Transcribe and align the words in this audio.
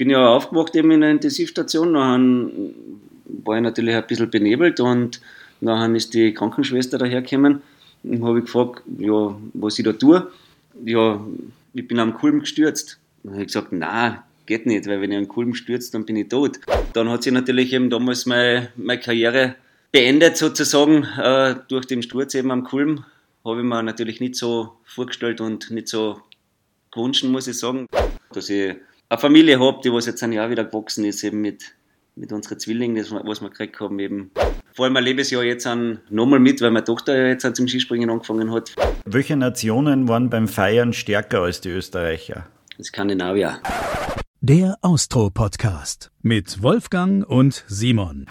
bin 0.00 0.08
ja 0.08 0.28
aufgewacht 0.28 0.74
eben 0.76 0.90
in 0.92 1.02
der 1.02 1.10
Intensivstation, 1.10 1.92
dann 1.92 2.50
war 3.44 3.56
ich 3.56 3.62
natürlich 3.62 3.94
ein 3.94 4.06
bisschen 4.06 4.30
benebelt 4.30 4.80
und 4.80 5.20
dann 5.60 5.94
ist 5.94 6.14
die 6.14 6.32
Krankenschwester 6.32 6.96
dahergekommen 6.96 7.60
und 8.02 8.24
habe 8.24 8.40
gefragt, 8.40 8.82
ja, 8.98 9.36
was 9.52 9.78
ich 9.78 9.84
da 9.84 9.92
tue. 9.92 10.26
Ja, 10.86 11.20
ich 11.74 11.86
bin 11.86 11.98
am 11.98 12.14
Kulm 12.14 12.40
gestürzt. 12.40 12.98
Dann 13.22 13.34
habe 13.34 13.42
ich 13.42 13.48
gesagt, 13.48 13.72
na, 13.72 14.24
geht 14.46 14.64
nicht, 14.64 14.86
weil 14.86 15.02
wenn 15.02 15.12
ich 15.12 15.18
am 15.18 15.28
Kulm 15.28 15.54
stürzt, 15.54 15.92
dann 15.92 16.06
bin 16.06 16.16
ich 16.16 16.30
tot. 16.30 16.60
Dann 16.94 17.10
hat 17.10 17.22
sich 17.22 17.32
natürlich 17.34 17.74
eben 17.74 17.90
damals 17.90 18.24
meine, 18.24 18.70
meine 18.76 19.00
Karriere 19.00 19.56
beendet 19.92 20.38
sozusagen 20.38 21.04
äh, 21.22 21.56
durch 21.68 21.84
den 21.84 22.02
Sturz 22.02 22.34
eben 22.34 22.50
am 22.50 22.64
Kulm. 22.64 23.04
Habe 23.44 23.58
ich 23.58 23.66
mir 23.66 23.82
natürlich 23.82 24.18
nicht 24.18 24.36
so 24.36 24.78
vorgestellt 24.86 25.42
und 25.42 25.70
nicht 25.70 25.88
so 25.88 26.22
gewünscht, 26.90 27.24
muss 27.24 27.48
ich 27.48 27.58
sagen, 27.58 27.86
dass 28.32 28.48
ich 28.48 28.76
eine 29.10 29.18
Familie 29.20 29.58
habe, 29.58 29.80
die 29.82 29.92
was 29.92 30.06
jetzt 30.06 30.22
ein 30.22 30.32
Jahr 30.32 30.50
wieder 30.50 30.64
gewachsen 30.64 31.04
ist, 31.04 31.24
eben 31.24 31.40
mit, 31.40 31.74
mit 32.14 32.32
unseren 32.32 32.60
Zwillingen, 32.60 32.96
das, 32.96 33.10
was 33.10 33.42
wir 33.42 33.50
gekriegt 33.50 33.80
haben, 33.80 33.98
eben. 33.98 34.30
Vor 34.72 34.84
allem 34.84 34.94
erlebe 34.94 35.20
ich 35.20 35.26
es 35.26 35.30
ja 35.32 35.42
jetzt 35.42 35.68
nochmal 36.10 36.38
mit, 36.38 36.62
weil 36.62 36.70
meine 36.70 36.84
Tochter 36.84 37.16
ja 37.16 37.26
jetzt 37.26 37.56
zum 37.56 37.66
Skispringen 37.66 38.08
angefangen 38.08 38.52
hat. 38.52 38.72
Welche 39.04 39.36
Nationen 39.36 40.06
waren 40.06 40.30
beim 40.30 40.46
Feiern 40.46 40.92
stärker 40.92 41.42
als 41.42 41.60
die 41.60 41.70
Österreicher? 41.70 42.46
Skandinavier. 42.80 43.58
Der 44.40 44.78
Austro-Podcast 44.80 46.12
mit 46.22 46.62
Wolfgang 46.62 47.28
und 47.28 47.64
Simon. 47.66 48.26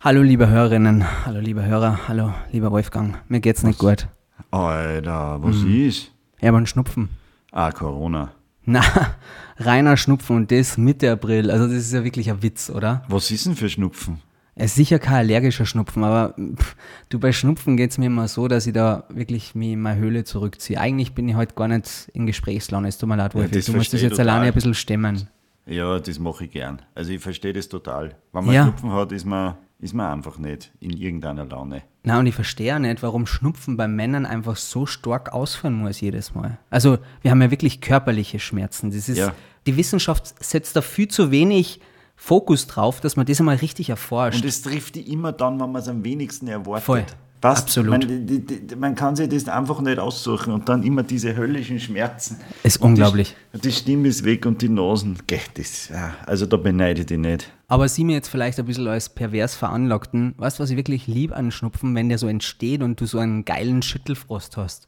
Hallo 0.00 0.22
liebe 0.22 0.48
Hörerinnen, 0.48 1.26
hallo 1.26 1.40
liebe 1.40 1.64
Hörer, 1.64 2.06
hallo 2.06 2.34
lieber 2.52 2.70
Wolfgang. 2.70 3.16
Mir 3.28 3.40
geht's 3.40 3.64
nicht 3.64 3.78
gut. 3.78 4.06
Alter, 4.50 5.42
was 5.42 5.56
mhm. 5.56 5.88
ist? 5.88 6.13
Ja, 6.44 6.50
aber 6.50 6.58
ein 6.58 6.66
Schnupfen. 6.66 7.08
Ah, 7.52 7.72
Corona. 7.72 8.32
Na, 8.66 8.82
reiner 9.56 9.96
Schnupfen 9.96 10.36
und 10.36 10.52
das 10.52 10.76
Mitte 10.76 11.10
April. 11.10 11.50
Also 11.50 11.66
das 11.66 11.76
ist 11.76 11.94
ja 11.94 12.04
wirklich 12.04 12.28
ein 12.30 12.42
Witz, 12.42 12.68
oder? 12.68 13.02
Was 13.08 13.30
ist 13.30 13.46
denn 13.46 13.56
für 13.56 13.70
Schnupfen? 13.70 14.20
Es 14.54 14.72
ist 14.72 14.74
sicher 14.74 14.98
kein 14.98 15.14
allergischer 15.14 15.64
Schnupfen, 15.64 16.04
aber 16.04 16.34
pff, 16.36 16.76
du 17.08 17.18
bei 17.18 17.32
Schnupfen 17.32 17.78
geht 17.78 17.92
es 17.92 17.98
mir 17.98 18.06
immer 18.06 18.28
so, 18.28 18.46
dass 18.46 18.66
ich 18.66 18.74
da 18.74 19.04
wirklich 19.08 19.54
mich 19.54 19.72
in 19.72 19.80
meine 19.80 19.98
Höhle 19.98 20.24
zurückziehe. 20.24 20.78
Eigentlich 20.78 21.14
bin 21.14 21.26
ich 21.30 21.34
heute 21.34 21.54
gar 21.54 21.66
nicht 21.66 22.10
in 22.12 22.26
Gesprächslaune. 22.26 22.88
Es 22.88 22.98
tut 22.98 23.08
mir 23.08 23.16
leid, 23.16 23.34
Wolfi. 23.34 23.60
Ja, 23.60 23.62
du 23.62 23.72
musst 23.72 23.94
das 23.94 24.02
jetzt 24.02 24.18
total. 24.18 24.28
alleine 24.28 24.48
ein 24.48 24.52
bisschen 24.52 24.74
stemmen. 24.74 25.30
Ja, 25.64 25.98
das 25.98 26.18
mache 26.18 26.44
ich 26.44 26.50
gern. 26.50 26.82
Also 26.94 27.12
ich 27.12 27.22
verstehe 27.22 27.54
das 27.54 27.70
total. 27.70 28.16
Wenn 28.34 28.44
man 28.44 28.54
ja. 28.54 28.64
Schnupfen 28.64 28.92
hat, 28.92 29.12
ist 29.12 29.24
man, 29.24 29.54
ist 29.84 29.92
man 29.92 30.10
einfach 30.10 30.38
nicht 30.38 30.72
in 30.80 30.96
irgendeiner 30.96 31.44
Laune. 31.44 31.82
Na, 32.04 32.18
und 32.18 32.26
ich 32.26 32.34
verstehe 32.34 32.74
auch 32.74 32.78
nicht, 32.78 33.02
warum 33.02 33.26
Schnupfen 33.26 33.76
bei 33.76 33.86
Männern 33.86 34.24
einfach 34.24 34.56
so 34.56 34.86
stark 34.86 35.32
ausfallen 35.32 35.74
muss 35.76 36.00
jedes 36.00 36.34
Mal. 36.34 36.58
Also, 36.70 36.98
wir 37.20 37.30
haben 37.30 37.42
ja 37.42 37.50
wirklich 37.50 37.82
körperliche 37.82 38.38
Schmerzen. 38.38 38.90
Das 38.90 39.08
ist, 39.08 39.18
ja. 39.18 39.32
Die 39.66 39.76
Wissenschaft 39.76 40.42
setzt 40.42 40.74
da 40.74 40.80
viel 40.80 41.08
zu 41.08 41.30
wenig 41.30 41.80
Fokus 42.16 42.66
drauf, 42.66 43.00
dass 43.00 43.16
man 43.16 43.26
das 43.26 43.40
einmal 43.40 43.56
richtig 43.56 43.90
erforscht. 43.90 44.42
Und 44.42 44.48
es 44.48 44.62
trifft 44.62 44.94
die 44.94 45.12
immer 45.12 45.32
dann, 45.32 45.60
wenn 45.60 45.70
man 45.70 45.82
es 45.82 45.88
am 45.88 46.02
wenigsten 46.02 46.48
erwartet. 46.48 46.84
Voll. 46.84 47.04
Passt. 47.42 47.64
Absolut. 47.64 47.90
Man, 47.90 48.26
die, 48.26 48.40
die, 48.40 48.74
man, 48.74 48.94
kann 48.94 49.16
sich 49.16 49.28
das 49.28 49.48
einfach 49.48 49.78
nicht 49.82 49.98
aussuchen 49.98 50.50
und 50.54 50.66
dann 50.66 50.82
immer 50.82 51.02
diese 51.02 51.36
höllischen 51.36 51.78
Schmerzen. 51.78 52.38
Ist 52.62 52.80
unglaublich. 52.80 53.36
Die, 53.52 53.60
die, 53.60 53.70
Stimme 53.72 54.08
ist 54.08 54.24
weg 54.24 54.46
und 54.46 54.62
die 54.62 54.70
Nasen, 54.70 55.18
das. 55.52 55.90
Ja, 55.90 56.14
also 56.24 56.46
da 56.46 56.56
beneide 56.56 57.02
ich 57.02 57.06
dich 57.06 57.18
nicht. 57.18 57.52
Aber 57.74 57.88
sieh 57.88 58.04
mir 58.04 58.12
jetzt 58.12 58.28
vielleicht 58.28 58.60
ein 58.60 58.66
bisschen 58.66 58.86
als 58.86 59.08
pervers 59.08 59.56
veranlagten. 59.56 60.34
Weißt 60.36 60.60
du, 60.60 60.62
was 60.62 60.70
ich 60.70 60.76
wirklich 60.76 61.08
lieb 61.08 61.36
an 61.36 61.50
Schnupfen, 61.50 61.92
wenn 61.96 62.08
der 62.08 62.18
so 62.18 62.28
entsteht 62.28 62.84
und 62.84 63.00
du 63.00 63.06
so 63.06 63.18
einen 63.18 63.44
geilen 63.44 63.82
Schüttelfrost 63.82 64.56
hast? 64.56 64.86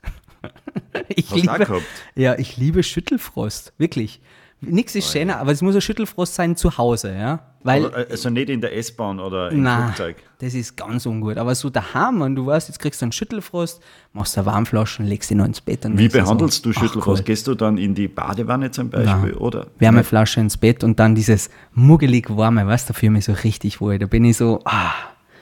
ich 1.09 1.29
hast 1.33 1.43
liebe? 1.43 1.83
Ja, 2.15 2.39
ich 2.39 2.57
liebe 2.59 2.85
Schüttelfrost. 2.85 3.73
Wirklich. 3.77 4.21
Nichts 4.61 4.95
ist 4.95 5.09
oh, 5.09 5.13
schöner, 5.13 5.35
ja. 5.35 5.41
aber 5.41 5.53
es 5.53 5.61
muss 5.61 5.75
ein 5.75 5.83
Schüttelfrost 5.83 6.35
sein 6.35 6.57
zu 6.57 6.79
Hause, 6.79 7.15
ja. 7.15 7.41
Weil, 7.63 7.87
aber, 7.87 8.07
also 8.11 8.31
nicht 8.31 8.49
in 8.49 8.61
der 8.61 8.75
S-Bahn 8.77 9.21
oder 9.21 9.51
im 9.51 9.63
na, 9.63 9.89
Flugzeug. 9.89 10.17
Das 10.39 10.55
ist 10.55 10.77
ganz 10.77 11.05
ungut. 11.05 11.37
Aber 11.37 11.55
so 11.55 11.69
daheim, 11.69 12.21
wenn 12.21 12.35
du 12.35 12.47
weißt, 12.47 12.69
jetzt 12.69 12.79
kriegst 12.79 13.03
du 13.03 13.07
einen 13.07 13.13
Schüttelfrost, 13.13 13.83
machst 14.13 14.39
eine 14.39 14.47
Warmflasche 14.47 15.03
und 15.03 15.09
legst 15.09 15.31
ihn 15.31 15.39
noch 15.39 15.45
ins 15.45 15.61
Bett. 15.61 15.81
Wie 15.85 16.09
behandelst 16.09 16.63
so, 16.63 16.71
du 16.71 16.79
Schüttelfrost? 16.79 17.23
Ach, 17.23 17.27
Gehst 17.27 17.47
du 17.49 17.55
dann 17.55 17.77
in 17.77 17.95
die 17.95 18.09
Badewanne 18.09 18.71
zum 18.71 18.89
Beispiel? 18.89 19.33
Na, 19.33 19.39
oder? 19.39 19.67
Wärmeflasche 19.79 20.41
ins 20.41 20.57
Bett 20.57 20.85
und 20.85 20.99
dann 21.01 21.15
dieses 21.15 21.51
muggelig 21.73 22.35
warme, 22.35 22.67
weißt 22.67 22.89
du, 22.89 22.93
da 22.93 22.99
fühle 22.99 23.11
ich 23.11 23.15
mich 23.15 23.25
so 23.27 23.33
richtig 23.33 23.81
wohl. 23.81 23.99
Da 23.99 24.07
bin 24.07 24.25
ich 24.25 24.37
so, 24.37 24.61
ah, 24.65 24.93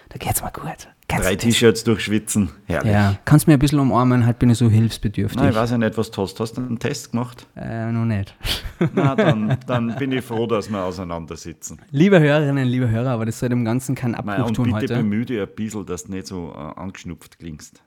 da 0.09 0.19
geht's 0.19 0.43
mir 0.43 0.51
gut. 0.51 0.89
Kennst 1.15 1.29
Drei 1.29 1.37
T-Shirts 1.37 1.85
durchschwitzen, 1.85 2.51
herrlich. 2.65 2.93
Ja, 2.93 3.17
kannst 3.25 3.47
du 3.47 3.51
mir 3.51 3.57
ein 3.57 3.61
bisschen 3.61 3.79
umarmen, 3.79 4.27
halt 4.27 4.41
bin 4.41 4.51
ich 4.51 4.59
so 4.59 4.69
hilfsbedürftig. 4.69 5.41
Nein, 5.41 5.51
ich 5.51 5.57
weiß 5.57 5.71
ja 5.71 5.79
nicht, 5.79 5.97
was 5.97 6.11
du 6.11 6.23
hast. 6.23 6.41
Hast 6.41 6.57
du 6.57 6.61
einen 6.61 6.79
Test 6.79 7.13
gemacht? 7.13 7.47
Äh, 7.57 7.93
noch 7.93 8.05
nicht. 8.05 8.35
Na, 8.95 9.15
dann, 9.15 9.57
dann 9.67 9.95
bin 9.97 10.11
ich 10.11 10.25
froh, 10.25 10.47
dass 10.47 10.69
wir 10.69 10.83
auseinandersitzen. 10.83 11.81
Liebe 11.93 12.19
Hörerinnen, 12.19 12.67
liebe 12.67 12.91
Hörer, 12.91 13.11
aber 13.11 13.27
das 13.27 13.39
soll 13.39 13.49
dem 13.49 13.65
Ganzen 13.65 13.95
keinen 13.95 14.17
Abbruch 14.17 14.39
Nein, 14.39 14.43
und 14.43 14.55
tun 14.55 14.65
bitte 14.65 14.77
heute. 14.77 14.97
bemühe 14.97 15.25
dich 15.25 15.41
ein 15.41 15.49
bisschen, 15.55 15.87
dass 15.87 16.05
du 16.05 16.13
nicht 16.13 16.27
so 16.27 16.53
äh, 16.53 16.81
angeschnupft 16.81 17.39
klingst. 17.39 17.81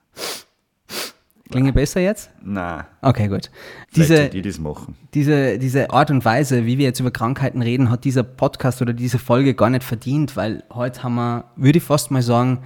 Klinge 1.50 1.72
besser 1.72 2.00
jetzt? 2.00 2.30
Nein. 2.42 2.84
Okay, 3.00 3.28
gut. 3.28 3.50
Diese, 3.96 4.28
die 4.28 4.42
das 4.42 4.58
machen. 4.58 4.96
Diese, 5.14 5.58
diese 5.58 5.90
Art 5.90 6.10
und 6.10 6.24
Weise, 6.24 6.66
wie 6.66 6.76
wir 6.76 6.84
jetzt 6.84 7.00
über 7.00 7.10
Krankheiten 7.10 7.62
reden, 7.62 7.90
hat 7.90 8.04
dieser 8.04 8.22
Podcast 8.22 8.82
oder 8.82 8.92
diese 8.92 9.18
Folge 9.18 9.54
gar 9.54 9.70
nicht 9.70 9.84
verdient, 9.84 10.36
weil 10.36 10.62
heute 10.72 11.02
haben 11.02 11.14
wir, 11.14 11.44
würde 11.56 11.78
ich 11.78 11.84
fast 11.84 12.10
mal 12.10 12.22
sagen, 12.22 12.58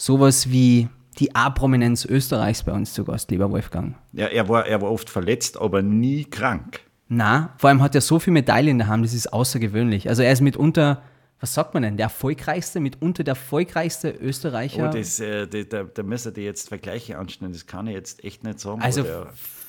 sowas 0.00 0.50
wie 0.50 0.88
die 1.18 1.34
A-Prominenz 1.34 2.06
Österreichs 2.06 2.62
bei 2.62 2.72
uns 2.72 2.94
zu 2.94 3.04
Gast, 3.04 3.30
lieber 3.30 3.50
Wolfgang. 3.50 3.96
Ja, 4.12 4.26
er 4.26 4.48
war, 4.48 4.66
er 4.66 4.80
war 4.80 4.90
oft 4.90 5.10
verletzt, 5.10 5.60
aber 5.60 5.82
nie 5.82 6.24
krank. 6.24 6.80
Na, 7.08 7.52
vor 7.58 7.68
allem 7.68 7.82
hat 7.82 7.94
er 7.94 8.00
so 8.00 8.18
viele 8.18 8.34
Medaillen 8.34 8.68
in 8.70 8.78
der 8.78 8.86
Hand, 8.86 9.04
das 9.04 9.12
ist 9.12 9.32
außergewöhnlich. 9.32 10.08
Also 10.08 10.22
er 10.22 10.32
ist 10.32 10.40
mitunter, 10.40 11.02
was 11.40 11.52
sagt 11.52 11.74
man 11.74 11.82
denn, 11.82 11.96
der 11.98 12.04
erfolgreichste, 12.04 12.80
mitunter 12.80 13.24
der 13.24 13.32
erfolgreichste 13.32 14.10
Österreicher. 14.10 14.88
Oh, 14.88 14.96
das, 14.96 15.20
äh, 15.20 15.46
da, 15.46 15.82
da 15.82 16.02
müsste 16.02 16.32
ihr 16.36 16.44
jetzt 16.44 16.68
Vergleiche 16.68 17.18
anstellen, 17.18 17.52
das 17.52 17.66
kann 17.66 17.86
ich 17.86 17.94
jetzt 17.94 18.24
echt 18.24 18.42
nicht 18.42 18.60
sagen. 18.60 18.80
Also 18.80 19.04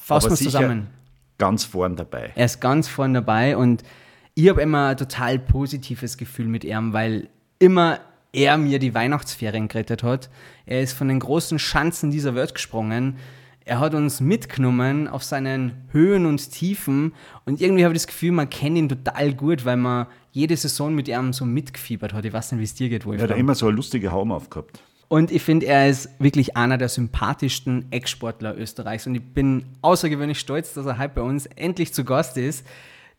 fassen 0.02 0.30
wir 0.30 0.38
zusammen. 0.38 0.88
Ganz 1.40 1.66
vorn 1.66 1.96
dabei. 1.96 2.31
Er 2.36 2.46
ist 2.46 2.62
ganz 2.62 2.88
vorn 2.88 3.14
dabei 3.16 3.58
und 3.58 3.84
ich 4.36 4.47
habe 4.47 4.62
immer 4.62 4.90
ein 4.90 4.97
total 4.97 5.40
positives 5.40 6.16
Gefühl 6.16 6.46
mit 6.46 6.64
ihm, 6.64 6.94
weil 6.94 7.28
immer 7.59 8.00
er 8.34 8.58
mir 8.58 8.80
die 8.80 8.94
Weihnachtsferien 8.94 9.68
gerettet 9.68 10.03
hat. 10.03 10.30
Er 10.66 10.81
ist 10.81 10.94
von 10.94 11.08
den 11.08 11.19
großen 11.19 11.59
Schanzen 11.59 12.12
dieser 12.12 12.36
Welt 12.36 12.53
gesprungen. 12.53 13.18
Er 13.64 13.80
hat 13.80 13.94
uns 13.94 14.22
mitgenommen 14.22 15.08
auf 15.08 15.24
seinen 15.24 15.88
Höhen 15.92 16.25
und 16.25 16.52
Tiefen 16.52 17.14
und 17.46 17.62
irgendwie 17.62 17.84
habe 17.84 17.94
ich 17.94 18.02
das 18.02 18.08
Gefühl, 18.08 18.31
man 18.31 18.50
kennt 18.50 18.78
ihn 18.78 18.90
total 18.90 19.34
gut, 19.34 19.66
weil 19.66 19.78
man 19.78 20.08
jede 20.31 20.58
Saison 20.58 20.96
mit 20.96 21.08
ihm 21.08 21.31
so 21.31 21.46
mitgefiebert 21.46 22.14
hat. 22.14 22.25
Ich 22.25 22.34
weiß 22.34 22.53
nicht, 22.53 22.59
wie 22.59 22.64
es 22.64 22.74
dir 22.74 22.90
geht, 22.90 23.06
Wolfgang. 23.06 23.30
Er 23.30 23.36
hat 23.36 23.40
immer 23.40 23.53
so 23.53 23.68
eine 23.68 23.75
lustige 23.75 24.12
Haum 24.12 24.31
aufgehabt. 24.31 24.81
Und 25.09 25.30
ich 25.30 25.44
finde, 25.44 25.66
er 25.66 25.90
ist 25.90 26.09
wirklich 26.20 26.56
einer 26.56 26.78
der 26.78 26.88
sympathischsten 26.88 27.91
Ex-Sportler 27.91 28.58
Österreichs 28.58 29.06
und 29.06 29.16
ich 29.16 29.22
bin 29.22 29.66
außergewöhnlich 29.81 30.40
stolz, 30.40 30.74
dass 30.74 30.86
er 30.86 30.97
heute 30.97 31.16
bei 31.16 31.22
uns 31.22 31.47
endlich 31.47 31.94
zu 31.94 32.06
Gast 32.06 32.38
ist. 32.38 32.66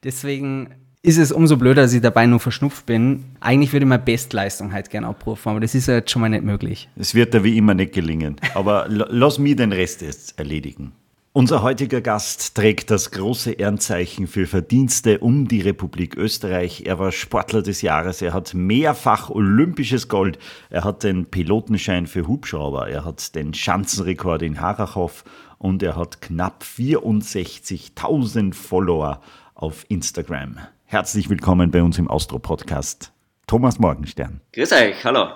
Deswegen 0.03 0.75
ist 1.03 1.19
es 1.19 1.33
umso 1.33 1.57
blöder, 1.57 1.83
dass 1.83 1.93
ich 1.93 2.01
dabei 2.01 2.27
nur 2.27 2.39
verschnupft 2.39 2.87
bin. 2.87 3.25
Eigentlich 3.41 3.73
würde 3.73 3.85
ich 3.85 3.89
meine 3.89 4.03
Bestleistung 4.03 4.73
halt 4.73 4.89
gerne 4.89 5.09
abrufen, 5.09 5.51
aber 5.51 5.61
das 5.61 5.75
ist 5.75 5.89
ja 5.89 5.95
jetzt 5.95 6.11
schon 6.13 6.23
mal 6.23 6.29
nicht 6.29 6.45
möglich. 6.45 6.89
Es 6.97 7.15
wird 7.15 7.35
ja 7.35 7.43
wie 7.43 7.59
immer 7.59 7.75
nicht 7.75 7.93
gelingen. 7.93 8.37
Aber 8.55 8.87
lass 8.89 9.39
mich 9.39 9.57
den 9.57 9.73
Rest 9.73 10.03
jetzt 10.03 10.39
erledigen. 10.39 10.93
Unser 11.35 11.63
heutiger 11.63 12.03
Gast 12.03 12.55
trägt 12.55 12.91
das 12.91 13.11
große 13.11 13.53
Ehrenzeichen 13.53 14.27
für 14.27 14.47
Verdienste 14.47 15.19
um 15.19 15.49
die 15.49 15.63
Republik 15.63 16.15
Österreich. 16.15 16.85
Er 16.85 16.99
war 16.99 17.11
Sportler 17.11 17.63
des 17.63 17.81
Jahres, 17.81 18.21
er 18.21 18.35
hat 18.35 18.53
mehrfach 18.53 19.31
olympisches 19.31 20.09
Gold, 20.09 20.39
er 20.69 20.85
hat 20.85 21.05
den 21.05 21.25
Pilotenschein 21.25 22.07
für 22.07 22.29
Hubschrauber, 22.29 22.89
er 22.89 23.07
hat 23.07 23.35
den 23.35 23.55
Schanzenrekord 23.55 24.43
in 24.43 24.61
Harachow 24.61 25.25
und 25.57 25.83
er 25.83 25.97
hat 25.97 26.21
knapp 26.21 26.63
64.000 26.65 28.53
Follower 28.53 29.23
auf 29.55 29.87
Instagram. 29.89 30.59
Herzlich 30.93 31.31
willkommen 31.31 31.71
bei 31.71 31.83
uns 31.83 31.99
im 31.99 32.07
Austro-Podcast. 32.07 33.13
Thomas 33.47 33.79
Morgenstern. 33.79 34.43
Grüß 34.53 34.73
euch, 34.73 35.03
hallo. 35.05 35.27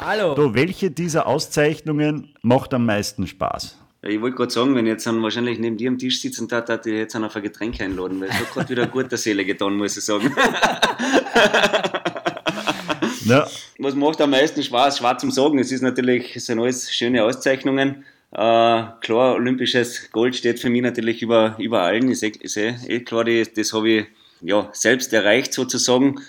Hallo. 0.00 0.34
Du, 0.34 0.52
welche 0.52 0.90
dieser 0.90 1.28
Auszeichnungen 1.28 2.34
macht 2.42 2.74
am 2.74 2.86
meisten 2.86 3.24
Spaß? 3.28 3.78
Ich 4.02 4.20
wollte 4.20 4.36
gerade 4.36 4.52
sagen, 4.52 4.74
wenn 4.74 4.84
ich 4.84 4.90
jetzt 4.90 5.06
dann 5.06 5.22
wahrscheinlich 5.22 5.60
neben 5.60 5.76
dir 5.76 5.90
am 5.90 5.98
Tisch 5.98 6.20
sitzen 6.20 6.48
darf, 6.48 6.64
dass 6.64 6.84
ich 6.86 6.92
jetzt 6.92 7.14
auf 7.14 7.36
ein 7.36 7.42
Getränk 7.44 7.80
einladen, 7.80 8.20
weil 8.20 8.30
es 8.30 8.34
hat 8.34 8.52
gerade 8.52 8.68
wieder 8.68 8.88
gut 8.88 9.08
der 9.08 9.18
Seele 9.18 9.44
getan, 9.44 9.76
muss 9.76 9.96
ich 9.96 10.04
sagen. 10.04 10.34
ja. 13.26 13.46
Was 13.78 13.94
macht 13.94 14.20
am 14.20 14.30
meisten 14.30 14.60
Spaß? 14.60 14.98
Schwarz 14.98 15.20
zum 15.20 15.30
Sagen. 15.30 15.60
Es 15.60 15.70
ist 15.70 15.82
natürlich, 15.82 16.34
es 16.34 16.46
sind 16.46 16.58
alles 16.58 16.92
schöne 16.92 17.22
Auszeichnungen. 17.22 18.04
Äh, 18.32 18.82
klar, 19.02 19.34
olympisches 19.36 20.10
Gold 20.10 20.34
steht 20.34 20.58
für 20.58 20.68
mich 20.68 20.82
natürlich 20.82 21.22
über, 21.22 21.54
über 21.60 21.82
allen. 21.82 22.10
Ich 22.10 22.18
sehe 22.18 22.32
eh, 22.88 22.96
eh 22.96 23.00
klar, 23.04 23.22
das, 23.22 23.52
das 23.52 23.72
habe 23.72 23.88
ich 23.88 24.06
ja, 24.46 24.70
selbst 24.72 25.12
erreicht 25.12 25.52
sozusagen. 25.52 26.20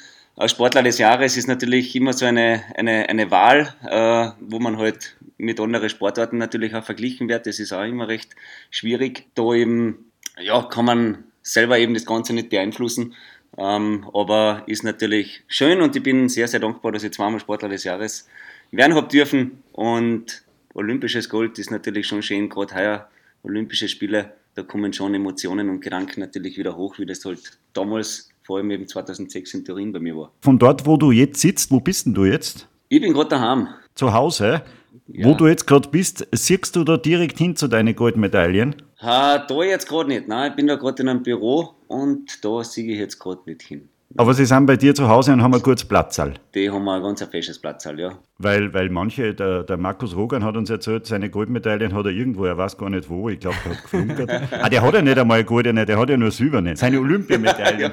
Sportler 0.48 0.84
des 0.84 0.98
Jahres 0.98 1.38
ist 1.38 1.48
natürlich 1.48 1.96
immer 1.96 2.14
so 2.14 2.26
eine, 2.26 2.64
eine, 2.76 3.10
eine 3.10 3.32
Wahl, 3.32 3.74
äh, 3.88 4.32
wo 4.40 4.60
man 4.60 4.78
halt 4.78 5.16
mit 5.38 5.60
anderen 5.60 5.90
Sportarten 5.90 6.38
natürlich 6.38 6.74
auch 6.76 6.84
verglichen 6.84 7.30
wird. 7.30 7.46
Das 7.46 7.60
ist 7.60 7.74
auch 7.74 7.84
immer 7.84 8.08
recht 8.08 8.36
schwierig, 8.72 9.28
da 9.36 9.54
eben 9.54 10.12
ja, 10.40 10.64
kann 10.64 10.86
man 10.86 11.24
selber 11.42 11.78
eben 11.78 11.94
das 11.94 12.06
Ganze 12.06 12.34
nicht 12.34 12.50
beeinflussen. 12.50 13.14
Ähm, 13.58 14.10
aber 14.14 14.64
ist 14.68 14.84
natürlich 14.84 15.44
schön 15.48 15.82
und 15.82 15.96
ich 15.96 16.04
bin 16.04 16.28
sehr, 16.28 16.48
sehr 16.48 16.60
dankbar, 16.60 16.92
dass 16.92 17.04
ich 17.04 17.14
zweimal 17.14 17.40
Sportler 17.40 17.70
des 17.70 17.84
Jahres 17.84 18.28
werden 18.72 18.96
habe 18.96 19.08
dürfen. 19.08 19.64
Und 19.74 20.44
olympisches 20.74 21.30
Gold 21.30 21.58
ist 21.60 21.72
natürlich 21.72 22.08
schon 22.08 22.24
schön, 22.24 22.50
gerade 22.50 22.76
heuer 22.76 23.10
Olympische 23.44 23.88
Spiele, 23.88 24.34
da 24.58 24.64
kommen 24.64 24.92
schon 24.92 25.14
Emotionen 25.14 25.70
und 25.70 25.82
Gedanken 25.82 26.20
natürlich 26.20 26.58
wieder 26.58 26.76
hoch, 26.76 26.98
wie 26.98 27.06
das 27.06 27.24
halt 27.24 27.60
damals, 27.74 28.30
vor 28.44 28.58
allem 28.58 28.72
eben 28.72 28.88
2006 28.88 29.54
in 29.54 29.64
Turin 29.64 29.92
bei 29.92 30.00
mir 30.00 30.18
war. 30.18 30.32
Von 30.42 30.58
dort, 30.58 30.88
wo 30.88 30.98
du 30.98 31.12
jetzt 31.12 31.40
sitzt, 31.40 31.70
wo 31.70 31.80
bist 31.80 32.08
denn 32.08 32.16
du 32.16 32.26
jetzt? 32.26 32.68
Ich 32.90 33.00
bin 33.00 33.14
gerade 33.14 33.30
daheim. 33.30 33.68
Zu 33.94 34.12
Hause? 34.12 34.64
Ja. 35.10 35.28
Wo 35.28 35.36
du 35.36 35.46
jetzt 35.46 35.68
gerade 35.68 35.90
bist, 35.90 36.28
siehst 36.32 36.76
du 36.76 36.84
da 36.84 36.98
direkt 36.98 37.38
hin 37.38 37.56
zu 37.56 37.68
deinen 37.68 37.96
Goldmedaillen? 37.96 38.82
Ha, 39.00 39.38
da 39.38 39.64
jetzt 39.64 39.88
gerade 39.88 40.10
nicht. 40.10 40.28
Nein, 40.28 40.50
ich 40.50 40.56
bin 40.56 40.66
da 40.66 40.76
gerade 40.76 41.04
in 41.04 41.10
einem 41.10 41.22
Büro 41.22 41.76
und 41.88 42.44
da 42.44 42.64
sehe 42.64 42.92
ich 42.92 42.98
jetzt 42.98 43.20
gerade 43.20 43.42
nicht 43.46 43.62
hin. 43.62 43.90
Aber 44.16 44.34
sie 44.34 44.46
sind 44.46 44.66
bei 44.66 44.78
dir 44.78 44.96
zu 44.96 45.10
Hause 45.10 45.34
und 45.34 45.44
haben 45.44 45.54
ein 45.54 45.62
gutes 45.62 45.84
Platzsaal. 45.84 46.36
Die 46.56 46.70
haben 46.70 46.88
ein 46.88 47.04
ganz 47.04 47.22
festes 47.24 47.60
Platzsaal, 47.60 48.00
ja. 48.00 48.18
Weil, 48.38 48.74
weil 48.74 48.90
manche, 48.90 49.34
der, 49.34 49.64
der 49.64 49.78
Markus 49.78 50.16
Rogan 50.16 50.46
hat 50.46 50.56
uns 50.56 50.70
erzählt, 50.70 51.06
seine 51.06 51.30
Goldmedaillen 51.30 51.94
hat 51.94 52.06
er 52.06 52.12
irgendwo, 52.12 52.46
er 52.46 52.58
weiß 52.58 52.78
gar 52.78 52.90
nicht 52.90 53.10
wo, 53.10 53.28
ich 53.28 53.40
glaube, 53.40 53.58
er 53.66 53.72
hat 53.72 53.82
geflunkert. 53.84 54.30
ah, 54.62 54.70
der 54.70 54.82
hat 54.82 54.94
ja 54.94 55.02
nicht 55.02 55.20
einmal 55.20 55.44
goldene, 55.44 55.86
der 55.86 56.00
hat 56.00 56.10
ja 56.10 56.16
nur 56.16 56.32
silberne. 56.32 56.78
Seine 56.78 57.00
Olympiamedaillen. 57.00 57.92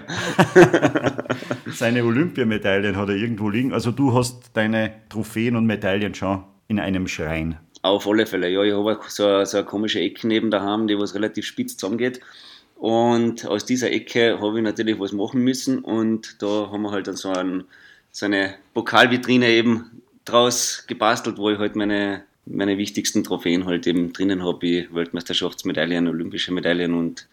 seine 1.73 2.05
Olympiamedaillen 2.05 2.97
hat 2.97 3.09
er 3.09 3.17
irgendwo 3.17 3.51
liegen. 3.51 3.73
Also 3.73 3.91
du 3.91 4.15
hast 4.15 4.51
deine 4.55 4.93
Trophäen 5.09 5.57
und 5.57 5.67
Medaillen 5.67 6.15
schon 6.15 6.45
in 6.69 6.79
einem 6.79 7.09
Schrein. 7.09 7.59
Auf 7.83 8.07
alle 8.07 8.27
Fälle, 8.27 8.49
ja. 8.49 8.63
Ich 8.63 8.73
habe 8.73 8.99
so, 9.09 9.45
so 9.45 9.59
eine 9.59 9.67
komische 9.67 10.01
Ecke 10.01 10.27
neben 10.27 10.51
daheim, 10.51 10.87
die 10.87 10.99
was 10.99 11.15
relativ 11.15 11.45
spitz 11.45 11.77
zusammengeht. 11.77 12.21
Und 12.85 13.47
aus 13.47 13.65
dieser 13.65 13.91
Ecke 13.93 14.39
habe 14.43 14.59
ich 14.59 14.63
natürlich 14.63 15.01
was 15.01 15.13
machen 15.13 15.41
müssen 15.41 15.79
und 15.79 16.43
da 16.43 16.69
haben 16.71 16.83
wir 16.83 16.91
halt 16.91 17.07
dann 17.07 17.17
so, 17.17 17.31
ein, 17.31 17.65
so 18.11 18.27
eine 18.27 18.57
Pokalvitrine 18.75 19.49
eben 19.49 20.03
draus 20.27 20.85
gebastelt, 20.87 21.39
wo 21.39 21.49
ich 21.49 21.59
halt 21.59 21.77
meine, 21.77 22.25
meine 22.45 22.77
wichtigsten 22.77 23.25
Trophäen 23.25 23.65
halt 23.65 23.87
eben 23.87 24.13
drinnen 24.13 24.45
habe, 24.45 24.61
wie 24.61 24.89
Weltmeisterschaftsmedaillen, 24.93 26.09
olympische 26.09 26.53
Medaillen 26.53 26.93
und 26.93 27.27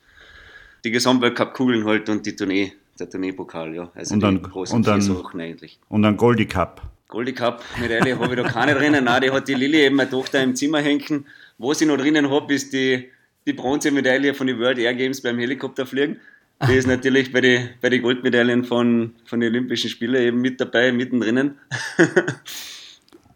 die 0.85 0.91
Gesamtweltcup-Kugeln 0.91 1.83
halt 1.83 2.07
und 2.07 2.25
die 2.25 2.33
Tournee, 2.33 2.71
der 2.97 3.09
Tourneepokal, 3.09 3.75
ja. 3.75 3.91
Also 3.93 4.13
und 4.13 4.21
dann, 4.21 4.41
großen 4.41 4.77
und 4.77 4.87
dann, 4.87 5.01
Sachen 5.01 5.41
eigentlich. 5.41 5.79
Und 5.89 6.03
dann 6.03 6.15
Goldie 6.15 6.45
Cup. 6.45 6.81
Goldie 7.09 7.33
Cup 7.33 7.61
Medaille 7.77 8.17
habe 8.17 8.35
ich 8.35 8.41
da 8.41 8.47
keine 8.47 8.73
drinnen. 8.73 9.03
Nein, 9.03 9.23
die 9.23 9.31
hat 9.31 9.49
die 9.49 9.55
Lilly 9.55 9.81
eben 9.81 9.97
meine 9.97 10.09
Tochter 10.09 10.41
im 10.41 10.55
Zimmer 10.55 10.79
hängen. 10.79 11.25
Was 11.57 11.81
ich 11.81 11.89
noch 11.89 11.97
drinnen 11.97 12.29
habe, 12.29 12.53
ist 12.53 12.71
die 12.71 13.09
die 13.45 13.53
Bronzemedaille 13.53 14.33
von 14.33 14.47
den 14.47 14.59
World 14.59 14.77
Air 14.77 14.93
Games 14.93 15.21
beim 15.21 15.39
Helikopterfliegen. 15.39 16.19
Die 16.67 16.75
ist 16.75 16.87
natürlich 16.87 17.31
bei 17.31 17.41
den 17.41 17.69
bei 17.81 17.89
die 17.89 18.01
Goldmedaillen 18.01 18.65
von, 18.65 19.15
von 19.25 19.39
den 19.39 19.49
Olympischen 19.49 19.89
Spielen 19.89 20.21
eben 20.21 20.41
mit 20.41 20.61
dabei, 20.61 20.91
mittendrin. 20.91 21.55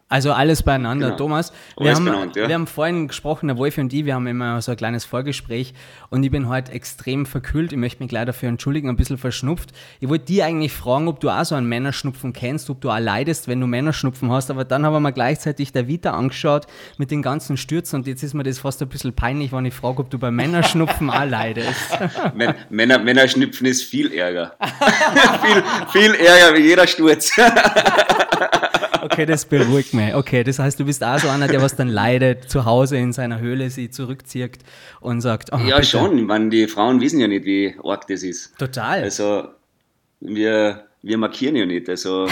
Also 0.08 0.34
alles 0.34 0.62
beieinander, 0.62 1.08
genau. 1.08 1.18
Thomas. 1.18 1.52
Wir 1.80 1.96
haben, 1.96 2.06
benannt, 2.06 2.36
ja. 2.36 2.48
wir 2.48 2.54
haben 2.54 2.68
vorhin 2.68 3.08
gesprochen, 3.08 3.48
der 3.48 3.58
Wolfi 3.58 3.82
und 3.82 3.92
ich, 3.92 4.06
wir 4.06 4.14
haben 4.14 4.28
immer 4.28 4.62
so 4.62 4.70
ein 4.70 4.78
kleines 4.78 5.04
Vorgespräch 5.04 5.74
und 6.12 6.24
ich 6.24 6.30
bin 6.30 6.48
heute 6.48 6.72
extrem 6.74 7.26
verkühlt. 7.26 7.72
Ich 7.74 7.80
möchte 7.80 8.04
mich 8.04 8.10
gleich 8.10 8.26
dafür 8.26 8.50
entschuldigen, 8.50 8.88
ein 8.88 8.98
bisschen 8.98 9.18
verschnupft. 9.18 9.72
Ich 10.00 10.08
wollte 10.08 10.26
dir 10.26 10.46
eigentlich 10.46 10.74
fragen, 10.74 11.08
ob 11.08 11.22
du 11.22 11.32
auch 11.32 11.44
so 11.44 11.56
einen 11.56 11.68
Männerschnupfen 11.68 12.34
kennst, 12.34 12.70
ob 12.70 12.82
du 12.82 12.92
auch 12.92 13.00
leidest, 13.00 13.48
wenn 13.48 13.60
du 13.60 13.66
Männerschnupfen 13.66 14.32
hast, 14.32 14.52
aber 14.52 14.64
dann 14.64 14.86
haben 14.86 15.02
wir 15.02 15.12
gleichzeitig 15.12 15.72
der 15.72 15.88
Vita 15.88 16.12
angeschaut 16.12 16.68
mit 17.00 17.10
den 17.10 17.24
ganzen 17.24 17.58
Stürzen 17.58 18.02
und 18.02 18.08
jetzt 18.08 18.22
ist 18.22 18.36
mir 18.36 18.44
das 18.44 18.60
fast 18.60 18.84
ein 18.84 18.90
bisschen 18.90 19.14
peinlich, 19.14 19.52
wenn 19.54 19.66
ich 19.66 19.74
frage, 19.74 20.02
ob 20.02 20.12
du 20.12 20.20
bei 20.20 20.30
Männerschnupfen 20.30 21.10
auch 21.10 21.26
leidest. 21.26 21.98
Männer, 22.70 23.00
Männerschnupfen 23.00 23.66
ist 23.66 23.82
viel 23.82 24.14
Ärger. 24.14 24.56
viel, 25.42 25.64
viel 25.92 26.14
Ärger 26.14 26.58
wie 26.58 26.62
jeder 26.62 26.86
Sturz. 26.86 27.32
Okay, 29.16 29.26
das 29.26 29.46
beruhigt 29.46 29.94
mich. 29.94 30.14
Okay, 30.14 30.44
das 30.44 30.60
heißt, 30.60 30.78
du 30.80 30.86
bist 30.86 31.04
auch 31.04 31.18
so 31.20 31.30
einer, 31.30 31.48
der 31.48 31.62
was 31.62 31.76
dann 31.76 31.88
leidet, 31.88 32.50
zu 32.50 32.66
Hause 32.66 32.98
in 32.98 33.14
seiner 33.14 33.40
Höhle 33.40 33.70
sich 33.70 33.92
zurückzieht 33.94 34.60
und 35.00 35.22
sagt, 35.22 35.52
oh, 35.54 35.58
Ja, 35.58 35.78
bitte. 35.78 35.88
schon. 35.88 36.18
Ich 36.18 36.26
meine, 36.26 36.50
die 36.50 36.68
Frauen 36.68 37.00
wissen 37.00 37.20
ja 37.20 37.28
nicht, 37.28 37.46
wie 37.46 37.76
arg 37.84 38.06
das 38.08 38.24
ist. 38.24 38.58
Total. 38.58 39.02
Also, 39.04 39.48
wir, 40.20 40.86
wir 41.02 41.18
markieren 41.18 41.56
ja 41.56 41.66
nicht. 41.66 41.88
Also, 41.88 42.28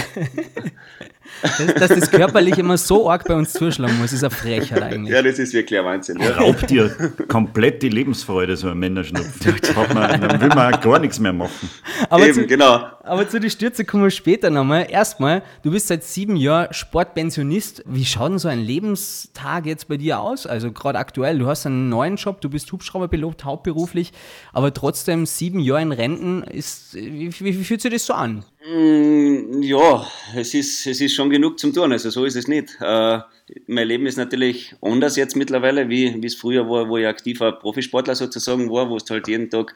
dass, 1.42 1.74
dass, 1.74 1.88
das 1.88 2.10
körperlich 2.10 2.58
immer 2.58 2.78
so 2.78 3.10
arg 3.10 3.24
bei 3.26 3.34
uns 3.34 3.52
zuschlagen 3.52 3.98
muss, 3.98 4.12
ist 4.12 4.24
eine 4.24 4.30
Frechheit 4.30 4.82
eigentlich. 4.82 5.12
Ja, 5.12 5.22
das 5.22 5.38
ist 5.38 5.52
wirklich 5.52 5.78
ein 5.78 5.84
Wahnsinn. 5.84 6.18
Ja. 6.20 6.30
Raubt 6.30 6.70
dir 6.70 6.90
komplett 7.28 7.82
die 7.82 7.88
Lebensfreude, 7.88 8.56
so 8.56 8.68
ein 8.68 8.78
Männerschnupfen. 8.78 9.54
dann 9.94 10.40
will 10.40 10.48
man 10.48 10.80
gar 10.80 10.98
nichts 10.98 11.18
mehr 11.18 11.32
machen. 11.32 11.70
Aber 12.08 12.24
Eben, 12.24 12.34
zu, 12.34 12.46
genau. 12.46 12.86
Aber 13.02 13.28
zu 13.28 13.38
den 13.38 13.50
Stürze 13.50 13.84
kommen 13.84 14.04
wir 14.04 14.10
später 14.10 14.50
nochmal. 14.50 14.86
Erstmal, 14.88 15.42
du 15.62 15.70
bist 15.70 15.88
seit 15.88 16.04
sieben 16.04 16.36
Jahren 16.36 16.72
Sportpensionist. 16.72 17.82
Wie 17.86 18.04
schaut 18.04 18.30
denn 18.30 18.38
so 18.38 18.48
ein 18.48 18.60
Lebenstag 18.60 19.66
jetzt 19.66 19.88
bei 19.88 19.96
dir 19.96 20.20
aus? 20.20 20.46
Also 20.46 20.72
gerade 20.72 20.98
aktuell, 20.98 21.38
du 21.38 21.46
hast 21.46 21.66
einen 21.66 21.88
neuen 21.88 22.16
Job, 22.16 22.40
du 22.40 22.48
bist 22.48 22.72
Hubschrauberpilot, 22.72 23.44
hauptberuflich, 23.44 24.12
aber 24.52 24.72
trotzdem 24.72 25.26
sieben 25.26 25.60
Jahre 25.60 25.82
in 25.82 25.92
Renten. 25.92 26.42
Ist, 26.44 26.94
wie, 26.94 27.30
wie, 27.40 27.58
wie 27.58 27.64
fühlt 27.64 27.82
sich 27.82 27.92
das 27.92 28.06
so 28.06 28.14
an? 28.14 28.44
Mm, 28.66 29.62
ja, 29.62 30.06
es 30.34 30.54
ist, 30.54 30.86
es 30.86 31.00
ist 31.00 31.13
schon 31.14 31.30
genug 31.30 31.58
zum 31.58 31.72
tun, 31.72 31.92
also 31.92 32.10
so 32.10 32.24
ist 32.24 32.36
es 32.36 32.48
nicht. 32.48 32.76
Äh, 32.80 33.20
mein 33.66 33.88
Leben 33.88 34.06
ist 34.06 34.16
natürlich 34.16 34.74
anders 34.80 35.16
jetzt 35.16 35.36
mittlerweile, 35.36 35.88
wie, 35.88 36.24
es 36.24 36.34
früher 36.34 36.68
war, 36.68 36.88
wo 36.88 36.96
ich 36.96 37.06
aktiver 37.06 37.52
Profisportler 37.52 38.14
sozusagen 38.14 38.70
war, 38.70 38.90
wo 38.90 38.98
du 38.98 39.14
halt 39.14 39.28
jeden 39.28 39.50
Tag 39.50 39.74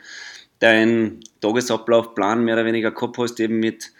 deinen 0.58 1.20
Tagesablaufplan 1.40 2.44
mehr 2.44 2.54
oder 2.54 2.64
weniger 2.64 2.90
gehabt 2.90 3.18
hast, 3.18 3.38
eben 3.40 3.60
mit, 3.60 3.92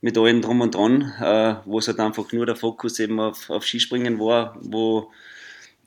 mit 0.00 0.18
allem 0.18 0.42
drum 0.42 0.60
und 0.60 0.74
dran, 0.74 1.12
äh, 1.20 1.56
wo 1.64 1.78
es 1.78 1.88
halt 1.88 2.00
einfach 2.00 2.30
nur 2.32 2.46
der 2.46 2.56
Fokus 2.56 2.98
eben 2.98 3.18
auf, 3.20 3.48
auf 3.50 3.64
Skispringen 3.64 4.18
war, 4.18 4.56
wo 4.60 5.10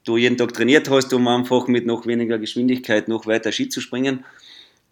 du 0.05 0.17
jeden 0.17 0.37
Tag 0.37 0.53
trainiert 0.53 0.89
hast, 0.89 1.13
um 1.13 1.27
einfach 1.27 1.67
mit 1.67 1.85
noch 1.85 2.05
weniger 2.05 2.37
Geschwindigkeit 2.37 3.07
noch 3.07 3.27
weiter 3.27 3.51
Ski 3.51 3.69
zu 3.69 3.81
springen 3.81 4.23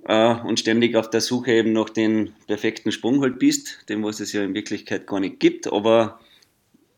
äh, 0.05 0.35
und 0.35 0.59
ständig 0.59 0.95
auf 0.95 1.09
der 1.09 1.21
Suche 1.21 1.51
eben 1.51 1.73
nach 1.73 1.89
dem 1.89 2.33
perfekten 2.47 2.91
Sprung 2.91 3.21
halt 3.21 3.39
bist, 3.39 3.89
dem 3.89 4.03
was 4.03 4.19
es 4.19 4.33
ja 4.33 4.43
in 4.43 4.53
Wirklichkeit 4.53 5.07
gar 5.07 5.19
nicht 5.19 5.39
gibt, 5.39 5.71
aber 5.71 6.19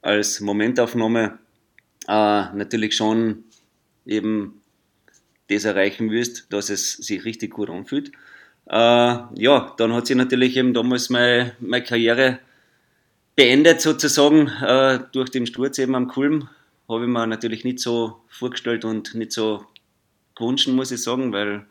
als 0.01 0.39
Momentaufnahme 0.39 1.39
äh, 2.07 2.11
natürlich 2.53 2.95
schon 2.95 3.43
eben 4.05 4.61
das 5.49 5.65
erreichen 5.65 6.11
wirst, 6.11 6.51
dass 6.51 6.69
es 6.69 6.93
sich 6.93 7.25
richtig 7.25 7.53
gut 7.53 7.69
anfühlt. 7.69 8.11
Äh, 8.67 8.73
ja, 8.75 9.73
dann 9.77 9.93
hat 9.93 10.07
sich 10.07 10.15
natürlich 10.15 10.57
eben 10.57 10.73
damals 10.73 11.09
meine, 11.09 11.53
meine 11.59 11.83
Karriere 11.83 12.39
beendet 13.35 13.81
sozusagen 13.81 14.47
äh, 14.47 14.99
durch 15.11 15.29
den 15.29 15.45
Sturz 15.45 15.77
eben 15.77 15.95
am 15.95 16.07
Kulm. 16.07 16.49
Habe 16.89 17.03
ich 17.03 17.09
mir 17.09 17.27
natürlich 17.27 17.63
nicht 17.63 17.79
so 17.79 18.21
vorgestellt 18.27 18.85
und 18.85 19.13
nicht 19.15 19.31
so 19.31 19.65
gewünscht, 20.35 20.67
muss 20.67 20.91
ich 20.91 21.01
sagen, 21.01 21.31
weil 21.31 21.65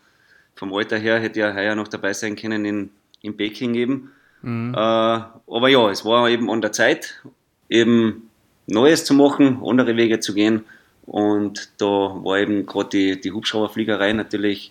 vom 0.57 0.73
Alter 0.75 0.99
her 0.99 1.19
hätte 1.19 1.41
ich 1.41 1.45
ja 1.45 1.55
heuer 1.55 1.75
noch 1.75 1.89
dabei 1.89 2.13
sein 2.13 2.37
können 2.37 2.65
in, 2.65 2.91
in 3.23 3.37
Peking 3.37 3.75
eben. 3.75 4.13
Mhm. 4.43 4.75
Äh, 4.75 4.79
aber 4.79 5.69
ja, 5.69 5.91
es 5.91 6.05
war 6.05 6.29
eben 6.29 6.51
an 6.51 6.61
der 6.61 6.73
Zeit, 6.73 7.23
eben 7.69 8.31
Neues 8.67 9.05
zu 9.05 9.15
machen, 9.15 9.63
andere 9.65 9.97
Wege 9.97 10.21
zu 10.21 10.35
gehen. 10.35 10.65
Und 11.07 11.71
da 11.79 11.87
war 11.87 12.39
eben 12.39 12.67
gerade 12.67 12.89
die, 12.91 13.21
die 13.21 13.33
Hubschrauberfliegerei 13.33 14.13
natürlich 14.13 14.71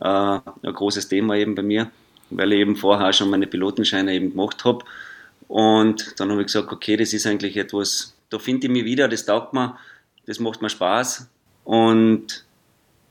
äh, 0.00 0.08
ein 0.08 0.42
großes 0.62 1.08
Thema 1.08 1.36
eben 1.36 1.54
bei 1.54 1.62
mir, 1.62 1.90
weil 2.30 2.52
ich 2.52 2.60
eben 2.60 2.76
vorher 2.76 3.12
schon 3.12 3.30
meine 3.30 3.46
Pilotenscheine 3.46 4.14
eben 4.14 4.30
gemacht 4.30 4.64
habe. 4.64 4.84
Und 5.48 6.18
dann 6.18 6.30
habe 6.30 6.40
ich 6.40 6.46
gesagt, 6.46 6.72
okay, 6.72 6.96
das 6.96 7.12
ist 7.12 7.26
eigentlich 7.26 7.56
etwas, 7.56 8.14
da 8.30 8.38
finde 8.38 8.66
ich 8.66 8.72
mich 8.72 8.84
wieder, 8.84 9.08
das 9.08 9.26
taugt 9.26 9.52
mir, 9.52 9.78
das 10.26 10.40
macht 10.40 10.62
mir 10.62 10.70
Spaß. 10.70 11.28
Und 11.64 12.45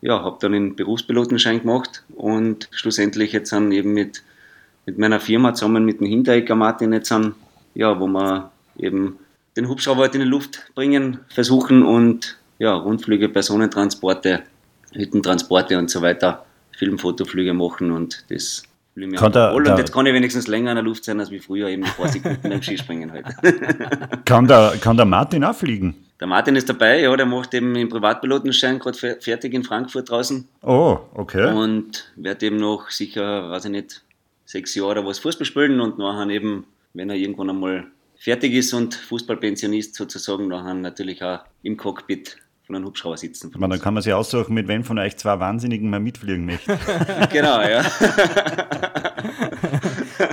ja, 0.01 0.21
habe 0.21 0.37
dann 0.39 0.53
einen 0.53 0.75
Berufspilotenschein 0.75 1.61
gemacht 1.61 2.03
und 2.15 2.67
schlussendlich 2.71 3.31
jetzt 3.31 3.51
dann 3.51 3.71
eben 3.71 3.93
mit, 3.93 4.23
mit 4.85 4.97
meiner 4.97 5.19
Firma 5.19 5.53
zusammen 5.53 5.85
mit 5.85 5.99
dem 5.99 6.07
Hinterecker 6.07 6.55
Martin 6.55 6.93
jetzt 6.93 7.11
an, 7.11 7.35
ja, 7.73 7.99
wo 7.99 8.07
wir 8.07 8.51
eben 8.77 9.17
den 9.57 9.69
Hubschrauber 9.69 10.01
halt 10.01 10.15
in 10.15 10.21
die 10.21 10.27
Luft 10.27 10.71
bringen, 10.75 11.19
versuchen 11.29 11.83
und 11.83 12.37
ja, 12.59 12.73
Rundflüge, 12.73 13.29
Personentransporte, 13.29 14.43
Hüttentransporte 14.93 15.77
und 15.77 15.89
so 15.89 16.01
weiter, 16.01 16.45
Filmfotoflüge 16.77 17.53
machen 17.53 17.91
und 17.91 18.25
das 18.29 18.63
will 18.95 19.07
mir 19.07 19.17
kann 19.17 19.33
Und 19.53 19.77
jetzt 19.77 19.93
kann 19.93 20.05
ich 20.05 20.13
wenigstens 20.13 20.47
länger 20.47 20.71
in 20.71 20.75
der 20.75 20.83
Luft 20.83 21.03
sein 21.03 21.19
als 21.19 21.31
wie 21.31 21.39
früher, 21.39 21.67
eben 21.67 21.83
ein 21.83 21.91
paar 21.91 22.07
Sekunden 22.09 22.49
beim 22.49 22.61
Skispringen 22.61 23.11
halt. 23.11 23.25
kann, 24.25 24.47
der, 24.47 24.75
kann 24.81 24.97
der 24.97 25.05
Martin 25.05 25.43
auch 25.43 25.55
fliegen? 25.55 26.04
Der 26.19 26.27
Martin 26.27 26.55
ist 26.55 26.69
dabei, 26.69 27.01
ja, 27.01 27.15
der 27.15 27.25
macht 27.25 27.53
eben 27.53 27.73
den 27.73 27.89
Privatpilotenschein 27.89 28.79
gerade 28.79 29.17
fertig 29.19 29.53
in 29.53 29.63
Frankfurt 29.63 30.09
draußen. 30.09 30.47
Oh, 30.61 30.99
okay. 31.13 31.53
Und 31.53 32.11
wird 32.15 32.41
eben 32.41 32.55
noch 32.55 32.89
sicher, 32.89 33.49
weiß 33.49 33.65
ich 33.65 33.71
nicht, 33.71 34.03
sechs 34.45 34.75
Jahre 34.75 34.91
oder 34.91 35.05
was 35.05 35.19
Fußball 35.19 35.45
spielen 35.45 35.81
und 35.81 35.97
nachher 35.97 36.29
eben, 36.29 36.65
wenn 36.93 37.09
er 37.09 37.17
irgendwann 37.17 37.49
einmal 37.49 37.87
fertig 38.17 38.53
ist 38.53 38.73
und 38.73 38.95
Fußballpensionist 38.95 39.95
sozusagen, 39.95 40.47
nachher 40.47 40.73
natürlich 40.73 41.21
auch 41.21 41.39
im 41.63 41.75
Cockpit 41.75 42.37
von 42.65 42.75
einem 42.75 42.85
Hubschrauber 42.85 43.17
sitzen. 43.17 43.51
Man, 43.57 43.69
dann 43.69 43.79
kann 43.79 43.93
man 43.93 44.01
sich 44.01 44.13
aussuchen, 44.13 44.53
mit 44.53 44.67
wem 44.67 44.83
von 44.83 44.97
euch 44.97 45.17
zwei 45.17 45.39
Wahnsinnigen 45.39 45.89
mal 45.89 45.99
mitfliegen 45.99 46.45
möchte. 46.45 46.79
genau, 47.31 47.61
ja. 47.61 47.83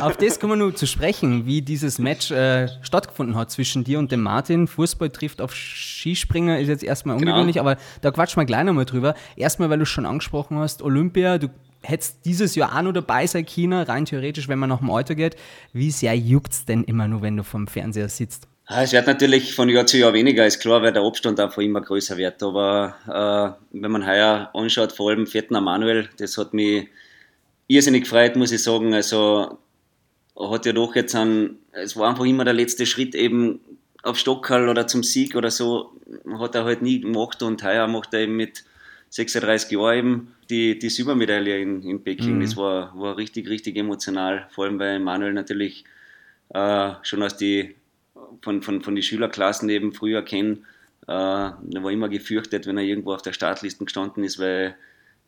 Auf 0.00 0.16
das 0.16 0.38
kommen 0.40 0.52
wir 0.52 0.56
nur 0.56 0.74
zu 0.74 0.86
sprechen, 0.86 1.46
wie 1.46 1.62
dieses 1.62 1.98
Match 1.98 2.30
äh, 2.30 2.68
stattgefunden 2.82 3.36
hat 3.36 3.50
zwischen 3.50 3.84
dir 3.84 3.98
und 3.98 4.10
dem 4.12 4.22
Martin. 4.22 4.66
Fußball 4.66 5.10
trifft 5.10 5.40
auf 5.40 5.54
Skispringer, 5.54 6.58
ist 6.60 6.68
jetzt 6.68 6.84
erstmal 6.84 7.16
Genau. 7.18 7.32
ungewöhnlich, 7.32 7.60
aber 7.60 7.76
da 8.00 8.10
quatschen 8.10 8.40
wir 8.40 8.46
gleich 8.46 8.64
nochmal 8.64 8.84
drüber. 8.84 9.14
Erstmal, 9.36 9.70
weil 9.70 9.78
du 9.78 9.86
schon 9.86 10.06
angesprochen 10.06 10.58
hast, 10.58 10.82
Olympia, 10.82 11.38
du 11.38 11.48
hättest 11.82 12.24
dieses 12.24 12.54
Jahr 12.54 12.76
auch 12.76 12.82
noch 12.82 12.92
dabei 12.92 13.26
sein 13.26 13.44
China, 13.44 13.82
rein 13.82 14.04
theoretisch, 14.04 14.48
wenn 14.48 14.58
man 14.58 14.68
nach 14.68 14.78
dem 14.78 14.90
Alter 14.90 15.14
geht. 15.14 15.36
Wie 15.72 15.90
sehr 15.90 16.16
juckt's 16.16 16.64
denn 16.64 16.84
immer 16.84 17.08
nur, 17.08 17.22
wenn 17.22 17.36
du 17.36 17.42
vom 17.42 17.66
Fernseher 17.66 18.08
sitzt? 18.08 18.46
Ah, 18.66 18.82
Es 18.82 18.92
wird 18.92 19.08
natürlich 19.08 19.54
von 19.54 19.68
Jahr 19.68 19.86
zu 19.86 19.98
Jahr 19.98 20.12
weniger, 20.12 20.46
ist 20.46 20.60
klar, 20.60 20.80
weil 20.82 20.92
der 20.92 21.02
Abstand 21.02 21.40
einfach 21.40 21.60
immer 21.60 21.80
größer 21.80 22.16
wird. 22.16 22.40
Aber 22.42 22.94
äh, 23.72 23.78
wenn 23.80 23.90
man 23.90 24.06
heuer 24.06 24.48
anschaut, 24.54 24.92
vor 24.92 25.10
allem 25.10 25.26
vierten 25.26 25.54
Manuel, 25.62 26.08
das 26.18 26.38
hat 26.38 26.54
mich 26.54 26.86
irrsinnig 27.66 28.04
gefreut, 28.04 28.36
muss 28.36 28.52
ich 28.52 28.62
sagen. 28.62 28.94
Also 28.94 29.58
hat 30.50 30.66
ja 30.66 30.72
doch 30.72 30.94
jetzt 30.94 31.14
ein, 31.14 31.58
es 31.72 31.96
war 31.96 32.08
einfach 32.08 32.24
immer 32.24 32.44
der 32.44 32.54
letzte 32.54 32.86
Schritt 32.86 33.14
eben 33.14 33.60
auf 34.02 34.18
Stockerl 34.18 34.68
oder 34.68 34.86
zum 34.86 35.02
Sieg 35.02 35.36
oder 35.36 35.50
so, 35.50 35.92
hat 36.38 36.54
er 36.54 36.64
halt 36.64 36.82
nie 36.82 37.00
gemacht 37.00 37.42
und 37.42 37.62
heuer 37.62 37.86
macht 37.86 38.12
er 38.14 38.20
eben 38.20 38.36
mit 38.36 38.64
36 39.10 39.70
Jahren 39.70 39.96
eben 39.98 40.34
die, 40.50 40.78
die 40.78 40.88
Silbermedaille 40.88 41.60
in, 41.60 41.82
in 41.82 42.02
Peking. 42.02 42.40
Das 42.40 42.56
war, 42.56 42.98
war 42.98 43.16
richtig, 43.16 43.48
richtig 43.48 43.76
emotional, 43.76 44.48
vor 44.50 44.64
allem 44.64 44.78
weil 44.78 44.98
Manuel 45.00 45.34
natürlich 45.34 45.84
äh, 46.48 46.92
schon 47.02 47.22
aus 47.22 47.36
die 47.36 47.74
von, 48.40 48.62
von, 48.62 48.82
von 48.82 48.94
den 48.94 49.02
Schülerklassen 49.02 49.68
eben 49.68 49.92
früher 49.92 50.22
kennen. 50.22 50.64
Äh, 51.06 51.12
er 51.12 51.82
war 51.82 51.90
immer 51.90 52.08
gefürchtet, 52.08 52.66
wenn 52.66 52.78
er 52.78 52.84
irgendwo 52.84 53.12
auf 53.12 53.22
der 53.22 53.32
Startliste 53.32 53.84
gestanden 53.84 54.24
ist, 54.24 54.38
weil 54.38 54.76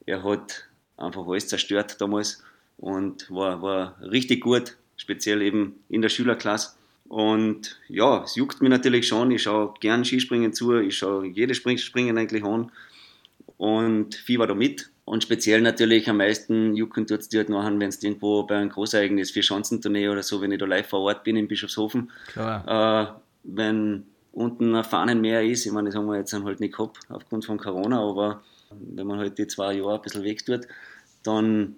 er 0.06 0.24
hat 0.24 0.66
einfach 0.96 1.26
alles 1.26 1.48
zerstört 1.48 2.00
damals 2.00 2.42
und 2.78 3.30
war, 3.30 3.62
war 3.62 3.96
richtig 4.00 4.42
gut, 4.42 4.76
speziell 4.96 5.42
eben 5.42 5.76
in 5.88 6.02
der 6.02 6.08
Schülerklasse. 6.08 6.76
Und 7.08 7.78
ja, 7.88 8.22
es 8.24 8.34
juckt 8.34 8.60
mich 8.62 8.70
natürlich 8.70 9.06
schon. 9.06 9.30
Ich 9.30 9.42
schaue 9.42 9.74
gern 9.80 10.04
Skispringen 10.04 10.52
zu, 10.52 10.74
ich 10.78 10.96
schaue 10.98 11.26
jedes 11.26 11.58
Spring- 11.58 11.78
Springen 11.78 12.16
eigentlich 12.16 12.44
an 12.44 12.70
und 13.56 14.14
fieber 14.14 14.46
da 14.46 14.54
mit. 14.54 14.90
Und 15.04 15.22
speziell 15.22 15.60
natürlich 15.60 16.08
am 16.08 16.16
meisten 16.16 16.74
jucken 16.74 17.06
tut 17.06 17.20
es 17.20 17.28
dir 17.28 17.40
halt 17.40 17.50
nachher, 17.50 17.78
wenn 17.78 17.88
es 17.90 18.02
irgendwo 18.02 18.42
bei 18.44 18.56
einem 18.56 18.70
Großereignis 18.70 19.32
für 19.32 19.42
Schanzentournee 19.42 20.08
oder 20.08 20.22
so, 20.22 20.40
wenn 20.40 20.50
ich 20.50 20.58
da 20.58 20.64
live 20.64 20.88
vor 20.88 21.00
Ort 21.00 21.24
bin 21.24 21.36
in 21.36 21.46
Bischofshofen, 21.46 22.10
Klar. 22.28 22.64
äh, 22.66 23.20
wenn 23.44 24.04
unten 24.32 24.74
ein 24.74 24.82
Fahnenmeer 24.82 25.44
ist, 25.44 25.66
ich 25.66 25.72
meine, 25.72 25.90
das 25.90 25.96
haben 25.96 26.06
wir 26.06 26.16
jetzt 26.16 26.32
halt 26.32 26.58
nicht 26.58 26.74
gehabt 26.74 26.98
aufgrund 27.10 27.44
von 27.44 27.58
Corona, 27.58 28.00
aber 28.00 28.42
wenn 28.70 29.06
man 29.06 29.18
halt 29.18 29.36
die 29.36 29.46
zwei 29.46 29.74
Jahre 29.74 29.96
ein 29.96 30.02
bisschen 30.02 30.24
weg 30.24 30.44
tut, 30.44 30.62
dann 31.22 31.76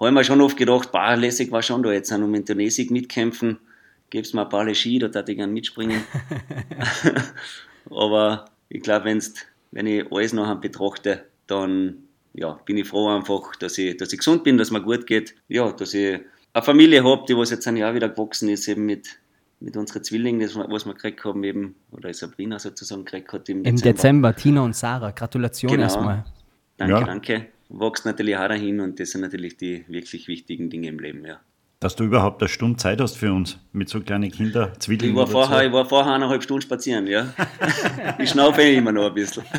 habe 0.00 0.10
ich 0.10 0.14
mir 0.14 0.24
schon 0.24 0.40
oft 0.40 0.56
gedacht, 0.56 0.90
bah, 0.92 1.14
lässig 1.14 1.52
war 1.52 1.62
schon 1.62 1.82
da 1.82 1.92
jetzt 1.92 2.10
um 2.10 2.32
den 2.32 2.46
Tunesik 2.46 2.90
mitkämpfen, 2.90 3.58
gib's 4.08 4.32
mir 4.32 4.42
ein 4.42 4.48
paar 4.48 4.72
Ski, 4.74 4.98
da 4.98 5.12
würde 5.12 5.30
ich 5.30 5.38
gerne 5.38 5.52
mitspringen. 5.52 6.02
aber 7.90 8.46
ich 8.68 8.82
glaube, 8.82 9.14
wenn 9.72 9.86
ich 9.86 10.12
alles 10.12 10.32
nachher 10.32 10.56
betrachte, 10.56 11.26
dann 11.46 11.96
ja, 12.32 12.52
bin 12.64 12.78
ich 12.78 12.88
froh 12.88 13.08
einfach, 13.08 13.56
dass 13.56 13.76
ich, 13.78 13.96
dass 13.96 14.12
ich 14.12 14.18
gesund 14.18 14.44
bin, 14.44 14.56
dass 14.56 14.70
mir 14.70 14.82
gut 14.82 15.06
geht, 15.06 15.34
ja, 15.48 15.70
dass 15.72 15.94
ich 15.94 16.20
eine 16.52 16.62
Familie 16.64 17.04
habe, 17.04 17.24
die 17.28 17.36
was 17.36 17.50
jetzt 17.50 17.66
ein 17.68 17.76
Jahr 17.76 17.94
wieder 17.94 18.08
gewachsen 18.08 18.48
ist, 18.48 18.68
eben 18.68 18.86
mit, 18.86 19.18
mit 19.60 19.76
unseren 19.76 20.02
Zwillingen, 20.02 20.40
das, 20.40 20.56
was 20.56 20.86
wir 20.86 20.94
gekriegt 20.94 21.24
haben, 21.24 21.44
eben, 21.44 21.74
oder 21.90 22.12
Sabrina 22.14 22.58
sozusagen 22.58 23.04
gekriegt 23.04 23.32
hat 23.32 23.48
im 23.48 23.64
Im 23.64 23.76
Dezember, 23.76 24.34
Tina 24.34 24.62
und 24.62 24.74
Sarah, 24.74 25.10
Gratulation 25.10 25.70
Genau. 25.70 25.82
erstmal. 25.82 26.24
Danke, 26.76 26.94
Ja. 26.94 27.04
danke. 27.04 27.46
Wächst 27.70 28.04
natürlich 28.04 28.36
auch 28.36 28.48
dahin 28.48 28.80
und 28.80 28.98
das 28.98 29.12
sind 29.12 29.20
natürlich 29.20 29.56
die 29.56 29.84
wirklich 29.86 30.26
wichtigen 30.26 30.70
Dinge 30.70 30.88
im 30.88 30.98
Leben, 30.98 31.24
ja. 31.24 31.40
Dass 31.78 31.96
du 31.96 32.04
überhaupt 32.04 32.42
eine 32.42 32.48
Stunde 32.48 32.76
Zeit 32.76 33.00
hast 33.00 33.16
für 33.16 33.32
uns 33.32 33.58
mit 33.72 33.88
so 33.88 34.00
kleinen 34.00 34.30
Kindern, 34.30 34.72
Zwillingen 34.80 35.10
Ich 35.10 35.16
war, 35.16 35.22
oder 35.22 35.32
vorher, 35.32 35.60
so. 35.60 35.66
ich 35.66 35.72
war 35.72 35.84
vorher 35.86 36.14
eineinhalb 36.14 36.42
Stunden 36.42 36.62
spazieren, 36.62 37.06
ja. 37.06 37.32
ich 38.18 38.30
schnaufe 38.30 38.60
eh 38.60 38.76
immer 38.76 38.92
noch 38.92 39.06
ein 39.06 39.14
bisschen. 39.14 39.44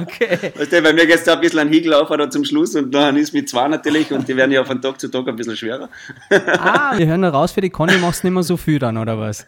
Okay. 0.00 0.52
Weißt 0.56 0.72
du, 0.72 0.82
bei 0.82 0.92
mir 0.92 1.06
geht 1.06 1.16
es 1.16 1.24
da 1.24 1.34
ein 1.34 1.40
bisschen 1.40 1.60
ein 1.60 1.68
Higel 1.70 1.92
auf 1.94 2.10
oder 2.10 2.30
zum 2.30 2.44
Schluss 2.44 2.76
und 2.76 2.94
dann 2.94 3.16
ist 3.16 3.32
mit 3.34 3.48
zwei 3.48 3.66
natürlich 3.66 4.12
und 4.12 4.28
die 4.28 4.36
werden 4.36 4.52
ja 4.52 4.64
von 4.64 4.80
Tag 4.80 5.00
zu 5.00 5.08
Tag 5.08 5.26
ein 5.26 5.34
bisschen 5.34 5.56
schwerer. 5.56 5.88
Ah, 6.30 6.96
wir 6.96 7.06
hören 7.06 7.22
da 7.22 7.30
raus, 7.30 7.52
für 7.52 7.60
die 7.60 7.70
Conny 7.70 7.96
machst 7.98 8.22
du 8.22 8.28
nicht 8.28 8.34
mehr 8.34 8.42
so 8.42 8.56
viel 8.56 8.78
dann, 8.78 8.96
oder 8.96 9.18
was? 9.18 9.46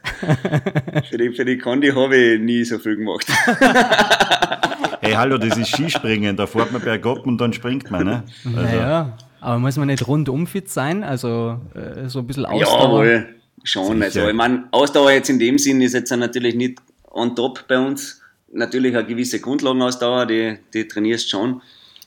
Für 1.09 1.19
die, 1.19 1.31
für 1.31 1.45
die 1.45 1.59
Condi 1.59 1.89
habe 1.91 2.17
ich 2.17 2.41
nie 2.41 2.65
so 2.65 2.79
viel 2.79 2.97
gemacht. 2.97 3.27
Hey, 5.11 5.17
hallo, 5.17 5.39
das 5.39 5.59
ist 5.59 5.71
Skispringen, 5.71 6.37
da 6.37 6.47
fährt 6.47 6.71
man 6.71 6.81
bergab 6.81 7.27
und 7.27 7.37
dann 7.39 7.53
springt 7.53 7.91
man, 7.91 8.05
ne? 8.05 8.23
Also, 8.45 8.61
Naja, 8.61 9.19
aber 9.41 9.59
muss 9.59 9.77
man 9.77 9.89
nicht 9.89 10.07
rundum 10.07 10.47
fit 10.47 10.71
sein? 10.71 11.03
Also 11.03 11.59
äh, 11.75 12.09
so 12.09 12.21
ein 12.21 12.29
bisschen 12.29 12.47
Ausdauer? 12.47 13.05
Jawohl, 13.05 13.29
schon. 13.65 13.97
Sicher. 13.97 14.05
Also 14.05 14.29
ich 14.29 14.35
meine, 14.35 14.69
Ausdauer 14.71 15.11
jetzt 15.11 15.29
in 15.29 15.41
dem 15.41 15.59
Sinn 15.59 15.81
ist 15.81 15.95
jetzt 15.95 16.13
natürlich 16.13 16.55
nicht 16.55 16.79
on 17.11 17.35
top 17.35 17.67
bei 17.67 17.77
uns. 17.77 18.23
Natürlich 18.53 18.97
eine 18.97 19.05
gewisse 19.05 19.41
Grundlagenausdauer, 19.41 20.27
die, 20.27 20.59
die 20.73 20.87
trainierst 20.87 21.29
schon. 21.29 21.61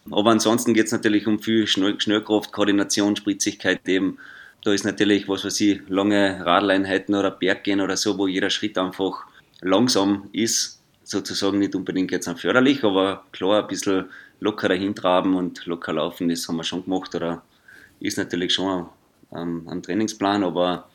Aber 0.10 0.32
ansonsten 0.32 0.74
geht 0.74 0.86
es 0.86 0.94
natürlich 0.94 1.28
um 1.28 1.40
viel 1.40 1.68
Schnell 1.68 2.00
Schnellkraft, 2.00 2.54
Koordination, 2.54 3.18
Spritzigkeit 3.18 3.86
eben. 3.86 4.18
Da 4.64 4.72
ist 4.72 4.86
natürlich, 4.86 5.28
was 5.28 5.44
weiß 5.44 5.60
ich, 5.60 5.82
lange 5.90 6.42
Radleinheiten 6.46 7.16
oder 7.16 7.32
Berggehen 7.32 7.82
oder 7.82 7.98
so, 7.98 8.18
wo 8.18 8.28
jeder 8.28 8.50
Schritt 8.50 8.78
einfach 8.78 9.26
langsam 9.60 10.30
ist, 10.32 10.80
sozusagen 11.04 11.60
nicht 11.60 11.76
unbedingt 11.76 12.12
jetzt 12.12 12.30
förderlich, 12.40 12.84
aber 12.84 13.24
klar 13.32 13.62
ein 13.62 13.68
bisschen 13.68 14.06
lockerer 14.40 14.76
hintraben 14.76 15.36
und 15.36 15.66
locker 15.66 15.94
laufen, 15.94 16.30
das 16.30 16.48
haben 16.48 16.58
wir 16.58 16.64
schon 16.64 16.84
gemacht 16.84 17.14
oder 17.16 17.42
ist 18.00 18.18
natürlich 18.18 18.54
schon 18.54 18.88
ähm, 19.36 19.68
ein 19.70 19.82
Trainingsplan, 19.82 20.44
aber 20.44 20.88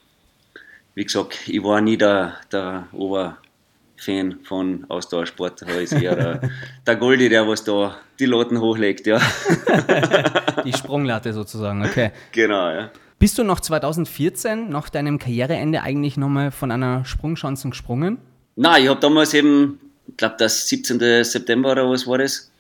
wie 0.95 1.05
gesagt, 1.05 1.49
ich 1.49 1.63
war 1.63 1.81
nie 1.81 1.97
der, 1.97 2.35
der 2.51 2.89
Oberfan 2.93 4.41
von 4.43 4.85
Ausdauersport, 4.89 5.63
da 5.63 5.73
ist 5.75 5.93
eher 5.93 6.17
der, 6.17 6.51
der 6.87 6.97
Goldi, 6.97 7.29
der 7.29 7.47
was 7.47 7.65
da 7.65 7.97
die 8.19 8.27
Latten 8.27 8.61
hochlegt, 8.61 9.07
ja. 9.07 9.21
Die 10.65 10.73
Sprunglatte 10.73 11.33
sozusagen, 11.33 11.85
okay. 11.85 12.11
genau, 12.33 12.71
ja. 12.71 12.91
Bist 13.19 13.39
du 13.39 13.45
noch 13.45 13.61
2014, 13.61 14.71
nach 14.71 14.89
deinem 14.89 15.19
Karriereende, 15.19 15.83
eigentlich 15.83 16.17
nochmal 16.17 16.51
von 16.51 16.71
einer 16.71 17.05
Sprungschanze 17.05 17.69
gesprungen? 17.69 18.19
Nein, 18.55 18.83
ich 18.83 18.89
habe 18.89 19.01
damals 19.01 19.35
eben, 19.35 19.81
ich 20.09 20.17
glaube, 20.17 20.37
das 20.39 20.69
17. 20.69 21.25
September 21.25 21.73
oder 21.73 21.89
was 21.89 22.07
war 22.07 22.19
das? 22.19 22.51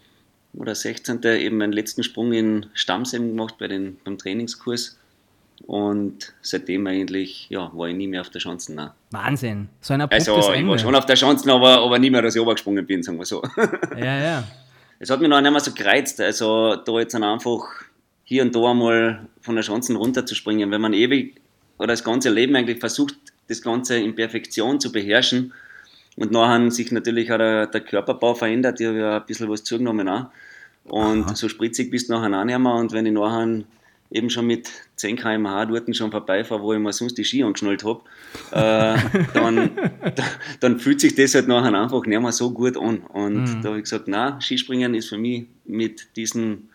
Oder 0.55 0.75
16. 0.75 1.23
eben 1.23 1.59
meinen 1.59 1.73
letzten 1.73 2.02
Sprung 2.02 2.33
in 2.33 2.67
Stamms 2.75 3.14
eben 3.14 3.28
gemacht 3.28 3.57
bei 3.59 3.69
den, 3.69 3.99
beim 4.05 4.19
Trainingskurs. 4.19 4.99
Und 5.67 6.33
seitdem 6.40 6.87
eigentlich, 6.87 7.47
ja, 7.50 7.71
war 7.75 7.88
ich 7.88 7.97
nie 7.97 8.07
mehr 8.07 8.21
auf 8.21 8.31
der 8.31 8.40
Schanze. 8.40 8.75
Nein. 8.75 8.90
Wahnsinn. 9.11 9.69
So 9.81 9.95
ein 9.95 10.00
abruptes 10.00 10.28
Also, 10.28 10.52
ich 10.52 10.67
war 10.67 10.78
schon 10.78 10.95
auf 10.95 11.07
der 11.07 11.17
Schanze, 11.17 11.50
aber, 11.52 11.81
aber 11.81 11.99
nie 11.99 12.11
mehr, 12.11 12.23
dass 12.23 12.35
ich 12.35 12.40
runtergesprungen 12.40 12.87
bin, 12.87 13.02
sagen 13.02 13.19
wir 13.19 13.25
so. 13.25 13.43
ja, 13.97 14.19
ja. 14.19 14.45
Es 15.00 15.11
hat 15.11 15.21
mich 15.21 15.28
noch 15.28 15.40
nicht 15.40 15.50
mehr 15.50 15.61
so 15.61 15.73
gereizt, 15.73 16.21
also 16.21 16.76
da 16.76 16.99
jetzt 16.99 17.14
dann 17.14 17.25
einfach 17.25 17.62
hier 18.25 18.43
und 18.43 18.55
da 18.55 18.71
einmal 18.71 19.26
von 19.40 19.55
der 19.55 19.64
Chancen 19.64 19.97
runterzuspringen, 19.97 20.71
wenn 20.71 20.81
man 20.81 20.93
ewig 20.93 21.40
oder 21.78 21.88
das 21.88 22.05
ganze 22.05 22.31
Leben 22.31 22.57
eigentlich 22.57 22.78
versucht, 22.78 23.14
das 23.49 23.62
Ganze 23.62 23.97
in 23.97 24.14
Perfektion 24.14 24.81
zu 24.81 24.93
beherrschen 24.93 25.52
und 26.19 26.31
nachher 26.33 26.71
sich 26.71 26.91
natürlich 26.93 27.31
auch 27.33 27.39
der, 27.39 27.67
der 27.67 27.81
Körperbau 27.81 28.35
verändert, 28.35 28.81
ich 28.81 28.87
habe 28.87 28.99
ja 28.99 29.17
ein 29.19 29.27
bisschen 29.27 29.49
was 29.49 29.65
zugenommen 29.65 30.09
auch. 30.09 30.27
Und 30.85 31.37
so 31.37 31.49
spritzig 31.49 31.91
bist 31.91 32.09
du 32.09 32.15
nachher 32.15 32.41
auch 32.41 32.45
nicht 32.45 32.59
mehr. 32.59 32.75
Und 32.75 32.93
wenn 32.93 33.05
ich 33.07 33.13
nachher 33.13 33.63
eben 34.11 34.31
schon 34.31 34.47
mit 34.47 34.71
10 34.97 35.17
km/h 35.17 35.67
dort 35.67 35.95
schon 35.95 36.11
vorbeifahre, 36.11 36.63
wo 36.63 36.73
ich 36.73 36.79
mir 36.81 36.93
sonst 36.95 37.19
die 37.19 37.25
Ski 37.25 37.43
angeschnallt 37.45 37.85
habe, 37.85 38.01
äh, 38.53 38.97
dann, 39.35 39.71
da- 40.17 40.25
dann 40.61 40.79
fühlt 40.81 41.01
sich 41.01 41.15
das 41.15 41.35
halt 41.35 41.47
nachher 41.47 41.75
einfach 41.75 42.05
nicht 42.07 42.21
mehr 42.21 42.33
so 42.33 42.51
gut 42.51 42.77
an. 42.79 42.99
Und 43.13 43.63
da 43.63 43.69
habe 43.69 43.77
ich 43.79 43.85
gesagt, 43.85 44.09
na, 44.09 44.41
Skispringen 44.41 44.95
ist 44.95 45.11
für 45.11 45.19
mich 45.19 45.45
mit 45.67 46.17
diesem 46.17 46.71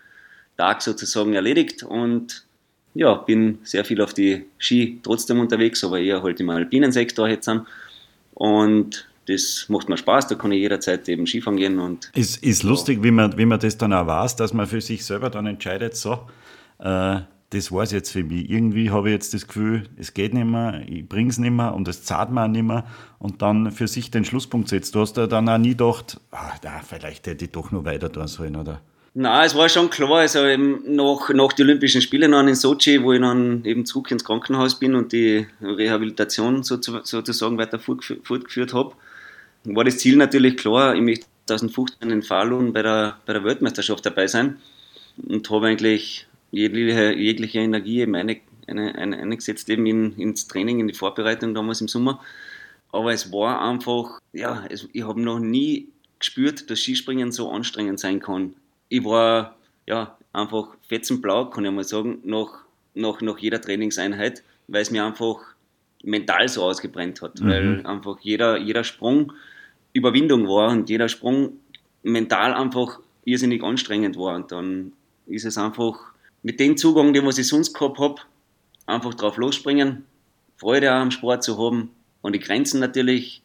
Tag 0.57 0.83
sozusagen 0.83 1.33
erledigt. 1.33 1.81
Und 1.81 2.45
ja, 2.93 3.15
bin 3.15 3.57
sehr 3.63 3.83
viel 3.83 3.99
auf 4.01 4.13
die 4.13 4.45
Ski 4.59 4.99
trotzdem 5.01 5.39
unterwegs, 5.39 5.83
aber 5.83 5.99
eher 5.99 6.21
halt 6.21 6.39
im 6.39 6.51
alpinen 6.51 6.91
Sektor 6.91 7.27
jetzt 7.27 7.49
an. 7.49 7.65
Und 8.35 9.07
das 9.27 9.65
macht 9.69 9.89
mir 9.89 9.97
Spaß, 9.97 10.27
da 10.27 10.35
kann 10.35 10.51
ich 10.51 10.59
jederzeit 10.59 11.07
eben 11.09 11.25
Skifahren 11.25 11.57
gehen 11.57 11.79
und 11.79 12.11
Ist, 12.15 12.43
ist 12.43 12.63
lustig, 12.63 13.03
wie 13.03 13.11
man, 13.11 13.37
wie 13.37 13.45
man 13.45 13.59
das 13.59 13.77
dann 13.77 13.93
auch 13.93 14.07
weiß, 14.07 14.35
dass 14.35 14.53
man 14.53 14.67
für 14.67 14.81
sich 14.81 15.05
selber 15.05 15.29
dann 15.29 15.45
entscheidet, 15.47 15.95
so, 15.95 16.19
äh, 16.79 17.19
das 17.49 17.71
war 17.71 17.83
es 17.83 17.91
jetzt 17.91 18.11
für 18.11 18.23
mich. 18.23 18.49
Irgendwie 18.49 18.89
habe 18.89 19.09
ich 19.09 19.13
jetzt 19.13 19.33
das 19.35 19.47
Gefühl, 19.47 19.83
es 19.95 20.15
geht 20.15 20.33
nicht 20.33 20.47
mehr, 20.47 20.81
ich 20.87 21.07
bringe 21.07 21.29
es 21.29 21.37
nicht 21.37 21.51
mehr 21.51 21.75
und 21.75 21.87
es 21.87 22.03
zahlt 22.03 22.31
mir 22.31 22.45
auch 22.45 22.47
nicht 22.47 22.63
mehr 22.63 22.83
und 23.19 23.43
dann 23.43 23.71
für 23.71 23.87
sich 23.87 24.09
den 24.09 24.25
Schlusspunkt 24.25 24.69
setzt. 24.69 24.95
Du 24.95 25.01
hast 25.01 25.17
ja 25.17 25.27
dann 25.27 25.47
auch 25.47 25.59
nie 25.59 25.69
gedacht, 25.69 26.19
ah, 26.31 26.53
na, 26.63 26.81
vielleicht 26.81 27.27
hätte 27.27 27.45
ich 27.45 27.51
doch 27.51 27.69
noch 27.71 27.85
weiter 27.85 28.11
tun 28.11 28.27
sollen, 28.27 28.55
oder? 28.55 28.81
Na, 29.13 29.45
es 29.45 29.55
war 29.55 29.69
schon 29.69 29.91
klar, 29.91 30.15
also 30.15 30.43
eben 30.47 30.95
nach, 30.95 31.29
nach 31.31 31.53
den 31.53 31.67
Olympischen 31.67 32.01
Spielen 32.01 32.31
dann 32.31 32.47
in 32.47 32.55
Sochi, 32.55 33.03
wo 33.03 33.13
ich 33.13 33.21
dann 33.21 33.63
eben 33.63 33.85
zurück 33.85 34.09
ins 34.09 34.25
Krankenhaus 34.25 34.79
bin 34.79 34.95
und 34.95 35.11
die 35.11 35.45
Rehabilitation 35.61 36.63
sozu- 36.63 37.05
sozusagen 37.05 37.59
weiter 37.59 37.77
fortgef- 37.77 38.17
fortgeführt 38.23 38.73
habe, 38.73 38.95
war 39.65 39.83
das 39.83 39.97
Ziel 39.97 40.17
natürlich 40.17 40.57
klar, 40.57 40.95
ich 40.95 41.01
möchte 41.01 41.25
2015 41.47 42.09
in 42.09 42.23
Falun 42.23 42.73
bei 42.73 42.81
der, 42.81 43.17
bei 43.25 43.33
der 43.33 43.43
Weltmeisterschaft 43.43 44.05
dabei 44.05 44.27
sein 44.27 44.57
und 45.17 45.49
habe 45.49 45.67
eigentlich 45.67 46.27
jegliche, 46.51 47.13
jegliche 47.13 47.59
Energie 47.59 48.01
eben 48.01 48.15
eine, 48.15 48.37
eine, 48.67 48.95
eine, 48.95 49.17
eingesetzt 49.17 49.69
eben 49.69 49.85
in, 49.85 50.17
ins 50.17 50.47
Training, 50.47 50.79
in 50.79 50.87
die 50.87 50.93
Vorbereitung 50.93 51.53
damals 51.53 51.81
im 51.81 51.87
Sommer. 51.87 52.21
Aber 52.91 53.11
es 53.11 53.31
war 53.31 53.61
einfach, 53.61 54.19
ja, 54.33 54.65
es, 54.69 54.87
ich 54.93 55.03
habe 55.03 55.19
noch 55.21 55.39
nie 55.39 55.89
gespürt, 56.19 56.69
dass 56.69 56.79
Skispringen 56.79 57.31
so 57.31 57.51
anstrengend 57.51 57.99
sein 57.99 58.19
kann. 58.19 58.53
Ich 58.89 59.03
war 59.03 59.57
ja 59.87 60.17
einfach 60.31 60.69
fetzenblau, 60.87 61.45
kann 61.45 61.65
ich 61.65 61.71
mal 61.71 61.83
sagen, 61.83 62.19
nach, 62.23 62.63
nach, 62.93 63.21
nach 63.21 63.39
jeder 63.39 63.59
Trainingseinheit, 63.59 64.43
weil 64.67 64.83
es 64.83 64.91
mir 64.91 65.03
einfach 65.03 65.39
mental 66.03 66.47
so 66.47 66.63
ausgebrennt 66.63 67.21
hat, 67.21 67.41
mhm. 67.41 67.49
weil 67.49 67.85
einfach 67.85 68.19
jeder, 68.21 68.57
jeder 68.57 68.83
Sprung 68.83 69.33
Überwindung 69.93 70.47
war 70.47 70.71
und 70.71 70.89
jeder 70.89 71.07
Sprung 71.07 71.53
mental 72.01 72.53
einfach 72.53 72.99
irrsinnig 73.25 73.63
anstrengend 73.63 74.17
war. 74.17 74.35
Und 74.35 74.51
dann 74.51 74.93
ist 75.27 75.45
es 75.45 75.57
einfach 75.57 75.99
mit 76.41 76.59
dem 76.59 76.75
Zugang, 76.77 77.13
den 77.13 77.25
was 77.25 77.37
ich 77.37 77.47
sonst 77.47 77.73
gehabt 77.73 77.99
habe, 77.99 78.15
einfach 78.85 79.13
drauf 79.13 79.37
losspringen, 79.37 80.05
Freude 80.57 80.91
am 80.91 81.11
Sport 81.11 81.43
zu 81.43 81.57
haben, 81.57 81.91
an 82.21 82.33
die 82.33 82.39
Grenzen 82.39 82.79
natürlich, 82.79 83.41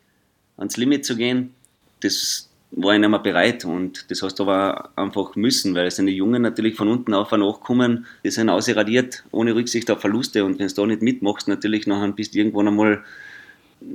ans 0.57 0.77
Limit 0.77 1.05
zu 1.05 1.17
gehen. 1.17 1.55
Das 2.01 2.49
war 2.71 2.95
ich 2.95 3.01
nicht 3.01 3.09
mehr 3.09 3.19
bereit 3.19 3.65
und 3.65 4.11
das 4.11 4.23
hast 4.23 4.39
du 4.39 4.43
aber 4.43 4.91
einfach 4.97 5.37
müssen, 5.37 5.75
weil 5.75 5.87
es 5.87 5.97
sind 5.97 6.07
die 6.07 6.13
Jungen 6.13 6.43
natürlich 6.43 6.75
von 6.75 6.89
unten 6.89 7.15
auf 7.15 7.31
nachkommen, 7.33 8.07
die 8.25 8.31
sind 8.31 8.51
ausradiert, 8.51 9.25
ohne 9.31 9.55
Rücksicht 9.55 9.91
auf 9.91 10.01
Verluste 10.01 10.45
und 10.45 10.59
wenn 10.59 10.69
du 10.69 10.75
da 10.75 10.87
nicht 10.87 11.03
mitmachst, 11.03 11.49
natürlich 11.49 11.87
nachher 11.87 12.13
bist 12.13 12.35
du 12.35 12.39
irgendwann 12.39 12.69
einmal 12.69 13.05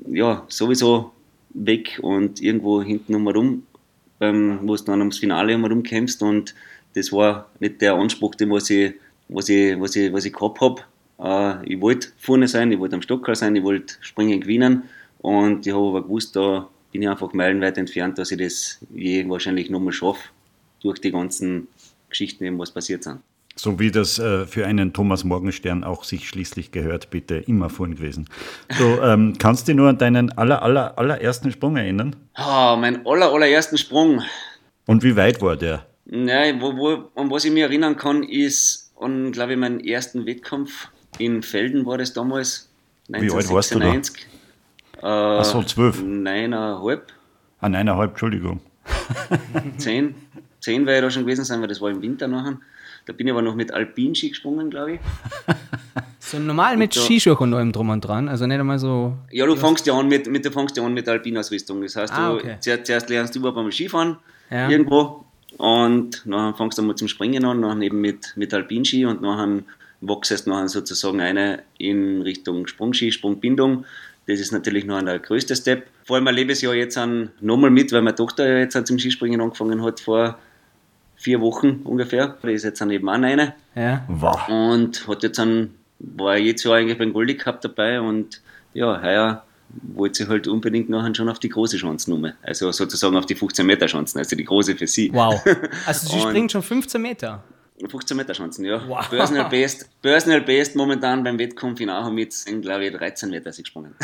ja, 0.08 0.44
sowieso 0.48 1.12
weg 1.54 2.00
und 2.02 2.42
irgendwo 2.42 2.82
hinten 2.82 3.28
rum, 3.28 3.64
ähm, 4.20 4.60
wo 4.64 4.76
du 4.76 4.84
dann 4.84 5.00
ums 5.00 5.20
Finale 5.20 5.58
herum 5.58 5.84
kämpfst 5.84 6.22
und 6.22 6.56
das 6.96 7.12
war 7.12 7.50
nicht 7.60 7.82
der 7.82 7.96
Anspruch, 7.96 8.36
den 8.36 8.52
was 8.52 8.70
ich, 8.70 8.94
was 9.30 9.50
ich, 9.50 9.80
was 9.80 9.96
ich, 9.96 10.14
was 10.14 10.26
ich 10.26 10.34
gehabt 10.34 10.62
habe. 10.62 10.82
Äh, 11.20 11.74
ich 11.74 11.82
wollte 11.82 12.10
vorne 12.18 12.48
sein, 12.48 12.72
ich 12.72 12.80
wollte 12.80 12.96
am 12.96 13.02
Stockerl 13.02 13.36
sein, 13.36 13.56
ich 13.56 13.64
wollte 13.64 13.96
springen 14.02 14.42
gewinnen 14.42 14.84
und 15.20 15.66
ich 15.66 15.74
habe 15.74 15.88
aber 15.88 16.04
gewusst, 16.04 16.36
da 16.36 16.68
bin 16.92 17.02
ich 17.02 17.10
einfach 17.10 17.34
meilenweit 17.34 17.78
entfernt, 17.78 18.18
dass 18.18 18.32
ich 18.32 18.38
das 18.38 18.80
je 18.94 19.28
wahrscheinlich 19.28 19.70
nochmal 19.70 19.94
schaffe, 19.94 20.30
durch 20.82 21.00
die 21.00 21.12
ganzen 21.12 21.68
Geschichten, 22.10 22.44
eben 22.44 22.60
was 22.60 22.72
passiert 22.72 23.04
sind. 23.04 23.20
So 23.56 23.80
wie 23.80 23.92
das 23.92 24.18
äh, 24.18 24.46
für 24.48 24.66
einen 24.66 24.94
Thomas 24.94 25.24
Morgenstern 25.24 25.84
auch 25.84 26.04
sich 26.04 26.28
schließlich 26.28 26.72
gehört, 26.72 27.12
bitte 27.12 27.36
immer 27.36 27.70
vorn 27.70 27.96
gewesen. 27.96 28.28
Du 28.78 28.84
ähm, 29.04 29.36
kannst 29.38 29.68
dich 29.68 29.76
nur 29.76 29.90
an 29.90 29.98
deinen 30.00 30.32
aller, 30.32 30.64
aller, 30.64 30.98
allerersten 30.98 31.52
Sprung 31.52 31.78
erinnern? 31.78 32.16
Oh, 32.38 32.76
mein 32.78 33.06
aller, 33.06 33.32
allerersten 33.32 33.78
Sprung. 33.78 34.24
Und 34.88 35.04
wie 35.04 35.16
weit 35.16 35.42
war 35.42 35.56
der? 35.56 35.86
Nein, 36.06 36.62
wo, 36.62 36.76
wo, 36.76 37.12
an 37.16 37.30
was 37.30 37.46
ich 37.46 37.52
mich 37.52 37.64
erinnern 37.64 37.96
kann, 37.96 38.24
ist 38.24 38.92
an, 39.00 39.32
glaube 39.32 39.54
ich, 39.54 39.60
meinen 39.60 39.80
ersten 39.80 40.26
Wettkampf 40.26 40.90
in 41.20 41.44
Felden 41.44 41.86
war 41.86 41.98
das 41.98 42.14
damals. 42.14 42.70
1996. 43.12 43.22
Wie 43.22 43.38
alt 43.38 43.50
warst 43.52 43.76
du 43.76 43.80
da? 43.80 45.36
Äh, 45.36 45.40
Ach 45.42 45.46
so, 45.46 45.64
zwölf. 45.64 46.02
Neuneinhalb. 46.02 47.12
Ah, 47.60 47.70
neuneinhalb, 47.70 48.12
Entschuldigung. 48.12 48.62
Zehn. 49.78 50.16
Zehn 50.60 50.86
wäre 50.86 50.98
ich 50.98 51.04
da 51.04 51.12
schon 51.12 51.24
gewesen 51.24 51.46
sein, 51.46 51.62
weil 51.62 51.68
das 51.68 51.82
war 51.82 51.92
im 51.92 52.02
Winter 52.02 52.28
nachher. 52.28 52.58
Da 53.06 53.14
bin 53.14 53.28
ich 53.28 53.32
aber 53.34 53.42
noch 53.42 53.56
mit 53.56 53.74
Alpinski 53.74 54.30
gesprungen, 54.30 54.70
glaube 54.70 54.94
ich. 54.94 55.00
So 56.26 56.40
normal 56.40 56.78
mit 56.78 56.96
Skischuhe 56.96 57.36
und 57.36 57.54
allem 57.54 57.74
drum 57.74 57.90
und 57.90 58.00
dran, 58.00 58.30
also 58.30 58.48
nicht 58.48 58.58
einmal 58.58 58.80
so. 58.80 59.14
Ja, 59.30 59.46
du 59.46 59.58
fängst 59.58 59.86
ja 59.86 59.94
an 59.94 60.08
mit, 60.08 60.26
mit, 60.28 60.46
du 60.46 60.52
fängst 60.52 60.78
ja 60.78 60.84
an 60.84 60.94
mit 60.94 61.08
Alpinausrüstung. 61.08 61.82
Das 61.82 61.98
heißt, 61.98 62.14
ah, 62.14 62.34
okay. 62.34 62.54
du, 62.54 62.60
zuerst, 62.62 62.86
zuerst, 62.86 63.10
lernst 63.10 63.36
du 63.36 63.40
überhaupt 63.40 63.58
einmal 63.58 63.74
Skifahren 63.74 64.18
ja. 64.50 64.70
irgendwo 64.70 65.26
und 65.58 66.24
dann 66.26 66.56
fängst 66.56 66.78
du 66.78 66.82
mal 66.82 66.96
zum 66.96 67.10
Springen 67.10 67.44
an, 67.44 67.62
dann 67.62 67.82
eben 67.82 68.00
mit, 68.00 68.34
mit 68.38 68.54
Alpinski 68.54 69.06
und 69.06 69.22
dann 69.22 69.66
wachsest 70.00 70.48
du 70.48 70.68
sozusagen 70.70 71.20
eine 71.20 71.64
in 71.78 72.22
Richtung 72.22 72.68
Sprungski, 72.68 73.12
Sprungbindung. 73.12 73.84
Das 74.26 74.40
ist 74.40 74.54
natürlich 74.54 74.86
noch 74.86 75.02
der 75.04 75.20
größte 75.20 75.56
Step. 75.58 75.88
Vor 76.06 76.16
allem 76.16 76.28
erlebe 76.28 76.54
ich 76.54 76.60
es 76.60 76.62
ja 76.62 76.74
jetzt 76.74 76.98
nochmal 77.42 77.70
mit, 77.70 77.92
weil 77.92 78.02
meine 78.02 78.16
Tochter 78.16 78.48
ja 78.48 78.60
jetzt 78.60 78.88
zum 78.88 78.98
Skispringen 78.98 79.42
angefangen 79.42 79.84
hat 79.84 80.00
vor 80.00 80.40
vier 81.24 81.42
Wochen 81.42 81.82
ungefähr. 81.84 82.38
Die 82.44 82.52
ist 82.52 82.64
jetzt 82.64 82.82
an 82.82 82.92
eben 82.92 83.08
auch 83.10 83.14
eine. 83.14 83.56
Ja. 83.76 84.04
Wow. 84.08 84.48
Und 84.50 85.08
hat 85.08 85.24
jetzt 85.24 85.40
einen, 85.40 85.76
war 86.00 86.38
jedes 86.38 86.64
Jahr 86.64 86.76
eigentlich 86.76 86.98
beim 86.98 87.14
Goldie 87.14 87.38
Cup 87.38 87.62
dabei 87.62 88.02
und 88.02 88.42
ja, 88.74 89.02
heuer 89.02 89.44
wollte 89.96 90.24
sie 90.24 90.30
halt 90.30 90.48
unbedingt 90.48 90.90
nachher 90.90 91.16
schon 91.16 91.30
auf 91.30 91.40
die 91.40 91.50
große 91.50 91.78
Chancennummer. 91.78 92.34
Also 92.44 92.72
sozusagen 92.72 93.16
auf 93.16 93.26
die 93.26 93.36
15 93.36 93.66
Meter 93.66 93.88
Chancen, 93.88 94.20
also 94.20 94.36
die 94.36 94.44
große 94.44 94.76
für 94.76 94.88
sie. 94.88 95.12
Wow. 95.14 95.42
Also 95.86 96.08
sie 96.08 96.20
springt 96.20 96.52
schon 96.52 96.62
15 96.62 97.02
Meter. 97.02 97.44
15 97.90 98.16
Meter 98.16 98.34
Chancen, 98.34 98.66
ja. 98.66 98.82
Wow. 98.88 99.10
Personal, 99.10 99.50
Best, 99.50 99.90
Personal 100.02 100.42
Best 100.42 100.76
momentan 100.76 101.24
beim 101.24 101.40
Wettkampf 101.40 101.80
in 101.80 101.90
Aachen 101.90 102.14
mit, 102.14 102.34
glaube 102.62 102.86
ich, 102.86 102.94
13 102.94 103.30
Meter 103.30 103.52
sie 103.52 103.64
gesprungen. 103.64 103.96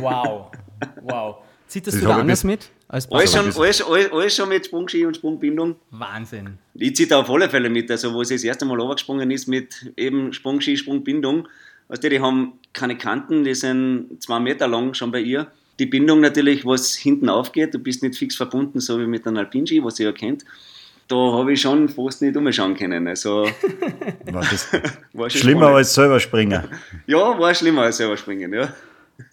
Wow. 0.00 0.52
Wow. 1.00 1.36
Zieht 1.68 1.86
das, 1.86 1.94
das 1.94 2.02
du 2.02 2.08
da 2.08 2.16
anders 2.16 2.42
mit? 2.42 2.70
Als 2.92 3.10
alles, 3.10 3.32
schon, 3.32 3.46
alles, 3.46 3.82
alles, 3.82 4.12
alles 4.12 4.36
schon 4.36 4.50
mit 4.50 4.66
Sprungski 4.66 5.06
und 5.06 5.16
Sprungbindung. 5.16 5.76
Wahnsinn. 5.92 6.58
Ich 6.74 6.94
ziehe 6.94 7.08
da 7.08 7.20
auf 7.20 7.30
alle 7.30 7.48
Fälle 7.48 7.70
mit. 7.70 7.90
Also, 7.90 8.12
wo 8.12 8.22
sie 8.22 8.34
das 8.34 8.44
erste 8.44 8.66
Mal 8.66 8.78
runtergesprungen 8.78 9.30
ist 9.30 9.48
mit 9.48 9.90
eben 9.96 10.34
Sprungski, 10.34 10.76
Sprungbindung. 10.76 11.48
Weißt 11.88 12.04
du, 12.04 12.10
die 12.10 12.20
haben 12.20 12.52
keine 12.74 12.98
Kanten, 12.98 13.44
die 13.44 13.54
sind 13.54 14.22
zwei 14.22 14.40
Meter 14.40 14.68
lang 14.68 14.92
schon 14.92 15.10
bei 15.10 15.20
ihr. 15.20 15.46
Die 15.78 15.86
Bindung 15.86 16.20
natürlich, 16.20 16.66
was 16.66 16.94
hinten 16.94 17.30
aufgeht, 17.30 17.72
du 17.72 17.78
bist 17.78 18.02
nicht 18.02 18.18
fix 18.18 18.36
verbunden, 18.36 18.78
so 18.78 19.00
wie 19.00 19.06
mit 19.06 19.26
einem 19.26 19.38
Alpinski, 19.38 19.82
was 19.82 19.98
ihr 19.98 20.06
ja 20.08 20.12
kennt. 20.12 20.44
Da 21.08 21.16
habe 21.16 21.54
ich 21.54 21.62
schon 21.62 21.88
fast 21.88 22.20
nicht 22.20 22.36
umschauen 22.36 22.76
können. 22.76 23.08
Also, 23.08 23.48
war 24.30 24.42
das 24.50 24.68
war 25.14 25.30
schlimmer 25.30 25.60
spannend. 25.60 25.76
als 25.78 25.94
selber 25.94 26.20
springen? 26.20 26.62
Ja, 27.06 27.38
war 27.38 27.54
schlimmer 27.54 27.82
als 27.82 27.96
selber 27.96 28.18
springen, 28.18 28.52
ja. 28.52 28.74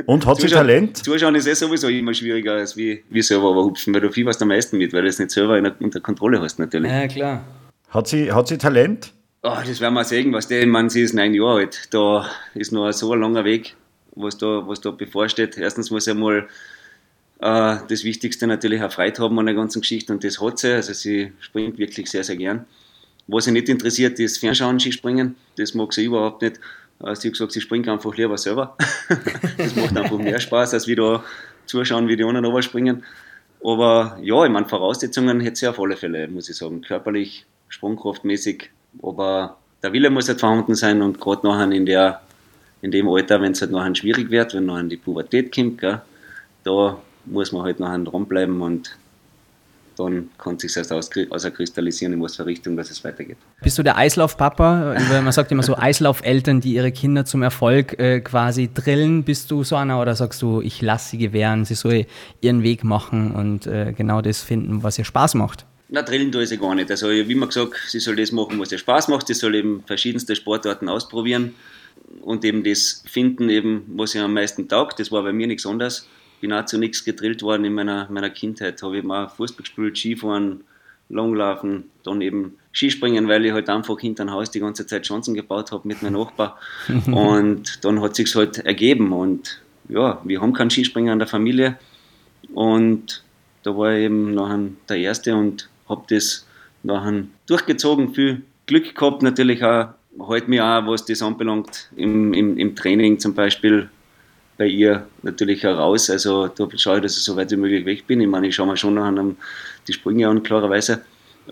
Und 0.05 0.25
hat 0.25 0.41
sie 0.41 0.47
Talent? 0.47 0.97
Zuschauen 0.97 1.35
ist 1.35 1.47
eh 1.47 1.53
sowieso 1.53 1.87
immer 1.87 2.13
schwieriger 2.13 2.53
als 2.53 2.75
wie, 2.77 3.03
wie 3.09 3.21
selber 3.21 3.51
aber 3.51 3.63
hupfen, 3.63 3.93
weil 3.93 4.01
du 4.01 4.11
viel 4.11 4.25
was 4.25 4.41
am 4.41 4.49
meisten 4.49 4.77
mit, 4.77 4.93
weil 4.93 5.03
du 5.03 5.07
es 5.07 5.19
nicht 5.19 5.31
selber 5.31 5.57
in, 5.57 5.65
unter 5.79 5.99
Kontrolle 5.99 6.41
hast 6.41 6.59
natürlich. 6.59 6.91
Ja, 6.91 7.07
klar. 7.07 7.43
Hat 7.89 8.07
sie, 8.07 8.31
hat 8.31 8.47
sie 8.47 8.57
Talent? 8.57 9.13
Oh, 9.41 9.57
das 9.65 9.79
werden 9.79 9.93
wir 9.93 10.03
sehen, 10.03 10.33
was 10.33 10.47
der, 10.47 10.67
man, 10.67 10.89
sie 10.89 11.01
ist 11.01 11.13
neun 11.13 11.33
Jahre 11.33 11.59
alt. 11.59 11.87
Da 11.91 12.29
ist 12.55 12.71
noch 12.71 12.91
so 12.91 13.13
ein 13.13 13.21
langer 13.21 13.45
Weg, 13.45 13.75
was 14.15 14.37
da, 14.37 14.67
was 14.67 14.81
da 14.81 14.91
bevorsteht. 14.91 15.57
Erstens 15.57 15.91
muss 15.91 16.07
er 16.07 16.15
mal 16.15 16.47
äh, 17.39 17.77
das 17.87 18.03
Wichtigste 18.03 18.47
natürlich 18.47 18.81
auch 18.81 18.91
Freude 18.91 19.21
haben 19.21 19.39
an 19.39 19.45
der 19.45 19.55
ganzen 19.55 19.81
Geschichte 19.81 20.11
und 20.13 20.23
das 20.23 20.41
hat 20.41 20.59
sie. 20.59 20.73
Also 20.73 20.93
sie 20.93 21.31
springt 21.39 21.77
wirklich 21.77 22.09
sehr, 22.09 22.23
sehr 22.23 22.35
gern. 22.35 22.65
Was 23.27 23.45
sie 23.45 23.51
nicht 23.51 23.69
interessiert, 23.69 24.19
ist 24.19 24.39
Fernschauen, 24.39 24.79
Skispringen. 24.79 25.35
Das 25.55 25.73
mag 25.73 25.93
sie 25.93 26.05
überhaupt 26.05 26.41
nicht. 26.41 26.59
Äh, 27.03 27.15
sie 27.15 27.29
hat 27.29 27.33
gesagt, 27.33 27.51
sie 27.51 27.61
springt 27.61 27.87
einfach 27.87 28.15
lieber 28.15 28.37
selber. 28.37 28.75
das 29.57 29.75
macht 29.75 29.97
einfach 29.97 30.17
mehr 30.17 30.39
Spaß, 30.39 30.73
als 30.73 30.87
wieder 30.87 31.23
zuschauen, 31.65 32.07
wie 32.07 32.15
die 32.15 32.23
anderen 32.23 32.61
springen. 32.61 33.03
Aber 33.63 34.17
ja, 34.21 34.45
ich 34.45 34.51
meine, 34.51 34.67
Voraussetzungen 34.67 35.39
hätte 35.41 35.57
sie 35.57 35.67
auf 35.67 35.79
alle 35.79 35.97
Fälle, 35.97 36.27
muss 36.27 36.49
ich 36.49 36.55
sagen. 36.55 36.81
Körperlich, 36.81 37.45
sprungkraftmäßig. 37.67 38.69
Aber 39.01 39.57
der 39.83 39.93
Wille 39.93 40.09
muss 40.09 40.27
halt 40.27 40.39
vorhanden 40.39 40.75
sein 40.75 41.01
und 41.01 41.19
gerade 41.19 41.45
nachher 41.45 41.71
in, 41.71 41.85
der, 41.85 42.21
in 42.81 42.91
dem 42.91 43.07
Alter, 43.09 43.41
wenn 43.41 43.51
es 43.51 43.61
halt 43.61 43.71
nachher 43.71 43.95
schwierig 43.95 44.29
wird, 44.31 44.53
wenn 44.53 44.65
nachher 44.65 44.83
die 44.83 44.97
Pubertät 44.97 45.53
kommt, 45.53 45.79
gell, 45.79 46.01
da 46.63 46.97
muss 47.25 47.51
man 47.51 47.63
halt 47.63 47.79
nachher 47.79 47.99
dranbleiben 47.99 48.61
und 48.61 48.97
dann 49.99 50.29
kann 50.37 50.57
sich 50.57 50.75
erst 50.75 50.91
außerkristallisieren, 50.91 52.13
in 52.13 52.21
was 52.21 52.37
für 52.37 52.45
Richtung 52.45 52.77
dass 52.77 52.89
es 52.89 53.03
weitergeht. 53.03 53.37
Bist 53.61 53.77
du 53.77 53.83
der 53.83 53.97
Eislaufpapa? 53.97 54.95
Man 55.21 55.31
sagt 55.31 55.51
immer 55.51 55.63
so 55.63 55.75
Eislaufeltern, 55.77 56.61
die 56.61 56.73
ihre 56.73 56.91
Kinder 56.91 57.25
zum 57.25 57.41
Erfolg 57.43 57.99
äh, 57.99 58.21
quasi 58.21 58.69
drillen. 58.73 59.23
Bist 59.23 59.51
du 59.51 59.63
so 59.63 59.75
einer 59.75 60.01
oder 60.01 60.15
sagst 60.15 60.41
du, 60.41 60.61
ich 60.61 60.81
lasse 60.81 61.11
sie 61.11 61.17
gewähren, 61.17 61.65
sie 61.65 61.75
soll 61.75 62.05
ihren 62.41 62.63
Weg 62.63 62.83
machen 62.83 63.31
und 63.31 63.67
äh, 63.67 63.93
genau 63.95 64.21
das 64.21 64.41
finden, 64.41 64.83
was 64.83 64.97
ihr 64.97 65.05
Spaß 65.05 65.35
macht? 65.35 65.65
Na, 65.89 66.01
drillen 66.03 66.31
tue 66.31 66.43
ich 66.43 66.49
sie 66.49 66.57
gar 66.57 66.75
nicht. 66.75 66.89
Also, 66.91 67.09
wie 67.09 67.35
man 67.35 67.49
gesagt, 67.49 67.73
sie 67.87 67.99
soll 67.99 68.15
das 68.15 68.31
machen, 68.31 68.59
was 68.59 68.71
ihr 68.71 68.77
Spaß 68.77 69.07
macht. 69.07 69.27
Sie 69.27 69.33
soll 69.33 69.55
eben 69.55 69.83
verschiedenste 69.85 70.35
Sportarten 70.35 70.87
ausprobieren 70.87 71.55
und 72.21 72.45
eben 72.45 72.63
das 72.63 73.03
finden, 73.07 73.49
eben, 73.49 73.83
was 73.95 74.13
ihr 74.13 74.23
am 74.23 74.33
meisten 74.33 74.67
taugt. 74.67 74.99
Das 74.99 75.11
war 75.11 75.23
bei 75.23 75.33
mir 75.33 75.47
nichts 75.47 75.65
anderes 75.65 76.07
bin 76.39 76.53
auch 76.53 76.65
zu 76.65 76.77
nichts 76.77 77.03
gedrillt 77.03 77.41
worden 77.41 77.65
in 77.65 77.73
meiner, 77.73 78.07
meiner 78.09 78.29
Kindheit. 78.29 78.81
Habe 78.81 78.97
ich 78.97 79.03
mal 79.03 79.27
Fußball 79.27 79.63
gespielt, 79.63 79.97
Skifahren, 79.97 80.63
Langlaufen, 81.09 81.85
dann 82.03 82.21
eben 82.21 82.57
Skispringen, 82.71 83.27
weil 83.27 83.45
ich 83.45 83.51
halt 83.51 83.69
einfach 83.69 83.99
hinter 83.99 84.25
dem 84.25 84.31
Haus 84.31 84.51
die 84.51 84.59
ganze 84.59 84.85
Zeit 84.85 85.03
Chancen 85.03 85.33
gebaut 85.33 85.71
habe 85.71 85.87
mit 85.87 86.01
meinem 86.01 86.13
Nachbar. 86.13 86.59
und 87.07 87.83
dann 87.83 88.01
hat 88.01 88.15
sich 88.15 88.33
halt 88.35 88.59
ergeben. 88.59 89.11
Und 89.11 89.61
ja, 89.87 90.21
wir 90.23 90.41
haben 90.41 90.53
keinen 90.53 90.69
Skispringer 90.69 91.13
in 91.13 91.19
der 91.19 91.27
Familie. 91.27 91.77
Und 92.53 93.23
da 93.63 93.75
war 93.75 93.93
ich 93.93 94.05
eben 94.05 94.33
nachher 94.33 94.59
der 94.87 94.97
Erste 94.97 95.35
und 95.35 95.69
habe 95.87 96.03
das 96.09 96.47
nachher 96.83 97.23
durchgezogen. 97.47 98.13
Viel 98.13 98.43
Glück 98.67 98.95
gehabt, 98.95 99.23
natürlich 99.23 99.63
auch, 99.63 99.89
halt 100.27 100.47
mir 100.47 100.63
auch, 100.63 100.85
was 100.87 101.05
das 101.05 101.21
anbelangt, 101.21 101.89
im, 101.95 102.33
im, 102.33 102.57
im 102.57 102.75
Training 102.75 103.19
zum 103.19 103.33
Beispiel 103.33 103.89
bei 104.59 104.67
ihr 104.67 105.07
natürlich 105.23 105.63
heraus. 105.63 106.09
Also 106.09 106.47
da 106.49 106.67
schaue 106.75 106.97
ich, 106.97 107.03
dass 107.03 107.17
ich 107.17 107.23
so 107.23 107.35
weit 107.37 107.49
wie 107.49 107.55
möglich 107.55 107.85
weg 107.85 108.05
bin. 108.05 108.19
Ich 108.19 108.27
meine, 108.27 108.47
ich 108.47 108.55
schaue 108.55 108.67
mir 108.67 108.75
schon 108.77 108.97
an 108.97 109.37
die 109.87 109.93
Sprünge 109.93 110.27
an, 110.27 110.43
klarerweise. 110.43 111.01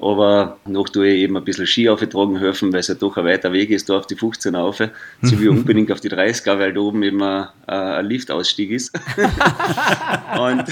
Aber 0.01 0.57
noch 0.65 0.89
tue 0.89 1.07
ich 1.07 1.21
eben 1.21 1.37
ein 1.37 1.43
bisschen 1.43 1.65
Ski 1.65 1.89
aufgetragen 1.89 2.37
helfen, 2.37 2.71
weil 2.71 2.81
es 2.81 2.89
ja 2.89 2.95
doch 2.95 3.17
ein 3.17 3.25
weiter 3.25 3.51
Weg 3.53 3.69
ist, 3.71 3.89
da 3.89 3.97
auf 3.97 4.05
die 4.05 4.15
15 4.15 4.55
auf, 4.55 4.77
so 4.77 5.39
wie 5.39 5.47
unbedingt 5.47 5.91
auf 5.91 6.01
die 6.01 6.09
30er, 6.09 6.59
weil 6.59 6.73
da 6.73 6.81
oben 6.81 7.01
eben 7.01 7.23
ein, 7.23 7.47
ein 7.65 8.05
Liftausstieg 8.05 8.71
ist. 8.71 8.93
und 10.39 10.65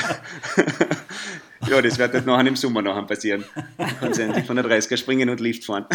ja, 1.69 1.81
das 1.81 1.97
wird 1.97 2.13
halt 2.13 2.25
nachher 2.25 2.47
im 2.47 2.55
Sommer 2.55 2.81
nachher 2.81 3.03
passieren. 3.03 3.43
Du 3.77 3.85
kannst 3.99 4.19
endlich 4.19 4.45
von 4.45 4.55
der 4.55 4.65
30er 4.65 4.97
springen 4.97 5.29
und 5.29 5.39
Lift 5.39 5.65
fahren. 5.65 5.85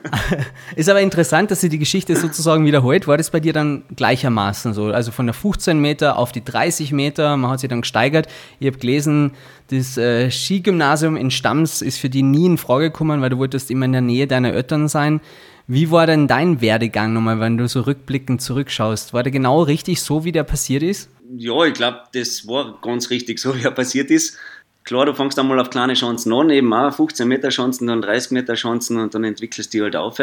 Ist 0.76 0.88
aber 0.88 1.00
interessant, 1.00 1.50
dass 1.50 1.60
sie 1.60 1.68
die 1.68 1.78
Geschichte 1.78 2.16
sozusagen 2.16 2.64
wiederholt. 2.66 3.06
War 3.06 3.16
das 3.16 3.30
bei 3.30 3.40
dir 3.40 3.52
dann 3.52 3.84
gleichermaßen 3.94 4.74
so? 4.74 4.86
Also 4.86 5.12
von 5.12 5.26
der 5.26 5.34
15 5.34 5.78
Meter 5.78 6.18
auf 6.18 6.32
die 6.32 6.44
30 6.44 6.92
Meter, 6.92 7.36
man 7.36 7.50
hat 7.50 7.60
sich 7.60 7.68
dann 7.68 7.82
gesteigert. 7.82 8.28
Ich 8.60 8.66
habe 8.66 8.78
gelesen, 8.78 9.32
das 9.68 9.96
äh, 9.96 10.30
Skigymnasium 10.30 11.16
in 11.16 11.30
Stams 11.30 11.82
ist 11.82 11.98
für 11.98 12.10
die 12.10 12.22
nie 12.22 12.46
in 12.46 12.58
Frage 12.58 12.90
gekommen, 12.90 13.20
weil 13.20 13.30
du 13.30 13.38
wolltest 13.38 13.70
immer 13.70 13.86
in 13.86 13.92
der 13.92 14.00
Nähe 14.00 14.26
deiner 14.26 14.52
Eltern 14.52 14.88
sein. 14.88 15.20
Wie 15.66 15.90
war 15.90 16.06
denn 16.06 16.28
dein 16.28 16.60
Werdegang 16.60 17.14
nochmal, 17.14 17.40
wenn 17.40 17.56
du 17.56 17.66
so 17.68 17.80
rückblickend 17.80 18.42
zurückschaust? 18.42 19.14
War 19.14 19.22
der 19.22 19.32
genau 19.32 19.62
richtig 19.62 20.02
so, 20.02 20.24
wie 20.24 20.32
der 20.32 20.44
passiert 20.44 20.82
ist? 20.82 21.08
Ja, 21.38 21.64
ich 21.64 21.72
glaube, 21.72 22.00
das 22.12 22.46
war 22.46 22.78
ganz 22.82 23.08
richtig 23.08 23.38
so, 23.38 23.56
wie 23.56 23.62
er 23.62 23.70
passiert 23.70 24.10
ist 24.10 24.36
klar, 24.84 25.06
du 25.06 25.14
fängst 25.14 25.38
einmal 25.38 25.58
auf 25.58 25.70
kleine 25.70 25.94
Chancen 25.94 26.32
an, 26.32 26.50
eben 26.50 26.72
auch 26.72 26.94
15 26.94 27.26
Meter 27.26 27.48
Chancen, 27.48 27.88
dann 27.88 28.02
30 28.02 28.32
Meter 28.32 28.54
Chancen 28.54 28.98
und 28.98 29.14
dann 29.14 29.24
entwickelst 29.24 29.72
du 29.72 29.78
die 29.78 29.82
halt 29.82 29.96
auf 29.96 30.18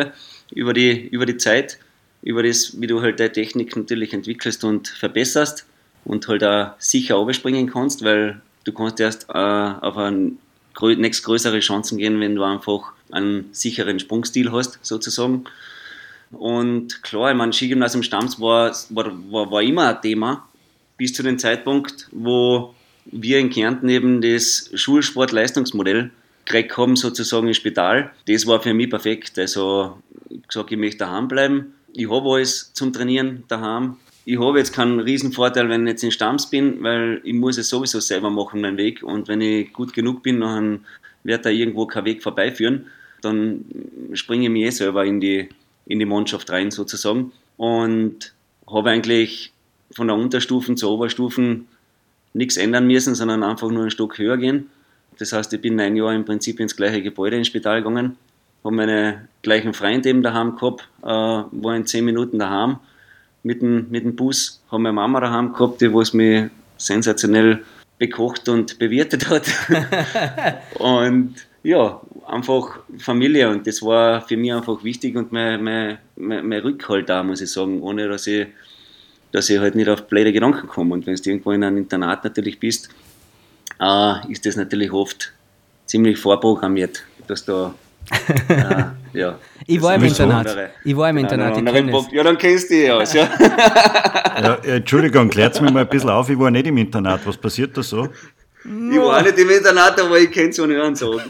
über 0.51 0.73
die, 0.73 1.07
über 1.07 1.25
die 1.25 1.37
Zeit, 1.37 1.77
über 2.21 2.43
das, 2.43 2.79
wie 2.79 2.87
du 2.87 3.01
halt 3.01 3.19
deine 3.19 3.31
Technik 3.31 3.75
natürlich 3.75 4.13
entwickelst 4.13 4.63
und 4.63 4.87
verbesserst 4.87 5.65
und 6.05 6.27
halt 6.27 6.43
auch 6.43 6.73
sicher 6.77 7.19
überspringen 7.19 7.71
kannst, 7.71 8.03
weil 8.03 8.41
du 8.63 8.71
kannst 8.71 8.99
erst 8.99 9.27
äh, 9.29 9.33
auf 9.33 9.97
eine 9.97 10.33
nächstgrößere 10.79 11.59
Chancen 11.59 11.97
gehen, 11.97 12.19
wenn 12.19 12.35
du 12.35 12.43
einfach 12.43 12.93
einen 13.11 13.49
sicheren 13.51 13.99
Sprungstil 13.99 14.51
hast, 14.51 14.79
sozusagen. 14.81 15.45
Und 16.31 17.03
klar, 17.03 17.31
ich 17.31 17.37
meine, 17.37 17.51
Skigymnasium 17.51 18.03
Stamms 18.03 18.39
war, 18.39 18.71
war, 18.89 19.11
war, 19.31 19.51
war 19.51 19.61
immer 19.61 19.95
ein 19.95 20.01
Thema, 20.01 20.47
bis 20.97 21.13
zu 21.13 21.23
dem 21.23 21.37
Zeitpunkt, 21.37 22.07
wo 22.11 22.73
wir 23.05 23.39
in 23.39 23.49
Kärnten 23.49 23.89
eben 23.89 24.21
das 24.21 24.69
Schulsportleistungsmodell 24.73 26.11
gekriegt 26.45 26.77
haben, 26.77 26.95
sozusagen 26.95 27.47
im 27.47 27.53
Spital. 27.53 28.11
Das 28.27 28.47
war 28.47 28.61
für 28.61 28.73
mich 28.73 28.89
perfekt. 28.89 29.37
Also, 29.37 29.97
ich 30.29 30.47
gesagt, 30.47 30.71
ich 30.71 30.77
möchte 30.77 30.99
daheim 30.99 31.27
bleiben. 31.27 31.73
Ich 31.93 32.09
habe 32.09 32.29
alles 32.29 32.73
zum 32.73 32.93
Trainieren 32.93 33.43
daheim. 33.47 33.97
Ich 34.23 34.39
habe 34.39 34.59
jetzt 34.59 34.73
keinen 34.73 34.99
riesen 34.99 35.31
Vorteil, 35.31 35.69
wenn 35.69 35.85
ich 35.87 35.93
jetzt 35.93 36.03
in 36.03 36.11
Stamms 36.11 36.49
bin, 36.49 36.83
weil 36.83 37.21
ich 37.23 37.33
muss 37.33 37.57
es 37.57 37.69
sowieso 37.69 37.99
selber 37.99 38.29
machen, 38.29 38.61
meinen 38.61 38.77
Weg. 38.77 39.03
Und 39.03 39.27
wenn 39.27 39.41
ich 39.41 39.73
gut 39.73 39.93
genug 39.93 40.23
bin, 40.23 40.41
dann 40.41 40.85
wird 41.23 41.45
da 41.45 41.49
irgendwo 41.49 41.85
kein 41.85 42.05
Weg 42.05 42.21
vorbeiführen. 42.21 42.87
Dann 43.21 43.65
springe 44.13 44.45
ich 44.45 44.49
mir 44.51 44.67
eh 44.67 44.71
selber 44.71 45.05
in 45.05 45.19
die, 45.19 45.49
in 45.85 45.99
die 45.99 46.05
Mannschaft 46.05 46.49
rein, 46.51 46.71
sozusagen. 46.71 47.31
Und 47.57 48.33
habe 48.67 48.89
eigentlich 48.89 49.51
von 49.91 50.07
der 50.07 50.15
Unterstufen 50.15 50.77
zur 50.77 50.91
Oberstufen 50.91 51.67
nichts 52.33 52.57
ändern 52.57 52.87
müssen, 52.87 53.15
sondern 53.15 53.43
einfach 53.43 53.69
nur 53.69 53.81
einen 53.81 53.91
Stock 53.91 54.17
höher 54.17 54.37
gehen. 54.37 54.69
Das 55.19 55.33
heißt, 55.33 55.53
ich 55.53 55.61
bin 55.61 55.79
ein 55.79 55.95
Jahr 55.95 56.13
im 56.13 56.25
Prinzip 56.25 56.59
ins 56.59 56.75
gleiche 56.75 57.01
Gebäude 57.01 57.37
ins 57.37 57.47
Spital 57.47 57.81
gegangen, 57.81 58.17
habe 58.63 58.75
meine 58.75 59.27
gleichen 59.41 59.73
Freunde 59.73 60.09
eben 60.09 60.23
daheim 60.23 60.55
gehabt, 60.55 60.87
äh, 61.03 61.07
war 61.07 61.75
in 61.75 61.85
zehn 61.85 62.05
Minuten 62.05 62.39
daheim 62.39 62.77
mit 63.43 63.61
dem, 63.61 63.89
mit 63.89 64.03
dem 64.03 64.15
Bus, 64.15 64.61
habe 64.71 64.83
meine 64.83 64.93
Mama 64.93 65.19
daheim 65.19 65.53
gehabt, 65.53 65.81
die 65.81 65.93
was 65.93 66.13
mich 66.13 66.49
sensationell 66.77 67.63
bekocht 67.97 68.49
und 68.49 68.79
bewirtet 68.79 69.29
hat. 69.29 69.47
und 70.79 71.35
ja, 71.63 72.01
einfach 72.27 72.79
Familie 72.97 73.49
und 73.49 73.67
das 73.67 73.81
war 73.83 74.21
für 74.21 74.37
mich 74.37 74.53
einfach 74.53 74.83
wichtig 74.83 75.15
und 75.15 75.31
mein, 75.31 75.63
mein, 75.63 75.97
mein, 76.15 76.47
mein 76.47 76.61
Rückhalt 76.61 77.09
da, 77.09 77.21
muss 77.23 77.41
ich 77.41 77.51
sagen, 77.51 77.81
ohne 77.81 78.07
dass 78.07 78.25
ich 78.25 78.47
dass 79.31 79.49
ich 79.49 79.59
halt 79.59 79.75
nicht 79.75 79.89
auf 79.89 80.07
blöde 80.07 80.33
Gedanken 80.33 80.67
komme. 80.67 80.93
Und 80.93 81.05
wenn 81.05 81.15
du 81.15 81.29
irgendwo 81.29 81.51
in 81.51 81.63
einem 81.63 81.77
Internat 81.77 82.23
natürlich 82.23 82.59
bist, 82.59 82.89
äh, 83.79 84.31
ist 84.31 84.45
das 84.45 84.55
natürlich 84.55 84.91
oft 84.91 85.33
ziemlich 85.85 86.17
vorprogrammiert, 86.17 87.03
dass 87.27 87.45
da 87.45 87.73
äh, 88.49 88.83
ja. 89.13 89.39
Ich 89.67 89.81
war 89.81 89.95
im 89.95 90.03
Internat. 90.03 90.71
Ich 90.83 90.97
war 90.97 91.09
im 91.09 91.17
Internat. 91.17 91.55
ja, 92.11 92.23
dann 92.23 92.37
kennst 92.37 92.69
du 92.69 92.73
dich 92.73 92.91
aus, 92.91 93.13
ja. 93.13 93.29
ja 94.41 94.55
Entschuldigung, 94.63 95.29
klärt 95.29 95.61
mir 95.61 95.71
mal 95.71 95.81
ein 95.81 95.89
bisschen 95.89 96.09
auf, 96.09 96.29
ich 96.29 96.37
war 96.37 96.51
nicht 96.51 96.67
im 96.67 96.77
Internat. 96.77 97.21
Was 97.25 97.37
passiert 97.37 97.77
da 97.77 97.83
so? 97.83 98.09
Ich 98.63 98.99
war 98.99 99.21
nicht 99.23 99.37
im 99.39 99.49
Internat, 99.49 99.99
aber 99.99 100.19
ich 100.19 100.31
kann 100.31 100.49
es 100.49 100.55
so 100.55 100.67
hören 100.67 100.95
sagen. 100.95 101.21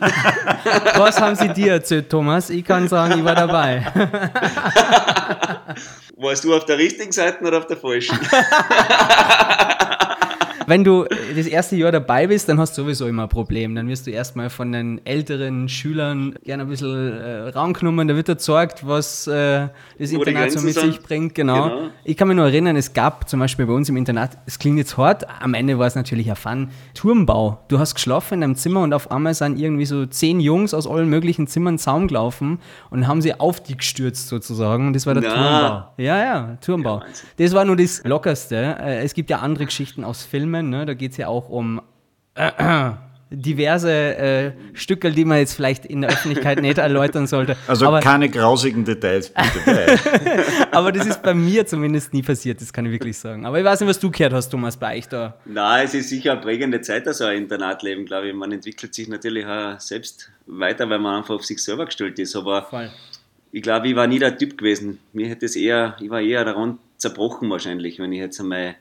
Was 0.95 1.19
haben 1.21 1.35
sie 1.35 1.47
dir 1.49 1.73
erzählt, 1.73 2.09
Thomas? 2.09 2.49
Ich 2.49 2.65
kann 2.65 2.89
sagen, 2.89 3.19
ich 3.19 3.25
war 3.25 3.35
dabei. 3.35 3.85
Warst 6.17 6.43
du 6.43 6.53
auf 6.53 6.65
der 6.65 6.77
richtigen 6.77 7.11
Seite 7.13 7.43
oder 7.43 7.59
auf 7.59 7.67
der 7.67 7.77
falschen? 7.77 8.19
wenn 10.67 10.84
du 10.84 11.06
das 11.36 11.47
erste 11.47 11.76
Jahr 11.76 11.91
dabei 11.91 12.28
bist, 12.28 12.50
dann 12.50 12.60
hast 12.60 12.78
du 12.78 12.84
sowieso 12.84 13.08
immer 13.08 13.24
ein 13.24 13.30
Problem. 13.30 13.76
Dann 13.76 13.88
wirst 13.88 14.08
du 14.08 14.12
erstmal 14.12 14.50
von 14.50 14.71
den 14.71 15.06
älteren 15.06 15.69
Schülern 15.69 16.36
gerne 16.43 16.63
ein 16.63 16.69
bisschen 16.69 17.12
äh, 17.12 17.50
Raum 17.50 17.74
genommen, 17.74 18.08
da 18.08 18.15
wird 18.15 18.28
gezeigt, 18.28 18.88
was 18.88 19.28
äh, 19.28 19.67
das 19.97 20.12
Internat 20.12 20.52
so 20.52 20.62
mit 20.62 20.74
sind. 20.74 20.93
sich 20.93 21.02
bringt. 21.02 21.36
Genau. 21.36 21.69
genau. 21.69 21.89
Ich 22.04 22.17
kann 22.17 22.28
mich 22.28 22.38
nur 22.38 22.45
erinnern, 22.45 22.76
es 22.76 22.93
gab 22.93 23.30
zum 23.30 23.39
Beispiel 23.39 23.65
bei 23.65 23.74
uns 23.74 23.89
im 23.89 23.97
Internat, 23.97 24.38
es 24.45 24.60
klingt 24.60 24.78
jetzt 24.78 24.97
hart, 24.97 25.26
am 25.41 25.54
Ende 25.54 25.78
war 25.80 25.88
es 25.88 25.95
natürlich 25.95 26.30
ein 26.30 26.36
Fun, 26.36 26.69
Turmbau. 26.93 27.63
Du 27.67 27.80
hast 27.80 27.95
geschlafen 27.95 28.36
in 28.36 28.43
einem 28.43 28.56
Zimmer 28.56 28.82
und 28.82 28.93
auf 28.93 29.12
einmal 29.12 29.34
sind 29.34 29.60
irgendwie 29.60 29.86
so 29.86 30.06
zehn 30.06 30.39
Jungs 30.39 30.74
aus 30.74 30.88
allen 30.88 31.10
möglichen 31.10 31.47
Zimmern 31.47 31.78
Zaum 31.78 32.08
gelaufen 32.08 32.60
und 32.89 33.08
haben 33.08 33.21
sie 33.21 33.39
auf 33.39 33.62
dich 33.62 33.78
gestürzt 33.78 34.28
sozusagen. 34.28 34.88
Und 34.88 34.95
das 34.95 35.06
war 35.06 35.13
der 35.13 35.24
Na. 35.24 35.34
Turmbau. 35.34 35.93
Ja, 35.97 36.17
ja, 36.17 36.58
Turmbau. 36.62 37.00
Ja, 37.00 37.06
das 37.38 37.54
war 37.54 37.65
nur 37.65 37.76
das 37.76 38.04
Lockerste. 38.04 38.78
Äh, 38.80 39.04
es 39.04 39.13
gibt 39.13 39.30
ja 39.30 39.39
andere 39.39 39.65
Geschichten 39.65 40.04
aus 40.04 40.24
Filmen, 40.24 40.50
Filmen. 40.51 40.69
Ne? 40.69 40.85
Da 40.85 40.93
geht 40.93 41.11
es 41.11 41.17
ja 41.17 41.27
auch 41.27 41.49
um 41.49 41.81
äh, 42.35 42.91
diverse 43.29 43.91
äh, 43.91 44.51
Stücke, 44.73 45.11
die 45.11 45.23
man 45.23 45.37
jetzt 45.37 45.53
vielleicht 45.53 45.85
in 45.85 46.01
der 46.01 46.11
Öffentlichkeit 46.11 46.61
nicht 46.61 46.77
erläutern 46.77 47.27
sollte. 47.27 47.55
Also 47.67 47.87
aber, 47.87 48.01
keine 48.01 48.29
grausigen 48.29 48.83
Details, 48.83 49.29
bitte. 49.29 49.97
aber 50.71 50.91
das 50.91 51.07
ist 51.07 51.23
bei 51.23 51.33
mir 51.33 51.65
zumindest 51.65 52.13
nie 52.13 52.21
passiert, 52.21 52.59
das 52.61 52.73
kann 52.73 52.85
ich 52.85 52.91
wirklich 52.91 53.17
sagen. 53.17 53.45
Aber 53.45 53.59
ich 53.59 53.65
weiß 53.65 53.79
nicht, 53.79 53.89
was 53.89 53.99
du 53.99 54.11
gehört 54.11 54.33
hast, 54.33 54.49
Thomas, 54.49 54.75
bei 54.75 54.97
euch 54.97 55.07
da. 55.07 55.37
Nein, 55.45 55.85
es 55.85 55.93
ist 55.93 56.09
sicher 56.09 56.33
eine 56.33 56.41
prägende 56.41 56.81
Zeit, 56.81 57.07
also 57.07 57.25
ein 57.25 57.37
Internatleben, 57.37 58.05
glaube 58.05 58.27
ich. 58.27 58.33
Man 58.33 58.51
entwickelt 58.51 58.93
sich 58.93 59.07
natürlich 59.07 59.45
auch 59.45 59.79
selbst 59.79 60.31
weiter, 60.45 60.89
weil 60.89 60.99
man 60.99 61.19
einfach 61.19 61.35
auf 61.35 61.45
sich 61.45 61.63
selber 61.63 61.85
gestellt 61.85 62.19
ist. 62.19 62.35
Aber 62.35 62.63
Voll. 62.63 62.89
ich 63.51 63.61
glaube, 63.61 63.87
ich 63.87 63.95
war 63.95 64.07
nie 64.07 64.19
der 64.19 64.37
Typ 64.37 64.57
gewesen. 64.57 64.99
Mir 65.13 65.27
hätte 65.29 65.45
es 65.45 65.55
eher, 65.55 65.95
ich 66.01 66.09
war 66.09 66.19
eher 66.19 66.43
daran 66.43 66.79
zerbrochen 66.97 67.49
wahrscheinlich, 67.49 67.99
wenn 67.99 68.11
ich 68.11 68.19
jetzt 68.19 68.39
einmal 68.41 68.75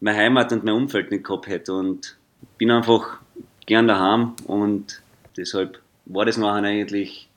meine 0.00 0.18
Heimat 0.18 0.52
und 0.52 0.64
mein 0.64 0.74
Umfeld 0.74 1.10
nicht 1.10 1.24
gehabt 1.24 1.46
hätte. 1.46 1.74
Und 1.74 2.16
bin 2.58 2.70
einfach 2.70 3.20
gern 3.66 3.86
daheim 3.86 4.34
und 4.46 5.02
deshalb 5.36 5.80
war 6.06 6.24
das 6.24 6.36
nachher 6.36 6.64
eigentlich 6.64 7.28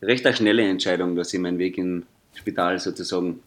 recht 0.00 0.26
eine 0.26 0.34
schnelle 0.34 0.68
Entscheidung, 0.68 1.16
dass 1.16 1.32
ich 1.34 1.40
meinen 1.40 1.58
Weg 1.58 1.78
im 1.78 2.04
Spital 2.34 2.78
sozusagen 2.78 3.40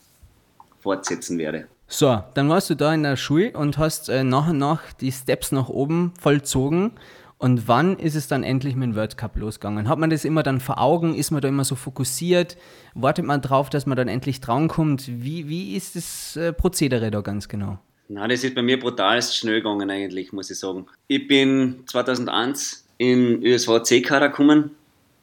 fortsetzen 0.79 1.37
werde. 1.37 1.67
So, 1.87 2.23
dann 2.33 2.49
warst 2.49 2.69
du 2.69 2.75
da 2.75 2.93
in 2.93 3.03
der 3.03 3.15
Schule 3.15 3.51
und 3.51 3.77
hast 3.77 4.09
äh, 4.09 4.23
nach 4.23 4.49
und 4.49 4.57
nach 4.57 4.93
die 4.93 5.11
Steps 5.11 5.51
nach 5.51 5.69
oben 5.69 6.13
vollzogen. 6.19 6.91
Und 7.37 7.67
wann 7.67 7.97
ist 7.97 8.15
es 8.15 8.27
dann 8.27 8.43
endlich 8.43 8.75
mit 8.75 8.89
dem 8.89 8.95
World 8.95 9.17
Cup 9.17 9.35
losgegangen? 9.35 9.89
Hat 9.89 9.99
man 9.99 10.09
das 10.09 10.25
immer 10.25 10.41
dann 10.41 10.59
vor 10.59 10.79
Augen? 10.79 11.13
Ist 11.13 11.31
man 11.31 11.41
da 11.41 11.47
immer 11.47 11.65
so 11.65 11.75
fokussiert? 11.75 12.57
Wartet 12.93 13.25
man 13.25 13.41
drauf, 13.41 13.69
dass 13.69 13.85
man 13.85 13.97
dann 13.97 14.07
endlich 14.07 14.39
drankommt? 14.39 15.07
Wie, 15.07 15.49
wie 15.49 15.75
ist 15.75 15.95
das 15.95 16.37
äh, 16.37 16.53
Prozedere 16.53 17.11
da 17.11 17.21
ganz 17.21 17.49
genau? 17.49 17.77
Na, 18.07 18.27
das 18.27 18.43
ist 18.43 18.53
bei 18.53 18.61
mir 18.61 18.79
brutal 18.79 19.21
schnell 19.21 19.61
gegangen 19.61 19.89
eigentlich, 19.89 20.31
muss 20.31 20.51
ich 20.51 20.59
sagen. 20.59 20.85
Ich 21.07 21.27
bin 21.27 21.83
2001 21.87 22.85
in 22.99 23.43
ÖSV 23.43 23.81
C-Kader 23.81 24.29
gekommen, 24.29 24.71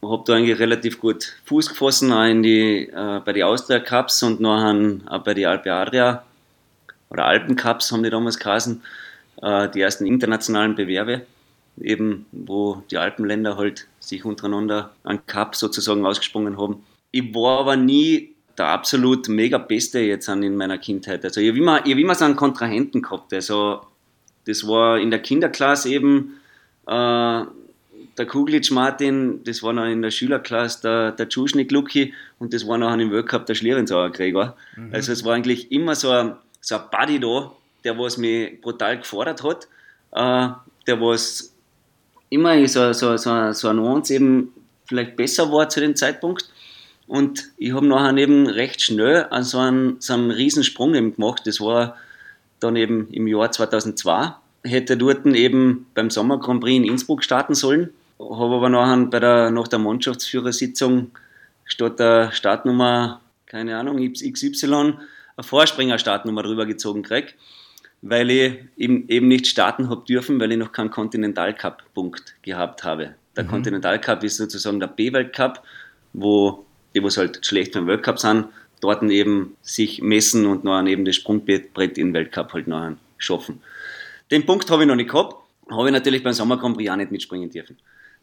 habe 0.02 0.24
da 0.26 0.34
eigentlich 0.34 0.58
relativ 0.58 0.98
gut 0.98 1.36
Fuß 1.44 1.68
gefasst, 1.68 2.02
auch 2.02 2.24
in 2.24 2.42
die, 2.42 2.88
äh, 2.88 3.20
bei 3.24 3.32
den 3.32 3.44
Austria 3.44 3.78
Cups 3.78 4.22
und 4.24 4.40
nachher 4.40 5.00
auch 5.06 5.22
bei 5.22 5.34
den 5.34 5.46
Alpe 5.46 5.72
Adria 5.72 6.24
oder 7.08 7.26
Alpen 7.26 7.54
Cups 7.54 7.92
haben 7.92 8.02
die 8.02 8.10
damals 8.10 8.38
geheißen, 8.38 8.82
äh, 9.42 9.68
die 9.68 9.80
ersten 9.80 10.04
internationalen 10.04 10.74
Bewerbe, 10.74 11.22
eben 11.80 12.26
wo 12.32 12.82
die 12.90 12.98
Alpenländer 12.98 13.56
halt 13.56 13.86
sich 14.00 14.24
untereinander 14.24 14.90
an 15.04 15.24
Cup 15.26 15.54
sozusagen 15.54 16.04
ausgesprungen 16.04 16.58
haben. 16.58 16.84
Ich 17.12 17.32
war 17.32 17.60
aber 17.60 17.76
nie 17.76 18.31
der 18.58 18.66
absolut 18.66 19.28
mega 19.28 19.58
Beste 19.58 20.00
jetzt 20.00 20.28
an 20.28 20.42
in 20.42 20.56
meiner 20.56 20.78
Kindheit. 20.78 21.24
Also 21.24 21.40
ich 21.40 21.48
habe 21.48 21.58
immer, 21.58 21.86
ich 21.86 21.92
hab 21.92 21.98
immer 21.98 22.14
so 22.14 22.24
einen 22.24 22.36
Kontrahenten 22.36 23.02
gehabt. 23.02 23.32
Also 23.32 23.80
das 24.46 24.66
war 24.66 24.98
in 24.98 25.10
der 25.10 25.20
Kinderklasse 25.20 25.88
eben 25.88 26.40
äh, 26.86 27.42
der 28.18 28.26
Kuglitsch 28.26 28.70
Martin, 28.70 29.42
das 29.44 29.62
war 29.62 29.72
noch 29.72 29.86
in 29.86 30.02
der 30.02 30.10
Schülerklasse 30.10 30.82
der, 30.82 31.12
der 31.12 31.28
Tschuschnik 31.28 31.70
Luki 31.70 32.12
und 32.38 32.52
das 32.52 32.66
war 32.66 32.76
noch 32.76 32.92
im 32.92 33.10
World 33.10 33.26
Cup 33.26 33.46
der 33.46 33.54
Schlierenzauer 33.54 34.10
Gregor. 34.10 34.56
Mhm. 34.76 34.90
Also 34.92 35.12
es 35.12 35.24
war 35.24 35.34
eigentlich 35.34 35.72
immer 35.72 35.94
so 35.94 36.10
ein, 36.10 36.34
so 36.60 36.76
ein 36.76 36.82
Buddy 36.90 37.20
da 37.20 37.52
der 37.84 37.98
was 37.98 38.16
mich 38.16 38.60
brutal 38.60 38.98
gefordert 38.98 39.42
hat, 39.42 39.68
äh, 40.12 40.48
der 40.86 41.00
was 41.00 41.54
immer 42.30 42.66
so, 42.68 42.92
so, 42.92 43.16
so, 43.16 43.52
so 43.52 43.68
ein 43.68 43.76
Nuance 43.76 44.14
eben 44.14 44.52
vielleicht 44.86 45.16
besser 45.16 45.50
war 45.52 45.68
zu 45.68 45.80
dem 45.80 45.96
Zeitpunkt. 45.96 46.48
Und 47.06 47.50
ich 47.58 47.72
habe 47.72 47.86
nachher 47.86 48.16
eben 48.16 48.46
recht 48.46 48.80
schnell 48.80 49.26
so 49.40 49.58
einen, 49.58 50.00
so 50.00 50.14
einen 50.14 50.30
Riesensprung 50.30 50.94
eben 50.94 51.14
gemacht. 51.14 51.42
Das 51.46 51.60
war 51.60 51.96
dann 52.60 52.76
eben 52.76 53.08
im 53.10 53.26
Jahr 53.26 53.50
2002. 53.50 54.34
Hätte 54.64 54.96
dort 54.96 55.26
eben 55.26 55.86
beim 55.94 56.10
Sommer 56.10 56.38
Grand 56.38 56.60
Prix 56.60 56.76
in 56.76 56.84
Innsbruck 56.84 57.24
starten 57.24 57.54
sollen. 57.54 57.90
Habe 58.18 58.54
aber 58.54 58.68
nachher 58.68 59.04
bei 59.06 59.18
der, 59.18 59.50
nach 59.50 59.68
der 59.68 59.80
Mannschaftsführersitzung 59.80 61.10
statt 61.64 61.98
der 61.98 62.30
Startnummer, 62.32 63.20
keine 63.46 63.76
Ahnung, 63.76 63.98
XY, 64.12 64.64
eine 64.72 64.96
Vorspringer-Startnummer 65.40 66.42
drüber 66.42 66.66
gezogen 66.66 67.02
gekriegt, 67.02 67.34
weil 68.02 68.30
ich 68.30 68.58
eben, 68.76 69.08
eben 69.08 69.28
nicht 69.28 69.46
starten 69.46 69.88
habe 69.88 70.04
dürfen, 70.06 70.38
weil 70.40 70.52
ich 70.52 70.58
noch 70.58 70.72
keinen 70.72 70.90
Continental 70.90 71.54
Cup-Punkt 71.54 72.34
gehabt 72.42 72.84
habe. 72.84 73.14
Der 73.36 73.44
mhm. 73.44 73.48
Continental 73.48 74.00
Cup 74.00 74.22
ist 74.24 74.36
sozusagen 74.36 74.80
der 74.80 74.88
B-Weltcup, 74.88 75.62
wo 76.12 76.64
die, 76.94 77.02
was 77.02 77.16
halt 77.16 77.44
schlecht 77.44 77.72
beim 77.72 77.87
Weltcup 77.87 78.18
sind, 78.18 78.46
dort 78.81 79.02
eben 79.05 79.57
sich 79.62 80.02
messen 80.02 80.46
und 80.46 80.64
noch 80.64 80.85
eben 80.87 81.05
das 81.05 81.16
Sprungbrett 81.16 81.96
den 81.96 82.12
Weltcup 82.12 82.52
halt 82.52 82.66
noch 82.66 82.92
schaffen. 83.16 83.61
Den 84.31 84.44
Punkt 84.44 84.70
habe 84.70 84.83
ich 84.83 84.88
noch 84.88 84.96
nicht 84.96 85.11
gehabt, 85.11 85.37
habe 85.70 85.88
ich 85.88 85.92
natürlich 85.92 86.22
beim 86.22 86.33
Sommer 86.33 86.59
Grand 86.59 86.76
Prix 86.76 86.90
auch 86.90 86.96
nicht 86.96 87.12
mitspringen 87.12 87.50
dürfen. 87.50 87.76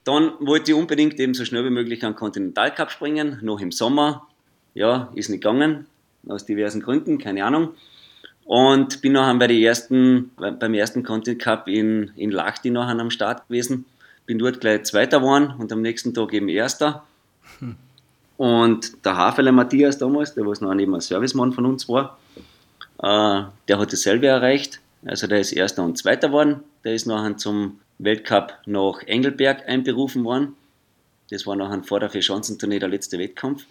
Dann 0.03 0.33
wollte 0.39 0.71
ich 0.71 0.77
unbedingt 0.77 1.19
eben 1.19 1.33
so 1.33 1.45
schnell 1.45 1.65
wie 1.65 1.69
möglich 1.69 2.03
einen 2.03 2.15
Continental 2.15 2.73
Cup 2.73 2.91
springen, 2.91 3.39
noch 3.41 3.59
im 3.59 3.71
Sommer. 3.71 4.27
Ja, 4.73 5.11
ist 5.15 5.29
nicht 5.29 5.41
gegangen, 5.41 5.87
aus 6.27 6.45
diversen 6.45 6.81
Gründen, 6.81 7.17
keine 7.17 7.43
Ahnung. 7.45 7.69
Und 8.45 9.01
bin 9.01 9.13
nachher 9.13 9.35
bei 9.35 9.53
ersten, 9.53 10.31
beim 10.37 10.73
ersten 10.73 11.03
Continental 11.03 11.57
Cup 11.57 11.67
in, 11.67 12.11
in 12.15 12.31
Lachti 12.31 12.71
nachher 12.71 12.99
am 12.99 13.11
Start 13.11 13.47
gewesen. 13.47 13.85
Bin 14.25 14.39
dort 14.39 14.61
gleich 14.61 14.83
Zweiter 14.83 15.19
geworden 15.19 15.53
und 15.57 15.71
am 15.71 15.81
nächsten 15.81 16.13
Tag 16.13 16.33
eben 16.33 16.49
Erster. 16.49 17.03
Hm. 17.59 17.75
Und 18.39 19.05
der 19.05 19.17
Haferle 19.17 19.51
Matthias 19.51 19.97
damals, 19.97 20.33
der 20.33 20.45
was 20.45 20.61
noch 20.61 20.73
neben 20.73 20.95
ein 20.95 21.01
Servicemann 21.01 21.51
von 21.51 21.65
uns 21.65 21.89
war, 21.89 22.17
äh, 22.99 23.43
der 23.67 23.77
hat 23.77 23.91
dasselbe 23.91 24.27
erreicht. 24.27 24.79
Also 25.05 25.27
der 25.27 25.41
ist 25.41 25.51
Erster 25.51 25.83
und 25.83 25.97
Zweiter 25.97 26.29
geworden. 26.29 26.61
Der 26.85 26.93
ist 26.93 27.05
nachher 27.05 27.35
zum 27.35 27.81
Weltcup 27.97 28.53
nach 28.65 29.03
Engelberg 29.03 29.67
einberufen 29.67 30.23
worden. 30.23 30.55
Das 31.29 31.45
war 31.45 31.57
nachher 31.57 31.83
vor 31.83 31.99
der 31.99 32.09
Vierschanzentournee 32.09 32.79
der 32.79 32.87
letzte 32.87 33.19
Wettkampf. 33.19 33.65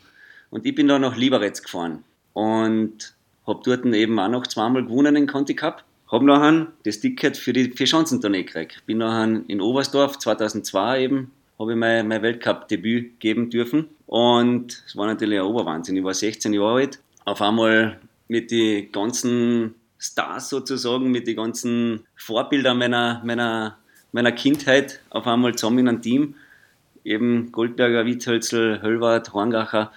Und 0.50 0.66
ich 0.66 0.74
bin 0.74 0.86
dann 0.86 1.00
nach 1.00 1.16
Liberec 1.16 1.62
gefahren 1.62 2.04
und 2.34 3.14
habe 3.46 3.62
dort 3.64 3.86
eben 3.86 4.18
auch 4.18 4.28
noch 4.28 4.46
zweimal 4.48 4.84
gewonnen 4.84 5.16
in 5.16 5.26
Conti 5.26 5.54
Cup. 5.54 5.82
Habe 6.12 6.26
nachher 6.26 6.66
das 6.84 7.00
Ticket 7.00 7.38
für 7.38 7.54
die 7.54 7.70
Vierschanzentournee 7.70 8.42
gekriegt. 8.42 8.84
Bin 8.84 8.98
nachher 8.98 9.40
in 9.48 9.62
Oberstdorf 9.62 10.18
2002 10.18 11.04
eben 11.04 11.30
habe 11.58 11.72
ich 11.72 11.78
mein, 11.78 12.06
mein 12.06 12.22
Weltcup-Debüt 12.22 13.18
geben 13.20 13.50
dürfen. 13.50 13.88
Und 14.06 14.82
es 14.86 14.96
war 14.96 15.06
natürlich 15.06 15.38
ein 15.38 15.44
Oberwahnsinn. 15.44 15.96
Ich 15.96 16.04
war 16.04 16.14
16 16.14 16.52
Jahre 16.52 16.74
alt. 16.76 17.00
Auf 17.24 17.42
einmal 17.42 17.98
mit 18.28 18.50
den 18.50 18.92
ganzen 18.92 19.74
Stars 19.98 20.48
sozusagen, 20.48 21.10
mit 21.10 21.26
den 21.26 21.36
ganzen 21.36 22.06
Vorbildern 22.16 22.78
meiner, 22.78 23.20
meiner, 23.24 23.76
meiner 24.12 24.32
Kindheit 24.32 25.00
auf 25.10 25.26
einmal 25.26 25.54
zusammen 25.56 25.80
in 25.80 25.88
einem 25.88 26.02
Team. 26.02 26.34
Eben 27.04 27.50
Goldberger, 27.50 28.06
Wiethölzel, 28.06 28.80
Höllwart, 28.82 29.32
Horngacher, 29.32 29.92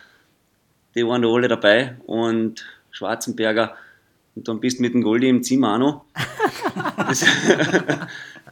die 0.95 1.05
waren 1.05 1.21
da 1.21 1.29
alle 1.29 1.47
dabei 1.47 1.97
und 2.05 2.65
Schwarzenberger. 2.91 3.75
Und 4.35 4.47
dann 4.47 4.59
bist 4.59 4.79
du 4.79 4.81
mit 4.81 4.93
dem 4.93 5.03
Goldi 5.03 5.29
im 5.29 5.43
Zimmer 5.43 5.75
auch 5.75 5.77
noch. 5.77 6.05
Das, 6.97 7.25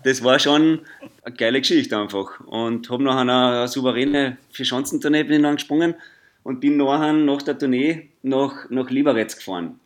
das 0.04 0.24
war 0.24 0.40
schon 0.40 0.80
eine 1.24 1.36
geile 1.36 1.60
Geschichte 1.60 1.98
einfach. 1.98 2.40
Und 2.42 2.90
habe 2.90 3.04
nachher 3.04 3.22
eine, 3.22 3.68
souveräne 3.68 4.38
Vier-Schanzentournee 4.52 5.24
bin 5.24 5.46
angesprungen 5.46 5.96
und 6.44 6.60
bin 6.60 6.78
nachher 6.78 7.14
nach 7.14 7.42
der 7.42 7.58
Tournee 7.58 8.10
nach, 8.22 8.70
nach 8.70 8.90
Liberec 8.90 9.36
gefahren 9.36 9.80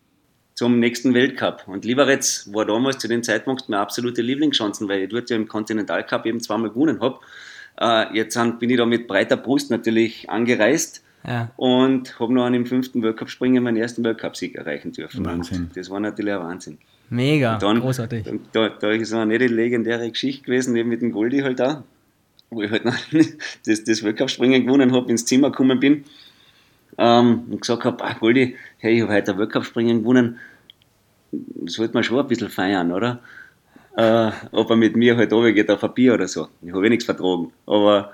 zum 0.56 0.80
nächsten 0.80 1.14
Weltcup. 1.14 1.64
Und 1.68 1.86
Liberec 1.86 2.24
war 2.48 2.66
damals 2.66 3.00
zu 3.00 3.08
dem 3.08 3.24
Zeitpunkt 3.24 3.70
meine 3.70 3.82
absolute 3.82 4.22
Lieblingschancen, 4.22 4.88
weil 4.88 5.04
ich 5.04 5.10
dort 5.10 5.30
ja 5.30 5.36
im 5.36 5.48
Continental 5.48 6.06
Cup 6.06 6.26
eben 6.26 6.40
zweimal 6.40 6.70
gewonnen 6.70 7.02
habe. 7.02 7.20
Äh, 7.80 8.16
jetzt 8.16 8.40
bin 8.60 8.70
ich 8.70 8.78
da 8.78 8.86
mit 8.86 9.08
breiter 9.08 9.38
Brust 9.38 9.72
natürlich 9.72 10.30
angereist 10.30 11.04
ja. 11.28 11.52
und 11.58 12.20
habe 12.20 12.34
noch 12.34 12.46
an 12.46 12.54
dem 12.54 12.66
fünften 12.66 13.02
Weltcup-Springen 13.02 13.64
meinen 13.64 13.78
ersten 13.78 14.04
Weltcup-Sieg 14.04 14.56
erreichen 14.56 14.92
dürfen. 14.92 15.26
Wahnsinn. 15.26 15.64
Und 15.64 15.78
das 15.78 15.90
war 15.90 16.00
natürlich 16.00 16.34
ein 16.34 16.40
Wahnsinn. 16.40 16.78
Mega, 17.10 17.58
dann, 17.58 17.80
großartig. 17.80 18.26
Da, 18.52 18.70
da 18.70 18.92
ist 18.92 19.14
eine 19.14 19.28
nette 19.28 19.48
legendäre 19.48 20.10
Geschichte 20.10 20.46
gewesen, 20.46 20.76
eben 20.76 20.90
mit 20.90 21.02
dem 21.02 21.12
Goldi 21.12 21.40
halt 21.40 21.60
da, 21.60 21.84
wo 22.50 22.62
ich 22.62 22.72
halt 22.72 22.86
das, 23.66 23.84
das 23.84 24.04
Weltcup-Springen 24.04 24.66
gewonnen 24.66 24.94
habe, 24.94 25.12
ins 25.12 25.26
Zimmer 25.26 25.52
gekommen 25.52 25.80
bin 25.80 26.06
ähm, 26.98 27.44
und 27.50 27.62
gesagt 27.62 27.84
habe, 27.84 28.04
ach 28.04 28.20
Goldi, 28.20 28.56
hey, 28.78 28.96
ich 28.96 29.02
habe 29.02 29.14
heute 29.14 29.34
ein 29.34 29.38
Weltcup-Springen 29.38 30.00
gewonnen, 30.00 30.40
sollte 31.66 31.94
man 31.94 32.04
schon 32.04 32.20
ein 32.20 32.28
bisschen 32.28 32.50
feiern, 32.50 32.92
oder? 32.92 33.20
Äh, 33.96 34.32
ob 34.52 34.70
er 34.72 34.76
mit 34.76 34.96
mir 34.96 35.16
halt 35.18 35.30
geht 35.30 35.70
auf 35.70 35.84
ein 35.84 35.94
Bier 35.94 36.16
oder 36.16 36.28
so. 36.28 36.48
Ich 36.64 36.74
habe 36.74 36.86
eh 36.86 36.90
nichts 36.90 37.06
vertragen, 37.06 37.52
aber 37.68 38.14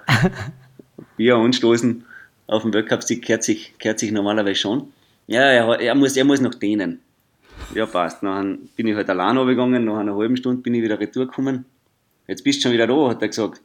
Bier 1.17 1.35
anstoßen 1.35 2.03
auf 2.47 2.63
dem 2.63 2.73
Weltcup-Sieg 2.73 3.23
kehrt 3.23 3.43
sich, 3.43 3.77
kehrt 3.77 3.99
sich 3.99 4.11
normalerweise 4.11 4.59
schon. 4.59 4.91
Ja, 5.27 5.41
er, 5.41 5.79
er, 5.79 5.95
muss, 5.95 6.17
er 6.17 6.25
muss 6.25 6.41
noch 6.41 6.55
dehnen. 6.55 6.99
Ja, 7.75 7.85
passt. 7.85 8.23
Dann 8.23 8.69
bin 8.75 8.87
ich 8.87 8.95
halt 8.95 9.09
allein 9.09 9.37
runtergegangen, 9.37 9.85
nach 9.85 9.97
einer 9.97 10.15
halben 10.15 10.37
Stunde 10.37 10.61
bin 10.61 10.73
ich 10.73 10.81
wieder 10.81 10.99
retour 10.99 11.27
gekommen. 11.27 11.65
Jetzt 12.27 12.43
bist 12.43 12.59
du 12.59 12.63
schon 12.63 12.71
wieder 12.73 12.87
da, 12.87 13.09
hat 13.09 13.21
er 13.21 13.27
gesagt. 13.27 13.61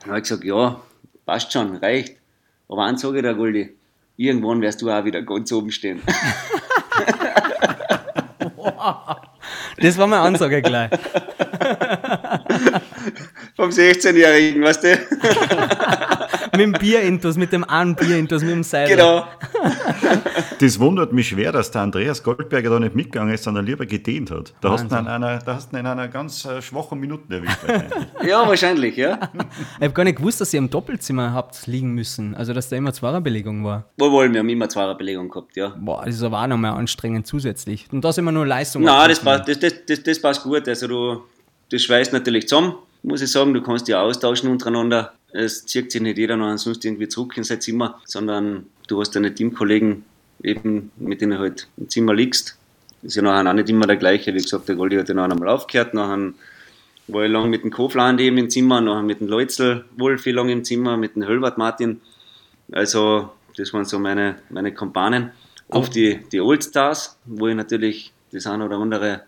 Dann 0.00 0.08
habe 0.08 0.18
ich 0.18 0.24
gesagt, 0.24 0.44
ja, 0.44 0.80
passt 1.24 1.52
schon, 1.52 1.76
reicht. 1.76 2.16
Aber 2.68 2.84
eins 2.84 3.02
sage 3.02 3.18
ich 3.18 3.22
dir, 3.22 3.34
Goldi, 3.34 3.76
irgendwann 4.16 4.60
wirst 4.62 4.82
du 4.82 4.90
auch 4.90 5.04
wieder 5.04 5.22
ganz 5.22 5.52
oben 5.52 5.70
stehen. 5.70 6.00
das 9.78 9.98
war 9.98 10.06
meine 10.06 10.22
Ansage 10.22 10.62
gleich. 10.62 10.90
Vom 13.56 13.70
16-Jährigen, 13.70 14.62
weißt 14.62 14.84
du? 14.84 14.88
mit 16.56 16.66
dem 16.66 16.72
Bierintus, 16.72 17.36
mit 17.36 17.52
dem 17.52 17.64
einen 17.64 17.94
Bierintus, 17.94 18.42
mit 18.42 18.52
dem 18.52 18.62
Seil. 18.62 18.88
Genau. 18.88 19.24
Das 20.58 20.80
wundert 20.80 21.12
mich 21.12 21.28
schwer, 21.28 21.52
dass 21.52 21.70
der 21.70 21.82
Andreas 21.82 22.22
Goldberger 22.22 22.70
da 22.70 22.80
nicht 22.80 22.94
mitgegangen 22.94 23.34
ist, 23.34 23.44
sondern 23.44 23.66
lieber 23.66 23.84
gedehnt 23.84 24.30
hat. 24.30 24.54
Da 24.62 24.70
hast, 24.70 24.90
du 24.90 24.96
in 24.96 25.06
einer, 25.06 25.38
da 25.38 25.54
hast 25.56 25.72
du 25.72 25.76
in 25.76 25.86
einer 25.86 26.08
ganz 26.08 26.46
äh, 26.46 26.62
schwachen 26.62 26.98
Minute 26.98 27.22
erwischt. 27.34 27.58
ja, 28.26 28.48
wahrscheinlich, 28.48 28.96
ja. 28.96 29.18
Ich 29.78 29.84
habe 29.84 29.92
gar 29.92 30.04
nicht 30.04 30.16
gewusst, 30.16 30.40
dass 30.40 30.54
ihr 30.54 30.58
im 30.58 30.70
Doppelzimmer 30.70 31.34
habt 31.34 31.66
liegen 31.66 31.92
müssen. 31.92 32.34
Also, 32.34 32.54
dass 32.54 32.70
da 32.70 32.76
immer 32.76 32.92
Zweierbelegung 32.92 33.64
war. 33.64 33.84
Wo 33.98 34.10
wollen 34.10 34.32
wir 34.32 34.40
haben 34.40 34.48
immer 34.48 34.68
Zweierbelegung 34.68 35.28
gehabt, 35.28 35.56
ja. 35.56 35.74
Boah, 35.78 36.04
das 36.06 36.14
ist 36.14 36.22
aber 36.22 36.40
auch 36.40 36.46
nochmal 36.46 36.72
anstrengend 36.72 37.26
zusätzlich. 37.26 37.86
Und 37.92 38.04
da 38.04 38.12
sind 38.12 38.24
immer 38.24 38.32
nur 38.32 38.46
Leistung. 38.46 38.82
Nein, 38.82 39.10
das 39.10 39.20
passt, 39.20 39.48
das, 39.48 39.58
das, 39.58 39.74
das, 39.86 40.02
das 40.02 40.20
passt 40.20 40.42
gut. 40.42 40.66
Also, 40.68 40.88
du, 40.88 41.22
das 41.70 41.82
schweißt 41.82 42.12
natürlich 42.12 42.48
zusammen, 42.48 42.76
muss 43.02 43.20
ich 43.20 43.30
sagen. 43.30 43.52
Du 43.52 43.62
kannst 43.62 43.88
dich 43.88 43.94
austauschen 43.94 44.50
untereinander. 44.50 45.12
Es 45.32 45.66
zieht 45.66 45.92
sich 45.92 46.00
nicht 46.00 46.18
jeder 46.18 46.36
noch 46.36 46.46
ansonsten 46.46 46.86
irgendwie 46.86 47.08
zurück 47.08 47.36
in 47.36 47.44
sein 47.44 47.60
Zimmer, 47.60 48.00
sondern 48.04 48.66
du 48.88 49.00
hast 49.00 49.16
deine 49.16 49.34
Teamkollegen 49.34 50.04
eben, 50.42 50.90
mit 50.96 51.20
denen 51.20 51.32
du 51.32 51.38
halt 51.38 51.68
im 51.76 51.88
Zimmer 51.88 52.14
liegst. 52.14 52.56
Ist 53.02 53.16
ja 53.16 53.22
nachher 53.22 53.48
auch 53.48 53.54
nicht 53.54 53.68
immer 53.68 53.86
der 53.86 53.96
gleiche. 53.96 54.32
Wie 54.34 54.38
gesagt, 54.38 54.68
der 54.68 54.76
Goldi 54.76 54.96
hat 54.96 55.08
ja 55.08 55.14
noch 55.14 55.24
einmal 55.24 55.48
aufgehört, 55.48 55.94
nachher 55.94 56.32
war 57.08 57.24
ich 57.24 57.30
lange 57.30 57.48
mit 57.48 57.62
dem 57.62 57.70
Kofland 57.70 58.20
eben 58.20 58.38
im 58.38 58.50
Zimmer, 58.50 58.80
nachher 58.80 59.02
mit 59.02 59.20
dem 59.20 59.28
Leutzel 59.28 59.84
Wolf 59.96 60.26
lang 60.26 60.48
im 60.48 60.64
Zimmer, 60.64 60.96
mit 60.96 61.14
dem 61.14 61.26
Höllwart 61.26 61.58
Martin. 61.58 62.00
Also, 62.72 63.30
das 63.56 63.72
waren 63.72 63.84
so 63.84 63.98
meine, 63.98 64.36
meine 64.50 64.72
Kompanen. 64.74 65.30
Auf 65.68 65.90
die, 65.90 66.20
die 66.32 66.40
Oldstars, 66.40 67.18
wo 67.24 67.48
ich 67.48 67.54
natürlich 67.54 68.12
das 68.32 68.46
eine 68.46 68.64
oder 68.64 68.76
andere 68.76 69.22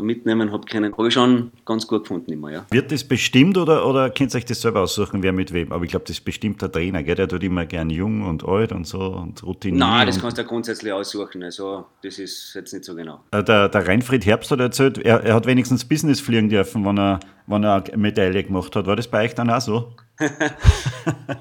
mitnehmen 0.00 0.50
habe 0.52 0.66
können, 0.66 0.96
habe 0.96 1.08
ich 1.08 1.14
schon 1.14 1.52
ganz 1.64 1.86
gut 1.86 2.02
gefunden 2.02 2.32
immer, 2.32 2.50
ja. 2.50 2.66
Wird 2.70 2.90
das 2.90 3.04
bestimmt 3.04 3.56
oder, 3.56 3.86
oder 3.86 4.10
könnt 4.10 4.34
ihr 4.34 4.38
euch 4.38 4.44
das 4.44 4.60
selber 4.60 4.80
aussuchen, 4.80 5.22
wer 5.22 5.32
mit 5.32 5.52
wem? 5.52 5.72
Aber 5.72 5.84
ich 5.84 5.90
glaube, 5.90 6.04
das 6.06 6.18
ist 6.18 6.24
bestimmt 6.24 6.60
der 6.62 6.72
Trainer, 6.72 7.02
gell? 7.02 7.14
der 7.14 7.28
tut 7.28 7.42
immer 7.44 7.64
gern 7.66 7.90
jung 7.90 8.22
und 8.22 8.44
alt 8.44 8.72
und 8.72 8.86
so 8.86 8.98
und 8.98 9.42
routiniert. 9.44 9.78
Nein, 9.78 10.06
das 10.06 10.20
kannst 10.20 10.38
du 10.38 10.44
grundsätzlich 10.44 10.92
aussuchen, 10.92 11.42
also 11.42 11.86
das 12.02 12.18
ist 12.18 12.54
jetzt 12.54 12.72
nicht 12.72 12.84
so 12.84 12.94
genau. 12.94 13.20
Äh, 13.30 13.44
der, 13.44 13.68
der 13.68 13.86
Reinfried 13.86 14.26
Herbst 14.26 14.50
hat 14.50 14.60
erzählt, 14.60 14.98
er, 14.98 15.22
er 15.22 15.34
hat 15.34 15.46
wenigstens 15.46 15.84
Business 15.84 16.20
fliegen 16.20 16.48
dürfen, 16.48 16.84
wenn 16.84 16.98
er, 16.98 17.20
wenn 17.46 17.62
er 17.62 17.84
eine 17.84 17.96
Medaille 17.96 18.42
gemacht 18.42 18.74
hat. 18.74 18.86
War 18.86 18.96
das 18.96 19.08
bei 19.08 19.24
euch 19.24 19.34
dann 19.34 19.50
auch 19.50 19.60
so? 19.60 19.92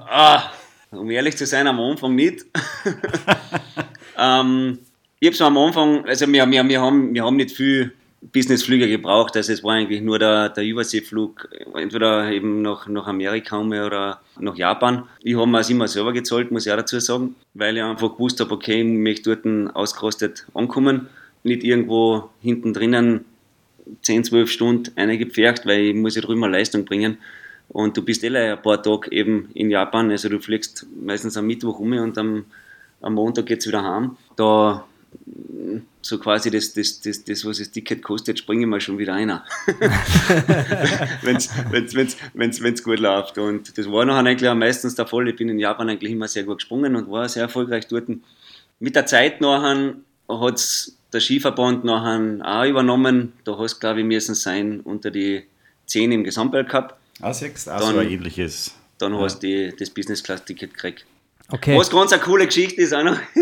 ah, 0.09 0.43
um 0.91 1.09
ehrlich 1.09 1.37
zu 1.37 1.45
sein, 1.45 1.67
am 1.67 1.79
Anfang 1.79 2.13
nicht. 2.15 2.45
ähm, 4.17 4.79
ich 5.19 5.27
habe 5.27 5.35
so 5.35 5.45
am 5.45 5.57
Anfang, 5.57 6.05
also 6.05 6.27
wir, 6.27 6.49
wir, 6.49 6.67
wir, 6.67 6.81
haben, 6.81 7.13
wir 7.13 7.23
haben 7.23 7.37
nicht 7.37 7.51
viel 7.51 7.93
Businessflüge 8.31 8.87
gebraucht. 8.87 9.35
Also 9.35 9.51
es 9.51 9.63
war 9.63 9.73
eigentlich 9.73 10.01
nur 10.01 10.19
der, 10.19 10.49
der 10.49 10.63
Überseeflug, 10.63 11.49
entweder 11.75 12.31
eben 12.31 12.61
nach, 12.61 12.87
nach 12.87 13.07
Amerika 13.07 13.59
oder 13.59 14.21
nach 14.39 14.55
Japan. 14.55 15.03
Ich 15.21 15.35
habe 15.35 15.47
mir 15.47 15.57
das 15.57 15.69
immer 15.69 15.87
selber 15.87 16.13
gezahlt, 16.13 16.51
muss 16.51 16.65
ich 16.65 16.71
auch 16.71 16.77
dazu 16.77 16.99
sagen, 16.99 17.35
weil 17.53 17.75
ich 17.77 17.83
einfach 17.83 18.13
gewusst 18.13 18.39
habe, 18.39 18.53
okay, 18.53 18.81
ich 18.81 18.85
möchte 18.85 19.35
dort 19.35 19.75
ausgerostet 19.75 20.45
ankommen, 20.53 21.07
nicht 21.43 21.63
irgendwo 21.63 22.29
hinten 22.41 22.73
drinnen 22.73 23.25
10, 24.01 24.23
12 24.23 24.49
Stunden 24.49 24.97
eingepfercht, 24.97 25.65
weil 25.65 25.81
ich 25.81 25.95
muss 25.95 26.15
ja 26.15 26.21
drüben 26.21 26.43
eine 26.43 26.57
Leistung 26.57 26.85
bringen. 26.85 27.17
Und 27.69 27.97
du 27.97 28.03
bist 28.03 28.23
eh 28.23 28.35
ein 28.35 28.61
paar 28.61 28.81
Tage 28.81 29.11
eben 29.11 29.49
in 29.53 29.69
Japan, 29.69 30.11
also 30.11 30.29
du 30.29 30.39
fliegst 30.39 30.85
meistens 31.01 31.35
am 31.37 31.47
Mittwoch 31.47 31.79
um 31.79 31.91
und 31.93 32.17
am, 32.17 32.45
am 33.01 33.13
Montag 33.15 33.47
geht 33.47 33.59
es 33.59 33.67
wieder 33.67 33.83
heim. 33.83 34.15
Da 34.35 34.85
so 36.01 36.19
quasi 36.19 36.51
das, 36.51 36.73
das, 36.73 36.99
das, 37.01 37.23
das, 37.23 37.45
was 37.45 37.59
das 37.59 37.71
Ticket 37.71 38.03
kostet, 38.03 38.39
springe 38.39 38.61
ich 38.61 38.67
mal 38.67 38.81
schon 38.81 38.97
wieder 38.97 39.13
einer. 39.13 39.45
wenn 41.21 41.37
es 41.37 41.49
wenn's, 41.71 41.95
wenn's, 41.95 42.17
wenn's, 42.33 42.61
wenn's 42.61 42.83
gut 42.83 42.99
läuft. 42.99 43.37
Und 43.37 43.77
das 43.77 43.89
war 43.89 44.05
nachher 44.05 44.25
eigentlich 44.25 44.53
meistens 44.53 44.95
der 44.95 45.07
Fall. 45.07 45.27
Ich 45.29 45.35
bin 45.35 45.49
in 45.49 45.59
Japan 45.59 45.89
eigentlich 45.89 46.11
immer 46.11 46.27
sehr 46.27 46.43
gut 46.43 46.57
gesprungen 46.57 46.95
und 46.95 47.09
war 47.09 47.29
sehr 47.29 47.43
erfolgreich 47.43 47.87
dort. 47.87 48.09
Mit 48.79 48.95
der 48.95 49.05
Zeit 49.05 49.39
nachher 49.39 49.95
hat 50.27 50.55
es 50.55 50.97
der 51.13 51.21
Skiverband 51.21 51.85
nachher 51.85 52.39
auch 52.43 52.65
übernommen. 52.65 53.33
Da 53.43 53.57
hast 53.57 53.75
du, 53.75 53.79
glaube 53.79 54.01
ich, 54.01 54.05
müssen 54.05 54.35
sein 54.35 54.81
unter 54.81 55.11
die 55.11 55.43
10 55.85 56.11
im 56.11 56.23
Gesamtweltcup. 56.23 56.97
Ah, 57.21 57.33
sechs, 57.33 57.67
also 57.67 57.91
dann, 57.91 57.99
ein 57.99 58.09
ähnliches. 58.09 58.75
Dann 58.97 59.13
ja. 59.13 59.21
hast 59.21 59.41
du 59.43 59.71
das 59.71 59.89
Business-Class-Ticket 59.89 60.73
gekriegt. 60.73 61.05
Okay. 61.53 61.77
Was 61.77 61.91
ganz 61.91 62.11
eine 62.11 62.19
coole 62.19 62.47
Geschichte 62.47 62.81
ist 62.81 62.95
auch 62.95 63.03
noch, 63.03 63.15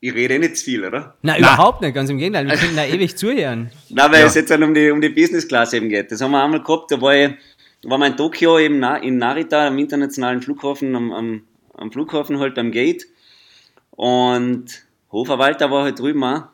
ich 0.00 0.14
rede 0.14 0.34
eh 0.36 0.38
nicht 0.38 0.56
zu 0.56 0.64
viel, 0.64 0.82
oder? 0.82 1.14
Nein, 1.20 1.40
überhaupt 1.40 1.82
nicht, 1.82 1.92
ganz 1.92 2.08
im 2.08 2.16
Gegenteil, 2.16 2.46
wir 2.46 2.56
können 2.56 2.74
da 2.74 2.86
ewig 2.86 3.14
zuhören. 3.18 3.70
Nein, 3.90 4.10
weil 4.10 4.20
ja. 4.20 4.26
es 4.26 4.34
jetzt 4.34 4.50
um 4.50 4.72
die, 4.72 4.90
um 4.90 5.02
die 5.02 5.10
Business 5.10 5.46
Class 5.46 5.74
eben 5.74 5.90
geht. 5.90 6.10
Das 6.10 6.22
haben 6.22 6.30
wir 6.30 6.42
einmal 6.42 6.62
gehabt, 6.62 6.90
da 6.90 6.98
war 7.02 7.14
ich, 7.14 7.34
war 7.82 7.98
wir 7.98 8.06
in 8.06 8.16
Tokio 8.16 8.58
eben 8.58 8.82
in 9.02 9.18
Narita, 9.18 9.66
am 9.66 9.76
internationalen 9.76 10.40
Flughafen, 10.40 10.96
am, 10.96 11.12
am, 11.12 11.42
am 11.74 11.92
Flughafen 11.92 12.38
halt 12.38 12.54
beim 12.54 12.72
Gate. 12.72 13.04
Und 13.90 14.82
Hofverwalter 15.12 15.70
war 15.70 15.84
halt 15.84 15.98
drüben 15.98 16.24
auch, 16.24 16.44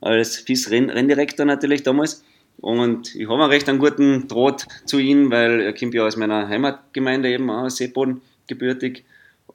als 0.00 0.38
FIS-Renndirektor 0.38 1.44
natürlich 1.44 1.82
damals. 1.82 2.24
Und 2.56 3.14
ich 3.14 3.28
habe 3.28 3.42
einen 3.42 3.52
recht 3.52 3.68
einen 3.68 3.78
guten 3.78 4.26
Draht 4.26 4.66
zu 4.86 4.98
ihm, 4.98 5.30
weil 5.30 5.60
er 5.60 5.74
kommt 5.74 5.92
ja 5.92 6.06
aus 6.06 6.16
meiner 6.16 6.48
Heimatgemeinde 6.48 7.28
eben, 7.28 7.50
auch 7.50 7.64
aus 7.64 7.76
Seeboden 7.76 8.22
gebürtig. 8.46 9.04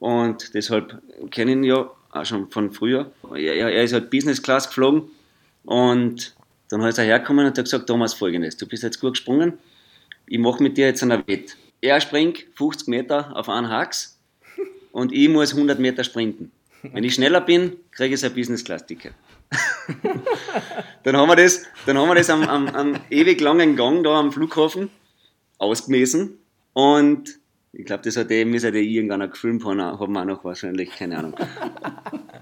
Und 0.02 0.52
deshalb 0.54 1.00
kenne 1.30 1.52
ich 1.52 1.56
ihn 1.58 1.62
ja 1.62 1.88
auch 2.10 2.24
schon 2.24 2.50
von 2.50 2.72
früher. 2.72 3.12
Er, 3.36 3.70
er 3.70 3.84
ist 3.84 3.92
halt 3.92 4.10
Business 4.10 4.42
Class 4.42 4.66
geflogen 4.66 5.04
und 5.62 6.34
dann 6.70 6.80
ist 6.80 6.98
er 6.98 7.04
hergekommen 7.04 7.46
und 7.46 7.56
hat 7.56 7.64
gesagt, 7.64 7.86
Thomas, 7.86 8.12
folgendes, 8.12 8.56
du 8.56 8.66
bist 8.66 8.82
jetzt 8.82 9.00
gut 9.00 9.12
gesprungen, 9.12 9.52
ich 10.26 10.40
mache 10.40 10.60
mit 10.60 10.76
dir 10.76 10.86
jetzt 10.86 11.04
einen 11.04 11.22
Wett. 11.28 11.56
Er 11.80 12.00
springt 12.00 12.46
50 12.56 12.88
Meter 12.88 13.30
auf 13.36 13.48
einen 13.48 13.68
Hax 13.68 14.18
und 14.90 15.12
ich 15.12 15.28
muss 15.28 15.52
100 15.52 15.78
Meter 15.78 16.02
sprinten. 16.02 16.50
Wenn 16.82 17.04
ich 17.04 17.14
schneller 17.14 17.40
bin, 17.40 17.76
kriege 17.92 18.14
ich 18.14 18.20
sein 18.20 18.34
Business 18.34 18.64
Class 18.64 18.84
Ticket. 18.84 19.14
dann 21.04 21.16
haben 21.16 21.28
wir 21.28 21.36
das, 21.36 21.62
dann 21.86 21.96
haben 21.96 22.08
wir 22.08 22.16
das 22.16 22.28
am, 22.28 22.42
am, 22.48 22.66
am 22.70 22.96
ewig 23.08 23.40
langen 23.40 23.76
Gang 23.76 24.02
da 24.02 24.18
am 24.18 24.32
Flughafen 24.32 24.90
ausgemessen 25.58 26.38
und 26.72 27.38
ich 27.72 27.86
glaube, 27.86 28.02
das 28.04 28.16
hat 28.16 28.30
eh, 28.30 28.44
muss 28.44 28.64
halt 28.64 28.74
irgendeiner 28.74 29.28
gefilmt 29.28 29.64
haben, 29.64 29.80
haben 29.80 30.12
wir 30.12 30.20
auch 30.20 30.24
noch 30.26 30.44
wahrscheinlich, 30.44 30.90
keine 30.90 31.18
Ahnung. 31.18 31.34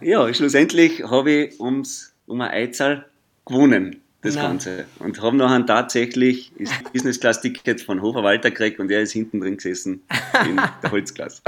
ja, 0.01 0.33
schlussendlich 0.35 1.05
habe 1.05 1.31
ich 1.31 1.61
ums, 1.61 2.13
um 2.27 2.41
eine 2.41 2.51
Einzahl 2.51 3.07
gewonnen, 3.45 4.03
das 4.23 4.35
Nein. 4.35 4.45
Ganze. 4.45 4.87
Und 4.99 5.23
haben 5.23 5.37
nachher 5.37 5.65
tatsächlich 5.65 6.53
das 6.59 6.71
Business 6.93 7.21
Class 7.21 7.41
Ticket 7.41 7.81
von 7.81 8.03
Hofer 8.03 8.25
Walter 8.25 8.51
gekriegt 8.51 8.81
und 8.81 8.91
er 8.91 9.03
ist 9.03 9.13
hinten 9.13 9.41
drin 9.41 9.57
gesessen 9.57 10.03
in 10.47 10.57
der 10.57 10.73
Holzklasse. 10.91 11.43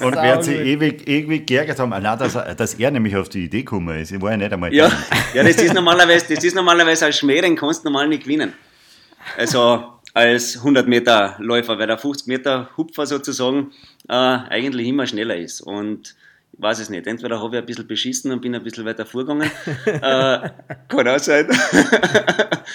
und 0.00 0.14
wer 0.14 0.42
sich 0.42 0.58
ewig, 0.58 1.08
ewig 1.08 1.46
geärgert 1.46 1.78
haben, 1.78 1.92
allein, 1.92 2.18
dass 2.18 2.34
er, 2.34 2.54
dass 2.56 2.74
er 2.74 2.90
nämlich 2.90 3.16
auf 3.16 3.28
die 3.28 3.44
Idee 3.44 3.60
gekommen 3.60 3.96
ist. 3.96 4.10
Ich 4.10 4.20
war 4.20 4.32
ja 4.32 4.36
nicht 4.36 4.52
einmal 4.52 4.74
Ja, 4.74 4.90
ja 5.32 5.44
das, 5.44 5.56
ist 5.56 5.72
normalerweise, 5.72 6.34
das 6.34 6.42
ist 6.42 6.54
normalerweise 6.54 7.06
als 7.06 7.18
Schmäh, 7.18 7.40
den 7.40 7.54
kannst 7.54 7.84
du 7.84 7.88
normal 7.88 8.08
nicht 8.08 8.24
gewinnen. 8.24 8.52
Also, 9.38 9.93
als 10.14 10.58
100 10.58 10.86
Meter 10.86 11.36
Läufer, 11.38 11.78
weil 11.78 11.88
der 11.88 11.98
50 11.98 12.28
Meter 12.28 12.70
Hupfer 12.76 13.04
sozusagen 13.04 13.72
äh, 14.08 14.14
eigentlich 14.14 14.86
immer 14.86 15.06
schneller 15.06 15.36
ist. 15.36 15.60
Und 15.60 16.14
ich 16.52 16.62
weiß 16.62 16.78
es 16.78 16.88
nicht. 16.88 17.06
Entweder 17.06 17.42
habe 17.42 17.56
ich 17.56 17.62
ein 17.62 17.66
bisschen 17.66 17.86
beschissen 17.88 18.30
und 18.30 18.40
bin 18.40 18.54
ein 18.54 18.62
bisschen 18.62 18.84
weiter 18.84 19.04
vorgegangen. 19.04 19.50
äh, 19.86 20.00
kann 20.88 21.08
auch 21.08 21.18
sein. 21.18 21.48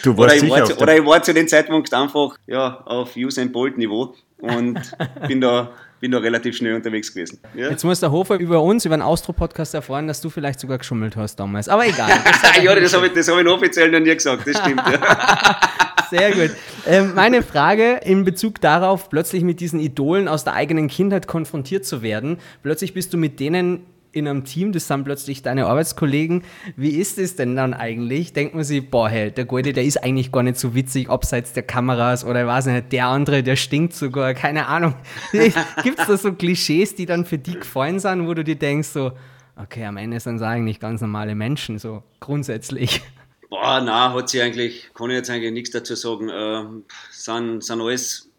Du 0.04 0.16
warst 0.16 0.36
oder, 0.36 0.46
ich 0.46 0.50
war 0.50 0.66
zu, 0.66 0.78
oder 0.78 0.98
ich 0.98 1.06
war 1.06 1.22
zu 1.22 1.34
dem 1.34 1.48
Zeitpunkt 1.48 1.94
einfach 1.94 2.38
ja, 2.48 2.82
auf 2.86 3.18
Usain 3.18 3.52
Bolt 3.52 3.78
Niveau 3.78 4.16
und 4.38 4.80
bin 5.28 5.42
da 5.42 5.72
bin 6.00 6.12
da 6.12 6.20
relativ 6.20 6.58
schnell 6.58 6.76
unterwegs 6.76 7.14
gewesen. 7.14 7.40
Ja. 7.56 7.70
Jetzt 7.70 7.84
muss 7.84 8.00
der 8.00 8.12
Hofer 8.12 8.40
über 8.40 8.62
uns, 8.62 8.86
über 8.86 8.96
den 8.96 9.02
Austro-Podcast 9.02 9.74
erfahren, 9.74 10.08
dass 10.08 10.22
du 10.22 10.30
vielleicht 10.30 10.60
sogar 10.60 10.78
geschummelt 10.78 11.16
hast 11.16 11.38
damals. 11.38 11.68
Aber 11.70 11.88
egal. 11.88 12.10
Das 12.30 12.64
ja, 12.64 12.76
das 12.76 12.94
habe 12.94 13.08
ich, 13.08 13.28
hab 13.28 13.40
ich 13.40 13.48
offiziell 13.48 13.92
noch 13.92 14.00
nie 14.00 14.14
gesagt, 14.14 14.48
das 14.48 14.58
stimmt. 14.58 14.82
Ja. 14.92 15.60
Sehr 16.10 16.32
gut. 16.32 16.52
Ähm, 16.88 17.14
meine 17.16 17.44
Frage 17.44 18.00
in 18.04 18.26
Bezug 18.26 18.62
darauf, 18.62 19.10
plötzlich 19.10 19.44
mit 19.44 19.60
diesen 19.60 19.80
Idolen 19.80 20.28
aus 20.28 20.44
der 20.44 20.54
eigenen 20.54 20.88
Kindheit 20.88 21.28
konfrontiert 21.28 21.86
zu 21.86 22.02
werden. 22.02 22.38
Plötzlich 22.64 22.94
bist 22.94 23.14
du 23.14 23.18
mit 23.18 23.40
denen 23.40 23.86
in 24.12 24.28
einem 24.28 24.44
Team, 24.44 24.72
das 24.72 24.88
sind 24.88 25.04
plötzlich 25.04 25.42
deine 25.42 25.68
Arbeitskollegen. 25.68 26.44
Wie 26.76 26.92
ist 26.92 27.18
es 27.18 27.36
denn 27.36 27.56
dann 27.56 27.74
eigentlich? 27.74 28.34
Denkt 28.34 28.56
man 28.56 28.64
sich, 28.64 28.90
boah, 28.90 29.10
hey, 29.10 29.32
der 29.32 29.46
Golde, 29.46 29.74
der 29.74 29.84
ist 29.84 29.98
eigentlich 30.04 30.32
gar 30.32 30.44
nicht 30.44 30.58
so 30.58 30.74
witzig, 30.74 31.10
abseits 31.10 31.54
der 31.54 31.64
Kameras 31.64 32.26
oder 32.26 32.42
ich 32.42 32.48
weiß 32.48 32.66
nicht, 32.68 32.92
der 32.92 33.08
andere, 33.08 33.44
der 33.44 33.56
stinkt 33.56 33.94
sogar, 33.94 34.34
keine 34.34 34.68
Ahnung. 34.68 34.96
Gibt 35.84 36.00
es 36.00 36.08
da 36.08 36.18
so 36.18 36.34
Klischees, 36.34 36.96
die 36.96 37.06
dann 37.06 37.26
für 37.26 37.38
dich 37.38 37.60
gefallen 37.60 38.00
sind, 38.00 38.28
wo 38.28 38.34
du 38.34 38.44
dir 38.44 38.56
denkst, 38.56 38.90
so, 38.90 39.12
okay, 39.56 39.86
am 39.86 39.98
Ende 39.98 40.20
sind 40.20 40.38
es 40.38 40.42
eigentlich 40.42 40.80
ganz 40.80 41.02
normale 41.02 41.36
Menschen, 41.36 41.78
so 41.78 42.04
grundsätzlich? 42.20 43.02
Boah, 43.50 43.82
na, 43.84 44.14
hat 44.14 44.30
sie 44.30 44.42
eigentlich, 44.42 44.90
kann 44.94 45.10
ich 45.10 45.16
jetzt 45.16 45.30
eigentlich 45.30 45.52
nichts 45.52 45.72
dazu 45.72 45.96
sagen. 45.96 46.30
Äh, 46.30 46.66
sind, 47.12 47.64
sind 47.64 47.82
alles, 47.82 48.30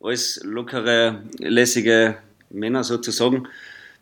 alles 0.00 0.40
lockere, 0.44 1.22
lässige 1.38 2.18
Männer 2.50 2.84
sozusagen. 2.84 3.48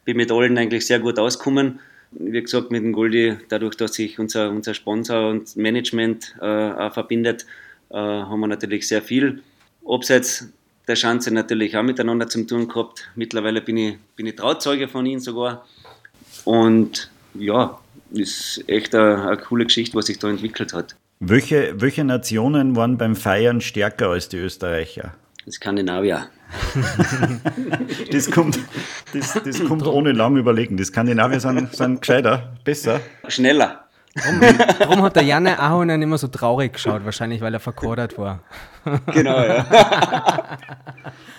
Bin 0.04 0.16
mit 0.16 0.30
allen 0.30 0.58
eigentlich 0.58 0.86
sehr 0.86 0.98
gut 0.98 1.18
ausgekommen. 1.18 1.80
Wie 2.12 2.42
gesagt, 2.42 2.70
mit 2.70 2.82
dem 2.82 2.92
Goldi, 2.92 3.36
dadurch, 3.48 3.76
dass 3.76 3.94
sich 3.94 4.18
unser, 4.18 4.50
unser 4.50 4.74
Sponsor 4.74 5.30
und 5.30 5.56
Management 5.56 6.34
äh, 6.40 6.44
auch 6.44 6.92
verbindet, 6.92 7.46
äh, 7.90 7.96
haben 7.96 8.40
wir 8.40 8.48
natürlich 8.48 8.86
sehr 8.86 9.02
viel 9.02 9.42
abseits 9.86 10.52
der 10.88 10.96
Chance 10.96 11.32
natürlich 11.32 11.76
auch 11.76 11.82
miteinander 11.82 12.28
zu 12.28 12.44
tun 12.44 12.68
gehabt. 12.68 13.08
Mittlerweile 13.14 13.60
bin 13.60 13.76
ich, 13.76 13.96
bin 14.16 14.26
ich 14.26 14.36
Trauzeuge 14.36 14.88
von 14.88 15.06
ihnen 15.06 15.20
sogar. 15.20 15.64
Und 16.44 17.10
ja, 17.34 17.78
ist 18.12 18.64
echt 18.66 18.94
eine, 18.94 19.28
eine 19.28 19.36
coole 19.36 19.64
Geschichte, 19.64 19.96
was 19.96 20.06
sich 20.06 20.18
da 20.18 20.28
entwickelt 20.28 20.72
hat. 20.72 20.96
Welche, 21.20 21.80
welche 21.80 22.04
Nationen 22.04 22.74
waren 22.74 22.98
beim 22.98 23.14
Feiern 23.14 23.60
stärker 23.60 24.08
als 24.08 24.28
die 24.28 24.38
Österreicher? 24.38 25.14
Skandinavier. 25.48 26.28
das 28.12 28.30
kommt, 28.30 28.58
das, 29.12 29.38
das 29.44 29.64
kommt 29.64 29.86
ohne 29.86 30.12
lang 30.12 30.36
überlegen. 30.36 30.76
Die 30.76 30.84
Skandinavier 30.84 31.40
sind, 31.40 31.74
sind 31.74 32.00
gescheiter, 32.00 32.54
besser. 32.64 33.00
Schneller. 33.28 33.82
Warum, 34.14 34.40
warum 34.78 35.02
hat 35.02 35.16
der 35.16 35.22
Janne 35.22 35.58
Ahonen 35.58 36.02
immer 36.02 36.18
so 36.18 36.28
traurig 36.28 36.74
geschaut? 36.74 37.04
Wahrscheinlich, 37.04 37.40
weil 37.40 37.54
er 37.54 37.60
verkodert 37.60 38.18
war. 38.18 38.40
Genau, 39.12 39.42
ja. 39.42 39.66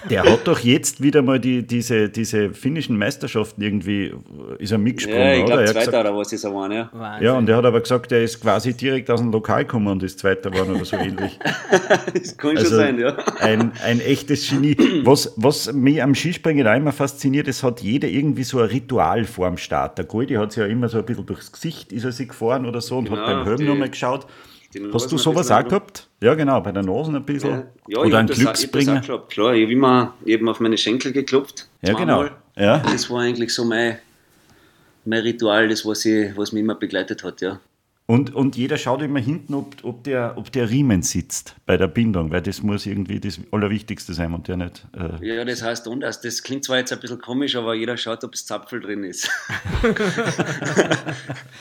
Der 0.09 0.23
hat 0.23 0.47
doch 0.47 0.59
jetzt 0.59 1.01
wieder 1.01 1.21
mal 1.21 1.39
die, 1.39 1.65
diese, 1.65 2.09
diese 2.09 2.49
finnischen 2.53 2.97
Meisterschaften 2.97 3.61
irgendwie, 3.61 4.13
ist 4.59 4.71
er 4.71 4.77
mitgesprungen, 4.77 5.21
ja, 5.21 5.35
ich 5.35 5.45
glaube 5.45 5.65
Zweiter 5.65 6.01
oder 6.01 6.17
was 6.17 6.33
ist 6.33 6.43
er 6.43 6.49
geworden, 6.49 6.73
ja. 6.73 6.89
Wahnsinn. 6.91 7.25
Ja, 7.25 7.37
und 7.37 7.47
er 7.47 7.57
hat 7.57 7.65
aber 7.65 7.79
gesagt, 7.79 8.11
er 8.11 8.21
ist 8.21 8.41
quasi 8.41 8.73
direkt 8.73 9.09
aus 9.09 9.21
dem 9.21 9.31
Lokal 9.31 9.63
gekommen 9.63 9.87
und 9.87 10.03
ist 10.03 10.19
Zweiter 10.19 10.51
geworden 10.51 10.75
oder 10.75 10.85
so 10.85 10.97
ähnlich. 10.97 11.39
das 12.13 12.37
kann 12.37 12.57
also 12.57 12.69
schon 12.69 12.77
sein, 12.77 12.99
ja. 12.99 13.15
Ein, 13.39 13.71
ein 13.85 14.01
echtes 14.01 14.49
Genie. 14.49 14.75
Was, 15.03 15.33
was 15.37 15.71
mich 15.71 16.03
am 16.03 16.15
Skispringen 16.15 16.67
auch 16.67 16.75
immer 16.75 16.91
fasziniert, 16.91 17.47
es 17.47 17.63
hat 17.63 17.81
jeder 17.81 18.09
irgendwie 18.09 18.43
so 18.43 18.59
ein 18.59 18.65
Ritual 18.65 19.23
vorm 19.23 19.57
Start. 19.57 19.97
Der 19.97 20.05
Goldi 20.05 20.35
hat 20.35 20.51
sich 20.51 20.61
ja 20.61 20.67
immer 20.67 20.89
so 20.89 20.97
ein 20.97 21.05
bisschen 21.05 21.25
durchs 21.25 21.51
Gesicht, 21.51 21.93
ist 21.93 22.03
er 22.03 22.11
sich 22.11 22.27
gefahren 22.27 22.65
oder 22.65 22.81
so 22.81 22.97
und 22.97 23.05
genau, 23.05 23.17
hat 23.21 23.25
beim 23.25 23.45
Helm 23.45 23.65
nochmal 23.65 23.89
geschaut. 23.89 24.27
Hast 24.93 25.11
du 25.11 25.17
sowas 25.17 25.51
auch 25.51 25.63
gehabt? 25.63 26.07
Ja, 26.21 26.33
genau, 26.35 26.61
bei 26.61 26.71
der 26.71 26.83
Nase 26.83 27.11
ein 27.11 27.23
bisschen. 27.23 27.49
Ja, 27.49 27.63
ja 27.87 27.97
Oder 27.99 28.19
ein 28.19 28.27
Glücksbringer. 28.27 29.01
Das 29.01 29.09
auch 29.09 29.27
Klar, 29.27 29.53
ich 29.53 29.63
habe 29.63 29.73
immer 29.73 30.13
eben 30.25 30.47
auf 30.49 30.59
meine 30.59 30.77
Schenkel 30.77 31.11
geklopft. 31.11 31.67
Ja, 31.81 31.93
genau. 31.93 32.25
Ja. 32.55 32.79
Das 32.79 33.09
war 33.09 33.21
eigentlich 33.21 33.53
so 33.53 33.65
mein, 33.65 33.97
mein 35.05 35.21
Ritual, 35.21 35.67
das 35.69 35.85
was, 35.85 36.05
ich, 36.05 36.35
was 36.37 36.51
mich 36.51 36.61
immer 36.61 36.75
begleitet 36.75 37.23
hat, 37.23 37.41
ja. 37.41 37.59
Und, 38.05 38.35
und 38.35 38.57
jeder 38.57 38.77
schaut 38.77 39.01
immer 39.01 39.21
hinten, 39.21 39.53
ob, 39.53 39.77
ob, 39.83 40.03
der, 40.03 40.33
ob 40.35 40.51
der 40.51 40.69
Riemen 40.69 41.03
sitzt 41.03 41.55
bei 41.65 41.77
der 41.77 41.87
Bindung, 41.87 42.31
weil 42.31 42.41
das 42.41 42.61
muss 42.61 42.85
irgendwie 42.85 43.21
das 43.21 43.39
Allerwichtigste 43.51 44.13
sein 44.13 44.33
und 44.33 44.49
der 44.49 44.57
nicht. 44.57 44.85
Äh 44.93 45.25
ja, 45.25 45.45
das 45.45 45.63
heißt 45.63 45.87
anders. 45.87 46.19
Das 46.19 46.43
klingt 46.43 46.65
zwar 46.65 46.79
jetzt 46.79 46.91
ein 46.91 46.99
bisschen 46.99 47.21
komisch, 47.21 47.55
aber 47.55 47.75
jeder 47.75 47.95
schaut, 47.95 48.25
ob 48.25 48.33
das 48.33 48.45
Zapfel 48.45 48.81
drin 48.81 49.05
ist. 49.05 49.29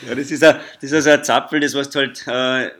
ja, 0.05 0.15
das 0.15 0.31
ist, 0.31 0.43
ein, 0.43 0.57
das 0.81 0.91
ist 0.91 0.93
also 0.93 1.11
ein 1.11 1.23
Zapfel, 1.23 1.61
das 1.61 1.75
was 1.75 1.89
du 1.89 1.99
halt 1.99 2.25
äh, 2.27 2.71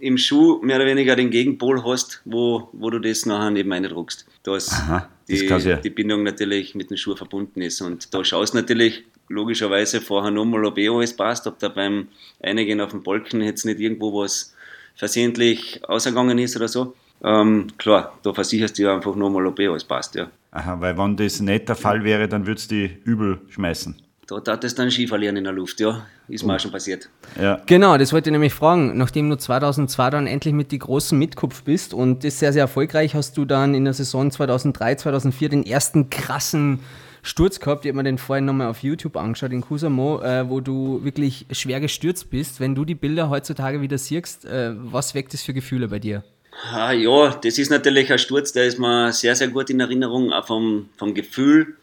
im 0.00 0.18
Schuh 0.18 0.60
mehr 0.62 0.76
oder 0.76 0.86
weniger 0.86 1.14
den 1.14 1.30
Gegenpol 1.30 1.84
hast, 1.84 2.20
wo, 2.24 2.68
wo 2.72 2.90
du 2.90 2.98
das 2.98 3.26
nachher 3.26 3.52
neben 3.52 3.72
reindruckst. 3.72 4.26
Dass 4.42 4.72
Aha, 4.72 5.08
die, 5.28 5.76
die 5.84 5.90
Bindung 5.90 6.24
natürlich 6.24 6.74
mit 6.74 6.90
dem 6.90 6.96
Schuh 6.96 7.14
verbunden 7.14 7.62
ist. 7.62 7.80
Und 7.80 8.12
da 8.12 8.24
schaust 8.24 8.54
du 8.54 8.58
natürlich 8.58 9.04
logischerweise 9.28 10.00
vorher 10.00 10.30
nochmal, 10.30 10.64
ob 10.64 10.78
eh 10.78 10.88
alles 10.88 11.16
passt, 11.16 11.46
ob 11.46 11.58
da 11.58 11.68
beim 11.68 12.08
Einigen 12.42 12.80
auf 12.80 12.90
dem 12.90 13.02
Balken 13.02 13.40
jetzt 13.42 13.64
nicht 13.64 13.80
irgendwo 13.80 14.22
was 14.22 14.54
versehentlich 14.94 15.80
ausgegangen 15.88 16.38
ist 16.38 16.56
oder 16.56 16.68
so. 16.68 16.94
Ähm, 17.22 17.68
klar, 17.78 18.18
da 18.22 18.32
versicherst 18.32 18.78
du 18.78 18.82
dir 18.82 18.92
einfach 18.92 19.14
nochmal, 19.14 19.46
ob 19.46 19.58
eh 19.58 19.68
alles 19.68 19.84
passt, 19.84 20.14
ja. 20.14 20.28
Aha, 20.50 20.80
weil 20.80 20.96
wenn 20.96 21.16
das 21.16 21.40
nicht 21.40 21.68
der 21.68 21.74
Fall 21.74 22.04
wäre, 22.04 22.28
dann 22.28 22.46
würdest 22.46 22.70
du 22.70 22.74
die 22.76 22.96
übel 23.04 23.40
schmeißen. 23.48 23.96
Da 24.26 24.40
tat 24.40 24.64
es 24.64 24.74
dann 24.74 24.90
Ski 24.90 25.06
verlieren 25.06 25.36
in 25.36 25.44
der 25.44 25.52
Luft, 25.52 25.80
ja. 25.80 26.06
Ist 26.28 26.44
mir 26.44 26.56
auch 26.56 26.60
schon 26.60 26.70
passiert. 26.70 27.10
Ja. 27.38 27.60
Genau, 27.66 27.98
das 27.98 28.12
wollte 28.12 28.30
ich 28.30 28.32
nämlich 28.32 28.54
fragen. 28.54 28.96
Nachdem 28.96 29.28
du 29.28 29.36
2002 29.36 30.10
dann 30.10 30.26
endlich 30.26 30.54
mit 30.54 30.72
die 30.72 30.78
großen 30.78 31.18
Mitkopf 31.18 31.62
bist 31.62 31.92
und 31.92 32.24
das 32.24 32.38
sehr, 32.38 32.52
sehr 32.52 32.62
erfolgreich, 32.62 33.14
hast 33.14 33.36
du 33.36 33.44
dann 33.44 33.74
in 33.74 33.84
der 33.84 33.92
Saison 33.92 34.30
2003, 34.30 34.94
2004 34.94 35.48
den 35.50 35.66
ersten 35.66 36.08
krassen 36.08 36.80
Sturz 37.24 37.58
gehabt. 37.58 37.84
Ich 37.84 37.88
habe 37.88 37.96
mir 37.96 38.04
den 38.04 38.18
vorhin 38.18 38.44
nochmal 38.44 38.68
auf 38.68 38.82
YouTube 38.82 39.16
angeschaut, 39.16 39.50
in 39.50 39.62
Kusamo, 39.62 40.20
äh, 40.20 40.48
wo 40.48 40.60
du 40.60 41.02
wirklich 41.02 41.46
schwer 41.50 41.80
gestürzt 41.80 42.30
bist. 42.30 42.60
Wenn 42.60 42.74
du 42.74 42.84
die 42.84 42.94
Bilder 42.94 43.30
heutzutage 43.30 43.80
wieder 43.80 43.96
siehst, 43.96 44.44
äh, 44.44 44.74
was 44.76 45.14
weckt 45.14 45.32
das 45.32 45.42
für 45.42 45.54
Gefühle 45.54 45.88
bei 45.88 45.98
dir? 45.98 46.22
Ah, 46.70 46.92
ja, 46.92 47.30
das 47.30 47.58
ist 47.58 47.70
natürlich 47.70 48.12
ein 48.12 48.18
Sturz, 48.18 48.52
der 48.52 48.66
ist 48.66 48.78
mir 48.78 49.10
sehr, 49.12 49.34
sehr 49.34 49.48
gut 49.48 49.70
in 49.70 49.80
Erinnerung, 49.80 50.32
auch 50.32 50.46
vom, 50.46 50.90
vom 50.96 51.14
Gefühl, 51.14 51.76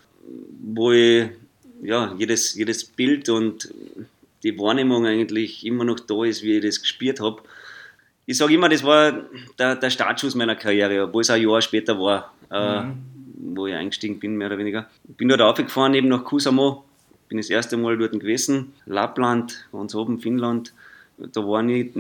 wo 0.63 0.91
ich 0.91 1.29
ja, 1.81 2.13
jedes, 2.17 2.53
jedes 2.53 2.85
Bild 2.85 3.27
und 3.29 3.73
die 4.43 4.57
Wahrnehmung 4.59 5.05
eigentlich 5.07 5.65
immer 5.65 5.83
noch 5.83 5.99
da 5.99 6.23
ist, 6.23 6.43
wie 6.43 6.57
ich 6.57 6.63
das 6.63 6.81
gespielt 6.81 7.19
habe. 7.19 7.41
Ich 8.27 8.37
sage 8.37 8.53
immer, 8.53 8.69
das 8.69 8.83
war 8.83 9.23
der, 9.57 9.75
der 9.75 9.89
Startschuss 9.89 10.35
meiner 10.35 10.55
Karriere, 10.55 11.03
obwohl 11.03 11.21
es 11.21 11.29
ein 11.31 11.41
Jahr 11.41 11.61
später 11.61 11.99
war, 11.99 12.31
äh, 12.51 12.83
wo 13.41 13.67
ich 13.67 13.75
eingestiegen 13.75 14.19
bin, 14.19 14.35
mehr 14.35 14.47
oder 14.47 14.57
weniger. 14.57 14.87
Bin 15.03 15.29
dort 15.29 15.41
aufgefahren, 15.41 15.93
eben 15.93 16.07
nach 16.07 16.23
Kusamo, 16.23 16.83
bin 17.27 17.37
das 17.37 17.49
erste 17.49 17.77
Mal 17.77 17.97
dort 17.97 18.11
gewesen, 18.11 18.73
Lappland, 18.85 19.67
ganz 19.71 19.95
oben 19.95 20.19
Finnland. 20.19 20.73
Da 21.17 21.47
war 21.47 21.61
nicht, 21.61 21.95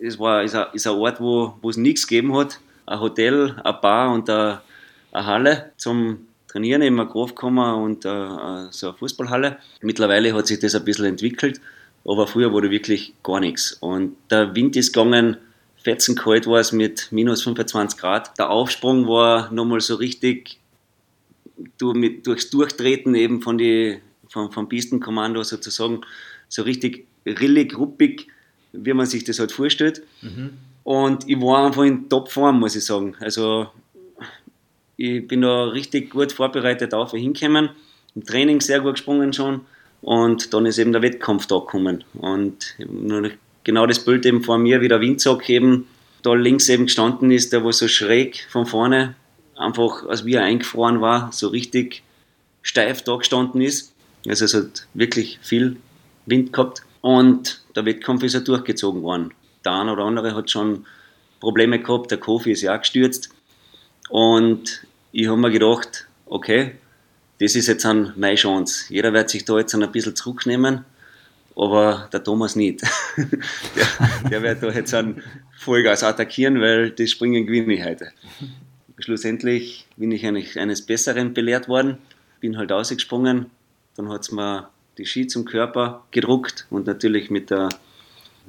es 0.00 0.18
war, 0.18 0.42
ist, 0.42 0.54
ein, 0.54 0.92
Ort, 0.94 1.20
wo, 1.20 1.54
wo 1.60 1.70
es 1.70 1.76
nichts 1.76 2.06
gegeben 2.06 2.34
hat. 2.36 2.60
Ein 2.86 3.00
Hotel, 3.00 3.54
ein 3.62 3.74
Bar 3.82 4.12
und 4.12 4.30
eine, 4.30 4.62
eine 5.12 5.26
Halle 5.26 5.72
zum 5.76 6.26
Trainieren, 6.48 6.80
eben 6.80 6.98
ein 6.98 7.08
Grofkammer 7.08 7.76
und 7.76 8.06
äh, 8.06 8.70
so 8.70 8.88
eine 8.88 8.96
Fußballhalle. 8.96 9.58
Mittlerweile 9.82 10.32
hat 10.32 10.46
sich 10.46 10.58
das 10.58 10.74
ein 10.74 10.84
bisschen 10.84 11.04
entwickelt, 11.04 11.60
aber 12.06 12.26
früher 12.26 12.52
war 12.54 12.62
da 12.62 12.70
wirklich 12.70 13.12
gar 13.22 13.40
nichts. 13.40 13.74
Und 13.74 14.16
der 14.30 14.54
Wind 14.54 14.74
ist 14.76 14.94
gegangen, 14.94 15.36
fetzenkalt 15.88 16.46
war 16.46 16.60
es 16.60 16.72
mit 16.72 17.08
minus 17.12 17.42
25 17.44 17.98
Grad. 17.98 18.38
Der 18.38 18.50
Aufsprung 18.50 19.08
war 19.08 19.50
nochmal 19.50 19.80
so 19.80 19.94
richtig 19.94 20.58
du, 21.78 21.94
mit, 21.94 22.26
durchs 22.26 22.50
Durchtreten 22.50 23.14
eben 23.14 23.40
von 23.40 23.56
die, 23.56 23.98
vom, 24.28 24.52
vom 24.52 24.68
Pistenkommando 24.68 25.42
sozusagen, 25.42 26.02
so 26.50 26.62
richtig 26.62 27.06
rillig, 27.24 27.78
ruppig, 27.78 28.28
wie 28.72 28.92
man 28.92 29.06
sich 29.06 29.24
das 29.24 29.38
halt 29.38 29.50
vorstellt. 29.50 30.02
Und 30.84 31.26
ich 31.26 31.40
war 31.40 31.66
einfach 31.66 31.84
in 31.84 32.06
Topform, 32.10 32.60
muss 32.60 32.76
ich 32.76 32.84
sagen. 32.84 33.16
Also 33.20 33.68
ich 34.98 35.26
bin 35.26 35.40
da 35.40 35.64
richtig 35.64 36.10
gut 36.10 36.32
vorbereitet 36.32 36.92
auf 36.92 37.12
hinkommen. 37.12 37.70
Im 38.14 38.24
Training 38.24 38.60
sehr 38.60 38.80
gut 38.80 38.96
gesprungen 38.96 39.32
schon. 39.32 39.62
Und 40.02 40.52
dann 40.52 40.66
ist 40.66 40.78
eben 40.78 40.92
der 40.92 41.00
Wettkampf 41.00 41.46
da 41.46 41.58
gekommen. 41.58 42.04
Und 42.12 42.74
nur 42.78 43.30
genau 43.68 43.86
das 43.86 44.02
Bild 44.02 44.24
eben 44.24 44.42
vor 44.42 44.56
mir, 44.56 44.80
wie 44.80 44.88
der 44.88 45.02
Windsack 45.02 45.50
eben 45.50 45.86
da 46.22 46.32
links 46.32 46.70
eben 46.70 46.86
gestanden 46.86 47.30
ist, 47.30 47.52
der 47.52 47.62
wo 47.64 47.70
so 47.70 47.86
schräg 47.86 48.46
von 48.48 48.64
vorne 48.64 49.14
einfach, 49.56 50.06
als 50.06 50.24
wie 50.24 50.36
er 50.36 50.44
eingefroren 50.44 51.02
war, 51.02 51.30
so 51.34 51.48
richtig 51.48 52.02
steif 52.62 53.02
da 53.02 53.16
gestanden 53.16 53.60
ist. 53.60 53.92
Also 54.26 54.46
es 54.46 54.54
hat 54.54 54.86
wirklich 54.94 55.38
viel 55.42 55.76
Wind 56.24 56.54
gehabt. 56.54 56.80
Und 57.02 57.62
der 57.76 57.84
Wettkampf 57.84 58.22
ist 58.22 58.32
ja 58.32 58.40
durchgezogen 58.40 59.02
worden. 59.02 59.34
Der 59.66 59.72
eine 59.72 59.92
oder 59.92 60.04
andere 60.04 60.34
hat 60.34 60.50
schon 60.50 60.86
Probleme 61.38 61.78
gehabt, 61.78 62.10
der 62.10 62.16
Kofi 62.16 62.52
ist 62.52 62.62
ja 62.62 62.74
auch 62.74 62.80
gestürzt. 62.80 63.28
Und 64.08 64.82
ich 65.12 65.28
habe 65.28 65.36
mir 65.36 65.50
gedacht, 65.50 66.08
okay, 66.24 66.76
das 67.38 67.54
ist 67.54 67.66
jetzt 67.66 67.84
an 67.84 68.14
meine 68.16 68.36
Chance. 68.36 68.86
Jeder 68.88 69.12
wird 69.12 69.28
sich 69.28 69.44
da 69.44 69.58
jetzt 69.58 69.74
ein 69.74 69.92
bisschen 69.92 70.16
zurücknehmen, 70.16 70.86
aber 71.58 72.08
der 72.12 72.22
Thomas 72.22 72.56
nicht. 72.56 72.82
der, 73.16 74.30
der 74.30 74.42
wird 74.42 74.62
da 74.62 74.70
jetzt 74.70 74.94
an 74.94 75.22
Vollgas 75.56 76.04
attackieren, 76.04 76.60
weil 76.60 76.90
das 76.90 77.10
Springen 77.10 77.46
gewinne 77.46 77.74
ich 77.74 77.84
heute. 77.84 78.12
Schlussendlich 78.98 79.86
bin 79.96 80.12
ich 80.12 80.24
eigentlich 80.24 80.58
eines 80.58 80.82
Besseren 80.82 81.34
belehrt 81.34 81.68
worden, 81.68 81.98
bin 82.40 82.56
halt 82.56 82.70
ausgesprungen, 82.70 83.46
dann 83.96 84.08
hat 84.08 84.22
es 84.22 84.32
mir 84.32 84.68
die 84.98 85.04
Ski 85.04 85.26
zum 85.26 85.44
Körper 85.44 86.04
gedruckt 86.12 86.66
und 86.70 86.86
natürlich 86.86 87.30
mit, 87.30 87.50
der, 87.50 87.68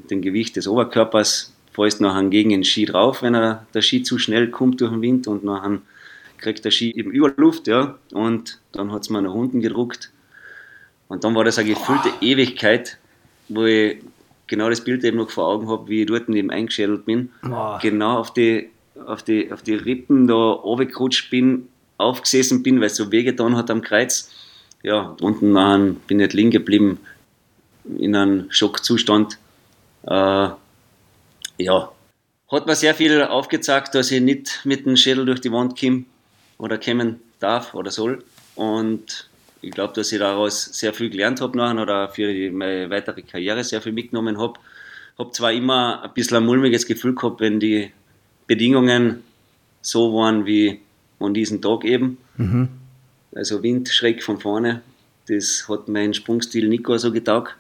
dem 0.09 0.21
Gewicht 0.21 0.55
des 0.55 0.67
Oberkörpers 0.67 1.53
fällst 1.73 2.01
nachher 2.01 2.23
gegen 2.29 2.49
den 2.49 2.63
Ski 2.63 2.85
drauf, 2.85 3.21
wenn 3.23 3.35
er, 3.35 3.65
der 3.73 3.81
Ski 3.81 4.03
zu 4.03 4.19
schnell 4.19 4.49
kommt 4.49 4.81
durch 4.81 4.91
den 4.91 5.01
Wind 5.01 5.27
und 5.27 5.43
nachher 5.43 5.79
kriegt 6.37 6.63
der 6.63 6.71
Ski 6.71 6.91
eben 6.91 7.11
über 7.11 7.33
Luft, 7.37 7.67
ja, 7.67 7.97
und 8.11 8.59
dann 8.71 8.91
hat 8.91 9.01
es 9.01 9.09
mir 9.09 9.21
nach 9.21 9.33
unten 9.33 9.61
gedruckt. 9.61 10.11
Und 11.09 11.23
dann 11.23 11.35
war 11.35 11.43
das 11.43 11.59
eine 11.59 11.69
gefüllte 11.69 12.09
Ewigkeit, 12.21 12.97
wo 13.49 13.65
ich 13.65 13.97
genau 14.47 14.69
das 14.69 14.83
Bild 14.83 15.03
eben 15.03 15.17
noch 15.17 15.29
vor 15.29 15.47
Augen 15.47 15.67
habe, 15.67 15.89
wie 15.89 16.01
ich 16.01 16.07
dort 16.07 16.29
eben 16.29 16.51
eingeschädelt 16.51 17.05
bin. 17.05 17.31
Boah. 17.41 17.79
Genau 17.81 18.19
auf 18.19 18.31
die, 18.33 18.69
auf, 19.05 19.23
die, 19.23 19.51
auf 19.51 19.61
die 19.63 19.75
Rippen 19.75 20.27
da 20.27 20.35
runtergerutscht 20.35 21.29
bin, 21.29 21.67
aufgesessen 21.97 22.63
bin, 22.63 22.79
weil 22.79 22.87
es 22.87 22.95
so 22.95 23.11
wehgetan 23.11 23.57
hat 23.57 23.69
am 23.71 23.81
Kreuz. 23.81 24.31
Ja, 24.83 25.15
unten 25.19 25.51
nachher 25.51 25.95
bin 26.07 26.19
ich 26.19 26.27
nicht 26.27 26.33
liegen 26.33 26.51
geblieben, 26.51 26.99
in 27.97 28.15
einem 28.15 28.45
Schockzustand. 28.49 29.37
Äh, 30.03 30.49
ja, 31.57 31.91
hat 32.51 32.65
mir 32.65 32.75
sehr 32.75 32.95
viel 32.95 33.23
aufgezeigt, 33.23 33.95
dass 33.95 34.11
ich 34.11 34.21
nicht 34.21 34.61
mit 34.63 34.85
dem 34.85 34.95
Schädel 34.95 35.25
durch 35.25 35.41
die 35.41 35.51
Wand 35.51 35.79
komme 35.79 36.05
oder 36.57 36.77
kommen 36.77 37.19
darf 37.39 37.73
oder 37.73 37.91
soll. 37.91 38.23
Und 38.55 39.28
ich 39.61 39.71
glaube, 39.71 39.93
dass 39.93 40.11
ich 40.11 40.19
daraus 40.19 40.63
sehr 40.63 40.93
viel 40.93 41.09
gelernt 41.09 41.41
habe 41.41 41.57
nachher 41.57 41.81
oder 41.81 42.09
für 42.09 42.51
meine 42.51 42.89
weitere 42.89 43.21
Karriere 43.21 43.63
sehr 43.63 43.81
viel 43.81 43.91
mitgenommen 43.91 44.37
habe. 44.37 44.59
Habe 45.17 45.31
zwar 45.31 45.51
immer 45.51 46.03
ein 46.03 46.13
bisschen 46.13 46.37
ein 46.37 46.45
mulmiges 46.45 46.85
Gefühl 46.85 47.15
gehabt, 47.15 47.41
wenn 47.41 47.59
die 47.59 47.91
Bedingungen 48.47 49.23
so 49.81 50.13
waren 50.13 50.45
wie 50.45 50.79
an 51.19 51.33
diesem 51.33 51.61
Tag 51.61 51.83
eben. 51.83 52.17
Also 53.35 53.61
Wind 53.61 53.89
schräg 53.89 54.23
von 54.23 54.39
vorne. 54.39 54.81
Das 55.27 55.67
hat 55.67 55.87
meinen 55.87 56.13
Sprungstil 56.13 56.67
nicht 56.67 56.83
gar 56.83 56.97
so 56.97 57.11
getaugt. 57.11 57.55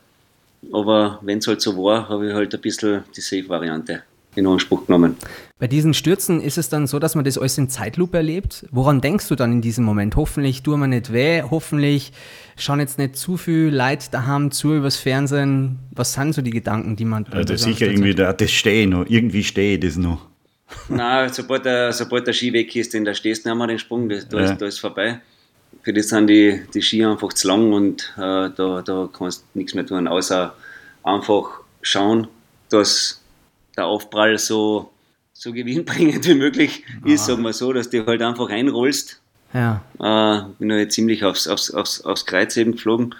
Aber 0.71 1.19
wenn 1.21 1.39
es 1.39 1.47
halt 1.47 1.61
so 1.61 1.77
war, 1.77 2.09
habe 2.09 2.29
ich 2.29 2.33
halt 2.33 2.53
ein 2.55 2.61
bisschen 2.61 3.03
die 3.15 3.21
Safe-Variante 3.21 4.03
in 4.39 4.47
Anspruch 4.47 4.85
genommen. 4.87 5.15
Bei 5.59 5.67
diesen 5.67 5.93
Stürzen 5.93 6.41
ist 6.41 6.57
es 6.57 6.69
dann 6.69 6.87
so, 6.87 6.99
dass 6.99 7.15
man 7.15 7.25
das 7.25 7.37
alles 7.37 7.57
in 7.57 7.69
Zeitlupe 7.69 8.17
erlebt. 8.17 8.65
Woran 8.71 9.01
denkst 9.01 9.27
du 9.27 9.35
dann 9.35 9.51
in 9.51 9.61
diesem 9.61 9.83
Moment? 9.85 10.15
Hoffentlich 10.15 10.63
tun 10.63 10.79
wir 10.79 10.87
nicht 10.87 11.11
weh, 11.13 11.43
hoffentlich 11.43 12.11
schauen 12.57 12.79
jetzt 12.79 12.97
nicht 12.97 13.15
zu 13.17 13.37
viel 13.37 13.67
Leid 13.69 14.13
daheim 14.13 14.51
zu 14.51 14.73
übers 14.73 14.97
Fernsehen. 14.97 15.79
Was 15.91 16.13
sind 16.13 16.33
so 16.33 16.41
die 16.41 16.51
Gedanken, 16.51 16.95
die 16.95 17.05
man 17.05 17.25
Also 17.31 17.55
sicher 17.55 17.87
irgendwie, 17.87 18.15
da, 18.15 18.33
das 18.33 18.51
stehe 18.51 18.83
ich 18.83 18.89
noch. 18.89 19.05
Irgendwie 19.07 19.43
stehe 19.43 19.75
ich 19.75 19.79
das 19.81 19.97
noch. 19.97 20.25
Nein, 20.87 21.29
sobald 21.33 21.65
der, 21.65 21.91
sobald 21.93 22.27
der 22.27 22.33
Ski 22.33 22.53
weg 22.53 22.75
ist, 22.75 22.93
denn 22.93 23.03
da 23.03 23.13
stehst 23.13 23.43
du 23.45 23.49
nicht 23.49 23.57
mehr 23.57 23.67
den 23.67 23.79
Sprung, 23.79 24.07
das, 24.07 24.27
da, 24.29 24.37
Ja. 24.37 24.51
ist, 24.51 24.61
da 24.61 24.65
ist 24.65 24.79
vorbei. 24.79 25.19
Für 25.81 25.93
das 25.93 26.09
sind 26.09 26.27
die, 26.27 26.61
die 26.73 26.81
Ski 26.81 27.03
einfach 27.03 27.33
zu 27.33 27.47
lang 27.47 27.73
und 27.73 28.13
äh, 28.17 28.49
da, 28.55 28.81
da 28.85 29.09
kannst 29.11 29.41
du 29.53 29.57
nichts 29.59 29.73
mehr 29.73 29.85
tun, 29.85 30.07
außer 30.07 30.53
einfach 31.03 31.45
schauen, 31.81 32.27
dass 32.69 33.18
der 33.79 33.87
Aufprall 33.87 34.37
so, 34.37 34.91
so 35.33 35.51
gewinnbringend 35.51 36.25
wie 36.27 36.35
möglich 36.35 36.83
ist, 37.05 37.25
sagen 37.25 37.41
wir 37.43 37.53
so, 37.53 37.73
dass 37.73 37.89
du 37.89 38.05
halt 38.05 38.21
einfach 38.21 38.49
einrollst. 38.49 39.19
Ja. 39.53 39.81
Äh, 39.99 40.43
bin 40.59 40.71
halt 40.71 40.91
ziemlich 40.91 41.23
aufs, 41.23 41.47
aufs, 41.47 41.71
aufs, 41.71 42.01
aufs 42.01 42.25
Kreuz 42.25 42.55
eben 42.57 42.73
geflogen. 42.73 43.15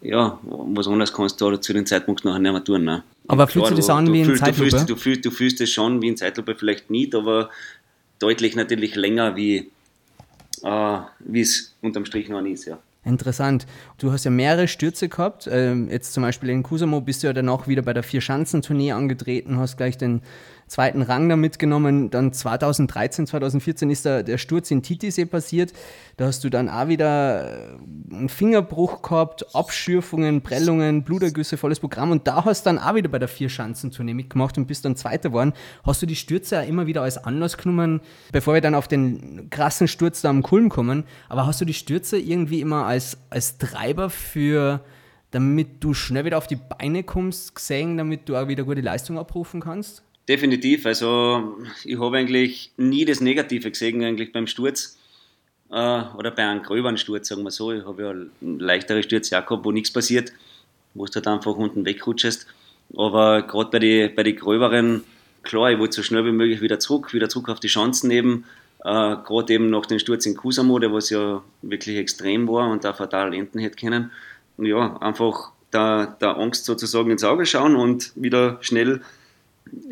Ja, 0.00 0.38
was 0.42 0.88
anderes 0.88 1.12
kannst 1.12 1.40
du 1.42 1.56
zu 1.58 1.74
dem 1.74 1.84
Zeitpunkt 1.84 2.24
nachher 2.24 2.38
nicht 2.38 2.52
mehr 2.52 2.64
tun. 2.64 2.84
Ne? 2.84 3.02
Aber 3.28 3.46
fühlt 3.46 3.66
sich 3.66 3.76
das 3.76 3.90
an 3.90 4.10
wie 4.10 4.20
in 4.20 4.24
fühlst, 4.24 4.40
du, 4.40 4.46
Zeitlupe? 4.46 4.70
fühlst, 4.70 4.90
du, 4.90 4.96
fühlst, 4.96 5.24
du 5.26 5.30
fühlst 5.30 5.60
es 5.60 5.70
schon 5.70 6.00
wie 6.00 6.08
in 6.08 6.16
Zeitlupe, 6.16 6.54
vielleicht 6.54 6.88
nicht, 6.88 7.14
aber 7.14 7.50
deutlich 8.18 8.56
natürlich 8.56 8.94
länger, 8.94 9.36
wie 9.36 9.70
äh, 10.62 10.98
es 11.34 11.74
unterm 11.82 12.06
Strich 12.06 12.30
noch 12.30 12.42
ist. 12.42 12.64
Ja. 12.64 12.78
Interessant. 13.02 13.66
Du 13.96 14.12
hast 14.12 14.24
ja 14.24 14.30
mehrere 14.30 14.68
Stürze 14.68 15.08
gehabt. 15.08 15.48
Ähm, 15.50 15.88
jetzt 15.90 16.12
zum 16.12 16.22
Beispiel 16.22 16.50
in 16.50 16.62
Kusamo 16.62 17.00
bist 17.00 17.22
du 17.22 17.28
ja 17.28 17.32
dann 17.32 17.48
auch 17.48 17.66
wieder 17.66 17.80
bei 17.80 17.94
der 17.94 18.02
Vier-Schanzentournee 18.02 18.92
angetreten, 18.92 19.58
hast 19.58 19.78
gleich 19.78 19.96
den 19.96 20.20
zweiten 20.70 21.02
Rang 21.02 21.28
da 21.28 21.34
mitgenommen. 21.34 22.10
Dann 22.10 22.32
2013, 22.32 23.26
2014 23.26 23.90
ist 23.90 24.06
da 24.06 24.22
der 24.22 24.38
Sturz 24.38 24.70
in 24.70 24.82
Titisee 24.82 25.26
passiert. 25.26 25.72
Da 26.16 26.26
hast 26.26 26.44
du 26.44 26.48
dann 26.48 26.68
auch 26.68 26.86
wieder 26.86 27.74
äh, 28.12 28.14
einen 28.14 28.28
Fingerbruch 28.28 29.02
gehabt, 29.02 29.54
Abschürfungen, 29.54 30.42
Prellungen, 30.42 31.02
Blutergüsse, 31.02 31.56
volles 31.56 31.80
Programm. 31.80 32.12
Und 32.12 32.28
da 32.28 32.44
hast 32.44 32.64
du 32.64 32.70
dann 32.70 32.78
auch 32.78 32.94
wieder 32.94 33.08
bei 33.08 33.18
der 33.18 33.26
Vier-Schanzentournee 33.26 34.14
mitgemacht 34.14 34.56
und 34.58 34.66
bist 34.66 34.84
dann 34.84 34.94
Zweiter 34.94 35.30
geworden. 35.30 35.54
Hast 35.84 36.02
du 36.02 36.06
die 36.06 36.14
Stürze 36.14 36.60
auch 36.60 36.66
immer 36.66 36.86
wieder 36.86 37.02
als 37.02 37.18
Anlass 37.18 37.56
genommen, 37.56 38.00
bevor 38.30 38.54
wir 38.54 38.60
dann 38.60 38.76
auf 38.76 38.86
den 38.86 39.50
krassen 39.50 39.88
Sturz 39.88 40.22
da 40.22 40.30
am 40.30 40.44
Kulm 40.44 40.68
kommen? 40.68 41.02
Aber 41.28 41.46
hast 41.46 41.60
du 41.60 41.64
die 41.64 41.74
Stürze 41.74 42.16
irgendwie 42.16 42.60
immer 42.60 42.86
als, 42.86 43.18
als 43.28 43.58
Treiber 43.58 44.08
für, 44.08 44.84
damit 45.32 45.82
du 45.82 45.94
schnell 45.94 46.24
wieder 46.26 46.38
auf 46.38 46.46
die 46.46 46.56
Beine 46.56 47.02
kommst, 47.02 47.56
gesehen, 47.56 47.96
damit 47.96 48.28
du 48.28 48.36
auch 48.36 48.46
wieder 48.46 48.62
gute 48.62 48.82
Leistung 48.82 49.18
abrufen 49.18 49.60
kannst? 49.60 50.04
Definitiv. 50.28 50.86
Also 50.86 51.58
ich 51.84 51.98
habe 51.98 52.16
eigentlich 52.16 52.70
nie 52.76 53.04
das 53.04 53.20
Negative 53.20 53.70
gesehen 53.70 54.04
eigentlich 54.04 54.32
beim 54.32 54.46
Sturz 54.46 54.98
äh, 55.70 56.02
oder 56.16 56.30
bei 56.30 56.46
einem 56.46 56.62
gröberen 56.62 56.98
Sturz, 56.98 57.28
sagen 57.28 57.42
wir 57.42 57.50
so. 57.50 57.72
Ich 57.72 57.84
habe 57.84 58.02
ja 58.02 58.14
leichtere 58.40 59.02
Stürze 59.02 59.38
auch 59.38 59.46
gehabt, 59.46 59.64
wo 59.64 59.72
nichts 59.72 59.92
passiert, 59.92 60.32
wo 60.94 61.06
du 61.06 61.14
halt 61.14 61.26
einfach 61.26 61.56
unten 61.56 61.84
wegrutschest. 61.84 62.46
Aber 62.96 63.42
gerade 63.42 63.70
bei 63.70 63.78
den 63.78 64.14
bei 64.14 64.22
die 64.22 64.34
gröberen, 64.34 65.04
klar, 65.42 65.70
ich 65.70 65.78
wollte 65.78 65.96
so 65.96 66.02
schnell 66.02 66.24
wie 66.24 66.32
möglich 66.32 66.60
wieder 66.60 66.78
zurück, 66.78 67.12
wieder 67.12 67.28
zurück 67.28 67.48
auf 67.48 67.60
die 67.60 67.68
Chancen 67.68 68.10
eben. 68.10 68.44
Äh, 68.84 69.16
gerade 69.24 69.52
eben 69.52 69.70
nach 69.70 69.86
dem 69.86 69.98
Sturz 69.98 70.26
in 70.26 70.36
Kusamo, 70.36 70.78
der 70.78 70.92
was 70.92 71.10
ja 71.10 71.42
wirklich 71.62 71.96
extrem 71.96 72.48
war 72.48 72.70
und 72.70 72.84
da 72.84 72.92
fatal 72.92 73.34
enden 73.34 73.58
hätte 73.58 73.76
können. 73.76 74.10
Ja, 74.58 74.96
einfach 74.98 75.52
der, 75.72 76.16
der 76.20 76.36
Angst 76.36 76.64
sozusagen 76.64 77.10
ins 77.10 77.24
Auge 77.24 77.46
schauen 77.46 77.76
und 77.76 78.12
wieder 78.14 78.58
schnell 78.60 79.02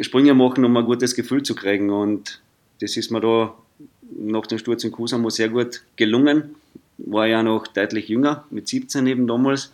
Sprünge 0.00 0.34
machen, 0.34 0.64
um 0.64 0.76
ein 0.76 0.84
gutes 0.84 1.14
Gefühl 1.14 1.42
zu 1.42 1.54
kriegen. 1.54 1.90
Und 1.90 2.40
das 2.80 2.96
ist 2.96 3.10
mir 3.10 3.20
da 3.20 3.54
nach 4.18 4.46
dem 4.46 4.58
Sturz 4.58 4.84
in 4.84 4.92
Kusamo 4.92 5.30
sehr 5.30 5.48
gut 5.48 5.82
gelungen. 5.96 6.56
War 6.98 7.26
ja 7.26 7.42
noch 7.42 7.66
deutlich 7.66 8.08
jünger, 8.08 8.44
mit 8.50 8.68
17 8.68 9.06
eben 9.06 9.26
damals, 9.26 9.72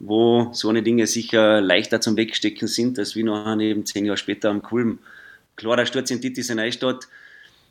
wo 0.00 0.50
so 0.52 0.68
eine 0.68 0.82
Dinge 0.82 1.06
sicher 1.06 1.60
leichter 1.60 2.00
zum 2.00 2.16
Wegstecken 2.16 2.68
sind, 2.68 2.98
als 2.98 3.14
wie 3.14 3.22
nachher 3.22 3.58
eben 3.60 3.86
zehn 3.86 4.04
Jahre 4.04 4.16
später 4.16 4.50
am 4.50 4.62
Kulm. 4.62 4.98
Klar, 5.54 5.76
der 5.76 5.86
Sturz 5.86 6.10
in 6.10 6.20
Titis 6.20 6.50
in 6.50 6.56
Neustadt 6.56 7.08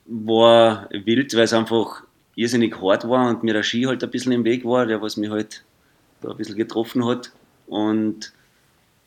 war 0.06 0.90
wild, 0.92 1.34
weil 1.36 1.44
es 1.44 1.54
einfach 1.54 2.04
irrsinnig 2.36 2.82
hart 2.82 3.08
war 3.08 3.30
und 3.30 3.44
mir 3.44 3.54
der 3.54 3.64
Ski 3.64 3.84
halt 3.84 4.04
ein 4.04 4.12
bisschen 4.12 4.32
im 4.32 4.44
Weg 4.44 4.66
war, 4.66 4.86
der 4.86 5.02
was 5.02 5.18
mich 5.18 5.30
halt 5.30 5.64
da 6.22 6.32
ein 6.32 6.38
bisschen 6.38 6.56
getroffen 6.56 7.06
hat. 7.06 7.32
Und, 7.68 8.34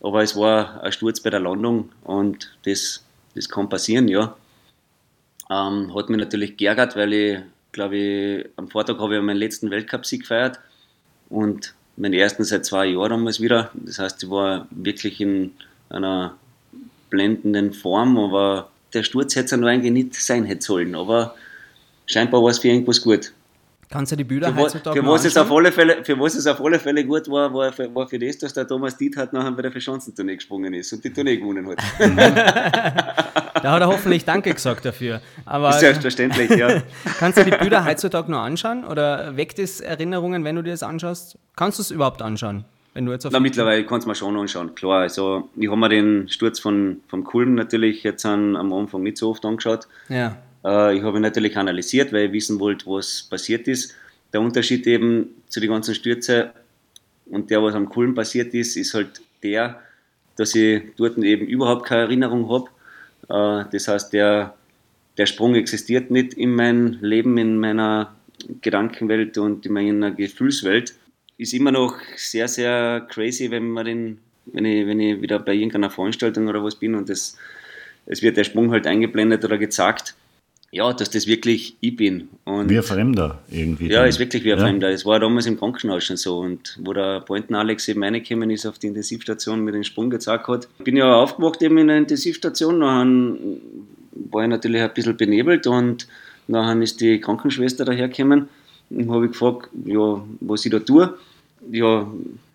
aber 0.01 0.23
es 0.23 0.37
war 0.37 0.83
ein 0.83 0.93
Sturz 0.93 1.21
bei 1.21 1.31
der 1.31 1.41
Landung 1.41 1.91
und 2.05 2.57
das, 2.65 3.05
das 3.35 3.49
kann 3.49 3.69
passieren, 3.69 4.09
ja. 4.09 4.37
Ähm, 5.51 5.95
hat 5.95 6.11
mich 6.11 6.19
natürlich 6.19 6.57
geärgert, 6.57 6.95
weil 6.97 7.13
ich, 7.13 7.39
glaube 7.73 7.97
ich, 7.97 8.47
am 8.57 8.69
Vortag 8.69 8.99
habe 8.99 9.17
ich 9.17 9.23
meinen 9.23 9.39
letzten 9.39 9.71
Weltcup-Sieg 9.71 10.23
gefeiert 10.23 10.61
und 11.29 11.75
meinen 11.97 12.15
ersten 12.15 12.45
seit 12.45 12.65
zwei 12.65 12.87
Jahren 12.87 13.11
damals 13.11 13.41
wieder. 13.41 13.71
Das 13.75 13.99
heißt, 13.99 14.23
ich 14.23 14.31
war 14.31 14.67
wirklich 14.71 15.21
in 15.21 15.53
einer 15.89 16.37
blendenden 17.11 17.73
Form, 17.73 18.19
aber 18.19 18.71
der 18.93 19.03
Sturz 19.03 19.37
hätte 19.37 19.55
es 19.55 19.61
noch 19.61 19.69
eigentlich 19.69 19.93
nicht 19.93 20.15
sein 20.15 20.45
hätte 20.45 20.65
sollen. 20.65 20.95
Aber 20.95 21.35
scheinbar 22.07 22.43
war 22.43 22.51
es 22.51 22.59
für 22.59 22.69
irgendwas 22.69 23.03
gut. 23.03 23.33
Kannst 23.91 24.13
du 24.13 24.17
die 24.17 24.25
Bilder 24.25 24.53
für, 24.53 24.57
heutzutage 24.57 25.01
für 25.01 25.07
was 25.07 25.25
es 25.25 25.37
auf 25.37 25.51
alle 25.51 25.73
Fälle 25.73 26.05
Für 26.05 26.19
was 26.21 26.35
es 26.35 26.47
auf 26.47 26.61
alle 26.61 26.79
Fälle 26.79 27.05
gut 27.07 27.29
war, 27.31 27.53
war 27.55 27.73
für, 27.73 27.95
war 27.95 28.07
für 28.07 28.19
das, 28.19 28.37
dass 28.39 28.53
der 28.53 28.67
Thomas 28.67 28.97
Diet 28.97 29.17
hat 29.17 29.33
nachher 29.33 29.53
bei 29.53 29.63
der 29.63 29.73
Verschanzentournee 29.73 30.37
gesprungen 30.37 30.75
ist 30.75 30.93
und 30.93 31.03
die 31.03 31.13
Tournee 31.13 31.39
gewonnen 31.39 31.67
hat. 31.69 31.79
da 33.63 33.73
hat 33.73 33.81
er 33.81 33.87
hoffentlich 33.87 34.25
Danke 34.27 34.53
gesagt 34.53 34.85
dafür. 34.85 35.23
Aber 35.47 35.73
Selbstverständlich, 35.73 36.51
ja. 36.51 36.83
Kannst 37.19 37.39
du 37.39 37.45
die 37.45 37.51
Bilder 37.51 37.85
heutzutage 37.85 38.31
noch 38.31 38.41
anschauen 38.41 38.85
oder 38.85 39.37
weckt 39.37 39.59
es 39.59 39.81
Erinnerungen, 39.81 40.45
wenn 40.45 40.57
du 40.57 40.63
dir 40.63 40.73
das 40.73 40.83
anschaust? 40.83 41.39
Kannst 41.57 41.79
du 41.79 41.83
es 41.83 41.91
überhaupt 41.91 42.21
anschauen? 42.21 42.65
Wenn 42.93 43.07
du 43.07 43.13
jetzt 43.13 43.25
auf 43.27 43.33
Na, 43.33 43.41
mittlerweile 43.41 43.87
kannst 43.87 44.07
du 44.07 44.11
mir 44.11 44.15
schon 44.15 44.37
anschauen, 44.37 44.75
klar. 44.75 45.03
Also, 45.03 45.49
ich 45.57 45.69
habe 45.69 45.79
mir 45.79 45.89
den 45.89 46.29
Sturz 46.29 46.59
von, 46.59 47.01
vom 47.09 47.23
Kulm 47.23 47.55
natürlich 47.55 48.03
jetzt 48.03 48.27
an, 48.27 48.57
am 48.57 48.73
Anfang 48.73 49.03
nicht 49.03 49.19
so 49.19 49.31
oft 49.31 49.45
angeschaut. 49.45 49.87
Ja. 50.09 50.37
Äh, 50.65 50.97
ich 50.97 51.03
habe 51.03 51.19
ihn 51.19 51.23
natürlich 51.23 51.57
analysiert, 51.57 52.13
weil 52.13 52.27
ich 52.27 52.33
wissen 52.33 52.61
wollte, 52.61 52.87
was 52.87 53.27
passiert 53.29 53.69
ist. 53.69 53.95
Der 54.33 54.41
Unterschied 54.41 54.87
eben 54.87 55.35
zu 55.49 55.61
den 55.61 55.71
ganzen 55.71 55.95
Stürzen 55.95 56.51
und 57.27 57.51
der, 57.51 57.63
was 57.63 57.75
am 57.75 57.89
Kulm 57.89 58.15
passiert 58.15 58.55
ist, 58.55 58.77
ist 58.77 58.95
halt 58.95 59.21
der, 59.43 59.81
dass 60.37 60.55
ich 60.55 60.83
dort 60.97 61.19
eben 61.19 61.47
überhaupt 61.47 61.87
keine 61.87 62.03
Erinnerung 62.03 62.49
habe. 62.51 63.65
Äh, 63.65 63.71
das 63.73 63.89
heißt, 63.89 64.13
der, 64.13 64.55
der 65.17 65.27
Sprung 65.27 65.55
existiert 65.55 66.11
nicht 66.11 66.35
in 66.35 66.55
meinem 66.55 66.99
Leben, 67.01 67.39
in 67.39 67.59
meiner 67.59 68.15
Gedankenwelt 68.61 69.37
und 69.39 69.67
in 69.67 69.73
meiner 69.73 70.11
Gefühlswelt. 70.11 70.95
Ist 71.39 71.55
immer 71.55 71.71
noch 71.71 71.97
sehr, 72.17 72.49
sehr 72.49 73.07
crazy, 73.09 73.51
wenn 73.51 73.69
man 73.71 73.85
den, 73.85 74.19
wenn 74.47 74.65
ich, 74.65 74.87
wenn 74.87 75.01
ich 75.01 75.21
wieder 75.23 75.39
bei 75.39 75.55
irgendeiner 75.55 75.91
Veranstaltung 75.91 76.49
oder 76.49 76.63
was 76.65 76.77
bin 76.77 76.95
und 76.95 77.09
das, 77.09 77.37
es 78.07 78.23
wird 78.23 78.37
der 78.37 78.45
Sprung 78.45 78.71
halt 78.73 78.87
eingeblendet 78.87 79.45
oder 79.45 79.59
gezeigt 79.59 80.15
ja, 80.71 80.93
dass 80.93 81.11
das 81.11 81.27
wirklich 81.27 81.77
ich 81.81 81.97
bin. 81.97 82.29
Und 82.45 82.69
wie 82.69 82.77
ein 82.77 82.83
Fremder 82.83 83.43
irgendwie. 83.51 83.89
Ja, 83.89 84.05
ist 84.05 84.19
wirklich 84.19 84.45
wie 84.45 84.53
ein 84.53 84.59
ja. 84.59 84.65
Fremder. 84.65 84.91
Es 84.91 85.07
war 85.07 85.19
damals 85.19 85.47
im 85.47 85.59
Krankenhaus 85.59 86.05
schon 86.05 86.17
so. 86.17 86.39
Und 86.39 86.79
wo 86.83 86.93
der 86.93 87.21
Pointen 87.21 87.55
Alex 87.55 87.89
eben 87.89 88.03
reingekommen 88.05 88.51
ist 88.51 88.67
auf 88.67 88.79
die 88.79 88.89
Intensivstation 88.89 89.65
mit 89.65 89.75
dem 89.75 89.85
Sprung 89.85 90.11
gezeigt 90.11 90.47
hat. 90.47 90.69
Ich 90.79 90.85
bin 90.85 90.97
ja 90.97 91.15
aufgewacht 91.15 91.63
eben 91.63 91.79
in 91.79 91.89
der 91.89 91.97
Intensivstation. 91.97 92.81
Dann 92.81 93.39
war 94.31 94.43
ich 94.43 94.49
natürlich 94.49 94.83
ein 94.83 94.93
bisschen 94.93 95.17
benebelt 95.17 95.67
und 95.67 96.07
dann 96.49 96.83
ist 96.83 97.01
die 97.01 97.21
Krankenschwester 97.21 97.85
dahergekommen 97.85 98.49
und 98.91 99.11
habe 99.11 99.27
ich 99.27 99.33
gefragt, 99.33 99.71
ja, 99.87 100.23
was 100.41 100.65
ich 100.65 100.71
da 100.71 100.81
tue. 100.81 101.17
Ja, 101.71 102.11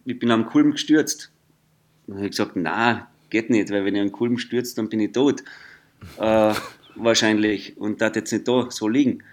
ich 0.05 0.19
bin 0.19 0.29
am 0.29 0.45
Kulm 0.45 0.71
gestürzt. 0.71 1.31
Dann 2.05 2.17
habe 2.17 2.25
ich 2.25 2.31
gesagt, 2.31 2.51
na, 2.55 3.07
geht 3.29 3.49
nicht, 3.49 3.71
weil 3.71 3.85
wenn 3.85 3.95
ich 3.95 4.01
am 4.01 4.11
Kulm 4.11 4.37
stürzt, 4.37 4.77
dann 4.77 4.89
bin 4.89 4.99
ich 4.99 5.13
tot. 5.13 5.43
äh, 6.19 6.53
wahrscheinlich 6.95 7.77
und 7.77 8.01
das 8.01 8.15
jetzt 8.15 8.31
nicht 8.31 8.47
da 8.47 8.67
so 8.69 8.87
liegen. 8.87 9.23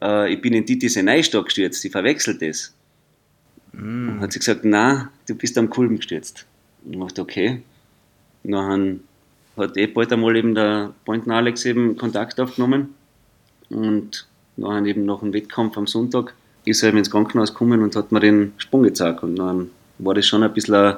Äh, 0.00 0.32
ich 0.32 0.40
bin 0.40 0.54
in 0.54 0.66
Titis 0.66 0.96
Neustadt 0.96 1.46
gestürzt, 1.46 1.84
ich 1.84 1.92
verwechselt 1.92 2.42
das. 2.42 2.74
Mm. 3.72 4.20
Hat 4.20 4.32
sie 4.32 4.38
gesagt, 4.38 4.60
na, 4.64 5.10
du 5.28 5.34
bist 5.34 5.56
am 5.58 5.70
Kulm 5.70 5.96
gestürzt. 5.96 6.46
Ich 6.90 6.98
dachte, 6.98 7.22
okay. 7.22 7.62
Und 8.44 8.52
dann 8.52 9.00
hat 9.56 9.76
eh 9.76 9.86
bald 9.86 10.12
einmal 10.12 10.36
eben 10.36 10.54
der 10.54 10.92
Pointen 11.04 11.30
Alex 11.30 11.64
eben 11.64 11.96
Kontakt 11.96 12.38
aufgenommen 12.38 12.94
und 13.70 14.26
dann 14.56 14.86
eben 14.86 15.04
nach 15.04 15.20
dem 15.20 15.32
Wettkampf 15.32 15.76
am 15.76 15.86
Sonntag 15.86 16.34
ist 16.64 16.82
er 16.82 16.90
eben 16.90 16.98
ins 16.98 17.10
Krankenhaus 17.10 17.52
gekommen 17.52 17.82
und 17.82 17.96
hat 17.96 18.12
mir 18.12 18.20
den 18.20 18.52
Sprung 18.58 18.82
gezeigt 18.82 19.22
und 19.22 19.36
dann 19.36 19.70
war 19.98 20.14
das 20.14 20.26
schon 20.26 20.42
ein 20.42 20.52
bisschen 20.52 20.74
ein, 20.74 20.96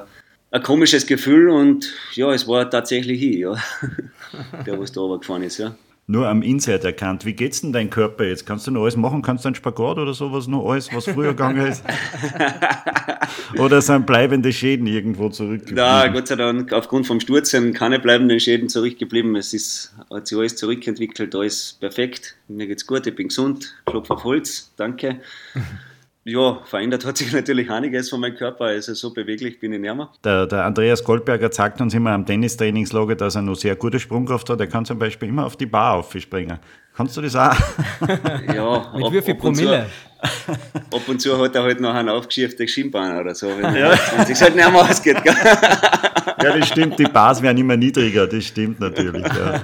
ein 0.51 0.63
komisches 0.63 1.07
Gefühl 1.07 1.49
und 1.49 1.93
ja, 2.13 2.33
es 2.33 2.47
war 2.47 2.69
tatsächlich 2.69 3.21
ich, 3.23 3.37
ja, 3.37 3.55
der 4.65 4.79
was 4.79 4.91
da 4.91 5.01
gefahren 5.15 5.43
ist, 5.43 5.57
ja 5.57 5.75
nur 6.09 6.27
am 6.27 6.41
Inside 6.41 6.83
erkannt. 6.85 7.23
Wie 7.23 7.33
geht's 7.33 7.61
denn 7.61 7.71
dein 7.71 7.91
Körper 7.91 8.25
jetzt? 8.25 8.47
Kannst 8.47 8.65
du 8.65 8.71
noch 8.71 8.81
alles 8.81 8.97
machen? 8.97 9.21
Kannst 9.21 9.45
du 9.45 9.49
einen 9.49 9.55
Spagat 9.55 9.99
oder 9.99 10.15
sowas 10.15 10.47
noch 10.47 10.67
alles, 10.67 10.91
was 10.91 11.05
früher 11.05 11.29
gegangen 11.29 11.67
ist? 11.67 11.83
oder 13.59 13.79
sind 13.79 14.07
bleibende 14.07 14.51
Schäden 14.51 14.87
irgendwo 14.87 15.29
zurückgeblieben? 15.29 15.75
Na, 15.75 16.07
Gott 16.07 16.27
sei 16.27 16.35
Dank, 16.35 16.73
aufgrund 16.73 17.05
vom 17.05 17.19
Sturz 17.19 17.51
sind 17.51 17.75
keine 17.75 17.99
bleibenden 17.99 18.39
Schäden 18.39 18.69
zurückgeblieben. 18.69 19.35
Es 19.35 19.53
ist, 19.53 19.93
hat 20.11 20.25
sich 20.25 20.35
alles 20.35 20.55
zurückentwickelt, 20.55 21.35
alles 21.35 21.77
perfekt. 21.79 22.37
Mir 22.47 22.65
geht's 22.65 22.87
gut, 22.87 23.05
ich 23.05 23.15
bin 23.15 23.27
gesund, 23.27 23.75
klopfe 23.85 24.15
auf 24.15 24.23
Holz, 24.23 24.73
danke. 24.77 25.21
Ja, 26.29 26.59
verändert 26.65 27.05
hat 27.05 27.17
sich 27.17 27.31
natürlich 27.33 27.71
einiges 27.71 28.09
von 28.09 28.19
meinem 28.19 28.35
Körper, 28.35 28.65
also 28.65 28.93
so 28.93 29.11
beweglich 29.13 29.59
bin 29.59 29.73
ich 29.73 29.79
nicht 29.79 29.95
mehr. 29.95 30.09
Der, 30.23 30.45
der 30.45 30.65
Andreas 30.65 31.03
Goldberger 31.03 31.49
zeigt 31.49 31.81
uns 31.81 31.93
immer 31.93 32.11
am 32.11 32.25
Tennistrainingslager, 32.25 33.15
dass 33.15 33.35
er 33.35 33.41
noch 33.41 33.55
sehr 33.55 33.75
gute 33.75 33.99
Sprungkraft 33.99 34.49
hat. 34.49 34.59
Er 34.59 34.67
kann 34.67 34.85
zum 34.85 34.99
Beispiel 34.99 35.29
immer 35.29 35.45
auf 35.45 35.57
die 35.57 35.65
Bar 35.65 35.95
aufspringen. 35.95 36.59
Kannst 36.95 37.17
du 37.17 37.21
das 37.21 37.35
auch? 37.35 37.55
ja, 38.53 38.93
Mit 38.95 39.11
wie 39.11 39.21
viel 39.21 39.35
Promille? 39.35 39.87
Zu, 40.21 40.51
ab 40.97 41.07
und 41.07 41.21
zu 41.21 41.37
hat 41.41 41.55
er 41.55 41.63
halt 41.63 41.79
noch 41.79 41.93
ein 41.93 42.09
aufgeschieftes 42.09 42.69
Schienbein 42.69 43.17
oder 43.17 43.33
so, 43.33 43.47
wenn 43.47 43.75
ja. 43.75 43.91
es 43.91 44.27
sich 44.27 44.41
halt 44.41 44.55
nicht 44.55 44.71
mehr 44.71 44.81
ausgeht. 44.81 45.17
ja, 45.25 46.57
das 46.57 46.67
stimmt, 46.67 46.99
die 46.99 47.05
Bars 47.05 47.41
werden 47.41 47.57
immer 47.57 47.77
niedriger, 47.77 48.27
das 48.27 48.43
stimmt 48.43 48.79
natürlich. 48.81 49.25
Ja. 49.25 49.61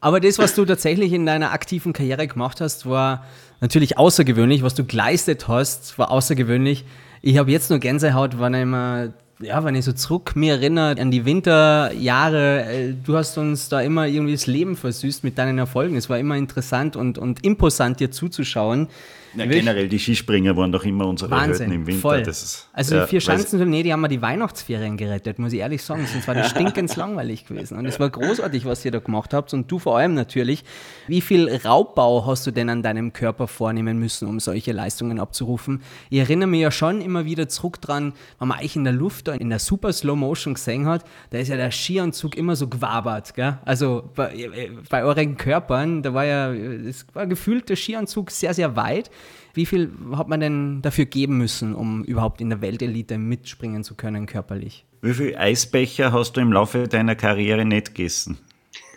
Aber 0.00 0.20
das, 0.20 0.38
was 0.38 0.54
du 0.54 0.66
tatsächlich 0.66 1.14
in 1.14 1.24
deiner 1.24 1.52
aktiven 1.52 1.94
Karriere 1.94 2.28
gemacht 2.28 2.60
hast, 2.60 2.84
war 2.84 3.24
natürlich 3.60 3.98
außergewöhnlich. 3.98 4.62
Was 4.62 4.74
du 4.74 4.84
geleistet 4.84 5.48
hast, 5.48 5.98
war 5.98 6.10
außergewöhnlich. 6.10 6.84
Ich 7.22 7.38
habe 7.38 7.50
jetzt 7.50 7.70
nur 7.70 7.78
Gänsehaut, 7.78 8.38
wenn 8.38 8.54
ich 8.54 8.64
mal 8.66 9.14
ja, 9.40 9.64
wenn 9.64 9.74
ich 9.74 9.84
so 9.84 9.92
zurück 9.92 10.36
mir 10.36 10.54
erinnere 10.54 11.00
an 11.00 11.10
die 11.10 11.24
Winterjahre, 11.24 12.64
äh, 12.64 12.94
du 12.94 13.16
hast 13.16 13.36
uns 13.36 13.68
da 13.68 13.80
immer 13.80 14.06
irgendwie 14.06 14.32
das 14.32 14.46
Leben 14.46 14.76
versüßt 14.76 15.24
mit 15.24 15.38
deinen 15.38 15.58
Erfolgen. 15.58 15.96
Es 15.96 16.08
war 16.08 16.18
immer 16.18 16.36
interessant 16.36 16.96
und, 16.96 17.18
und 17.18 17.44
imposant, 17.44 18.00
dir 18.00 18.10
zuzuschauen. 18.10 18.88
Ja, 19.36 19.46
generell, 19.46 19.88
die 19.88 19.98
Skispringer 19.98 20.56
waren 20.56 20.72
doch 20.72 20.84
immer 20.84 21.06
unsere 21.06 21.30
Wahnsinn, 21.30 21.70
Helden 21.70 21.72
im 21.72 21.86
Winter. 21.86 22.00
Voll. 22.00 22.20
Ist, 22.20 22.68
also 22.72 23.00
die 23.00 23.06
vier 23.06 23.20
Schanzen, 23.20 23.68
nee, 23.68 23.82
die 23.82 23.92
haben 23.92 24.00
wir 24.00 24.08
die 24.08 24.22
Weihnachtsferien 24.22 24.96
gerettet, 24.96 25.38
muss 25.38 25.52
ich 25.52 25.60
ehrlich 25.60 25.82
sagen. 25.82 26.06
Sonst 26.06 26.26
war 26.28 26.34
das 26.34 26.50
stinkend 26.50 26.94
langweilig 26.96 27.46
gewesen. 27.46 27.78
Und 27.78 27.86
es 27.86 27.98
war 27.98 28.10
großartig, 28.10 28.64
was 28.64 28.84
ihr 28.84 28.90
da 28.90 28.98
gemacht 28.98 29.34
habt. 29.34 29.52
Und 29.54 29.70
du 29.70 29.78
vor 29.78 29.98
allem 29.98 30.14
natürlich. 30.14 30.64
Wie 31.06 31.20
viel 31.20 31.48
Raubbau 31.64 32.26
hast 32.26 32.46
du 32.46 32.50
denn 32.50 32.68
an 32.68 32.82
deinem 32.82 33.12
Körper 33.12 33.46
vornehmen 33.46 33.98
müssen, 33.98 34.28
um 34.28 34.40
solche 34.40 34.72
Leistungen 34.72 35.18
abzurufen? 35.18 35.82
Ich 36.10 36.18
erinnere 36.18 36.48
mich 36.48 36.60
ja 36.60 36.70
schon 36.70 37.00
immer 37.00 37.24
wieder 37.24 37.48
zurück 37.48 37.80
dran, 37.80 38.12
wenn 38.38 38.48
man 38.48 38.60
euch 38.60 38.76
in 38.76 38.84
der 38.84 38.92
Luft, 38.92 39.28
in 39.28 39.50
der 39.50 39.58
super 39.58 39.92
Slow 39.92 40.16
Motion 40.16 40.54
gesehen 40.54 40.86
hat, 40.86 41.04
da 41.30 41.38
ist 41.38 41.48
ja 41.48 41.56
der 41.56 41.70
Skianzug 41.70 42.36
immer 42.36 42.56
so 42.56 42.68
gewabert. 42.68 43.34
Gell? 43.34 43.58
Also 43.64 44.10
bei, 44.14 44.70
bei 44.88 45.04
euren 45.04 45.36
Körpern, 45.36 46.02
da 46.02 46.14
war 46.14 46.24
ja, 46.24 46.52
es 46.52 47.06
war 47.12 47.26
gefühlt 47.26 47.68
der 47.68 47.76
Skianzug 47.76 48.30
sehr, 48.30 48.54
sehr 48.54 48.76
weit. 48.76 49.10
Wie 49.54 49.66
viel 49.66 49.90
hat 50.16 50.28
man 50.28 50.40
denn 50.40 50.82
dafür 50.82 51.04
geben 51.04 51.38
müssen, 51.38 51.74
um 51.74 52.04
überhaupt 52.04 52.40
in 52.40 52.50
der 52.50 52.60
Weltelite 52.60 53.18
mitspringen 53.18 53.84
zu 53.84 53.94
können, 53.94 54.26
körperlich? 54.26 54.84
Wie 55.00 55.14
viele 55.14 55.38
Eisbecher 55.38 56.12
hast 56.12 56.36
du 56.36 56.40
im 56.40 56.52
Laufe 56.52 56.88
deiner 56.88 57.14
Karriere 57.14 57.64
nicht 57.64 57.94
gegessen? 57.94 58.38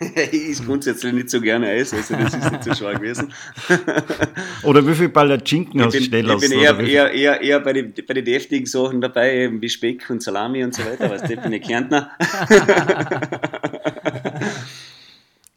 ich 0.00 0.48
ist 0.50 0.64
grundsätzlich 0.64 1.12
nicht 1.12 1.30
so 1.30 1.40
gerne 1.40 1.68
Eis, 1.68 1.92
also 1.92 2.14
das 2.14 2.34
ist 2.34 2.52
nicht 2.52 2.64
so 2.64 2.74
schwer 2.74 2.94
gewesen. 2.94 3.32
oder 4.62 4.86
wie 4.86 4.94
viel 4.94 5.08
Palatschinken 5.08 5.82
hast 5.82 5.94
du 5.94 6.02
schnell 6.02 6.28
Ich 6.30 6.40
bin 6.40 6.52
eher, 6.52 6.78
eher, 6.78 7.10
eher, 7.12 7.40
eher 7.40 7.60
bei 7.60 7.72
den 7.72 7.92
bei 8.06 8.14
die 8.14 8.22
deftigen 8.24 8.66
Sachen 8.66 9.00
dabei, 9.00 9.34
eben 9.36 9.60
wie 9.60 9.68
Speck 9.68 10.08
und 10.10 10.22
Salami 10.22 10.62
und 10.62 10.74
so 10.74 10.84
weiter, 10.84 11.10
was 11.10 11.28
ich 11.28 11.40
bin 11.40 11.52
ich 11.52 11.62
Kärntner. 11.62 12.10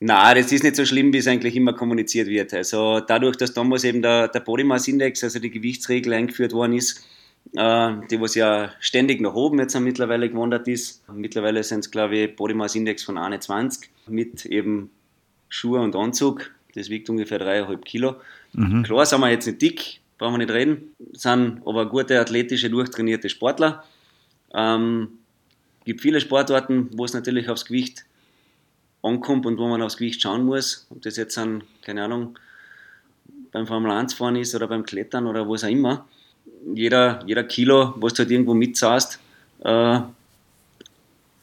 Na, 0.04 0.34
das 0.34 0.52
ist 0.52 0.64
nicht 0.64 0.76
so 0.76 0.84
schlimm, 0.84 1.14
wie 1.14 1.20
es 1.20 1.28
eigentlich 1.28 1.56
immer 1.56 1.74
kommuniziert 1.74 2.28
wird. 2.28 2.56
Also 2.56 3.02
dadurch, 3.02 3.38
dass 3.38 3.54
damals 3.54 3.84
eben 3.84 4.02
der, 4.02 4.30
der 4.30 4.40
Body 4.40 4.64
Mass 4.64 4.88
Index, 4.88 5.24
also 5.24 5.38
die 5.38 5.52
Gewichtsregel 5.52 6.14
eingeführt 6.14 6.54
worden 6.54 6.74
ist, 6.74 7.06
äh, 7.54 7.92
die 8.10 8.20
was 8.20 8.34
ja 8.34 8.72
ständig 8.80 9.22
nach 9.22 9.36
oben 9.36 9.60
jetzt 9.60 9.80
mittlerweile 9.80 10.28
gewandert 10.28 10.68
ist. 10.68 11.08
Mittlerweile 11.14 11.64
sind 11.64 11.82
es, 11.82 11.92
glaube 11.92 12.18
ich, 12.18 12.36
Body 12.36 12.56
Mass 12.56 12.74
Index 12.74 13.04
von 13.04 13.20
21 13.20 13.92
mit 14.08 14.44
eben 14.48 14.90
Schuhe 15.50 15.80
und 15.82 15.96
Anzug. 15.96 16.50
Das 16.74 16.90
wiegt 16.90 17.08
ungefähr 17.12 17.40
3,5 17.40 17.82
Kilo. 17.82 18.16
Mhm. 18.54 18.82
Klar 18.82 19.06
sind 19.06 19.22
wir 19.22 19.30
jetzt 19.30 19.46
nicht 19.46 19.62
dick, 19.62 20.00
brauchen 20.18 20.34
wir 20.34 20.40
nicht 20.40 20.52
reden, 20.52 20.96
sind 21.14 21.62
aber 21.64 21.88
gute 21.88 22.20
athletische, 22.20 22.72
durchtrainierte 22.72 23.30
Sportler. 23.30 23.84
Ähm, 24.52 25.10
gibt 25.86 26.02
viele 26.02 26.20
Sportarten, 26.20 26.90
wo 26.94 27.06
es 27.06 27.14
natürlich 27.14 27.50
aufs 27.50 27.66
Gewicht 27.66 28.06
ankommt 29.04 29.46
und 29.46 29.58
wo 29.58 29.68
man 29.68 29.82
aufs 29.82 29.98
Gewicht 29.98 30.22
schauen 30.22 30.46
muss, 30.46 30.88
ob 30.90 31.02
das 31.02 31.18
jetzt 31.18 31.38
an, 31.38 31.64
keine 31.82 32.04
Ahnung, 32.04 32.38
beim 33.52 33.68
Formel 33.68 33.92
1 33.92 34.14
fahren 34.14 34.36
ist 34.36 34.56
oder 34.56 34.68
beim 34.68 34.86
Klettern 34.86 35.28
oder 35.28 35.50
was 35.50 35.64
auch 35.64 35.70
immer. 35.70 36.08
Jeder, 36.74 37.24
jeder 37.26 37.44
Kilo, 37.44 37.94
was 37.98 38.14
du 38.14 38.20
halt 38.20 38.32
irgendwo 38.32 38.54
mitzahlst, 38.54 39.20
äh, 39.64 40.00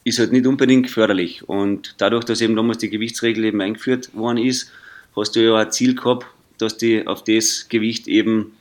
ist 0.03 0.19
halt 0.19 0.31
nicht 0.31 0.47
unbedingt 0.47 0.89
förderlich. 0.89 1.47
Und 1.47 1.95
dadurch, 1.97 2.23
dass 2.23 2.41
eben 2.41 2.55
damals 2.55 2.79
die 2.79 2.89
Gewichtsregel 2.89 3.45
eben 3.45 3.61
eingeführt 3.61 4.15
worden 4.15 4.37
ist, 4.37 4.71
hast 5.15 5.35
du 5.35 5.43
ja 5.43 5.55
ein 5.55 5.71
Ziel 5.71 5.95
gehabt, 5.95 6.25
dass 6.57 6.77
die 6.77 7.05
auf 7.05 7.23
das 7.23 7.67
Gewicht 7.69 8.07
eben 8.07 8.53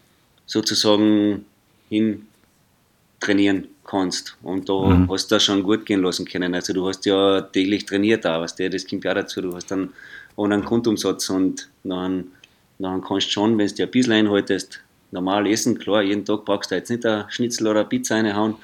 sozusagen 0.47 1.47
hin 1.89 2.27
trainieren 3.21 3.69
kannst. 3.89 4.37
Und 4.43 4.69
da 4.69 4.75
mhm. 4.75 5.11
hast 5.11 5.31
du 5.31 5.37
das 5.37 5.45
schon 5.45 5.63
gut 5.63 5.87
gehen 5.87 6.03
lassen 6.03 6.27
können. 6.27 6.55
Also 6.55 6.73
du 6.73 6.87
hast 6.87 7.07
ja 7.07 7.41
täglich 7.41 7.87
trainiert 7.87 8.27
auch, 8.27 8.43
was 8.43 8.55
der, 8.55 8.71
das 8.71 8.87
kommt 8.87 9.05
ja 9.05 9.15
dazu. 9.15 9.41
Du 9.41 9.55
hast 9.55 9.71
dann 9.71 9.91
auch 10.37 10.45
einen 10.45 10.65
Grundumsatz 10.65 11.31
und 11.31 11.69
dann, 11.85 12.33
dann 12.79 13.03
kannst 13.03 13.29
du 13.29 13.33
schon, 13.33 13.59
wenn 13.59 13.67
du 13.67 13.75
dir 13.75 13.87
ein 13.87 13.91
bisschen 13.91 14.13
einhaltest, 14.13 14.81
normal 15.11 15.47
essen. 15.47 15.79
Klar, 15.79 16.03
jeden 16.03 16.25
Tag 16.25 16.45
brauchst 16.45 16.71
du 16.71 16.75
jetzt 16.75 16.91
nicht 16.91 17.05
ein 17.07 17.25
Schnitzel 17.29 17.67
oder 17.67 17.81
eine 17.81 17.89
Pizza 17.89 18.17
reinhauen, 18.17 18.57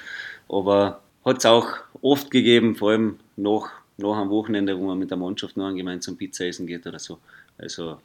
aber 0.49 1.01
hat 1.25 1.39
es 1.39 1.47
auch 1.47 1.69
oft 2.03 2.31
gegeben, 2.31 2.77
vor 2.77 2.91
allem 2.91 3.19
nach, 3.37 3.71
nach 3.97 4.17
am 4.17 4.31
Wochenende, 4.31 4.79
wo 4.79 4.87
man 4.87 4.99
mit 4.99 5.11
der 5.11 5.17
Mannschaft 5.19 5.57
noch 5.57 5.75
gemeinsam 5.75 6.17
Pizza 6.17 6.45
essen 6.47 6.67
geht 6.67 6.87
oder 6.87 6.99
so. 6.99 7.19
Also 7.57 7.97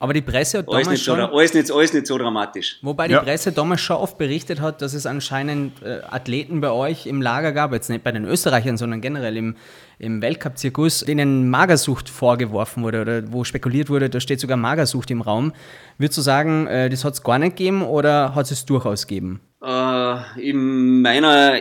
aber 0.00 0.12
die 0.12 0.22
Presse 0.22 0.58
hat 0.58 0.68
alles 0.68 0.84
damals 0.84 1.02
schon... 1.02 1.18
So, 1.18 1.26
alles, 1.26 1.54
nicht, 1.54 1.70
alles 1.72 1.92
nicht 1.92 2.06
so 2.06 2.18
dramatisch. 2.18 2.78
Wobei 2.82 3.08
die 3.08 3.14
ja. 3.14 3.22
Presse 3.22 3.50
damals 3.50 3.80
schon 3.80 3.96
oft 3.96 4.16
berichtet 4.16 4.60
hat, 4.60 4.80
dass 4.80 4.94
es 4.94 5.06
anscheinend 5.06 5.82
äh, 5.82 6.00
Athleten 6.08 6.60
bei 6.60 6.70
euch 6.70 7.06
im 7.06 7.20
Lager 7.20 7.52
gab, 7.52 7.72
jetzt 7.72 7.90
nicht 7.90 8.04
bei 8.04 8.12
den 8.12 8.24
Österreichern, 8.24 8.76
sondern 8.76 9.00
generell 9.00 9.36
im, 9.36 9.56
im 9.98 10.22
Weltcup-Zirkus, 10.22 11.00
denen 11.00 11.50
Magersucht 11.50 12.08
vorgeworfen 12.08 12.84
wurde 12.84 13.00
oder 13.00 13.32
wo 13.32 13.42
spekuliert 13.42 13.90
wurde, 13.90 14.08
da 14.08 14.20
steht 14.20 14.38
sogar 14.38 14.56
Magersucht 14.56 15.10
im 15.10 15.20
Raum. 15.20 15.52
Würdest 15.98 16.18
du 16.18 16.22
sagen, 16.22 16.68
äh, 16.68 16.88
das 16.88 17.04
hat 17.04 17.14
es 17.14 17.22
gar 17.24 17.40
nicht 17.40 17.56
gegeben 17.56 17.82
oder 17.82 18.36
hat 18.36 18.48
es 18.52 18.64
durchaus 18.64 19.08
gegeben? 19.08 19.40
Äh, 19.60 20.40
in 20.40 21.02
meiner 21.02 21.58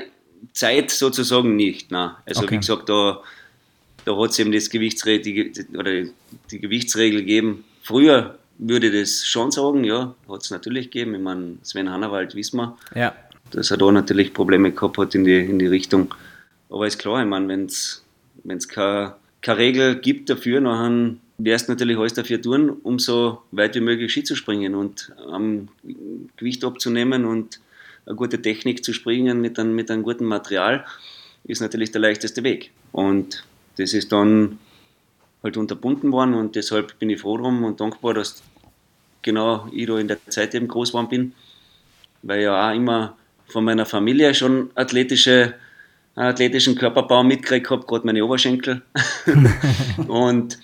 Zeit 0.53 0.91
sozusagen 0.91 1.55
nicht. 1.55 1.89
Nein. 1.89 2.11
Also 2.27 2.43
okay. 2.43 2.51
wie 2.51 2.57
gesagt, 2.57 2.87
da, 2.87 3.19
da 4.05 4.15
hat 4.15 4.29
es 4.29 4.37
eben 4.37 4.51
das 4.51 4.69
Gewichtsregel, 4.69 5.51
die, 5.53 5.75
oder 5.75 6.03
die 6.51 6.59
Gewichtsregel 6.59 7.21
gegeben 7.21 7.63
Früher 7.87 8.37
würde 8.57 8.87
ich 8.87 8.99
das 8.99 9.25
schon 9.25 9.49
sagen, 9.49 9.85
ja, 9.85 10.13
hat 10.27 10.43
es 10.43 10.51
natürlich 10.51 10.91
gegeben. 10.91 11.15
Ich 11.15 11.21
meine, 11.21 11.57
Sven 11.63 11.89
Hannawald 11.89 12.35
wissen 12.35 12.57
wir, 12.57 12.77
ja. 12.93 13.15
dass 13.51 13.71
er 13.71 13.77
da 13.77 13.89
natürlich 13.89 14.33
Probleme 14.33 14.73
gehabt 14.73 14.97
hat 14.97 15.15
in 15.15 15.23
die, 15.23 15.39
in 15.39 15.57
die 15.57 15.67
Richtung. 15.67 16.13
Aber 16.69 16.85
ist 16.85 16.99
klar, 16.99 17.21
ich 17.21 17.29
meine, 17.29 17.47
wenn 17.47 17.63
es 17.63 18.03
keine, 18.67 19.15
keine 19.41 19.57
Regel 19.59 19.95
gibt 20.01 20.29
dafür, 20.29 20.59
dann 20.59 21.21
du 21.37 21.49
natürlich 21.69 21.97
alles 21.97 22.13
dafür 22.13 22.41
tun, 22.41 22.71
um 22.83 22.99
so 22.99 23.43
weit 23.51 23.75
wie 23.75 23.79
möglich 23.79 24.11
Ski 24.11 24.23
zu 24.23 24.35
springen 24.35 24.75
und 24.75 25.13
am 25.31 25.69
Gewicht 26.35 26.65
abzunehmen 26.65 27.23
und 27.23 27.61
eine 28.05 28.17
gute 28.17 28.41
Technik 28.41 28.83
zu 28.83 28.91
springen 28.91 29.39
mit 29.39 29.57
einem, 29.59 29.75
mit 29.75 29.89
einem 29.89 30.03
guten 30.03 30.25
Material, 30.25 30.85
ist 31.45 31.61
natürlich 31.61 31.91
der 31.91 32.01
leichteste 32.01 32.43
Weg. 32.43 32.71
Und 32.91 33.45
das 33.77 33.93
ist 33.93 34.11
dann 34.11 34.59
halt 35.43 35.57
unterbunden 35.57 36.11
worden 36.11 36.33
und 36.33 36.55
deshalb 36.55 36.97
bin 36.99 37.09
ich 37.09 37.21
froh 37.21 37.37
drum 37.37 37.63
und 37.63 37.79
dankbar, 37.79 38.13
dass 38.13 38.41
genau 39.21 39.67
ich 39.71 39.87
da 39.87 39.97
in 39.99 40.07
der 40.07 40.17
Zeit 40.29 40.55
eben 40.55 40.67
groß 40.67 40.89
geworden 40.89 41.09
bin, 41.09 41.33
weil 42.23 42.39
ich 42.39 42.45
ja 42.45 42.69
auch 42.69 42.75
immer 42.75 43.15
von 43.47 43.63
meiner 43.63 43.85
Familie 43.85 44.33
schon 44.33 44.71
athletische, 44.75 45.53
athletischen 46.15 46.75
Körperbau 46.75 47.23
mitgekriegt 47.23 47.69
habe, 47.69 47.85
gerade 47.85 48.05
meine 48.05 48.23
Oberschenkel. 48.25 48.81
und, 50.07 50.59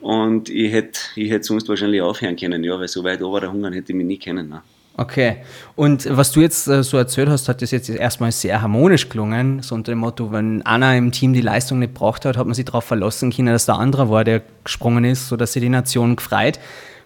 und 0.00 0.48
ich 0.48 0.72
hätte 0.72 1.00
ich 1.16 1.30
hätt 1.30 1.44
sonst 1.44 1.68
wahrscheinlich 1.68 2.00
aufhören 2.00 2.36
können, 2.36 2.64
ja, 2.64 2.78
weil 2.78 2.88
so 2.88 3.04
weit 3.04 3.22
over 3.22 3.40
der 3.40 3.52
Hunger 3.52 3.72
hätte 3.72 3.92
ich 3.92 3.96
mich 3.96 4.06
nie 4.06 4.18
kennen. 4.18 4.48
Ne. 4.48 4.62
Okay. 4.98 5.38
Und 5.74 6.08
was 6.10 6.32
du 6.32 6.40
jetzt 6.40 6.66
äh, 6.68 6.82
so 6.82 6.96
erzählt 6.96 7.28
hast, 7.28 7.48
hat 7.48 7.60
das 7.60 7.70
jetzt 7.70 7.90
erstmal 7.90 8.32
sehr 8.32 8.62
harmonisch 8.62 9.10
gelungen. 9.10 9.62
So 9.62 9.74
unter 9.74 9.92
dem 9.92 9.98
Motto, 9.98 10.32
wenn 10.32 10.62
einer 10.62 10.96
im 10.96 11.12
Team 11.12 11.34
die 11.34 11.42
Leistung 11.42 11.80
nicht 11.80 11.92
gebracht 11.94 12.24
hat, 12.24 12.38
hat 12.38 12.46
man 12.46 12.54
sich 12.54 12.64
darauf 12.64 12.84
verlassen 12.84 13.30
können, 13.30 13.48
dass 13.48 13.66
der 13.66 13.76
andere 13.76 14.08
war, 14.08 14.24
der 14.24 14.42
gesprungen 14.64 15.04
ist, 15.04 15.28
sodass 15.28 15.52
sich 15.52 15.62
die 15.62 15.68
Nation 15.68 16.16
gefreut. 16.16 16.58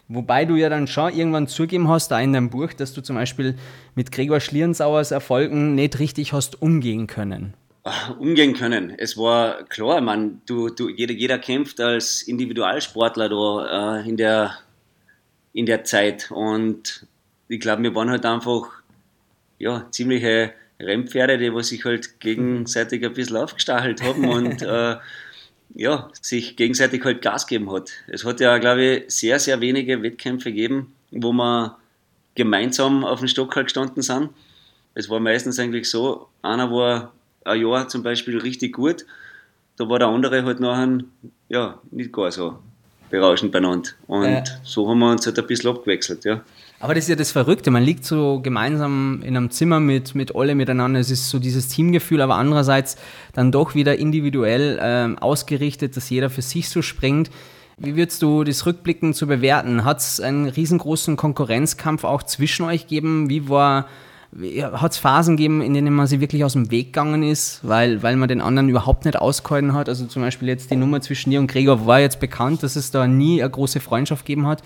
Wobei 0.06 0.44
du 0.44 0.56
ja 0.56 0.68
dann 0.68 0.86
schon 0.86 1.12
irgendwann 1.12 1.48
zugeben 1.48 1.88
hast, 1.88 2.08
da 2.08 2.20
in 2.20 2.32
deinem 2.32 2.50
Buch, 2.50 2.72
dass 2.72 2.92
du 2.92 3.00
zum 3.00 3.16
Beispiel 3.16 3.56
mit 3.94 4.12
Gregor 4.12 4.40
Schlierenzauers 4.40 5.10
Erfolgen 5.10 5.74
nicht 5.74 5.98
richtig 5.98 6.32
hast 6.32 6.62
umgehen 6.62 7.06
können. 7.06 7.54
Umgehen 8.18 8.54
können. 8.54 8.92
Es 8.98 9.16
war 9.16 9.64
klar, 9.64 10.00
man, 10.00 10.42
du, 10.46 10.68
du, 10.68 10.88
jeder, 10.88 11.14
jeder 11.14 11.38
kämpft 11.38 11.80
als 11.80 12.22
Individualsportler 12.22 13.28
da 13.28 14.00
äh, 14.00 14.08
in, 14.08 14.16
der, 14.16 14.52
in 15.52 15.66
der 15.66 15.84
Zeit. 15.84 16.30
Und 16.30 17.06
ich 17.50 17.58
glaube, 17.58 17.82
wir 17.82 17.94
waren 17.96 18.10
halt 18.10 18.24
einfach 18.24 18.68
ja, 19.58 19.86
ziemliche 19.90 20.52
Rennpferde, 20.78 21.36
die 21.36 21.52
was 21.52 21.68
sich 21.68 21.84
halt 21.84 22.20
gegenseitig 22.20 23.04
ein 23.04 23.12
bisschen 23.12 23.36
aufgestachelt 23.36 24.02
haben 24.02 24.28
und 24.28 24.62
äh, 24.62 24.96
ja, 25.74 26.08
sich 26.20 26.56
gegenseitig 26.56 27.04
halt 27.04 27.22
Gas 27.22 27.46
geben 27.46 27.70
hat. 27.72 27.90
Es 28.06 28.24
hat 28.24 28.40
ja, 28.40 28.58
glaube 28.58 28.84
ich, 28.84 29.10
sehr, 29.12 29.38
sehr 29.40 29.60
wenige 29.60 30.02
Wettkämpfe 30.02 30.50
gegeben, 30.50 30.94
wo 31.10 31.32
wir 31.32 31.76
gemeinsam 32.36 33.04
auf 33.04 33.18
dem 33.18 33.28
Stock 33.28 33.54
halt 33.56 33.66
gestanden 33.66 34.02
sind. 34.02 34.30
Es 34.94 35.10
war 35.10 35.18
meistens 35.18 35.58
eigentlich 35.58 35.90
so, 35.90 36.28
einer 36.42 36.70
war 36.70 37.12
ein 37.44 37.60
Jahr 37.60 37.88
zum 37.88 38.04
Beispiel 38.04 38.38
richtig 38.38 38.74
gut, 38.74 39.06
da 39.76 39.88
war 39.88 39.98
der 39.98 40.08
andere 40.08 40.44
halt 40.44 40.60
nachher 40.60 41.00
ja, 41.48 41.80
nicht 41.90 42.12
gar 42.12 42.30
so 42.30 42.58
berauschend 43.10 43.52
beieinander. 43.52 43.90
Und 44.06 44.24
äh. 44.24 44.44
so 44.62 44.88
haben 44.88 44.98
wir 45.00 45.10
uns 45.10 45.26
halt 45.26 45.38
ein 45.38 45.46
bisschen 45.46 45.70
abgewechselt, 45.70 46.24
ja. 46.24 46.40
Aber 46.82 46.94
das 46.94 47.04
ist 47.04 47.10
ja 47.10 47.16
das 47.16 47.30
Verrückte, 47.30 47.70
man 47.70 47.82
liegt 47.82 48.06
so 48.06 48.40
gemeinsam 48.40 49.20
in 49.22 49.36
einem 49.36 49.50
Zimmer 49.50 49.80
mit, 49.80 50.14
mit 50.14 50.34
alle 50.34 50.54
miteinander, 50.54 50.98
es 50.98 51.10
ist 51.10 51.28
so 51.28 51.38
dieses 51.38 51.68
Teamgefühl, 51.68 52.22
aber 52.22 52.36
andererseits 52.36 52.96
dann 53.34 53.52
doch 53.52 53.74
wieder 53.74 53.98
individuell 53.98 54.78
äh, 54.78 55.20
ausgerichtet, 55.20 55.96
dass 55.98 56.08
jeder 56.08 56.30
für 56.30 56.40
sich 56.40 56.70
so 56.70 56.80
springt. 56.80 57.30
Wie 57.76 57.96
würdest 57.96 58.22
du 58.22 58.44
das 58.44 58.64
rückblickend 58.64 59.14
zu 59.14 59.26
bewerten? 59.26 59.84
Hat 59.84 59.98
es 59.98 60.20
einen 60.20 60.48
riesengroßen 60.48 61.16
Konkurrenzkampf 61.16 62.04
auch 62.04 62.22
zwischen 62.22 62.64
euch 62.64 62.82
gegeben? 62.82 63.28
Wie 63.28 63.48
war, 63.50 63.86
hat 64.32 64.92
es 64.92 64.98
Phasen 64.98 65.36
gegeben, 65.36 65.60
in 65.60 65.74
denen 65.74 65.92
man 65.92 66.06
sich 66.06 66.20
wirklich 66.20 66.44
aus 66.44 66.52
dem 66.52 66.70
Weg 66.70 66.88
gegangen 66.88 67.22
ist, 67.22 67.60
weil, 67.62 68.02
weil 68.02 68.16
man 68.16 68.28
den 68.28 68.40
anderen 68.40 68.68
überhaupt 68.68 69.04
nicht 69.04 69.16
ausgehalten 69.16 69.74
hat? 69.74 69.88
Also 69.88 70.06
zum 70.06 70.22
Beispiel 70.22 70.48
jetzt 70.48 70.70
die 70.70 70.76
Nummer 70.76 71.00
zwischen 71.00 71.30
dir 71.30 71.40
und 71.40 71.48
Gregor 71.48 71.86
war 71.86 72.00
jetzt 72.00 72.20
bekannt, 72.20 72.62
dass 72.62 72.76
es 72.76 72.92
da 72.92 73.08
nie 73.08 73.42
eine 73.42 73.50
große 73.50 73.80
Freundschaft 73.80 74.24
gegeben 74.24 74.46
hat. 74.46 74.62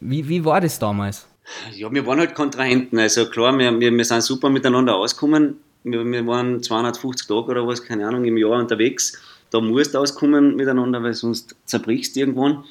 Wie, 0.00 0.28
wie 0.28 0.44
war 0.44 0.60
das 0.60 0.78
damals? 0.78 1.26
Ja, 1.74 1.92
wir 1.92 2.06
waren 2.06 2.20
halt 2.20 2.34
Kontrahenten. 2.34 2.98
Also 2.98 3.26
klar, 3.26 3.58
wir, 3.58 3.78
wir, 3.80 3.92
wir 3.92 4.04
sind 4.04 4.22
super 4.22 4.50
miteinander 4.50 4.94
ausgekommen. 4.94 5.56
Wir, 5.82 6.04
wir 6.04 6.26
waren 6.26 6.62
250 6.62 7.26
Tage 7.26 7.46
oder 7.46 7.66
was, 7.66 7.82
keine 7.82 8.06
Ahnung, 8.06 8.24
im 8.24 8.36
Jahr 8.36 8.52
unterwegs. 8.52 9.20
Da 9.50 9.60
musst 9.60 9.94
du 9.94 9.98
auskommen 9.98 10.54
miteinander, 10.54 11.02
weil 11.02 11.14
sonst 11.14 11.56
zerbrichst 11.64 12.14
du 12.14 12.20
irgendwann. 12.20 12.64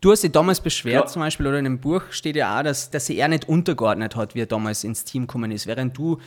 Du 0.00 0.12
hast 0.12 0.22
dich 0.22 0.30
damals 0.32 0.60
beschwert, 0.60 1.04
ja. 1.04 1.06
zum 1.06 1.22
Beispiel, 1.22 1.46
oder 1.46 1.58
in 1.58 1.64
dem 1.64 1.80
Buch 1.80 2.02
steht 2.10 2.36
ja 2.36 2.58
auch, 2.58 2.62
dass, 2.62 2.90
dass 2.90 3.06
sie 3.06 3.18
er 3.18 3.28
nicht 3.28 3.48
untergeordnet 3.48 4.14
hat, 4.14 4.34
wie 4.34 4.42
er 4.42 4.46
damals 4.46 4.84
ins 4.84 5.04
Team 5.04 5.22
gekommen 5.22 5.50
ist, 5.50 5.66
während 5.66 5.96
du 5.98 6.18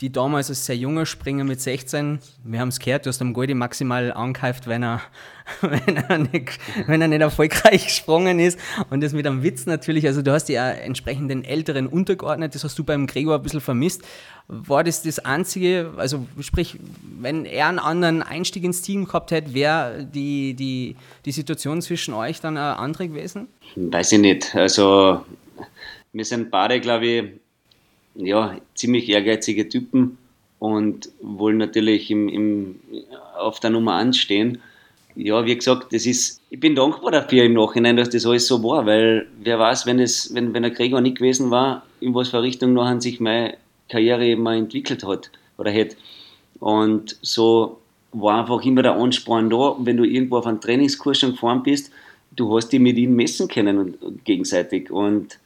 die 0.00 0.12
damals 0.12 0.48
als 0.48 0.64
sehr 0.64 0.76
junger 0.76 1.06
Springer 1.06 1.42
mit 1.42 1.60
16, 1.60 2.20
wir 2.44 2.60
haben 2.60 2.68
es 2.68 2.78
gehört, 2.78 3.04
du 3.04 3.08
hast 3.08 3.20
am 3.20 3.32
Goldi 3.32 3.54
maximal 3.54 4.12
angeheift, 4.12 4.68
wenn 4.68 4.84
er, 4.84 5.00
wenn, 5.60 5.96
er 5.96 6.18
nicht, 6.18 6.58
wenn 6.86 7.02
er 7.02 7.08
nicht 7.08 7.20
erfolgreich 7.20 7.86
gesprungen 7.86 8.38
ist. 8.38 8.60
Und 8.90 9.02
das 9.02 9.12
mit 9.12 9.26
einem 9.26 9.42
Witz 9.42 9.66
natürlich, 9.66 10.06
also 10.06 10.22
du 10.22 10.30
hast 10.30 10.48
ja 10.48 10.70
entsprechend 10.70 11.32
den 11.32 11.42
Älteren 11.42 11.88
untergeordnet, 11.88 12.54
das 12.54 12.62
hast 12.62 12.78
du 12.78 12.84
beim 12.84 13.08
Gregor 13.08 13.34
ein 13.34 13.42
bisschen 13.42 13.60
vermisst. 13.60 14.02
War 14.46 14.84
das 14.84 15.02
das 15.02 15.18
Einzige, 15.18 15.92
also 15.96 16.26
sprich, 16.40 16.78
wenn 17.18 17.44
er 17.44 17.66
einen 17.66 17.80
anderen 17.80 18.22
Einstieg 18.22 18.62
ins 18.62 18.82
Team 18.82 19.04
gehabt 19.04 19.32
hätte, 19.32 19.52
wäre 19.52 20.04
die, 20.04 20.54
die, 20.54 20.94
die 21.24 21.32
Situation 21.32 21.82
zwischen 21.82 22.14
euch 22.14 22.40
dann 22.40 22.56
eine 22.56 22.76
andere 22.76 23.08
gewesen? 23.08 23.48
Weiß 23.74 24.12
ich 24.12 24.20
nicht. 24.20 24.54
Also 24.54 25.24
wir 26.12 26.24
sind 26.24 26.52
beide, 26.52 26.80
glaube 26.80 27.06
ich, 27.06 27.24
ja, 28.18 28.56
ziemlich 28.74 29.08
ehrgeizige 29.08 29.68
Typen 29.68 30.18
und 30.58 31.08
wollen 31.22 31.56
natürlich 31.56 32.10
im, 32.10 32.28
im, 32.28 32.80
auf 33.38 33.60
der 33.60 33.70
Nummer 33.70 33.94
1 33.94 34.16
stehen. 34.16 34.58
Ja, 35.14 35.44
wie 35.46 35.56
gesagt, 35.56 35.92
das 35.92 36.06
ist, 36.06 36.40
ich 36.50 36.60
bin 36.60 36.74
dankbar 36.74 37.10
dafür 37.10 37.44
im 37.44 37.54
Nachhinein, 37.54 37.96
dass 37.96 38.10
das 38.10 38.26
alles 38.26 38.46
so 38.46 38.62
war, 38.62 38.86
weil 38.86 39.26
wer 39.40 39.58
weiß, 39.58 39.86
wenn, 39.86 39.98
es, 39.98 40.34
wenn, 40.34 40.52
wenn 40.54 40.62
der 40.62 40.70
Gregor 40.72 41.00
nicht 41.00 41.18
gewesen 41.18 41.50
war, 41.50 41.84
in 42.00 42.14
was 42.14 42.28
für 42.28 42.42
Richtung 42.42 42.72
nachher 42.72 43.00
sich 43.00 43.18
meine 43.18 43.56
Karriere 43.88 44.26
eben 44.26 44.46
entwickelt 44.46 45.04
hat 45.04 45.30
oder 45.56 45.70
hätte. 45.70 45.96
Und 46.60 47.16
so 47.22 47.78
war 48.12 48.40
einfach 48.40 48.64
immer 48.64 48.82
der 48.82 48.94
Ansporn 48.94 49.50
da, 49.50 49.76
wenn 49.78 49.96
du 49.96 50.04
irgendwo 50.04 50.38
auf 50.38 50.46
einen 50.46 50.60
Trainingskurs 50.60 51.18
schon 51.18 51.32
gefahren 51.32 51.62
bist, 51.62 51.90
du 52.34 52.54
hast 52.56 52.68
dich 52.68 52.80
mit 52.80 52.96
ihm 52.96 53.14
messen 53.14 53.48
können 53.48 53.78
und, 53.78 54.02
und 54.02 54.24
gegenseitig. 54.24 54.90
Und 54.90 55.38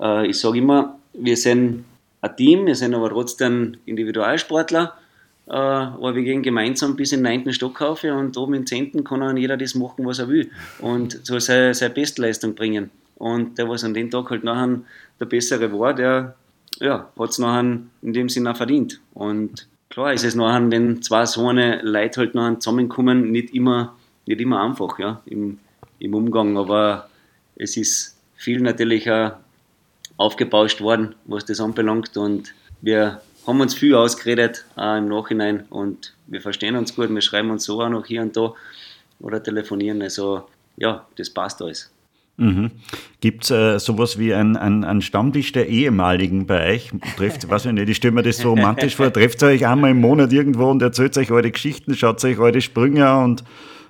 äh, 0.00 0.26
ich 0.26 0.38
sage 0.38 0.58
immer, 0.58 0.98
wir 1.14 1.36
sind 1.36 1.84
ein 2.22 2.36
Team, 2.36 2.66
wir 2.66 2.74
sind 2.74 2.94
aber 2.94 3.10
trotzdem 3.10 3.76
Individualsportler, 3.84 4.94
äh, 5.48 5.52
aber 5.52 6.14
wir 6.14 6.22
gehen 6.22 6.42
gemeinsam 6.42 6.96
bis 6.96 7.12
in 7.12 7.24
den 7.24 7.44
9. 7.44 7.52
Stock 7.52 7.82
auf 7.82 8.04
und 8.04 8.36
oben 8.36 8.54
im 8.54 8.66
10. 8.66 9.04
kann 9.04 9.20
dann 9.20 9.36
jeder 9.36 9.56
das 9.56 9.74
machen, 9.74 10.06
was 10.06 10.20
er 10.20 10.28
will 10.28 10.50
und 10.78 11.26
soll 11.26 11.40
seine, 11.40 11.74
seine 11.74 11.92
Bestleistung 11.92 12.54
bringen. 12.54 12.90
Und 13.16 13.58
der, 13.58 13.68
was 13.68 13.84
an 13.84 13.94
dem 13.94 14.10
Tag 14.10 14.30
halt 14.30 14.44
nachher 14.44 14.80
der 15.20 15.26
Bessere 15.26 15.78
war, 15.78 15.94
der 15.94 16.34
ja, 16.80 17.10
hat 17.18 17.30
es 17.30 17.38
nachher 17.38 17.78
in 18.02 18.12
dem 18.12 18.28
Sinne 18.28 18.52
auch 18.52 18.56
verdient. 18.56 19.00
Und 19.14 19.68
klar 19.90 20.12
ist 20.12 20.24
es 20.24 20.34
nachher, 20.34 20.70
wenn 20.70 21.02
zwei 21.02 21.26
so 21.26 21.48
eine 21.48 21.82
Leute 21.82 22.20
halt 22.20 22.34
nachher 22.34 22.60
zusammenkommen, 22.60 23.30
nicht 23.30 23.52
immer, 23.54 23.94
nicht 24.26 24.40
immer 24.40 24.62
einfach 24.62 24.98
ja, 24.98 25.20
im, 25.26 25.58
im 25.98 26.14
Umgang, 26.14 26.56
aber 26.56 27.08
es 27.56 27.76
ist 27.76 28.16
viel 28.36 28.60
natürlich 28.60 29.10
auch 29.10 29.32
aufgebauscht 30.16 30.80
worden, 30.80 31.14
was 31.24 31.44
das 31.44 31.60
anbelangt. 31.60 32.16
Und 32.16 32.54
wir 32.80 33.20
haben 33.46 33.60
uns 33.60 33.74
viel 33.74 33.94
ausgeredet, 33.94 34.64
auch 34.76 34.96
im 34.96 35.08
Nachhinein. 35.08 35.64
Und 35.70 36.14
wir 36.26 36.40
verstehen 36.40 36.76
uns 36.76 36.94
gut, 36.94 37.10
wir 37.10 37.20
schreiben 37.20 37.50
uns 37.50 37.64
so 37.64 37.80
auch 37.80 37.88
noch 37.88 38.06
hier 38.06 38.22
und 38.22 38.36
da 38.36 38.52
oder 39.20 39.42
telefonieren. 39.42 40.02
Also 40.02 40.44
ja, 40.76 41.06
das 41.16 41.30
passt 41.30 41.62
alles. 41.62 41.90
Mhm. 42.38 42.70
Gibt 43.20 43.44
es 43.44 43.50
äh, 43.50 43.78
sowas 43.78 44.18
wie 44.18 44.32
ein, 44.32 44.56
ein, 44.56 44.84
ein, 44.84 45.02
Stammtisch 45.02 45.52
der 45.52 45.68
Ehemaligen 45.68 46.46
bei 46.46 46.72
euch? 46.72 46.90
Trefft, 47.16 47.48
weiß 47.48 47.66
ich 47.66 47.72
nicht, 47.72 47.88
ich 47.88 47.98
stelle 47.98 48.14
mir 48.14 48.22
das 48.22 48.38
so 48.38 48.50
romantisch 48.50 48.96
vor. 48.96 49.12
Trefft 49.12 49.42
ihr 49.42 49.48
euch 49.48 49.66
einmal 49.66 49.90
im 49.90 50.00
Monat 50.00 50.32
irgendwo 50.32 50.70
und 50.70 50.80
erzählt 50.80 51.16
euch 51.18 51.30
eure 51.30 51.50
Geschichten, 51.50 51.94
schaut 51.94 52.24
euch 52.24 52.38
eure 52.38 52.60
Sprünge 52.60 53.18
und, 53.18 53.44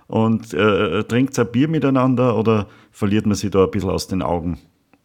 und 0.08 0.52
äh, 0.54 1.04
trinkt 1.04 1.38
ein 1.38 1.52
Bier 1.52 1.68
miteinander 1.68 2.36
oder 2.36 2.66
verliert 2.90 3.26
man 3.26 3.36
sich 3.36 3.50
da 3.50 3.64
ein 3.64 3.70
bisschen 3.70 3.90
aus 3.90 4.08
den 4.08 4.22
Augen? 4.22 4.58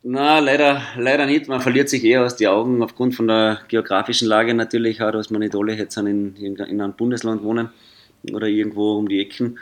Na, 0.09 0.39
leider, 0.39 0.81
leider 0.95 1.25
nicht. 1.25 1.49
Man 1.49 1.59
verliert 1.59 1.89
sich 1.89 2.01
eher 2.05 2.23
aus 2.23 2.37
den 2.37 2.47
Augen 2.47 2.81
aufgrund 2.81 3.13
von 3.13 3.27
der 3.27 3.59
geografischen 3.67 4.29
Lage 4.29 4.53
natürlich 4.53 5.01
auch, 5.01 5.11
dass 5.11 5.29
man 5.31 5.41
nicht 5.41 5.53
alle 5.53 5.73
jetzt 5.73 5.97
in, 5.97 6.33
in, 6.37 6.55
in 6.55 6.79
einem 6.79 6.93
Bundesland 6.93 7.43
wohnen 7.43 7.71
oder 8.31 8.47
irgendwo 8.47 8.97
um 8.97 9.09
die 9.09 9.19
Ecken. 9.19 9.59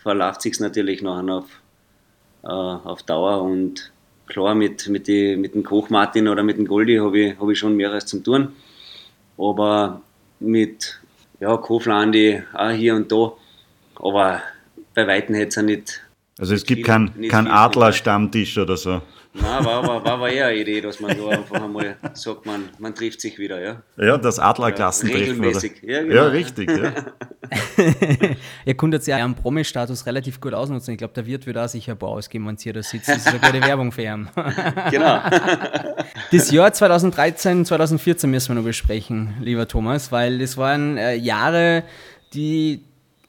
Verläuft 0.00 0.42
sich 0.42 0.60
natürlich 0.60 1.02
nachher 1.02 1.38
auf, 1.38 1.46
äh, 2.44 2.46
auf 2.46 3.02
Dauer 3.02 3.42
und 3.42 3.90
klar, 4.28 4.54
mit, 4.54 4.88
mit, 4.88 5.08
die, 5.08 5.34
mit 5.34 5.56
dem 5.56 5.64
Koch 5.64 5.90
Martin 5.90 6.28
oder 6.28 6.44
mit 6.44 6.58
dem 6.58 6.68
Goldi 6.68 6.98
habe 6.98 7.18
ich, 7.18 7.40
hab 7.40 7.48
ich 7.48 7.58
schon 7.58 7.74
mehreres 7.74 8.06
zum 8.06 8.22
tun. 8.22 8.52
Aber 9.36 10.00
mit 10.38 11.00
ja, 11.40 11.56
Koflandi 11.56 12.44
auch 12.52 12.70
hier 12.70 12.94
und 12.94 13.10
da. 13.10 13.32
Aber 13.96 14.42
bei 14.94 15.08
Weitem 15.08 15.34
hätte 15.34 15.58
es 15.58 15.66
nicht. 15.66 16.07
Also 16.38 16.54
es 16.54 16.64
gibt 16.64 16.84
keinen 16.84 17.28
kein 17.28 17.48
Adler-Stammtisch 17.48 18.58
oder 18.58 18.76
so. 18.76 19.02
Nein, 19.34 19.64
war, 19.64 19.86
war, 19.86 20.04
war, 20.04 20.20
war 20.20 20.28
eher 20.30 20.46
eine 20.46 20.58
Idee, 20.58 20.80
dass 20.80 21.00
man 21.00 21.16
so 21.16 21.28
einfach 21.28 21.62
einmal 21.62 21.96
sagt, 22.14 22.46
man, 22.46 22.70
man 22.78 22.94
trifft 22.94 23.20
sich 23.20 23.38
wieder, 23.38 23.60
ja. 23.60 23.82
Ja, 23.96 24.16
das 24.16 24.38
Adlerklassentreffen. 24.38 25.26
Ja, 25.26 25.32
regelmäßig. 25.32 25.72
Ja, 25.82 26.02
genau. 26.02 26.14
ja, 26.14 26.26
richtig. 26.28 26.70
Ja. 26.70 26.92
Ihr 28.64 28.76
konntet 28.76 29.06
ja 29.06 29.16
einen 29.16 29.34
Promi-Status 29.34 30.06
relativ 30.06 30.40
gut 30.40 30.54
ausnutzen. 30.54 30.92
Ich 30.92 30.98
glaube, 30.98 31.14
der 31.14 31.26
Wirt 31.26 31.46
wird 31.46 31.58
auch 31.58 31.68
sicher 31.68 31.92
ein 31.92 31.98
paar 31.98 32.10
ausgeben, 32.10 32.46
wenn 32.46 32.56
ihr 32.64 32.72
da 32.72 32.82
sitzt. 32.82 33.08
Das 33.08 33.18
ist 33.18 33.28
eine 33.28 33.38
gute 33.38 33.60
Werbung 33.62 33.92
für 33.92 34.02
ihn. 34.02 34.28
genau. 34.90 35.20
Das 36.30 36.50
Jahr 36.50 36.72
2013, 36.72 37.64
2014 37.64 38.30
müssen 38.30 38.50
wir 38.50 38.56
noch 38.56 38.64
besprechen, 38.64 39.34
lieber 39.40 39.66
Thomas, 39.66 40.12
weil 40.12 40.38
das 40.38 40.58
waren 40.58 40.98
äh, 40.98 41.14
Jahre, 41.14 41.84
die 42.34 42.82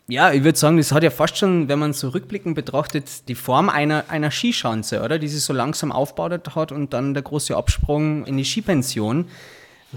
ja, 0.09 0.31
ich 0.33 0.43
würde 0.43 0.57
sagen, 0.57 0.77
das 0.77 0.91
hat 0.91 1.03
ja 1.03 1.11
fast 1.11 1.37
schon, 1.37 1.69
wenn 1.69 1.79
man 1.79 1.93
so 1.93 2.09
rückblickend 2.09 2.55
betrachtet, 2.55 3.27
die 3.27 3.35
Form 3.35 3.69
einer, 3.69 4.05
einer 4.09 4.31
Skischanze, 4.31 5.01
oder? 5.01 5.19
Die 5.19 5.27
sich 5.27 5.41
so 5.41 5.53
langsam 5.53 5.91
aufgebaut 5.91 6.55
hat 6.55 6.71
und 6.71 6.93
dann 6.93 7.13
der 7.13 7.23
große 7.23 7.55
Absprung 7.55 8.25
in 8.25 8.35
die 8.37 8.45
Skipension. 8.45 9.25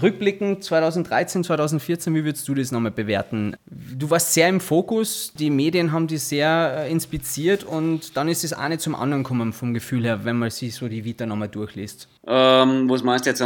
Rückblickend 0.01 0.63
2013, 0.63 1.43
2014, 1.43 2.15
wie 2.15 2.25
würdest 2.25 2.47
du 2.47 2.55
das 2.55 2.71
nochmal 2.71 2.91
bewerten? 2.91 3.55
Du 3.67 4.09
warst 4.09 4.33
sehr 4.33 4.49
im 4.49 4.59
Fokus, 4.59 5.33
die 5.37 5.51
Medien 5.51 5.91
haben 5.91 6.07
dich 6.07 6.23
sehr 6.23 6.77
äh, 6.79 6.91
inspiziert 6.91 7.63
und 7.63 8.17
dann 8.17 8.27
ist 8.27 8.57
auch 8.57 8.67
nicht 8.69 8.81
zum 8.81 8.95
anderen 8.95 9.21
gekommen 9.21 9.53
vom 9.53 9.73
Gefühl 9.73 10.03
her, 10.03 10.25
wenn 10.25 10.37
man 10.37 10.49
sich 10.49 10.73
so 10.73 10.87
die 10.87 11.05
Vita 11.05 11.27
nochmal 11.27 11.49
durchliest. 11.49 12.07
Ähm, 12.25 12.89
was 12.89 13.03
meinst 13.03 13.25
du 13.25 13.29
jetzt 13.29 13.41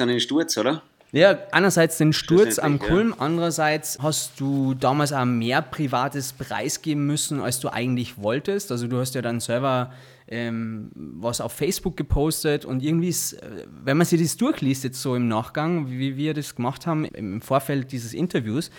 an 0.00 0.08
den 0.08 0.20
Sturz, 0.20 0.56
oder? 0.56 0.82
Ja, 1.14 1.38
einerseits 1.50 1.98
den 1.98 2.14
Sturz 2.14 2.58
am 2.58 2.78
Kulm, 2.78 3.10
ja. 3.10 3.16
andererseits 3.18 3.98
hast 4.00 4.40
du 4.40 4.72
damals 4.72 5.12
auch 5.12 5.26
mehr 5.26 5.60
Privates 5.60 6.32
preisgeben 6.32 7.06
müssen, 7.06 7.40
als 7.40 7.60
du 7.60 7.68
eigentlich 7.68 8.16
wolltest. 8.16 8.72
Also 8.72 8.86
du 8.86 8.98
hast 8.98 9.14
ja 9.14 9.20
dann 9.20 9.38
selber 9.38 9.92
ähm, 10.28 10.90
was 10.94 11.42
auf 11.42 11.52
Facebook 11.52 11.98
gepostet 11.98 12.64
und 12.64 12.82
irgendwie, 12.82 13.10
ist, 13.10 13.34
äh, 13.34 13.66
wenn 13.84 13.98
man 13.98 14.06
sich 14.06 14.22
das 14.22 14.38
durchliest 14.38 14.84
jetzt 14.84 15.02
so 15.02 15.14
im 15.14 15.28
Nachgang, 15.28 15.90
wie 15.90 16.16
wir 16.16 16.32
das 16.32 16.54
gemacht 16.54 16.86
haben 16.86 17.04
im 17.04 17.42
Vorfeld 17.42 17.92
dieses 17.92 18.14
Interviews, 18.14 18.70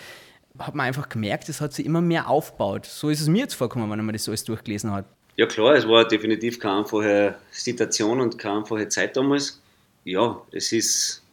hat 0.58 0.74
man 0.74 0.86
einfach 0.86 1.08
gemerkt, 1.08 1.48
es 1.48 1.60
hat 1.60 1.72
sich 1.72 1.86
immer 1.86 2.00
mehr 2.00 2.28
aufgebaut. 2.28 2.86
So 2.86 3.10
ist 3.10 3.20
es 3.20 3.28
mir 3.28 3.42
jetzt 3.42 3.54
vorgekommen, 3.54 3.88
wenn 3.90 4.04
man 4.04 4.12
das 4.12 4.28
alles 4.28 4.42
durchgelesen 4.42 4.90
hat. 4.90 5.04
Ja 5.36 5.46
klar, 5.46 5.74
es 5.74 5.86
war 5.86 6.06
definitiv 6.06 6.58
keine 6.58 6.78
einfache 6.78 7.36
Situation 7.52 8.20
und 8.20 8.38
keine 8.38 8.58
einfache 8.58 8.88
Zeit 8.88 9.16
damals. 9.16 9.60
Ja, 10.04 10.40
es 10.52 10.72
ist 10.72 11.23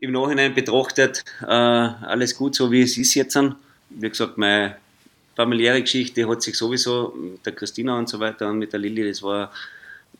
im 0.00 0.12
Nachhinein 0.12 0.54
betrachtet 0.54 1.24
äh, 1.42 1.46
alles 1.46 2.36
gut, 2.36 2.54
so 2.54 2.70
wie 2.70 2.82
es 2.82 2.96
ist 2.98 3.14
jetzt. 3.14 3.38
Wie 3.90 4.08
gesagt, 4.08 4.38
meine 4.38 4.76
familiäre 5.34 5.80
Geschichte 5.80 6.28
hat 6.28 6.42
sich 6.42 6.56
sowieso 6.56 7.14
mit 7.16 7.44
der 7.46 7.54
Christina 7.54 7.98
und 7.98 8.08
so 8.08 8.20
weiter 8.20 8.48
und 8.48 8.58
mit 8.58 8.72
der 8.72 8.80
Lilly, 8.80 9.08
das 9.08 9.22
war 9.22 9.52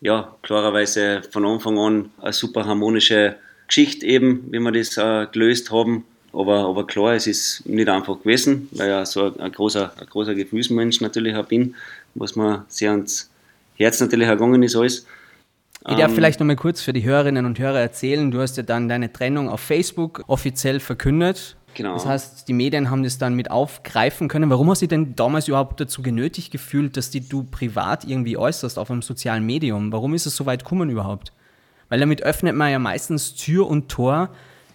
ja 0.01 0.35
klarerweise 0.43 1.23
von 1.31 1.45
Anfang 1.45 1.79
an 1.79 2.11
eine 2.21 2.33
super 2.33 2.65
harmonische 2.65 3.37
Geschichte 3.67 4.07
eben, 4.07 4.51
wie 4.51 4.61
wir 4.61 4.73
das 4.73 4.97
äh, 4.97 5.27
gelöst 5.31 5.71
haben. 5.71 6.05
Aber, 6.33 6.67
aber 6.67 6.87
klar, 6.87 7.15
es 7.15 7.27
ist 7.27 7.67
nicht 7.67 7.89
einfach 7.89 8.21
gewesen, 8.21 8.69
weil 8.73 9.03
ich 9.03 9.09
so 9.09 9.35
ein 9.39 9.51
großer, 9.53 9.93
ein 9.99 10.07
großer 10.07 10.35
Gefühlsmensch 10.35 11.01
natürlich 11.01 11.35
auch 11.35 11.47
bin, 11.47 11.75
was 12.15 12.37
mir 12.37 12.65
sehr 12.69 12.93
ans 12.93 13.31
Herz 13.77 14.01
natürlich 14.01 14.29
ergangen 14.29 14.63
ist 14.63 14.77
alles. 14.77 15.07
Ich 15.91 15.97
darf 15.97 16.11
ähm, 16.11 16.15
vielleicht 16.15 16.41
noch 16.41 16.47
mal 16.47 16.57
kurz 16.57 16.83
für 16.83 16.93
die 16.93 17.05
Hörerinnen 17.05 17.47
und 17.47 17.59
Hörer 17.59 17.81
erzählen, 17.81 18.31
du 18.31 18.41
hast 18.41 18.57
ja 18.57 18.63
dann 18.63 18.89
deine 18.89 19.13
Trennung 19.13 19.49
auf 19.49 19.61
Facebook 19.61 20.25
offiziell 20.27 20.81
verkündet. 20.81 21.57
Genau. 21.75 21.95
Das 21.95 22.07
heißt, 22.07 22.49
die 22.49 22.53
Medien 22.53 22.91
haben 22.91 23.05
das 23.05 23.19
dann 23.19 23.35
mit 23.35 23.51
aufgreifen 23.51 24.29
können. 24.29 24.51
Warum 24.51 24.69
hast 24.71 24.83
du 24.83 24.89
denn 24.89 25.15
damals 25.15 25.49
überhaupt 25.49 25.81
dazu 25.81 26.03
genötigt 26.03 26.51
gefühlt, 26.51 26.97
dass 26.97 27.11
die 27.11 27.27
du 27.27 27.45
privat 27.45 28.05
irgendwie 28.05 28.37
äußerst 28.37 28.79
auf 28.79 28.91
einem 28.91 29.03
sozialen 29.03 29.47
Medium? 29.47 29.93
Warum 29.93 30.15
ist 30.15 30.27
es 30.27 30.37
so 30.37 30.45
weit 30.45 30.65
gekommen 30.65 30.91
überhaupt? 30.91 31.33
Weil 31.89 32.01
damit 32.01 32.23
öffnet 32.23 32.55
man 32.55 32.71
ja 32.71 32.79
meistens 32.79 33.35
Tür 33.35 33.67
und 33.67 33.89
Tor 33.89 34.31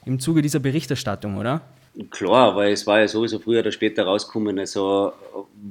im 0.06 0.20
Zuge 0.20 0.42
dieser 0.42 0.60
Berichterstattung, 0.60 1.38
oder? 1.38 1.62
Klar, 2.10 2.56
weil 2.56 2.74
es 2.74 2.88
war 2.88 3.02
ja 3.02 3.08
sowieso 3.08 3.38
früher 3.38 3.60
oder 3.60 3.72
später 3.72 4.06
rausgekommen. 4.06 4.58
Also 4.58 5.14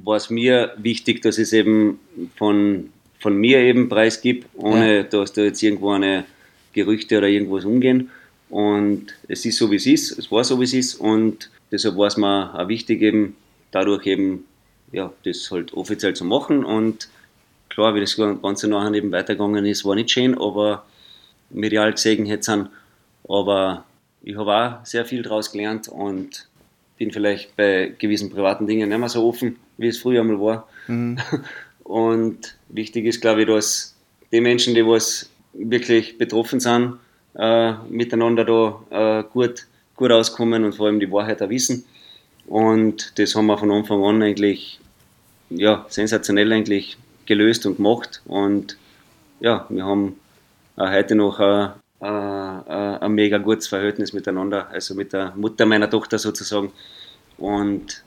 war 0.03 0.15
es 0.15 0.29
mir 0.29 0.73
wichtig, 0.77 1.21
dass 1.21 1.37
es 1.37 1.51
eben 1.51 1.99
von 2.37 2.91
von 3.23 3.37
mir 3.37 3.59
eben 3.59 3.87
preisgib, 3.87 4.45
ohne 4.53 4.97
ja. 4.97 5.03
dass 5.03 5.31
da 5.31 5.43
jetzt 5.43 5.63
irgendwo 5.63 5.91
eine 5.91 6.25
Gerüchte 6.73 7.17
oder 7.17 7.27
irgendwas 7.29 7.63
umgehen. 7.63 8.11
Und 8.49 9.15
es 9.29 9.45
ist 9.45 9.57
so, 9.57 9.71
wie 9.71 9.77
es 9.77 9.85
ist, 9.85 10.19
es 10.19 10.29
war 10.29 10.43
so, 10.43 10.59
wie 10.59 10.65
es 10.65 10.73
ist 10.73 10.95
und 10.95 11.49
deshalb 11.71 11.95
war 11.97 12.07
es 12.07 12.17
mir 12.17 12.53
auch 12.53 12.67
wichtig, 12.67 13.01
eben 13.01 13.37
dadurch 13.71 14.05
eben, 14.05 14.43
ja, 14.91 15.11
das 15.23 15.49
halt 15.49 15.73
offiziell 15.73 16.13
zu 16.13 16.25
machen 16.25 16.65
und 16.65 17.07
klar, 17.69 17.95
wie 17.95 18.01
das 18.01 18.17
Ganze 18.17 18.67
nachher 18.67 18.93
eben 18.93 19.11
weitergegangen 19.13 19.65
ist, 19.65 19.85
war 19.85 19.95
nicht 19.95 20.11
schön, 20.11 20.37
aber 20.37 20.85
medial 21.49 21.93
gesehen 21.93 22.25
hätte 22.25 22.51
es 22.51 23.29
aber 23.29 23.85
ich 24.21 24.35
habe 24.35 24.53
auch 24.53 24.85
sehr 24.85 25.05
viel 25.05 25.23
daraus 25.23 25.49
gelernt 25.51 25.87
und 25.87 26.49
bin 26.97 27.11
vielleicht 27.11 27.55
bei 27.55 27.93
gewissen 27.97 28.29
privaten 28.29 28.67
Dingen 28.67 28.89
nicht 28.89 28.97
mehr 28.97 29.09
so 29.09 29.25
offen, 29.25 29.55
wie 29.77 29.87
es 29.87 29.97
früher 29.97 30.21
einmal 30.21 30.41
war. 30.41 30.67
Mhm. 30.87 31.17
Und 31.83 32.57
wichtig 32.69 33.05
ist, 33.05 33.21
glaube 33.21 33.41
ich, 33.41 33.47
dass 33.47 33.95
die 34.31 34.41
Menschen, 34.41 34.73
die 34.73 34.85
was 34.85 35.29
wirklich 35.53 36.17
betroffen 36.17 36.59
sind, 36.59 36.97
äh, 37.35 37.73
miteinander 37.89 38.45
da 38.45 39.19
äh, 39.19 39.23
gut, 39.31 39.67
gut 39.95 40.11
auskommen 40.11 40.63
und 40.63 40.73
vor 40.73 40.87
allem 40.87 40.99
die 40.99 41.11
Wahrheit 41.11 41.41
auch 41.41 41.49
wissen. 41.49 41.85
Und 42.47 43.17
das 43.19 43.35
haben 43.35 43.47
wir 43.47 43.57
von 43.57 43.71
Anfang 43.71 44.03
an 44.03 44.21
eigentlich 44.21 44.79
ja, 45.49 45.85
sensationell 45.89 46.51
eigentlich 46.51 46.97
gelöst 47.25 47.65
und 47.65 47.77
gemacht. 47.77 48.21
Und 48.25 48.77
ja, 49.39 49.65
wir 49.69 49.85
haben 49.85 50.15
auch 50.75 50.89
heute 50.89 51.15
noch 51.15 51.39
ein, 51.39 51.73
ein, 51.99 52.67
ein 52.67 53.11
mega 53.11 53.37
gutes 53.37 53.67
Verhältnis 53.67 54.13
miteinander, 54.13 54.67
also 54.69 54.95
mit 54.95 55.13
der 55.13 55.33
Mutter 55.35 55.65
meiner 55.65 55.89
Tochter 55.89 56.17
sozusagen. 56.17 56.71
Und 57.37 58.03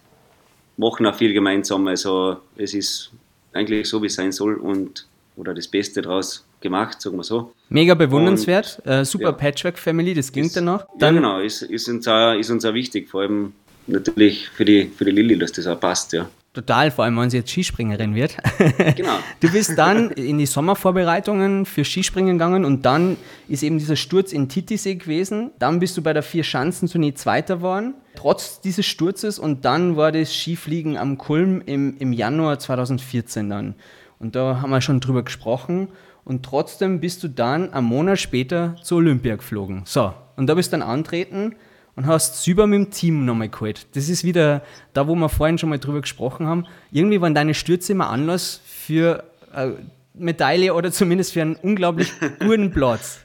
machen 0.77 1.07
auch 1.07 1.15
viel 1.15 1.33
gemeinsam. 1.33 1.87
Also 1.89 2.39
es 2.57 2.75
ist 2.75 3.11
eigentlich 3.57 3.89
so, 3.89 4.03
wie 4.03 4.07
es 4.07 4.15
sein 4.15 4.33
soll 4.33 4.55
und 4.55 5.07
oder 5.37 5.55
das 5.55 5.69
Beste 5.69 6.03
daraus 6.03 6.47
gemacht, 6.61 7.01
sagen 7.01 7.17
wir 7.17 7.25
so. 7.25 7.53
Mega 7.69 7.95
bewundernswert, 7.95 8.81
äh, 8.87 9.05
super 9.05 9.25
ja, 9.25 9.33
Patchwork-Family, 9.33 10.15
das 10.15 10.33
klingt 10.33 10.49
ist, 10.49 10.57
danach. 10.57 10.87
Dann, 10.99 11.17
ja, 11.17 11.21
genau, 11.21 11.41
ist, 11.41 11.63
ist, 11.63 11.89
uns 11.89 12.09
auch, 12.09 12.33
ist 12.33 12.51
uns 12.51 12.65
auch 12.65 12.75
wichtig, 12.75 13.09
vor 13.09 13.23
allem 13.23 13.53
natürlich 13.87 14.49
für 14.49 14.65
die, 14.65 14.91
für 14.97 15.05
die 15.05 15.11
Lilly, 15.11 15.39
dass 15.39 15.53
das 15.53 15.67
auch 15.67 15.79
passt, 15.79 16.13
ja. 16.13 16.29
Total, 16.57 16.91
vor 16.91 17.05
allem 17.05 17.19
wenn 17.19 17.29
sie 17.29 17.37
jetzt 17.37 17.51
Skispringerin 17.51 18.15
wird. 18.15 18.39
Genau. 18.97 19.19
Du 19.41 19.53
bist 19.53 19.77
dann 19.77 20.11
in 20.13 20.39
die 20.39 20.47
Sommervorbereitungen 20.47 21.67
für 21.67 21.85
Skispringen 21.85 22.39
gegangen 22.39 22.65
und 22.65 22.87
dann 22.87 23.19
ist 23.47 23.63
eben 23.63 23.79
dieser 23.79 23.97
Sturz 23.97 24.33
in 24.33 24.49
Titisee 24.49 24.95
gewesen. 24.95 25.51
Dann 25.59 25.81
bist 25.81 25.99
du 25.99 26.03
bei 26.03 26.15
der 26.15 26.23
Vier 26.23 26.45
Schanzen 26.45 26.89
zunächst 26.89 27.25
Zweiter 27.25 27.57
geworden, 27.57 27.93
trotz 28.15 28.63
dieses 28.63 28.87
Sturzes. 28.87 29.39
Und 29.39 29.67
dann 29.67 29.97
war 29.97 30.13
das 30.13 30.35
Skifliegen 30.35 30.97
am 30.97 31.19
Kulm 31.19 31.61
im, 31.67 31.99
im 31.99 32.15
Januar 32.15 32.59
2014 32.59 33.51
dann. 33.51 33.75
Und 34.19 34.35
da 34.35 34.63
haben 34.63 34.71
wir 34.71 34.81
schon 34.81 35.01
drüber 35.01 35.25
gesprochen. 35.25 35.89
Und 36.25 36.43
trotzdem 36.43 37.01
bist 37.01 37.23
du 37.23 37.29
dann 37.29 37.75
einen 37.75 37.87
Monat 37.87 38.19
später 38.19 38.77
zur 38.83 38.99
Olympia 38.99 39.37
geflogen. 39.37 39.83
So, 39.85 40.15
und 40.37 40.47
da 40.47 40.55
bist 40.55 40.73
du 40.73 40.79
dann 40.79 40.89
antreten 40.89 41.55
und 41.97 42.07
hast 42.07 42.43
Süber 42.43 42.67
mit 42.67 42.77
dem 42.79 42.91
Team 42.91 43.25
nochmal 43.25 43.49
geholt. 43.49 43.87
Das 43.95 44.09
ist 44.09 44.23
wieder 44.23 44.63
da, 44.93 45.09
wo 45.09 45.15
wir 45.15 45.29
vorhin 45.29 45.59
schon 45.59 45.71
mal 45.71 45.79
drüber 45.79 46.03
gesprochen 46.03 46.47
haben. 46.47 46.67
Irgendwie 46.93 47.21
waren 47.21 47.35
deine 47.35 47.55
Stürze 47.55 47.93
immer 47.93 48.11
Anlass 48.11 48.61
für 48.67 49.25
eine 49.53 49.79
Medaille 50.15 50.75
oder 50.75 50.93
zumindest 50.93 51.33
für 51.33 51.43
einen 51.43 51.57
unglaublich 51.57 52.13
guten 52.39 52.71
Platz. 52.71 53.21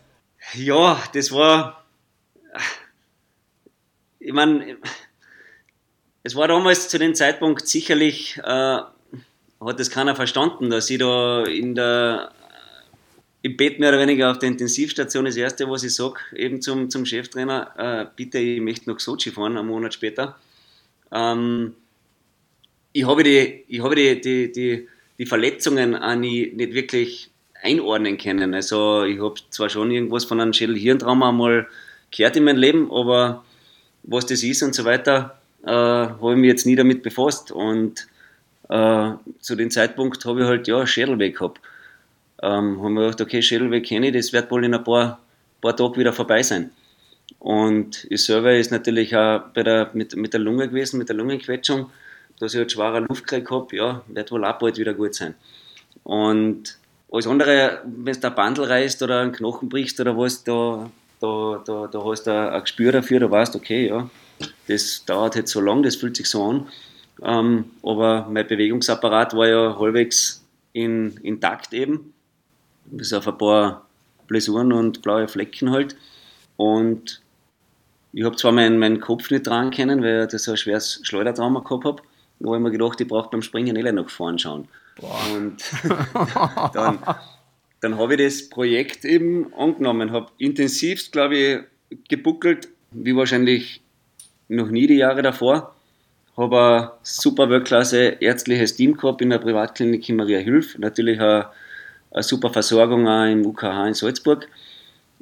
Ja, 0.54 1.02
das 1.14 1.32
war. 1.32 1.86
Ich 4.20 4.34
meine, 4.34 4.78
es 6.24 6.36
war 6.36 6.48
damals 6.48 6.90
zu 6.90 6.98
dem 6.98 7.16
Zeitpunkt 7.16 7.68
sicherlich, 7.68 8.38
äh, 8.38 8.42
hat 8.44 9.80
das 9.80 9.90
keiner 9.90 10.16
verstanden, 10.16 10.70
dass 10.70 10.90
ich 10.90 11.00
da 11.00 11.44
in 11.44 11.76
der 11.76 12.32
im 13.44 13.58
Bett 13.58 13.80
mehr 13.80 13.90
oder 13.90 14.00
weniger 14.00 14.30
auf 14.30 14.40
der 14.40 14.50
Intensivstation 14.50 15.26
das 15.26 15.36
erste, 15.36 15.70
was 15.70 15.84
ich 15.84 15.96
sage, 15.96 16.20
eben 16.36 16.62
zum, 16.62 16.90
zum 16.90 17.06
Cheftrainer, 17.06 17.72
äh, 17.78 18.06
bitte, 18.16 18.38
ich 18.38 18.62
möchte 18.62 18.90
nach 18.90 19.00
Sochi 19.00 19.32
fahren, 19.32 19.58
einen 19.58 19.68
Monat 19.68 19.94
später. 19.94 20.38
Ähm, 21.12 21.74
ich 22.94 23.06
habe 23.06 23.24
die, 23.24 23.64
ich 23.68 23.82
habe 23.82 23.96
die, 23.96 24.22
die, 24.22 24.52
die, 24.52 24.88
die 25.18 25.26
Verletzungen 25.26 25.96
auch 25.96 26.16
nie, 26.16 26.52
nicht 26.56 26.74
wirklich 26.74 27.32
einordnen 27.64 28.18
können. 28.18 28.54
Also 28.54 29.04
ich 29.06 29.20
habe 29.20 29.36
zwar 29.50 29.70
schon 29.70 29.92
irgendwas 29.92 30.26
von 30.26 30.40
einem 30.40 30.54
Schädel-Hirntrauma 30.54 31.30
einmal 31.30 31.68
gehört 32.16 32.36
in 32.36 32.44
meinem 32.44 32.58
Leben, 32.58 32.92
aber 32.92 33.44
was 34.04 34.26
das 34.26 34.44
ist 34.44 34.62
und 34.62 34.76
so 34.76 34.86
weiter, 34.86 35.40
äh, 35.64 35.70
habe 35.72 36.32
ich 36.34 36.38
mich 36.38 36.48
jetzt 36.48 36.66
nie 36.66 36.76
damit 36.76 37.02
befasst. 37.02 37.52
Und 37.52 38.08
äh, 38.70 39.12
zu 39.40 39.56
dem 39.56 39.72
Zeitpunkt 39.72 40.24
habe 40.26 40.42
ich 40.42 40.46
halt 40.46 40.68
ja 40.68 40.86
Schädel 40.86 41.18
weg 41.18 41.38
gehabt 41.38 41.60
ähm, 42.42 42.82
haben 42.82 42.94
wir 42.94 43.04
gedacht, 43.04 43.22
okay, 43.22 43.42
Schädelweg 43.42 43.86
kenne 43.86 44.08
ich, 44.08 44.14
das 44.14 44.34
wird 44.34 44.50
wohl 44.52 44.66
in 44.66 44.74
ein 44.74 44.84
paar, 44.84 45.20
paar 45.62 45.76
Tagen 45.76 45.98
wieder 45.98 46.14
vorbei 46.14 46.42
sein. 46.44 46.72
Und 47.40 48.06
ich 48.10 48.24
selber 48.24 48.54
ist 48.56 48.72
natürlich 48.72 49.16
auch 49.16 49.42
bei 49.54 49.64
der, 49.64 49.92
mit, 49.94 50.16
mit 50.16 50.34
der 50.34 50.40
Lunge 50.40 50.68
gewesen, 50.68 50.98
mit 50.98 51.10
der 51.10 51.16
Lungenquetschung, 51.16 51.90
dass 52.40 52.54
ich 52.54 52.60
halt 52.60 52.72
schwerer 52.72 53.02
Luft 53.02 53.28
gekriegt 53.28 53.52
habe, 53.52 53.76
ja, 53.76 54.02
wird 54.08 54.32
wohl 54.32 54.46
auch 54.46 54.58
bald 54.58 54.78
wieder 54.78 54.94
gut 54.94 55.16
sein. 55.16 55.36
Und 56.04 56.78
alles 57.12 57.28
andere, 57.28 57.82
wenn 57.86 58.20
du 58.20 58.28
ein 58.28 58.36
Bandel 58.36 58.66
reißt 58.66 59.02
oder 59.04 59.20
einen 59.20 59.32
Knochen 59.32 59.70
brichst 59.70 60.00
oder 60.00 60.18
was, 60.18 60.44
da, 60.44 60.90
da, 61.20 61.62
da, 61.66 61.88
da 61.88 62.04
hast 62.04 62.24
du 62.24 62.32
ein 62.32 62.62
Gespür 62.62 62.92
dafür, 62.92 63.20
da 63.20 63.30
weißt 63.30 63.56
okay, 63.56 63.88
ja, 63.88 64.10
das 64.68 65.06
dauert 65.06 65.36
jetzt 65.36 65.52
so 65.52 65.62
lang, 65.62 65.84
das 65.84 65.96
fühlt 65.96 66.18
sich 66.18 66.28
so 66.28 66.44
an. 66.44 66.68
Ähm, 67.22 67.66
aber 67.84 68.28
mein 68.32 68.48
Bewegungsapparat 68.48 69.36
war 69.36 69.48
ja 69.48 69.78
halbwegs 69.78 70.44
in, 70.74 71.18
intakt 71.22 71.74
eben 71.74 72.14
bis 72.86 73.14
auf 73.14 73.28
ein 73.28 73.38
paar 73.38 73.86
Blessuren 74.28 74.72
und 74.72 75.02
blaue 75.02 75.28
Flecken 75.28 75.72
halt. 75.72 75.96
Und 76.58 77.22
ich 78.14 78.24
habe 78.24 78.36
zwar 78.36 78.52
meinen, 78.52 78.78
meinen 78.78 79.00
Kopf 79.00 79.32
nicht 79.32 79.48
dran 79.48 79.72
können, 79.72 80.04
weil 80.04 80.24
ich 80.24 80.32
das 80.32 80.44
so 80.44 80.52
ein 80.52 80.58
schweres 80.58 81.00
Schleudertrauma 81.04 81.62
gehabt 81.62 81.86
habe, 81.86 82.02
wo 82.40 82.56
ich 82.56 82.62
mir 82.62 82.72
gedacht, 82.72 83.00
ich 83.00 83.08
brauche 83.08 83.30
beim 83.30 83.42
Springen 83.42 83.76
eh 83.76 83.92
nach 83.92 84.10
vorn 84.10 84.38
schauen. 84.38 84.68
Boah. 85.00 85.20
Und 85.36 85.64
dann, 86.74 87.00
dann 87.80 87.98
habe 87.98 88.16
ich 88.16 88.22
das 88.22 88.50
Projekt 88.50 89.06
eben 89.06 89.54
angenommen, 89.54 90.12
habe 90.12 90.32
intensivst, 90.38 91.12
glaube 91.12 91.38
ich, 91.90 92.08
gebuckelt, 92.10 92.70
wie 92.92 93.16
wahrscheinlich 93.16 93.82
noch 94.48 94.70
nie 94.70 94.88
die 94.88 94.98
Jahre 94.98 95.22
davor. 95.22 95.76
Habe 96.38 96.60
ein 96.60 96.90
super 97.04 97.50
Weltklasse 97.50 98.18
ärztliches 98.20 98.76
Team 98.76 98.96
gehabt 98.96 99.22
in 99.22 99.30
der 99.30 99.40
Privatklinik 99.40 100.08
in 100.10 100.16
Maria 100.18 100.40
Hülf. 100.40 100.78
Natürlich 100.78 101.20
ein 101.20 101.46
eine 102.12 102.24
super 102.24 102.50
Versorgung 102.50 103.08
auch 103.08 103.26
im 103.26 103.46
UKH 103.46 103.88
in 103.88 103.94
Salzburg, 103.94 104.48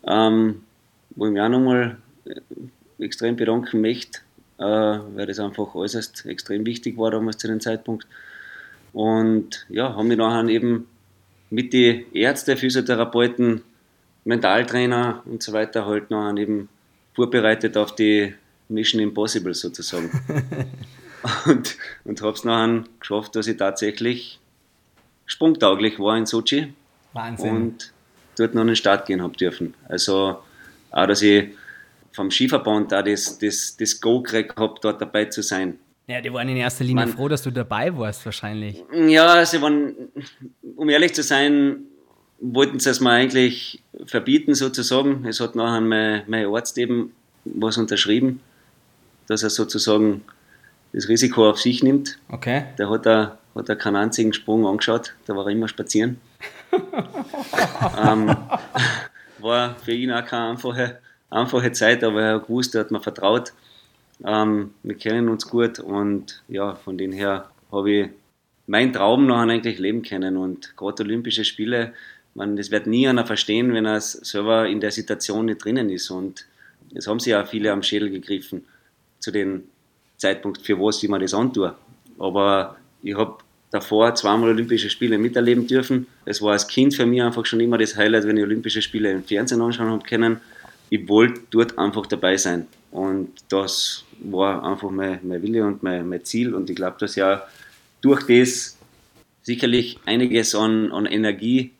ähm, 0.05 0.63
wo 1.11 1.27
ich 1.27 1.31
mich 1.31 1.41
auch 1.41 1.49
nochmal 1.49 1.97
äh, 2.25 3.03
extrem 3.03 3.35
bedanken 3.35 3.81
möchte, 3.81 4.19
äh, 4.57 4.63
weil 4.63 5.25
das 5.27 5.39
einfach 5.39 5.75
äußerst 5.75 6.25
extrem 6.25 6.65
wichtig 6.65 6.97
war 6.97 7.11
damals 7.11 7.37
zu 7.37 7.47
dem 7.47 7.61
Zeitpunkt. 7.61 8.07
Und 8.91 9.65
ja, 9.69 9.95
haben 9.95 10.07
mich 10.07 10.17
nachher 10.17 10.47
eben 10.49 10.87
mit 11.49 11.73
den 11.73 12.11
Ärzten, 12.13 12.57
Physiotherapeuten, 12.57 13.61
Mentaltrainer 14.25 15.21
und 15.25 15.41
so 15.41 15.53
weiter 15.53 15.85
halt 15.85 16.11
nachher 16.11 16.37
eben 16.37 16.69
vorbereitet 17.13 17.77
auf 17.77 17.95
die 17.95 18.33
Mission 18.67 19.01
Impossible 19.01 19.53
sozusagen. 19.53 20.11
und 21.45 21.77
und 22.03 22.21
habe 22.21 22.33
es 22.33 22.43
nachher 22.43 22.83
geschafft, 22.99 23.35
dass 23.35 23.47
ich 23.47 23.57
tatsächlich 23.57 24.39
sprungtauglich 25.25 25.99
war 25.99 26.17
in 26.17 26.25
Sochi 26.25 26.73
Wahnsinn. 27.20 27.55
Und 27.55 27.93
dort 28.38 28.53
noch 28.53 28.61
an 28.61 28.67
den 28.67 28.76
Start 28.76 29.05
gehen 29.05 29.22
habe 29.22 29.36
dürfen. 29.36 29.74
Also 29.88 30.38
auch, 30.91 31.07
dass 31.07 31.22
ich 31.22 31.49
vom 32.11 32.32
Skiverband 32.32 32.93
auch 32.93 33.03
das, 33.03 33.38
das, 33.38 33.76
das 33.78 33.99
Go 33.99 34.22
gekriegt 34.22 34.57
habe, 34.57 34.76
dort 34.82 35.01
dabei 35.01 35.26
zu 35.26 35.41
sein. 35.41 35.80
Ja, 36.07 36.22
die 36.22 36.34
waren 36.34 36.49
in 36.49 36.57
erster 36.57 36.84
Linie 36.84 37.05
Man, 37.05 37.13
froh, 37.13 37.28
dass 37.28 37.43
du 37.43 37.51
dabei 37.51 37.95
warst, 37.95 38.26
wahrscheinlich. 38.26 38.84
Ja, 39.07 39.45
sie 39.45 39.61
waren, 39.61 39.95
um 40.76 40.89
ehrlich 40.89 41.13
zu 41.13 41.22
sein, 41.22 41.82
wollten 42.39 42.80
sie 42.80 42.89
es 42.89 42.99
mir 42.99 43.11
eigentlich 43.11 43.84
verbieten, 44.05 44.55
sozusagen. 44.55 45.26
Es 45.28 45.39
hat 45.39 45.55
nachher 45.55 45.82
mein, 45.82 46.24
mein 46.26 46.47
Arzt 46.47 46.78
eben 46.78 47.13
was 47.45 47.78
unterschrieben, 47.78 48.39
dass 49.28 49.43
er 49.43 49.51
sozusagen 49.51 50.24
das 50.93 51.07
Risiko 51.09 51.47
auf 51.47 51.59
sich 51.59 51.84
nimmt. 51.84 52.17
Okay. 52.30 52.63
Der 52.80 52.89
hat 52.89 53.05
da 53.05 53.38
hat 53.55 53.70
er 53.70 53.76
keinen 53.76 53.97
einzigen 53.97 54.34
Sprung 54.34 54.65
angeschaut, 54.65 55.13
da 55.26 55.36
war 55.36 55.45
er 55.45 55.51
immer 55.51 55.67
spazieren. 55.67 56.20
Ähm, 56.72 58.36
war 59.39 59.76
für 59.76 59.93
ihn 59.93 60.11
auch 60.11 60.26
keine 60.26 60.51
einfache, 60.51 60.99
einfache 61.30 61.72
Zeit, 61.72 62.03
aber 62.03 62.22
er 62.22 62.36
hat 62.36 62.47
gewusst, 62.47 62.76
er 62.76 62.82
hat 62.82 62.91
mir 62.91 63.01
vertraut. 63.01 63.53
Ähm, 64.24 64.74
wir 64.84 64.95
kennen 64.95 65.30
uns 65.30 65.47
gut 65.47 65.80
und 65.80 66.43
ja, 66.47 66.76
von 66.76 66.97
dem 66.97 67.11
her 67.11 67.49
habe 67.72 67.91
ich 67.91 68.09
meinen 68.67 68.93
Traum 68.93 69.26
noch 69.26 69.38
eigentlich 69.38 69.80
leben 69.80 70.03
können 70.03 70.38
und 70.38 70.76
gerade 70.76 71.03
Olympische 71.03 71.45
Spiele, 71.45 71.93
man, 72.36 72.55
das 72.55 72.70
wird 72.70 72.86
nie 72.86 73.07
einer 73.07 73.26
verstehen, 73.26 73.74
wenn 73.74 73.86
er 73.86 74.01
selber 74.01 74.67
in 74.67 74.80
der 74.80 74.91
Situation 74.91 75.45
nicht 75.45 75.63
drinnen 75.63 75.89
ist 75.89 76.09
und 76.11 76.45
es 76.93 77.07
haben 77.07 77.20
sich 77.20 77.32
ja 77.32 77.45
viele 77.45 77.72
am 77.72 77.84
Schädel 77.84 78.09
gegriffen 78.09 78.65
zu 79.20 79.32
dem 79.32 79.63
Zeitpunkt, 80.17 80.61
für 80.61 80.80
was 80.80 81.01
ich 81.01 81.09
mir 81.09 81.20
das 81.20 81.34
antue. 81.34 81.76
Aber 82.17 82.76
ich 83.01 83.15
habe 83.15 83.38
davor 83.72 84.15
zweimal 84.15 84.49
Olympische 84.49 84.89
Spiele 84.89 85.17
miterleben 85.17 85.67
dürfen. 85.67 86.07
Es 86.26 86.41
war 86.41 86.53
als 86.53 86.67
Kind 86.67 86.95
für 86.95 87.05
mich 87.05 87.22
einfach 87.22 87.45
schon 87.45 87.59
immer 87.59 87.78
das 87.78 87.95
Highlight, 87.95 88.26
wenn 88.26 88.38
ich 88.38 88.43
Olympische 88.43 88.82
Spiele 88.82 89.11
im 89.11 89.24
Fernsehen 89.24 89.61
anschauen 89.61 89.89
habe 89.89 90.03
können. 90.03 90.41
Ich 90.89 91.07
wollte 91.07 91.41
dort 91.51 91.78
einfach 91.78 92.05
dabei 92.07 92.38
sein. 92.38 92.67
Und 92.91 93.30
das 93.49 94.05
war 94.20 94.63
einfach 94.63 94.89
mein, 94.89 95.20
mein 95.24 95.41
Wille 95.43 95.65
und 95.65 95.84
mein, 95.84 96.07
mein 96.07 96.24
Ziel. 96.26 96.55
Und 96.55 96.70
ich 96.70 96.76
glaube, 96.76 96.97
dass 96.99 97.15
ja 97.15 97.43
durch 98.01 98.26
das 98.26 98.78
sicherlich 99.43 99.99
einiges 100.05 100.55
an, 100.55 100.91
an 100.91 101.05
Energie 101.05 101.72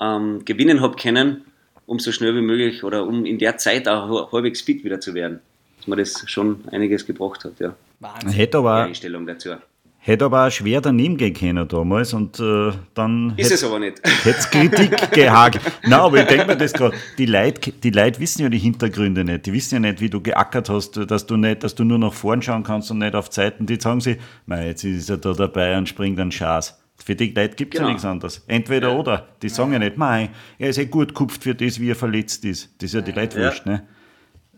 ähm, 0.00 0.44
gewinnen 0.44 0.80
habe 0.80 0.96
können 0.96 1.44
um 1.90 1.98
so 1.98 2.12
schnell 2.12 2.36
wie 2.36 2.40
möglich 2.40 2.84
oder 2.84 3.04
um 3.04 3.24
in 3.26 3.40
der 3.40 3.58
Zeit 3.58 3.88
auch 3.88 4.30
halbwegs 4.32 4.60
fit 4.60 4.84
wieder 4.84 5.00
zu 5.00 5.12
werden. 5.12 5.40
Dass 5.76 5.88
mir 5.88 5.96
das 5.96 6.22
schon 6.30 6.60
einiges 6.70 7.04
gebracht 7.04 7.44
hat, 7.44 7.58
ja. 7.58 7.74
Wahnsinn. 7.98 8.30
Hätte 8.30 8.58
aber, 8.58 8.84
Einstellung 8.84 9.26
dazu. 9.26 9.56
Hätte 10.02 10.24
aber 10.24 10.46
auch 10.46 10.50
schwer 10.50 10.80
daneben 10.80 11.18
gehen 11.18 11.34
können 11.34 11.68
damals 11.68 12.14
und 12.14 12.40
äh, 12.40 12.72
dann. 12.94 13.34
Ist 13.36 13.52
es 13.52 13.62
aber 13.62 13.78
nicht. 13.78 14.00
Hätte 14.24 14.38
es 14.38 14.50
Kritik 14.50 15.12
gehakt. 15.12 15.60
Nein, 15.82 15.92
aber 15.92 16.22
ich 16.22 16.26
denke 16.26 16.46
mir 16.46 16.56
das 16.56 16.72
gerade. 16.72 16.96
Die 17.18 17.26
Leute, 17.26 17.70
die 17.72 17.90
Leute 17.90 18.18
wissen 18.18 18.40
ja 18.40 18.48
die 18.48 18.58
Hintergründe 18.58 19.24
nicht. 19.24 19.44
Die 19.44 19.52
wissen 19.52 19.74
ja 19.74 19.80
nicht, 19.80 20.00
wie 20.00 20.08
du 20.08 20.22
geackert 20.22 20.70
hast, 20.70 20.96
dass 20.96 21.26
du 21.26 21.36
nicht, 21.36 21.62
dass 21.64 21.74
du 21.74 21.84
nur 21.84 21.98
nach 21.98 22.14
vorn 22.14 22.40
schauen 22.40 22.62
kannst 22.62 22.90
und 22.90 22.98
nicht 22.98 23.14
auf 23.14 23.28
Zeiten. 23.28 23.66
Die 23.66 23.78
sagen 23.78 24.00
sie, 24.00 24.16
jetzt 24.48 24.84
ist 24.84 25.10
er 25.10 25.18
da 25.18 25.34
dabei 25.34 25.76
und 25.76 25.86
springt 25.86 26.18
einen 26.18 26.32
Schaß. 26.32 26.80
Für 26.96 27.14
die 27.14 27.32
Leute 27.32 27.56
gibt 27.56 27.74
es 27.74 27.78
genau. 27.78 27.88
ja 27.88 27.92
nichts 27.92 28.06
anderes. 28.06 28.42
Entweder 28.46 28.88
ja. 28.92 28.96
oder. 28.96 29.28
Die 29.42 29.50
sagen 29.50 29.72
ja. 29.72 29.78
ja 29.78 29.84
nicht, 29.84 29.98
mei, 29.98 30.30
er 30.58 30.70
ist 30.70 30.78
eh 30.78 30.86
gut 30.86 31.12
kupft 31.12 31.42
für 31.42 31.54
das, 31.54 31.78
wie 31.78 31.90
er 31.90 31.96
verletzt 31.96 32.44
ist. 32.46 32.70
Das 32.78 32.86
ist 32.86 32.94
ja 32.94 33.00
die 33.02 33.12
Leute 33.12 33.38
ja. 33.38 33.46
wurscht, 33.46 33.66
ne? 33.66 33.86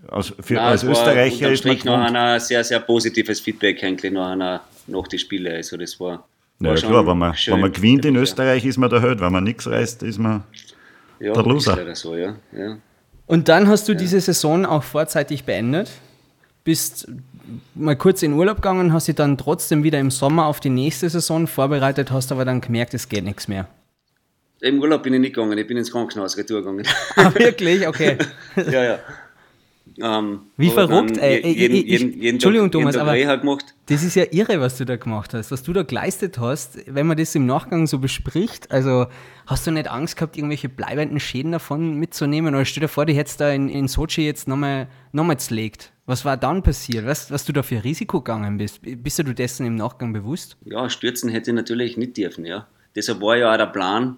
Als, 0.09 0.33
für, 0.41 0.55
Nein, 0.55 0.65
als 0.65 0.83
Österreicher 0.83 1.51
ist 1.51 1.65
man 1.65 1.79
noch 1.85 1.99
ein 1.99 2.41
sehr, 2.41 2.65
sehr 2.65 2.81
positives 2.81 3.41
Feedback 3.41 3.83
eigentlich 3.85 4.13
nach 4.13 4.31
einer 4.31 4.63
nach 4.87 5.07
die 5.09 5.19
Spiele. 5.19 5.55
Also 5.55 5.77
das 5.77 5.99
war. 6.01 6.27
Ja, 6.61 6.75
klar, 6.75 7.07
wenn 7.07 7.19
man, 7.19 7.35
wenn 7.47 7.61
man 7.61 7.73
gewinnt 7.73 8.05
in 8.05 8.17
Österreich, 8.17 8.65
ist 8.65 8.79
man 8.79 8.89
der 8.89 9.01
Held. 9.01 9.21
Wenn 9.21 9.33
man 9.33 9.43
nichts 9.43 9.69
reißt, 9.69 10.03
ist 10.05 10.19
man 10.19 10.45
ja, 11.19 11.33
der 11.33 11.43
Loser. 11.43 11.95
So, 11.95 12.17
ja. 12.17 12.37
Ja. 12.57 12.79
Und 13.27 13.49
dann 13.49 13.69
hast 13.69 13.89
du 13.89 13.95
diese 13.95 14.21
Saison 14.21 14.65
auch 14.67 14.83
vorzeitig 14.83 15.45
beendet, 15.45 15.91
bist 16.65 17.09
mal 17.75 17.97
kurz 17.97 18.23
in 18.23 18.33
Urlaub 18.33 18.57
gegangen, 18.57 18.93
hast 18.93 19.09
dich 19.09 19.15
dann 19.15 19.39
trotzdem 19.39 19.83
wieder 19.83 19.99
im 19.99 20.11
Sommer 20.11 20.47
auf 20.47 20.61
die 20.61 20.71
nächste 20.71 21.09
Saison 21.09 21.47
vorbereitet, 21.47 22.11
hast 22.11 22.31
aber 22.31 22.45
dann 22.45 22.61
gemerkt, 22.61 22.95
es 22.95 23.09
geht 23.09 23.25
nichts 23.25 23.49
mehr. 23.49 23.69
Im 24.61 24.81
Urlaub 24.81 25.03
bin 25.03 25.15
ich 25.15 25.21
nicht 25.21 25.35
gegangen, 25.35 25.59
ich 25.59 25.67
bin 25.67 25.77
ins 25.77 25.91
Krankenhaus 25.91 26.37
retour 26.37 26.61
gegangen. 26.61 26.87
Ah, 27.17 27.35
wirklich? 27.35 27.87
Okay. 27.87 28.17
ja, 28.71 28.85
ja. 28.85 28.99
Ähm, 30.01 30.40
Wie 30.57 30.70
verrückt, 30.70 31.18
ey. 31.18 31.47
Jeden, 31.47 31.76
jeden, 31.76 31.86
jeden, 31.86 32.12
jeden 32.12 32.34
Entschuldigung, 32.36 32.70
Tag, 32.70 32.80
Thomas, 32.80 32.97
aber 32.97 33.16
das 33.86 34.03
ist 34.03 34.14
ja 34.14 34.24
irre, 34.30 34.61
was 34.61 34.78
du 34.78 34.84
da 34.84 34.97
gemacht 34.97 35.34
hast, 35.34 35.51
was 35.51 35.62
du 35.62 35.72
da 35.72 35.82
geleistet 35.82 36.38
hast, 36.38 36.78
wenn 36.86 37.07
man 37.07 37.16
das 37.16 37.34
im 37.34 37.47
Nachgang 37.47 37.86
so 37.86 37.99
bespricht. 37.99 38.70
Also 38.70 39.07
hast 39.47 39.66
du 39.66 39.70
nicht 39.70 39.90
Angst 39.90 40.16
gehabt, 40.16 40.36
irgendwelche 40.36 40.68
bleibenden 40.68 41.20
Schäden 41.20 41.53
davon 41.53 41.99
mitzunehmen? 41.99 42.55
Oder 42.55 42.64
stell 42.64 42.82
dir 42.82 42.88
vor, 42.88 43.07
die 43.07 43.14
hättest 43.14 43.40
da 43.40 43.51
in, 43.51 43.68
in 43.68 43.88
Sochi 43.88 44.24
jetzt 44.24 44.49
nochmal 44.49 44.88
nochmal 45.12 45.38
zlegt. 45.38 45.93
Was 46.07 46.24
war 46.24 46.36
dann 46.36 46.62
passiert? 46.62 47.07
Was, 47.07 47.30
was 47.30 47.45
du 47.45 47.53
da 47.53 47.62
für 47.62 47.84
Risiko 47.84 48.20
gegangen 48.20 48.59
bist? 48.59 48.80
Bist 48.82 49.18
du 49.18 49.34
dessen 49.34 49.66
im 49.66 49.76
Nachgang 49.76 50.12
bewusst? 50.12 50.57
Ja, 50.64 50.88
stürzen 50.88 51.30
hätte 51.30 51.51
ich 51.51 51.55
natürlich 51.55 51.97
nicht 51.97 52.16
dürfen, 52.16 52.45
ja. 52.45 52.66
Deshalb 52.95 53.20
war 53.20 53.36
ja 53.36 53.53
auch 53.53 53.57
der 53.57 53.66
Plan, 53.66 54.16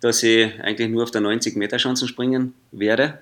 dass 0.00 0.22
ich 0.22 0.60
eigentlich 0.60 0.88
nur 0.88 1.02
auf 1.02 1.10
der 1.10 1.20
90 1.20 1.56
Meter 1.56 1.78
Chancen 1.78 2.06
springen 2.06 2.54
werde 2.70 3.18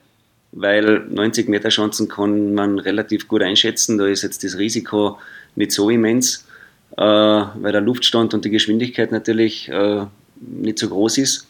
weil 0.57 1.05
90 1.09 1.49
Meter 1.49 1.69
Chancen 1.69 2.09
kann 2.09 2.55
man 2.55 2.79
relativ 2.79 3.27
gut 3.27 3.43
einschätzen. 3.43 3.99
Da 3.99 4.07
ist 4.07 4.23
jetzt 4.23 4.45
das 4.45 4.57
Risiko 4.57 5.19
nicht 5.57 5.73
so 5.73 5.91
immens, 5.91 6.47
äh, 6.97 7.03
weil 7.03 7.73
der 7.73 7.81
Luftstand 7.81 8.35
und 8.35 8.45
die 8.45 8.51
Geschwindigkeit 8.51 9.11
natürlich 9.11 9.69
äh, 9.69 10.07
nicht 10.41 10.79
so 10.79 10.89
groß 10.89 11.19
ist. 11.19 11.49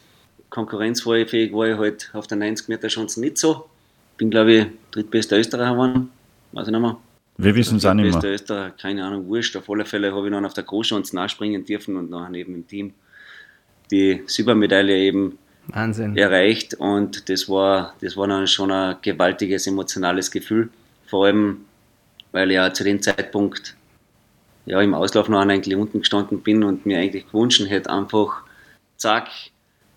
Konkurrenzfähig 0.49 1.53
war 1.53 1.69
ich 1.69 1.77
halt 1.77 2.11
auf 2.15 2.27
der 2.27 2.39
90 2.39 2.69
Meter 2.69 2.89
Chancen 2.89 3.21
nicht 3.21 3.39
so. 3.39 3.67
Bin, 4.17 4.31
glaube 4.31 4.53
ich, 4.53 4.67
drittbester 4.93 5.39
Österreicher 5.39 5.73
geworden. 5.73 6.11
Weiß 6.53 6.67
ich 6.69 6.73
nicht 6.73 6.81
mehr. 6.81 6.97
Wir 7.37 7.55
wissen 7.57 7.79
es 7.79 7.85
auch 7.85 7.95
nicht 7.95 8.15
mehr. 8.15 8.33
Österreicher, 8.33 8.71
keine 8.81 9.05
Ahnung, 9.05 9.27
wurscht. 9.27 9.57
Auf 9.57 9.69
alle 9.69 9.85
Fälle 9.85 10.15
habe 10.15 10.27
ich 10.27 10.33
dann 10.33 10.47
auf 10.47 10.55
der 10.55 10.65
Großschanze 10.65 11.15
nachspringen 11.17 11.65
dürfen 11.65 11.97
und 11.97 12.11
dann 12.11 12.35
eben 12.35 12.55
im 12.55 12.67
Team 12.67 12.95
die 13.91 14.23
Silbermedaille 14.27 14.97
eben 14.97 15.39
Wahnsinn. 15.69 16.17
erreicht 16.17 16.75
und 16.75 17.29
das 17.29 17.49
war, 17.49 17.95
das 18.01 18.17
war 18.17 18.29
dann 18.29 18.47
schon 18.47 18.71
ein 18.71 18.97
gewaltiges 19.03 19.67
emotionales 19.67 20.31
Gefühl. 20.31 20.69
Vor 21.07 21.27
allem, 21.27 21.65
weil 22.33 22.51
ich 22.51 22.57
ja 22.57 22.73
zu 22.73 22.85
dem 22.85 23.01
Zeitpunkt 23.01 23.77
ja, 24.67 24.81
im 24.81 24.95
Auslauf 24.95 25.29
noch 25.29 25.41
eigentlich 25.41 25.77
unten 25.77 26.01
gestanden 26.01 26.41
bin 26.41 26.65
und 26.65 26.87
mir 26.87 26.99
eigentlich 26.99 27.31
gewünscht 27.31 27.63
hätte, 27.69 27.91
einfach 27.91 28.43
zack, 28.97 29.29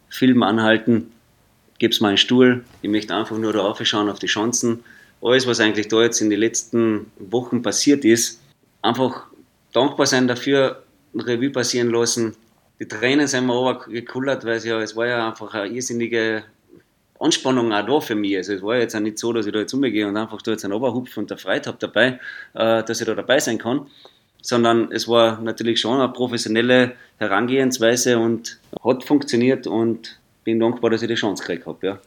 Film 0.09 0.43
anhalten, 0.43 1.11
gib's 1.79 2.01
mal 2.01 2.09
einen 2.09 2.17
Stuhl, 2.17 2.63
ich 2.81 2.89
möchte 2.89 3.15
einfach 3.15 3.37
nur 3.37 3.53
da 3.53 3.59
aufschauen 3.59 4.09
auf 4.09 4.19
die 4.19 4.27
Chancen. 4.27 4.83
Alles, 5.21 5.47
was 5.47 5.59
eigentlich 5.59 5.87
da 5.87 6.01
jetzt 6.01 6.21
in 6.21 6.29
den 6.29 6.39
letzten 6.39 7.11
Wochen 7.17 7.61
passiert 7.61 8.05
ist, 8.05 8.39
einfach 8.81 9.27
dankbar 9.73 10.05
sein 10.05 10.27
dafür, 10.27 10.83
Revue 11.15 11.49
passieren 11.49 11.89
lassen, 11.89 12.35
die 12.79 12.87
Tränen 12.87 13.27
sind 13.27 13.45
mir 13.45 13.53
aber 13.53 13.79
gekullert, 13.79 14.45
weil 14.45 14.57
es 14.57 14.65
ja, 14.65 14.79
es 14.79 14.95
war 14.95 15.07
ja 15.07 15.27
einfach 15.27 15.53
eine 15.53 15.73
irrsinnige 15.73 16.43
Anspannung 17.19 17.73
auch 17.73 17.85
da 17.85 17.99
für 17.99 18.15
mich. 18.15 18.37
Also 18.37 18.53
es 18.53 18.61
war 18.61 18.77
jetzt 18.77 18.95
auch 18.95 18.99
nicht 18.99 19.17
so, 19.17 19.33
dass 19.33 19.45
ich 19.45 19.53
da 19.53 19.59
jetzt 19.59 19.73
umgehe 19.73 20.07
und 20.07 20.17
einfach 20.17 20.41
da 20.41 20.51
jetzt 20.51 20.63
einen 20.63 20.73
Oberhupf 20.73 21.17
und 21.17 21.29
der 21.29 21.37
Freude 21.37 21.67
habe 21.67 21.77
dabei, 21.79 22.19
äh, 22.53 22.83
dass 22.83 23.01
ich 23.01 23.07
da 23.07 23.15
dabei 23.15 23.39
sein 23.39 23.57
kann, 23.57 23.87
sondern 24.41 24.91
es 24.91 25.07
war 25.07 25.41
natürlich 25.41 25.81
schon 25.81 25.99
eine 25.99 26.11
professionelle 26.11 26.93
Herangehensweise 27.17 28.19
und 28.19 28.59
hat 28.83 29.03
funktioniert 29.03 29.65
und 29.65 30.19
bin 30.43 30.59
dankbar, 30.59 30.91
dass 30.91 31.01
ich 31.01 31.07
die 31.07 31.15
Chance 31.15 31.43
gekriegt 31.43 31.65
habe. 31.65 31.87
Ja. 31.87 31.99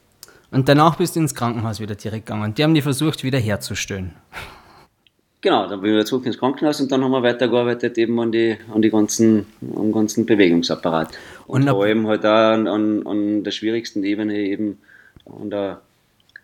Und 0.53 0.69
danach 0.69 0.97
bist 0.97 1.17
du 1.17 1.21
ins 1.21 1.35
Krankenhaus 1.35 1.81
wieder 1.81 1.95
direkt 1.95 2.27
gegangen. 2.27 2.55
Die 2.55 2.63
haben 2.63 2.75
die 2.75 2.83
versucht, 2.83 3.25
wieder 3.25 3.39
herzustellen. 3.39 4.15
Genau, 5.43 5.67
dann 5.67 5.81
bin 5.81 5.91
ich 5.91 5.95
wieder 5.95 6.05
zurück 6.05 6.27
ins 6.27 6.39
Krankenhaus 6.39 6.81
und 6.83 6.93
dann 6.93 7.03
haben 7.03 7.13
wir 7.13 7.23
weitergearbeitet 7.23 7.97
eben 7.97 8.21
an, 8.21 8.31
die, 8.31 8.59
an 8.73 8.83
die 8.83 8.91
ganzen, 8.91 9.47
am 9.75 9.91
ganzen 9.91 10.27
Bewegungsapparat. 10.27 11.13
Und, 11.47 11.63
und 11.63 11.71
vor 11.71 11.85
allem 11.85 12.07
halt 12.07 12.27
auch 12.27 12.53
an, 12.53 12.67
an, 12.67 13.07
an 13.07 13.43
der 13.43 13.51
schwierigsten 13.51 14.05
Ebene 14.05 14.37
eben, 14.37 14.79
an 15.25 15.49
der 15.49 15.81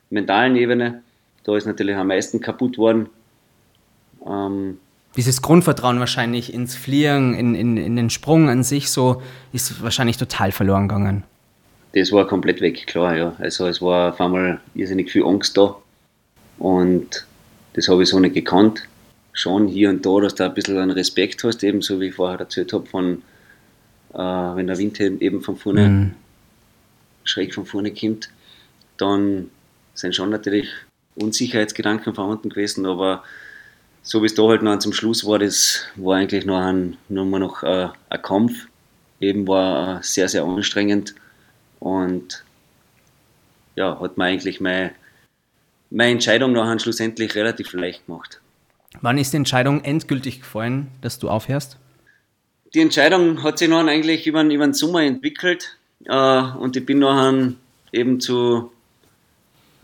mentalen 0.09 0.57
Ebene. 0.57 1.03
Da 1.45 1.57
ist 1.57 1.67
natürlich 1.67 1.95
am 1.95 2.07
meisten 2.07 2.41
kaputt 2.41 2.79
worden. 2.79 3.09
Ähm, 4.27 4.79
Dieses 5.15 5.43
Grundvertrauen 5.43 6.01
wahrscheinlich 6.01 6.55
ins 6.55 6.75
Fliegen, 6.75 7.35
in, 7.35 7.55
in, 7.55 7.77
in 7.77 7.97
den 7.97 8.09
Sprung 8.09 8.49
an 8.49 8.63
sich 8.63 8.91
so, 8.91 9.21
ist 9.53 9.83
wahrscheinlich 9.83 10.17
total 10.17 10.53
verloren 10.53 10.89
gegangen. 10.89 11.23
Das 11.93 12.13
war 12.13 12.27
komplett 12.27 12.63
weg, 12.63 12.87
klar, 12.87 13.15
ja. 13.15 13.37
Also 13.39 13.67
es 13.67 13.83
war 13.83 14.11
auf 14.15 14.21
einmal 14.21 14.61
irrsinnig 14.75 15.11
viel 15.11 15.25
Angst 15.25 15.57
da. 15.57 15.77
Und 16.59 17.27
das 17.77 17.89
habe 17.89 18.03
ich 18.03 18.09
so 18.09 18.19
nicht 18.19 18.35
gekannt. 18.35 18.83
Schon 19.33 19.69
hier 19.69 19.91
und 19.91 20.05
da, 20.05 20.21
dass 20.21 20.35
du 20.35 20.45
ein 20.45 20.55
bisschen 20.55 20.79
einen 20.79 20.91
Respekt 20.91 21.45
hast, 21.45 21.63
eben 21.63 21.83
so 21.83 22.01
wie 22.01 22.07
ich 22.07 22.15
vorher 22.15 22.41
erzählt 22.41 22.73
habe, 22.73 22.87
von 22.87 23.23
äh, 24.15 24.19
wenn 24.19 24.67
der 24.67 24.79
Wind 24.79 24.99
eben 24.99 25.43
von 25.43 25.57
vorne, 25.57 25.89
mhm. 25.89 26.15
schräg 27.25 27.55
von 27.55 27.67
vorne 27.67 27.93
kommt, 27.93 28.31
dann 28.97 29.51
sind 29.95 30.15
schon 30.15 30.31
natürlich 30.31 30.69
Unsicherheitsgedanken 31.17 32.15
vorhanden 32.15 32.49
gewesen, 32.49 32.87
aber 32.87 33.23
so 34.03 34.23
wie 34.23 34.27
es 34.27 34.35
da 34.35 34.45
halt 34.45 34.63
noch 34.63 34.79
zum 34.79 34.95
Schluss 34.95 35.27
war, 35.27 35.39
das 35.39 35.83
war 35.97 36.17
eigentlich 36.17 36.47
noch, 36.47 36.61
ein, 36.61 36.97
nur 37.09 37.27
noch 37.39 37.63
äh, 37.63 37.89
ein 38.09 38.23
Kampf. 38.23 38.69
Eben 39.21 39.47
war 39.47 39.99
äh, 39.99 40.03
sehr, 40.03 40.29
sehr 40.29 40.45
anstrengend 40.45 41.15
und 41.81 42.45
ja, 43.75 43.99
hat 44.01 44.17
mir 44.17 44.25
eigentlich 44.25 44.61
mein 44.61 44.93
meine 45.91 46.13
Entscheidung 46.13 46.53
nachher 46.53 46.79
schlussendlich 46.79 47.35
relativ 47.35 47.73
leicht 47.73 48.07
gemacht. 48.07 48.41
Wann 49.01 49.19
ist 49.19 49.33
die 49.33 49.37
Entscheidung 49.39 49.85
endgültig 49.85 50.41
gefallen, 50.41 50.89
dass 51.01 51.19
du 51.19 51.29
aufhörst? 51.29 51.77
Die 52.75 52.81
Entscheidung 52.81 53.43
hat 53.43 53.59
sich 53.59 53.69
dann 53.69 53.89
eigentlich 53.89 54.27
über, 54.27 54.43
über 54.43 54.65
den 54.65 54.75
Sommer 54.75 55.03
entwickelt 55.03 55.77
äh, 56.05 56.43
und 56.59 56.77
ich 56.77 56.85
bin 56.85 56.99
nachher 56.99 57.53
eben 57.93 58.21
zu, 58.21 58.73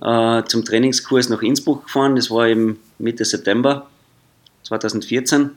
äh, 0.00 0.42
zum 0.44 0.64
Trainingskurs 0.64 1.28
nach 1.28 1.42
Innsbruck 1.42 1.84
gefahren. 1.84 2.16
Das 2.16 2.30
war 2.30 2.48
eben 2.48 2.78
Mitte 2.98 3.24
September 3.24 3.88
2014. 4.64 5.50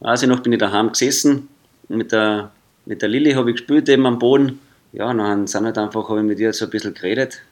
Also 0.00 0.26
noch 0.26 0.40
bin 0.40 0.52
ich 0.52 0.58
daheim 0.58 0.90
gesessen. 0.90 1.48
Mit 1.88 2.12
der, 2.12 2.52
mit 2.84 3.02
der 3.02 3.08
Lilly 3.08 3.32
habe 3.32 3.50
ich 3.50 3.56
gespielt 3.56 3.88
eben 3.88 4.06
am 4.06 4.18
Boden. 4.18 4.60
Ja, 4.92 5.12
dann 5.12 5.46
sind 5.46 5.64
halt 5.64 5.78
einfach, 5.78 6.08
habe 6.08 6.20
ich 6.20 6.26
mit 6.26 6.38
ihr 6.38 6.52
so 6.52 6.64
ein 6.64 6.70
bisschen 6.70 6.94
geredet. 6.94 7.42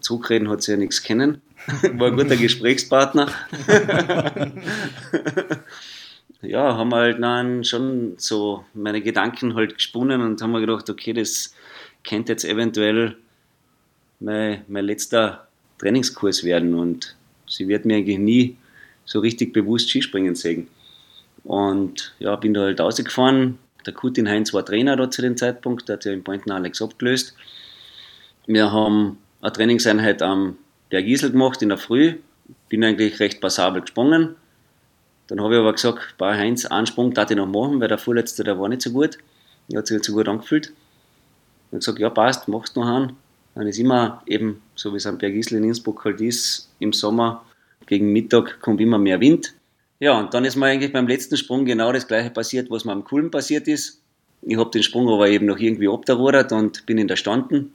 Zugreden 0.00 0.48
hat 0.48 0.62
sie 0.62 0.72
ja 0.72 0.76
nichts 0.78 1.02
kennen. 1.02 1.42
War 1.66 2.08
ein 2.08 2.16
guter 2.16 2.36
Gesprächspartner. 2.36 3.32
ja, 6.42 6.76
haben 6.76 6.94
halt 6.94 7.22
dann 7.22 7.64
schon 7.64 8.14
so 8.18 8.64
meine 8.74 9.00
Gedanken 9.00 9.54
halt 9.54 9.74
gesponnen 9.76 10.20
und 10.20 10.42
haben 10.42 10.52
mir 10.52 10.60
gedacht, 10.60 10.90
okay, 10.90 11.12
das 11.12 11.54
könnte 12.06 12.32
jetzt 12.32 12.44
eventuell 12.44 13.16
mein, 14.20 14.62
mein 14.68 14.84
letzter 14.84 15.48
Trainingskurs 15.78 16.44
werden 16.44 16.74
und 16.74 17.16
sie 17.46 17.68
wird 17.68 17.84
mir 17.84 17.96
eigentlich 17.96 18.18
nie 18.18 18.56
so 19.04 19.20
richtig 19.20 19.52
bewusst 19.52 19.90
Skispringen 19.90 20.34
sehen. 20.34 20.68
Und 21.44 22.14
ja, 22.18 22.36
bin 22.36 22.54
da 22.54 22.62
halt 22.62 22.80
rausgefahren. 22.80 23.58
Der 23.86 23.92
Kutin 23.92 24.28
Heinz 24.28 24.54
war 24.54 24.64
Trainer 24.64 24.96
da 24.96 25.10
zu 25.10 25.20
dem 25.20 25.36
Zeitpunkt, 25.36 25.88
der 25.88 25.96
hat 25.96 26.04
ja 26.06 26.12
in 26.12 26.24
Pointen 26.24 26.50
Alex 26.50 26.80
abgelöst. 26.80 27.34
Wir 28.46 28.72
haben 28.72 29.18
eine 29.42 29.52
Trainingseinheit 29.52 30.22
am 30.22 30.56
Bergisel 30.94 31.32
gemacht 31.32 31.60
in 31.60 31.70
der 31.70 31.78
Früh, 31.78 32.18
bin 32.68 32.84
eigentlich 32.84 33.18
recht 33.18 33.40
passabel 33.40 33.80
gesprungen. 33.80 34.36
Dann 35.26 35.40
habe 35.40 35.54
ich 35.54 35.60
aber 35.60 35.72
gesagt, 35.72 36.14
bei 36.18 36.38
Heinz, 36.38 36.66
einen 36.66 36.86
Sprung 36.86 37.12
darf 37.12 37.32
ich 37.32 37.36
noch 37.36 37.48
machen, 37.48 37.80
weil 37.80 37.88
der 37.88 37.98
vorletzte, 37.98 38.44
der 38.44 38.60
war 38.60 38.68
nicht 38.68 38.82
so 38.82 38.92
gut. 38.92 39.18
Der 39.68 39.78
hat 39.78 39.88
sich 39.88 39.96
nicht 39.96 40.04
so 40.04 40.12
gut 40.12 40.28
angefühlt. 40.28 40.66
Ich 40.66 41.66
habe 41.72 41.78
gesagt, 41.78 41.98
ja 41.98 42.10
passt, 42.10 42.46
machst 42.46 42.76
noch 42.76 42.86
einen. 42.86 43.16
Dann 43.56 43.66
ist 43.66 43.80
immer 43.80 44.22
eben, 44.26 44.62
so 44.76 44.92
wie 44.92 44.98
es 44.98 45.06
am 45.06 45.18
Bergisel 45.18 45.58
in 45.58 45.64
Innsbruck 45.64 46.04
halt 46.04 46.20
ist, 46.20 46.70
im 46.78 46.92
Sommer 46.92 47.44
gegen 47.86 48.12
Mittag 48.12 48.60
kommt 48.60 48.80
immer 48.80 48.98
mehr 48.98 49.18
Wind. 49.18 49.52
Ja, 49.98 50.20
und 50.20 50.32
dann 50.32 50.44
ist 50.44 50.54
mir 50.54 50.66
eigentlich 50.66 50.92
beim 50.92 51.08
letzten 51.08 51.36
Sprung 51.36 51.64
genau 51.64 51.90
das 51.90 52.06
gleiche 52.06 52.30
passiert, 52.30 52.70
was 52.70 52.84
mir 52.84 52.92
am 52.92 53.02
Kulm 53.02 53.32
passiert 53.32 53.66
ist. 53.66 54.00
Ich 54.42 54.56
habe 54.56 54.70
den 54.70 54.84
Sprung 54.84 55.08
aber 55.08 55.28
eben 55.28 55.46
noch 55.46 55.58
irgendwie 55.58 55.88
abgerudert 55.88 56.52
und 56.52 56.86
bin 56.86 56.98
in 56.98 57.08
der 57.08 57.16
Standen. 57.16 57.74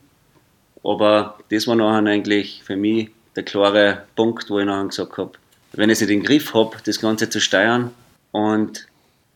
Aber 0.84 1.38
das 1.50 1.68
war 1.68 1.76
nachher 1.76 2.06
eigentlich 2.10 2.62
für 2.64 2.76
mich 2.76 3.10
der 3.36 3.44
klare 3.44 4.04
Punkt, 4.16 4.50
wo 4.50 4.60
ich 4.60 4.66
nachher 4.66 4.88
gesagt 4.88 5.18
habe, 5.18 5.32
wenn 5.74 5.90
ich 5.90 6.00
nicht 6.00 6.10
den 6.10 6.24
Griff 6.24 6.54
habe, 6.54 6.78
das 6.84 7.00
Ganze 7.00 7.30
zu 7.30 7.40
steuern 7.40 7.92
und 8.32 8.88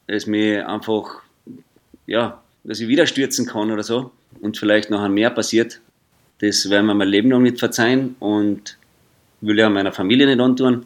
es 0.08 0.26
mir 0.26 0.68
einfach, 0.68 1.22
ja, 2.08 2.42
dass 2.64 2.80
ich 2.80 2.88
wieder 2.88 3.06
stürzen 3.06 3.46
kann 3.46 3.72
oder 3.72 3.84
so 3.84 4.12
und 4.42 4.58
vielleicht 4.58 4.90
nachher 4.90 5.10
mehr 5.10 5.30
passiert, 5.30 5.80
das 6.40 6.70
werden 6.70 6.88
wir 6.88 6.94
mein 6.94 7.08
Leben 7.08 7.30
noch 7.30 7.40
nicht 7.40 7.60
verzeihen 7.60 8.16
und 8.20 8.78
will 9.42 9.60
ja 9.60 9.70
meiner 9.70 9.92
Familie 9.92 10.28
nicht 10.28 10.40
antun. 10.40 10.86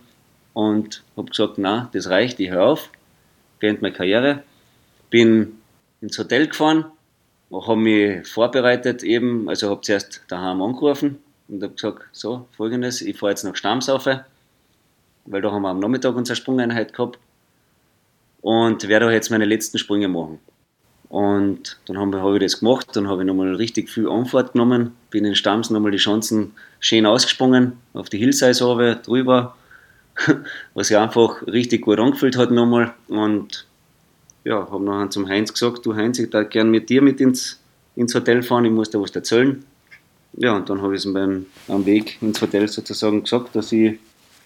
Und 0.53 1.03
habe 1.15 1.29
gesagt, 1.29 1.57
na, 1.57 1.89
das 1.93 2.09
reicht, 2.09 2.39
ich 2.39 2.49
höre 2.49 2.65
auf, 2.65 2.89
beende 3.59 3.81
meine 3.81 3.93
Karriere. 3.93 4.43
Bin 5.09 5.59
ins 6.01 6.17
Hotel 6.17 6.47
gefahren, 6.47 6.85
habe 7.51 7.75
mich 7.77 8.27
vorbereitet 8.27 9.03
eben, 9.03 9.47
also 9.47 9.69
habe 9.69 9.81
zuerst 9.81 10.23
daheim 10.27 10.61
angerufen 10.61 11.17
und 11.47 11.63
habe 11.63 11.73
gesagt, 11.73 12.03
so, 12.11 12.47
folgendes, 12.55 13.01
ich 13.01 13.17
fahre 13.17 13.31
jetzt 13.31 13.43
nach 13.43 13.55
Stammsaufe, 13.55 14.25
weil 15.25 15.41
da 15.41 15.51
haben 15.51 15.61
wir 15.61 15.69
am 15.69 15.79
Nachmittag 15.79 16.15
unsere 16.15 16.35
Sprungeinheit 16.35 16.93
gehabt 16.93 17.19
und 18.41 18.87
werde 18.87 19.11
jetzt 19.11 19.29
meine 19.29 19.45
letzten 19.45 19.77
Sprünge 19.77 20.07
machen. 20.07 20.39
Und 21.09 21.79
dann 21.85 21.97
habe 21.97 22.21
hab 22.21 22.33
ich 22.33 22.41
das 22.41 22.59
gemacht, 22.59 22.87
dann 22.93 23.07
habe 23.07 23.21
ich 23.21 23.27
nochmal 23.27 23.55
richtig 23.55 23.89
viel 23.89 24.09
Anfahrt 24.09 24.53
genommen, 24.53 24.91
bin 25.09 25.23
in 25.23 25.35
Stamms 25.35 25.69
nochmal 25.69 25.91
die 25.91 25.97
Chancen 25.97 26.53
schön 26.81 27.05
ausgesprungen, 27.05 27.77
auf 27.93 28.09
die 28.09 28.17
Hillsize 28.17 28.99
drüber, 29.05 29.55
was 30.73 30.87
sich 30.89 30.97
einfach 30.97 31.47
richtig 31.47 31.83
gut 31.83 31.99
angefühlt 31.99 32.37
hat 32.37 32.51
nochmal. 32.51 32.93
Und 33.07 33.65
ja, 34.47 34.65
habe 34.71 34.83
nachher 34.83 35.09
zum 35.09 35.27
Heinz 35.27 35.51
gesagt, 35.51 35.85
du 35.85 35.93
Heinz, 35.93 36.19
ich 36.19 36.29
darf 36.29 36.49
gerne 36.49 36.69
mit 36.69 36.89
dir 36.89 37.01
mit 37.01 37.19
ins, 37.19 37.59
ins 37.97 38.15
Hotel 38.15 38.41
fahren, 38.41 38.63
ich 38.63 38.71
muss 38.71 38.89
da 38.89 39.01
was 39.01 39.11
erzählen. 39.11 39.61
Ja, 40.37 40.55
und 40.55 40.69
dann 40.69 40.81
habe 40.81 40.95
ich 40.95 41.03
es 41.03 41.13
beim 41.13 41.47
am 41.67 41.85
Weg 41.85 42.17
ins 42.21 42.41
Hotel 42.41 42.67
sozusagen 42.69 43.23
gesagt, 43.23 43.55
dass 43.57 43.73
ich 43.73 43.99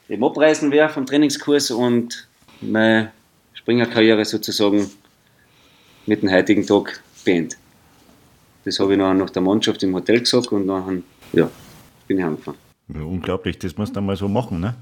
eben 0.10 0.24
abreisen 0.24 0.72
werde 0.72 0.92
vom 0.92 1.06
Trainingskurs 1.06 1.70
und 1.70 2.28
meine 2.62 3.12
Springerkarriere 3.54 4.26
sozusagen 4.26 4.90
mit 6.08 6.24
dem 6.24 6.32
heutigen 6.32 6.66
Tag 6.66 7.04
beende. 7.24 7.56
Das 8.66 8.80
habe 8.80 8.94
ich 8.94 8.98
nachher 8.98 9.14
nach 9.14 9.30
der 9.30 9.44
Mannschaft 9.44 9.84
im 9.84 9.94
Hotel 9.94 10.22
gesagt 10.22 10.52
und 10.52 10.66
dann 10.66 11.04
ja, 11.34 11.48
bin 12.08 12.18
ich 12.18 12.24
heimgefahren. 12.24 12.60
Ja, 12.88 13.02
unglaublich, 13.02 13.60
das 13.60 13.78
muss 13.78 13.94
man 13.94 14.08
mal 14.08 14.16
so 14.16 14.28
machen. 14.28 14.62
Ne? 14.62 14.74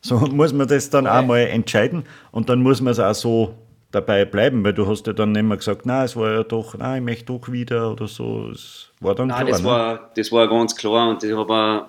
So 0.00 0.16
muss 0.20 0.54
man 0.54 0.68
das 0.68 0.88
dann 0.88 1.06
auch 1.06 1.26
mal 1.26 1.40
entscheiden 1.40 2.04
und 2.32 2.48
dann 2.48 2.62
muss 2.62 2.80
man 2.80 2.92
es 2.92 2.98
auch 2.98 3.14
so 3.14 3.54
dabei 3.94 4.24
bleiben, 4.24 4.64
weil 4.64 4.72
du 4.72 4.86
hast 4.86 5.06
ja 5.06 5.12
dann 5.12 5.32
nicht 5.32 5.44
mehr 5.44 5.56
gesagt, 5.56 5.82
na, 5.84 6.04
es 6.04 6.16
war 6.16 6.32
ja 6.32 6.42
doch, 6.42 6.76
nein, 6.76 7.02
ich 7.02 7.04
möchte 7.04 7.24
doch 7.26 7.50
wieder 7.50 7.92
oder 7.92 8.08
so. 8.08 8.50
Es 8.52 8.90
war 9.00 9.14
dann 9.14 9.28
nein, 9.28 9.46
klar. 9.46 9.50
Das, 9.50 9.62
ne? 9.62 9.68
war, 9.68 10.10
das 10.16 10.32
war 10.32 10.48
ganz 10.48 10.74
klar 10.74 11.10
und 11.10 11.22
ich 11.22 11.36
habe 11.36 11.86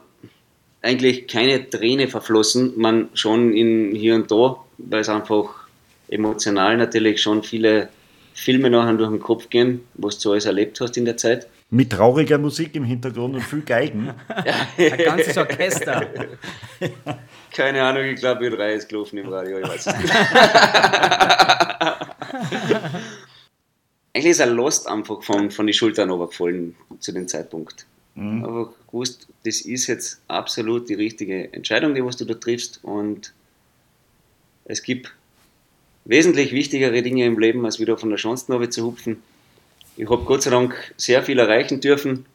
eigentlich 0.81 1.27
keine 1.27 1.69
Träne 1.69 2.07
verflossen, 2.07 2.73
man 2.77 3.09
schon 3.13 3.53
in 3.53 3.95
hier 3.95 4.15
und 4.15 4.29
da, 4.31 4.57
weil 4.77 5.01
es 5.01 5.09
einfach 5.09 5.49
emotional 6.09 6.77
natürlich 6.77 7.21
schon 7.21 7.41
viele 7.41 7.89
Filme 8.33 8.69
nachher 8.69 8.93
durch 8.93 9.09
den 9.09 9.19
Kopf 9.19 9.49
gehen, 9.49 9.81
was 9.95 10.19
du 10.19 10.31
alles 10.31 10.45
erlebt 10.45 10.79
hast 10.81 10.97
in 10.97 11.05
der 11.05 11.17
Zeit. 11.17 11.47
Mit 11.71 11.91
trauriger 11.91 12.37
Musik 12.37 12.75
im 12.75 12.83
Hintergrund 12.83 13.35
und 13.35 13.41
viel 13.41 13.61
Geigen. 13.61 14.13
Ein 14.77 14.97
ganzes 14.97 15.35
Orchester. 15.37 16.05
Keine 17.51 17.81
Ahnung, 17.81 18.03
ich 18.03 18.19
glaube, 18.19 18.45
ich 18.47 18.53
drei 18.53 18.73
ist 18.73 18.87
gelaufen 18.87 19.17
im 19.17 19.29
Radio, 19.29 19.59
ich 19.59 19.67
weiß 19.67 19.87
es 19.87 19.97
nicht. 19.97 20.13
Eigentlich 24.13 24.31
ist 24.31 24.39
er 24.39 24.47
lost 24.47 24.87
einfach 24.87 25.21
von, 25.23 25.51
von 25.51 25.67
den 25.67 25.73
Schultern 25.73 26.09
runtergefallen 26.09 26.75
zu 26.99 27.11
dem 27.11 27.27
Zeitpunkt. 27.27 27.85
Mhm. 28.15 28.45
Aber 28.45 28.73
gewusst, 28.87 29.27
das 29.43 29.61
ist 29.61 29.87
jetzt 29.87 30.21
absolut 30.27 30.87
die 30.87 30.93
richtige 30.93 31.53
Entscheidung, 31.53 31.95
die 31.95 32.03
was 32.03 32.15
du 32.15 32.25
da 32.25 32.33
triffst 32.33 32.79
und 32.83 33.33
es 34.63 34.83
gibt 34.83 35.13
wesentlich 36.05 36.53
wichtigere 36.53 37.01
Dinge 37.01 37.25
im 37.25 37.37
Leben, 37.37 37.65
als 37.65 37.79
wieder 37.79 37.97
von 37.97 38.09
der 38.09 38.17
Schanzenhaube 38.17 38.69
zu 38.69 38.85
hupfen. 38.85 39.21
Ich 39.97 40.09
habe 40.09 40.23
Gott 40.23 40.43
sei 40.43 40.51
Dank 40.51 40.93
sehr 40.97 41.23
viel 41.23 41.39
erreichen 41.39 41.81
dürfen, 41.81 42.25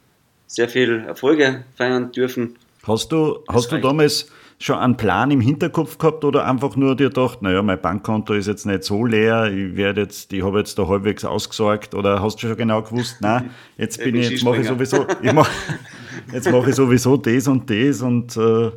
sehr 0.47 0.69
viel 0.69 1.03
Erfolge 1.07 1.63
feiern 1.75 2.11
dürfen. 2.11 2.57
Hast 2.83 3.11
du, 3.11 3.39
hast 3.47 3.71
du 3.71 3.77
damals 3.79 4.27
schon 4.63 4.77
einen 4.77 4.97
Plan 4.97 5.31
im 5.31 5.41
Hinterkopf 5.41 5.97
gehabt 5.97 6.23
oder 6.23 6.45
einfach 6.45 6.75
nur 6.75 6.95
dir 6.95 7.09
gedacht, 7.09 7.41
naja, 7.41 7.61
mein 7.61 7.81
Bankkonto 7.81 8.33
ist 8.33 8.47
jetzt 8.47 8.65
nicht 8.65 8.83
so 8.83 9.05
leer, 9.05 9.51
ich 9.51 9.75
werde 9.75 10.01
jetzt, 10.01 10.31
ich 10.31 10.43
habe 10.43 10.59
jetzt 10.59 10.77
da 10.77 10.87
halbwegs 10.87 11.25
ausgesorgt 11.25 11.95
oder 11.95 12.21
hast 12.21 12.37
du 12.37 12.47
schon 12.47 12.57
genau 12.57 12.81
gewusst, 12.81 13.17
nein, 13.21 13.49
jetzt 13.77 14.03
bin 14.03 14.15
ich, 14.15 14.29
jetzt 14.29 14.43
mache 14.43 14.61
ich 14.61 14.67
sowieso, 14.67 15.05
ich 15.21 15.33
mach, 15.33 15.49
jetzt 16.31 16.51
mache 16.51 16.69
ich 16.69 16.75
sowieso 16.75 17.17
das 17.17 17.47
und 17.47 17.69
das 17.69 18.01
und 18.01 18.37
äh, 18.37 18.71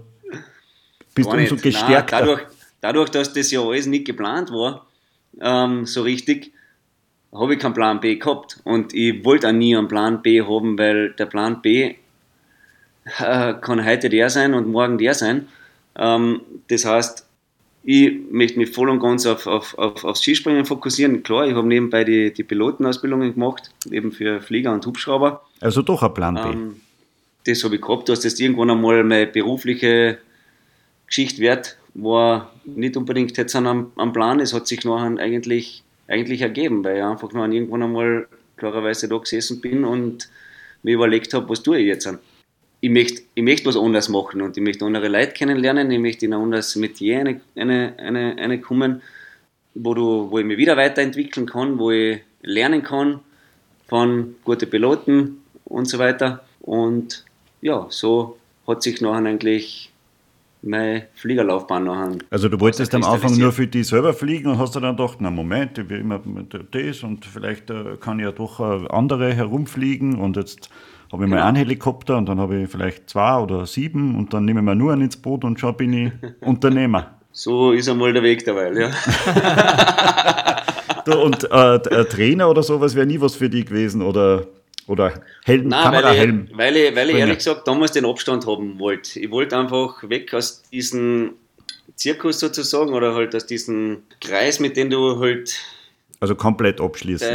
bist 1.15 1.31
Gar 1.31 1.39
umso 1.39 1.57
gestärkter. 1.57 2.17
Nein, 2.17 2.27
dadurch, 2.27 2.43
dadurch, 2.81 3.11
dass 3.11 3.33
das 3.33 3.51
ja 3.51 3.61
alles 3.61 3.87
nicht 3.87 4.07
geplant 4.07 4.51
war, 4.51 4.87
ähm, 5.41 5.87
so 5.87 6.03
richtig, 6.03 6.53
habe 7.33 7.55
ich 7.55 7.61
keinen 7.61 7.75
Plan 7.75 8.01
B 8.01 8.17
gehabt. 8.17 8.61
Und 8.65 8.95
ich 8.95 9.25
wollte 9.25 9.49
auch 9.49 9.53
nie 9.53 9.77
einen 9.77 9.89
Plan 9.89 10.23
B 10.23 10.43
haben, 10.43 10.79
weil 10.79 11.13
der 11.13 11.27
Plan 11.27 11.61
B 11.63 11.95
äh, 13.19 13.55
kann 13.55 13.85
heute 13.85 14.09
der 14.09 14.31
sein 14.31 14.55
und 14.55 14.69
morgen 14.69 14.99
der 14.99 15.15
sein. 15.15 15.49
Ähm, 15.97 16.41
das 16.69 16.85
heißt, 16.85 17.27
ich 17.87 18.19
möchte 18.31 18.59
mich 18.59 18.71
voll 18.71 18.89
und 18.89 19.01
ganz 19.01 19.27
auf, 19.27 19.47
auf, 19.47 19.77
auf, 19.77 20.05
aufs 20.05 20.23
Skispringen 20.23 20.65
fokussieren. 20.65 21.23
Klar, 21.23 21.47
ich 21.47 21.55
habe 21.55 21.69
nebenbei 21.69 22.05
die, 22.05 22.33
die 22.33 22.43
Pilotenausbildungen 22.43 23.35
gemacht, 23.35 23.71
eben 23.91 24.11
für 24.11 24.41
Flieger 24.41 24.73
und 24.73 24.87
Hubschrauber. 24.87 25.43
Also 25.61 25.83
doch 25.83 26.03
ein 26.03 26.15
Plan 26.15 26.35
B. 26.35 26.41
Ähm, 26.41 26.81
das 27.47 27.63
habe 27.63 27.75
ich 27.75 27.83
gehabt, 27.83 28.09
dass 28.09 28.21
das 28.21 28.41
irgendwann 28.41 28.71
einmal 28.71 29.05
meine 29.05 29.27
berufliche 29.27 30.19
Geschichte 31.07 31.43
wird, 31.43 31.77
war 31.93 32.53
nicht 32.65 32.97
unbedingt 32.97 33.37
jetzt 33.37 33.55
am, 33.55 33.93
am 33.97 34.13
Plan. 34.15 34.41
Es 34.41 34.55
hat 34.55 34.67
sich 34.67 34.83
nachher 34.85 35.19
eigentlich, 35.19 35.85
eigentlich 36.09 36.41
ergeben, 36.41 36.83
weil 36.85 36.97
ich 36.97 37.03
einfach 37.03 37.33
noch 37.33 37.47
irgendwann 37.47 37.83
einmal 37.83 38.29
klarerweise 38.57 39.09
da 39.09 39.19
gesessen 39.19 39.61
bin 39.61 39.85
und 39.85 40.31
mir 40.83 40.95
überlegt 40.95 41.35
habe, 41.35 41.49
was 41.51 41.63
tue 41.63 41.79
ich 41.81 41.87
jetzt 41.87 42.07
an 42.07 42.19
ich 42.85 42.91
möchte, 42.91 43.23
ich 43.35 43.43
möchte 43.43 43.65
was 43.65 43.79
anderes 43.79 44.11
machen 44.11 44.43
und 44.43 44.59
ich 44.59 44.63
möchte 44.63 44.85
andere 44.85 45.09
Leute 45.09 45.33
kennenlernen, 45.33 45.91
ich 45.91 45.99
möchte 45.99 46.27
in 46.27 46.35
ein 46.35 46.43
anderes 46.43 46.77
Metier 46.77 47.21
eine, 47.21 47.41
eine, 47.57 47.95
eine, 47.97 48.37
eine 48.37 48.61
kommen, 48.61 49.01
wo, 49.75 49.95
du, 49.95 50.31
wo 50.31 50.39
ich 50.39 50.45
mich 50.45 50.59
wieder 50.59 50.77
weiterentwickeln 50.77 51.47
kann, 51.47 51.79
wo 51.79 51.93
ich 51.93 52.21
lernen 52.43 52.83
kann 52.83 53.21
von 53.89 54.35
guten 54.45 54.69
Piloten 54.69 55.39
und 55.65 55.87
so 55.87 55.99
weiter. 55.99 56.45
Und 56.61 57.25
ja, 57.63 57.87
so 57.89 58.37
hat 58.67 58.83
sich 58.83 59.01
nachher 59.01 59.25
eigentlich 59.25 59.91
meine 60.61 61.07
Fliegerlaufbahn 61.15 61.85
nachher. 61.85 62.19
Also 62.29 62.51
du 62.51 62.61
wolltest 62.61 62.95
am 62.95 63.05
Anfang 63.05 63.39
nur 63.39 63.53
für 63.53 63.67
dich 63.67 63.87
selber 63.87 64.13
fliegen 64.13 64.51
und 64.51 64.59
hast 64.59 64.77
dann 64.77 64.95
gedacht, 64.95 65.17
na 65.21 65.31
Moment, 65.31 65.79
ich 65.79 65.89
will 65.89 66.01
immer 66.01 66.21
das 66.71 67.03
und 67.03 67.25
vielleicht 67.25 67.71
äh, 67.71 67.97
kann 67.99 68.19
ich 68.19 68.27
ja 68.27 68.33
doch 68.33 68.61
äh, 68.61 68.87
andere 68.89 69.33
herumfliegen 69.33 70.21
und 70.21 70.37
jetzt 70.37 70.69
habe 71.13 71.25
ich 71.25 71.31
genau. 71.31 71.43
mal 71.43 71.49
einen 71.49 71.57
Helikopter 71.57 72.17
und 72.17 72.27
dann 72.27 72.41
habe 72.41 72.63
ich 72.63 72.71
vielleicht 72.71 73.11
zwei 73.11 73.39
oder 73.39 73.67
sieben 73.67 74.17
und 74.17 74.33
dann 74.33 74.45
nehme 74.45 74.61
ich 74.61 74.65
mir 74.65 74.75
nur 74.75 74.93
einen 74.93 75.03
ins 75.03 75.17
Boot 75.17 75.45
und 75.45 75.61
schon 75.61 75.77
bin 75.77 75.93
ich 75.93 76.13
Unternehmer. 76.41 77.19
So 77.33 77.73
ist 77.73 77.89
einmal 77.89 78.13
der 78.13 78.23
Weg 78.23 78.45
derweil, 78.45 78.79
ja. 78.79 78.91
du, 81.05 81.21
und 81.21 81.51
äh, 81.51 82.05
Trainer 82.05 82.49
oder 82.49 82.63
sowas 82.63 82.95
wäre 82.95 83.07
nie 83.07 83.21
was 83.21 83.35
für 83.35 83.51
dich 83.51 83.67
gewesen 83.67 84.03
oder, 84.03 84.47
oder 84.87 85.13
Helm, 85.45 85.69
Nein, 85.69 85.85
Kamerahelm? 85.85 86.49
Weil 86.53 86.77
ich, 86.77 86.77
weil 86.77 86.77
ich, 86.77 86.97
weil 86.97 87.11
ich 87.11 87.17
ehrlich 87.17 87.39
gesagt 87.39 87.67
damals 87.67 87.93
den 87.93 88.07
Abstand 88.07 88.47
haben 88.47 88.79
wollte. 88.79 89.19
Ich 89.19 89.31
wollte 89.31 89.59
einfach 89.59 90.09
weg 90.09 90.33
aus 90.33 90.63
diesem 90.71 91.33
Zirkus 91.97 92.41
sozusagen 92.41 92.93
oder 92.93 93.15
halt 93.15 93.35
aus 93.35 93.47
diesem 93.47 94.03
Kreis, 94.21 94.61
mit 94.61 94.77
dem 94.77 94.91
du 94.91 95.21
halt 95.21 95.55
also 96.25 96.35
komplett 96.35 96.81
abschließen. 96.81 97.29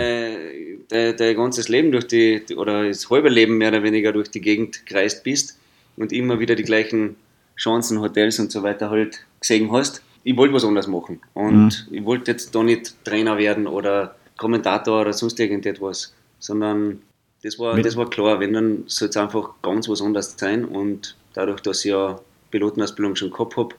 Dein, 0.90 1.16
dein, 1.16 1.36
ganzes 1.36 1.70
Leben 1.70 1.92
durch 1.92 2.08
die, 2.08 2.44
oder 2.56 2.88
das 2.88 3.10
halbe 3.10 3.30
Leben 3.30 3.58
mehr 3.58 3.70
oder 3.70 3.84
weniger 3.84 4.12
durch 4.12 4.30
die 4.30 4.42
Gegend 4.42 4.86
kreist 4.86 5.24
bist 5.24 5.58
und 5.98 6.12
immer 6.12 6.40
wieder 6.40 6.56
die 6.56 6.64
gleichen 6.64 7.16
Chancen, 7.56 8.02
Hotels 8.02 8.40
und 8.40 8.52
so 8.52 8.64
weiter 8.64 8.90
halt 8.90 9.26
gesehen 9.40 9.72
hast. 9.72 10.02
Ich 10.24 10.36
wollte 10.36 10.54
was 10.54 10.66
anderes 10.66 10.88
machen. 10.88 11.22
Und 11.34 11.88
mhm. 11.90 11.96
ich 11.96 12.06
wollte 12.06 12.32
jetzt 12.32 12.56
da 12.56 12.64
nicht 12.64 12.96
Trainer 13.06 13.38
werden 13.38 13.68
oder 13.68 14.16
Kommentator 14.38 15.02
oder 15.02 15.14
sonst 15.14 15.40
irgendetwas, 15.40 16.14
sondern 16.40 17.02
das 17.44 17.60
war, 17.60 17.80
das 17.80 17.96
war 17.96 18.10
klar, 18.10 18.40
wenn 18.40 18.54
dann 18.54 18.84
soll 18.88 19.10
es 19.10 19.18
einfach 19.18 19.54
ganz 19.62 19.88
was 19.88 20.02
anderes 20.02 20.36
sein. 20.38 20.66
Und 20.66 21.16
dadurch, 21.34 21.62
dass 21.62 21.86
ich 21.86 21.92
ja 21.92 22.20
Pilotenausbildung 22.52 23.16
schon 23.16 23.32
gehabt 23.32 23.56
habe, 23.56 23.76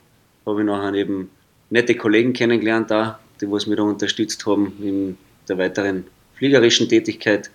habe 0.46 0.60
ich 0.60 0.66
nachher 0.66 0.94
eben 0.94 1.30
nette 1.70 1.94
Kollegen 1.94 2.32
kennengelernt 2.32 2.90
da, 2.90 3.18
die 3.40 3.50
was 3.50 3.66
mich 3.66 3.76
da 3.76 3.82
unterstützt 3.82 4.44
haben 4.46 4.72
in 4.82 5.18
der 5.48 5.58
weiteren 5.58 6.04
fliegerischen 6.34 6.88
Tätigkeit. 6.88 7.50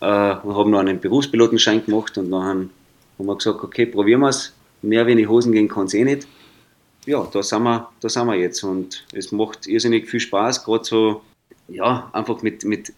Äh, 0.00 0.06
wir 0.06 0.56
haben 0.56 0.70
noch 0.70 0.80
einen 0.80 1.00
Berufspilotenschein 1.00 1.84
gemacht 1.84 2.16
und 2.18 2.30
nachher 2.30 2.48
haben 2.48 2.70
wir 3.18 3.36
gesagt, 3.36 3.62
okay, 3.62 3.86
probieren 3.86 4.20
wir 4.20 4.28
es. 4.28 4.52
Mehr 4.82 5.06
wie 5.06 5.12
in 5.12 5.18
die 5.18 5.26
Hosen 5.26 5.52
gehen 5.52 5.68
kann 5.68 5.86
es 5.86 5.94
eh 5.94 6.04
nicht. 6.04 6.26
Ja, 7.06 7.26
da 7.32 7.42
sind, 7.42 7.62
wir, 7.62 7.88
da 8.00 8.08
sind 8.08 8.26
wir 8.26 8.34
jetzt 8.34 8.62
und 8.62 9.04
es 9.12 9.32
macht 9.32 9.66
irrsinnig 9.66 10.08
viel 10.08 10.20
Spaß, 10.20 10.64
gerade 10.64 10.84
so, 10.84 11.22
ja, 11.68 12.10
einfach 12.12 12.42
mit, 12.42 12.64
mit, 12.64 12.92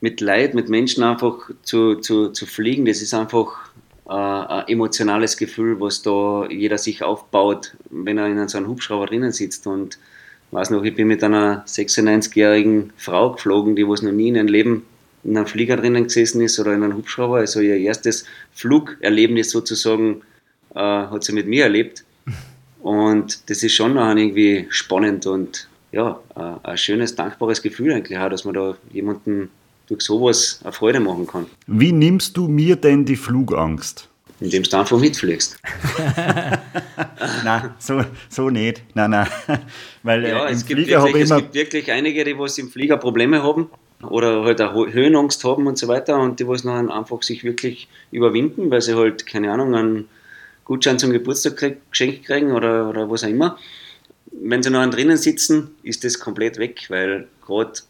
mit 0.00 0.20
Leid, 0.20 0.54
mit 0.54 0.68
Menschen 0.68 1.02
einfach 1.02 1.50
zu, 1.62 1.96
zu, 1.96 2.30
zu 2.30 2.46
fliegen. 2.46 2.84
Das 2.84 3.00
ist 3.00 3.14
einfach 3.14 3.70
äh, 4.08 4.12
ein 4.12 4.68
emotionales 4.68 5.36
Gefühl, 5.36 5.80
was 5.80 6.02
da 6.02 6.46
jeder 6.48 6.78
sich 6.78 7.02
aufbaut, 7.02 7.76
wenn 7.90 8.18
er 8.18 8.26
in 8.26 8.48
so 8.48 8.58
einem 8.58 8.68
Hubschrauber 8.68 9.06
drinnen 9.06 9.32
sitzt. 9.32 9.66
Und 9.66 9.98
weiß 10.50 10.70
noch, 10.70 10.82
ich 10.82 10.94
bin 10.94 11.08
mit 11.08 11.22
einer 11.22 11.64
96-jährigen 11.66 12.92
Frau 12.96 13.32
geflogen, 13.32 13.76
die 13.76 13.86
was 13.86 14.02
noch 14.02 14.12
nie 14.12 14.28
in 14.28 14.36
ihrem 14.36 14.48
Leben 14.48 14.82
in 15.22 15.36
einem 15.36 15.46
Flieger 15.46 15.76
drinnen 15.76 16.04
gesessen 16.04 16.40
ist 16.40 16.58
oder 16.58 16.74
in 16.74 16.82
einem 16.82 16.96
Hubschrauber. 16.96 17.38
Also 17.38 17.60
ihr 17.60 17.76
erstes 17.76 18.24
Flugerlebnis 18.52 19.50
sozusagen 19.50 20.22
äh, 20.74 20.78
hat 20.78 21.24
sie 21.24 21.32
mit 21.32 21.46
mir 21.46 21.64
erlebt. 21.64 22.04
Und 22.80 23.50
das 23.50 23.62
ist 23.62 23.74
schon 23.74 23.94
noch 23.94 24.08
irgendwie 24.08 24.66
spannend 24.70 25.26
und 25.26 25.68
ja, 25.92 26.20
äh, 26.36 26.68
ein 26.68 26.78
schönes, 26.78 27.14
dankbares 27.14 27.60
Gefühl 27.62 27.92
eigentlich 27.92 28.18
auch, 28.18 28.30
dass 28.30 28.44
man 28.44 28.54
da 28.54 28.76
jemanden 28.92 29.50
durch 29.88 30.02
sowas 30.02 30.60
eine 30.62 30.72
Freude 30.72 31.00
machen 31.00 31.26
kann. 31.26 31.46
Wie 31.66 31.92
nimmst 31.92 32.36
du 32.36 32.48
mir 32.48 32.76
denn 32.76 33.04
die 33.04 33.16
Flugangst? 33.16 34.09
Indem 34.40 34.62
du 34.62 34.76
einfach 34.78 34.98
mitfliegst. 34.98 35.58
nein, 37.44 37.74
so, 37.78 38.02
so 38.28 38.48
nicht. 38.48 38.82
Nein, 38.94 39.10
nein. 39.10 39.28
Weil 40.02 40.26
ja, 40.26 40.46
äh, 40.46 40.48
im 40.48 40.56
es, 40.56 40.66
gibt 40.66 40.80
Flieger 40.80 41.04
wirklich, 41.04 41.24
ich 41.24 41.30
es 41.30 41.36
gibt 41.36 41.54
wirklich 41.54 41.92
einige, 41.92 42.24
die 42.24 42.38
was 42.38 42.56
im 42.56 42.70
Flieger 42.70 42.96
Probleme 42.96 43.42
haben 43.42 43.68
oder 44.02 44.42
halt 44.44 44.62
auch 44.62 44.86
Höhenangst 44.86 45.44
haben 45.44 45.66
und 45.66 45.76
so 45.76 45.88
weiter 45.88 46.18
und 46.18 46.40
die 46.40 46.48
was 46.48 46.62
dann 46.62 46.90
einfach 46.90 47.22
sich 47.22 47.44
wirklich 47.44 47.88
überwinden, 48.10 48.70
weil 48.70 48.80
sie 48.80 48.94
halt, 48.94 49.26
keine 49.26 49.52
Ahnung, 49.52 49.74
einen 49.74 50.08
Gutschein 50.64 50.98
zum 50.98 51.12
Geburtstag 51.12 51.56
krieg, 51.56 51.78
geschenkt 51.90 52.24
kriegen 52.24 52.52
oder, 52.52 52.88
oder 52.88 53.10
was 53.10 53.24
auch 53.24 53.28
immer. 53.28 53.58
Wenn 54.32 54.62
sie 54.62 54.70
noch 54.70 54.88
drinnen 54.88 55.16
sitzen, 55.16 55.74
ist 55.82 56.04
das 56.04 56.18
komplett 56.18 56.56
weg, 56.58 56.86
weil 56.88 57.26
gerade 57.44 57.80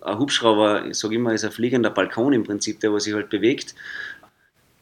ein 0.00 0.18
Hubschrauber, 0.18 0.86
ich 0.86 0.96
sage 0.96 1.14
immer, 1.14 1.34
ist 1.34 1.44
ein 1.44 1.52
fliegender 1.52 1.90
Balkon 1.90 2.32
im 2.32 2.44
Prinzip, 2.44 2.80
der 2.80 2.92
was 2.92 3.04
sich 3.04 3.14
halt 3.14 3.28
bewegt. 3.28 3.74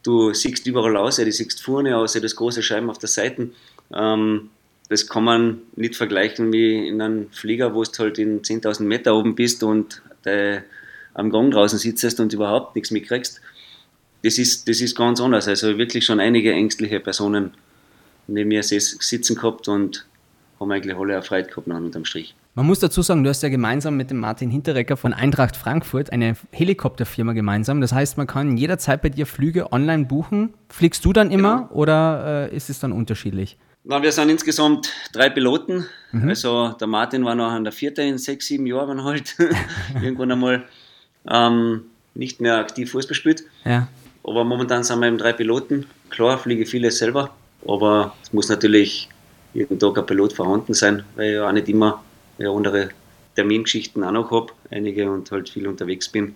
Du 0.03 0.33
siehst 0.33 0.65
überall 0.65 0.97
aus, 0.97 1.17
du 1.17 1.31
siehst 1.31 1.61
vorne 1.61 1.95
aus, 1.95 2.13
das 2.13 2.35
große 2.35 2.63
Scheiben 2.63 2.89
auf 2.89 2.97
der 2.97 3.09
Seite. 3.09 3.49
Ähm, 3.93 4.49
das 4.89 5.07
kann 5.07 5.23
man 5.23 5.61
nicht 5.75 5.95
vergleichen 5.95 6.51
wie 6.51 6.87
in 6.87 7.01
einem 7.01 7.31
Flieger, 7.31 7.73
wo 7.73 7.83
du 7.83 7.97
halt 7.99 8.19
in 8.19 8.41
10.000 8.41 8.83
Meter 8.83 9.15
oben 9.15 9.35
bist 9.35 9.63
und 9.63 10.01
de, 10.25 10.61
am 11.13 11.29
Gang 11.29 11.51
draußen 11.51 11.79
sitzt 11.79 12.19
und 12.19 12.33
überhaupt 12.33 12.75
nichts 12.75 12.91
mitkriegst. 12.91 13.41
Das 14.23 14.37
ist, 14.37 14.67
das 14.67 14.81
ist 14.81 14.95
ganz 14.95 15.21
anders. 15.21 15.47
Also 15.47 15.77
wirklich 15.77 16.05
schon 16.05 16.19
einige 16.19 16.51
ängstliche 16.51 16.99
Personen 16.99 17.53
neben 18.27 18.49
mir 18.49 18.63
sitzen 18.63 19.35
gehabt 19.35 19.67
und 19.67 20.05
haben 20.59 20.71
eigentlich 20.71 20.95
alle 20.95 21.13
eine 21.13 21.23
Freude 21.23 21.49
gehabt 21.49 21.67
nach 21.67 21.77
unterm 21.77 22.05
Strich. 22.05 22.35
Man 22.53 22.65
muss 22.65 22.79
dazu 22.79 23.01
sagen, 23.01 23.23
du 23.23 23.29
hast 23.29 23.43
ja 23.43 23.49
gemeinsam 23.49 23.95
mit 23.95 24.09
dem 24.09 24.17
Martin 24.17 24.49
Hinterecker 24.49 24.97
von 24.97 25.13
Eintracht 25.13 25.55
Frankfurt 25.55 26.11
eine 26.11 26.35
Helikopterfirma 26.51 27.31
gemeinsam. 27.31 27.79
Das 27.79 27.93
heißt, 27.93 28.17
man 28.17 28.27
kann 28.27 28.57
jederzeit 28.57 29.01
bei 29.01 29.07
dir 29.07 29.25
Flüge 29.25 29.71
online 29.71 30.03
buchen. 30.03 30.53
Fliegst 30.67 31.05
du 31.05 31.13
dann 31.13 31.31
immer 31.31 31.61
genau. 31.61 31.71
oder 31.71 32.49
äh, 32.51 32.55
ist 32.55 32.69
es 32.69 32.79
dann 32.79 32.91
unterschiedlich? 32.91 33.57
Na, 33.85 34.03
wir 34.03 34.11
sind 34.11 34.29
insgesamt 34.29 34.91
drei 35.13 35.29
Piloten. 35.29 35.85
Mhm. 36.11 36.27
Also 36.27 36.75
der 36.77 36.87
Martin 36.87 37.23
war 37.23 37.35
noch 37.35 37.51
an 37.51 37.63
der 37.63 37.71
vierte 37.71 38.01
in 38.01 38.17
sechs, 38.17 38.47
sieben 38.47 38.67
Jahren 38.67 39.01
halt 39.05 39.37
irgendwann 40.01 40.33
einmal 40.33 40.63
ähm, 41.29 41.83
nicht 42.15 42.41
mehr 42.41 42.57
aktiv 42.57 42.91
Fußball 42.91 43.15
spielt. 43.15 43.45
Ja. 43.63 43.87
Aber 44.25 44.43
momentan 44.43 44.83
sind 44.83 44.99
wir 44.99 45.07
eben 45.07 45.17
drei 45.17 45.31
Piloten. 45.31 45.85
Klar, 46.09 46.37
fliege 46.37 46.65
viele 46.65 46.91
selber, 46.91 47.33
aber 47.65 48.13
es 48.21 48.33
muss 48.33 48.49
natürlich 48.49 49.07
jeden 49.53 49.79
Tag 49.79 49.97
ein 49.97 50.05
Pilot 50.05 50.33
vorhanden 50.33 50.73
sein, 50.73 51.03
weil 51.15 51.29
ich 51.29 51.35
ja 51.35 51.47
auch 51.47 51.53
nicht 51.53 51.69
immer 51.69 52.03
ja, 52.37 52.51
andere 52.51 52.89
Termingeschichten 53.35 54.03
auch 54.03 54.11
noch 54.11 54.31
habe, 54.31 54.53
einige 54.69 55.09
und 55.09 55.31
halt 55.31 55.49
viel 55.49 55.67
unterwegs 55.67 56.09
bin. 56.09 56.35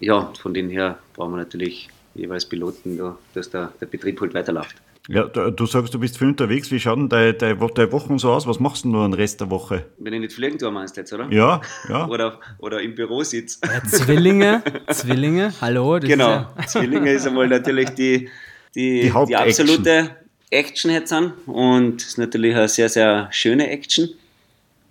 Ja, 0.00 0.32
von 0.38 0.54
dem 0.54 0.68
her 0.70 0.98
brauchen 1.14 1.32
wir 1.32 1.38
natürlich 1.38 1.88
jeweils 2.14 2.46
Piloten, 2.46 2.98
da, 2.98 3.18
dass 3.34 3.50
der, 3.50 3.72
der 3.80 3.86
Betrieb 3.86 4.20
halt 4.20 4.34
weiterläuft. 4.34 4.76
Ja, 5.06 5.24
du 5.24 5.66
sagst, 5.66 5.92
du 5.92 5.98
bist 5.98 6.16
viel 6.16 6.28
unterwegs. 6.28 6.70
Wie 6.70 6.80
schaut 6.80 6.96
denn 6.96 7.10
deine, 7.10 7.34
deine, 7.34 7.56
deine 7.74 7.92
Wochen 7.92 8.18
so 8.18 8.32
aus? 8.32 8.46
Was 8.46 8.58
machst 8.58 8.84
du 8.84 8.88
nur 8.88 9.06
den 9.06 9.12
Rest 9.12 9.38
der 9.38 9.50
Woche? 9.50 9.84
Wenn 9.98 10.14
ich 10.14 10.20
nicht 10.20 10.32
fliegen 10.32 10.58
tue, 10.58 10.70
meinst 10.70 10.96
du 10.96 11.02
jetzt, 11.02 11.12
oder? 11.12 11.30
Ja, 11.30 11.60
ja. 11.90 12.06
oder, 12.08 12.40
oder 12.58 12.80
im 12.80 12.94
Büro 12.94 13.22
sitze. 13.22 13.58
Ja, 13.66 13.82
Zwillinge, 13.84 14.62
Zwillinge, 14.90 15.52
hallo. 15.60 15.98
genau, 16.00 16.30
ja 16.30 16.54
Zwillinge 16.66 17.12
ist 17.12 17.26
einmal 17.26 17.48
natürlich 17.48 17.90
die, 17.90 18.30
die, 18.74 19.02
die, 19.02 19.12
die 19.26 19.36
absolute 19.36 20.16
Action 20.48 20.90
jetzt 20.90 21.12
an 21.12 21.34
und 21.46 22.00
ist 22.00 22.16
natürlich 22.16 22.54
eine 22.54 22.68
sehr, 22.68 22.88
sehr 22.88 23.28
schöne 23.30 23.68
Action. 23.68 24.08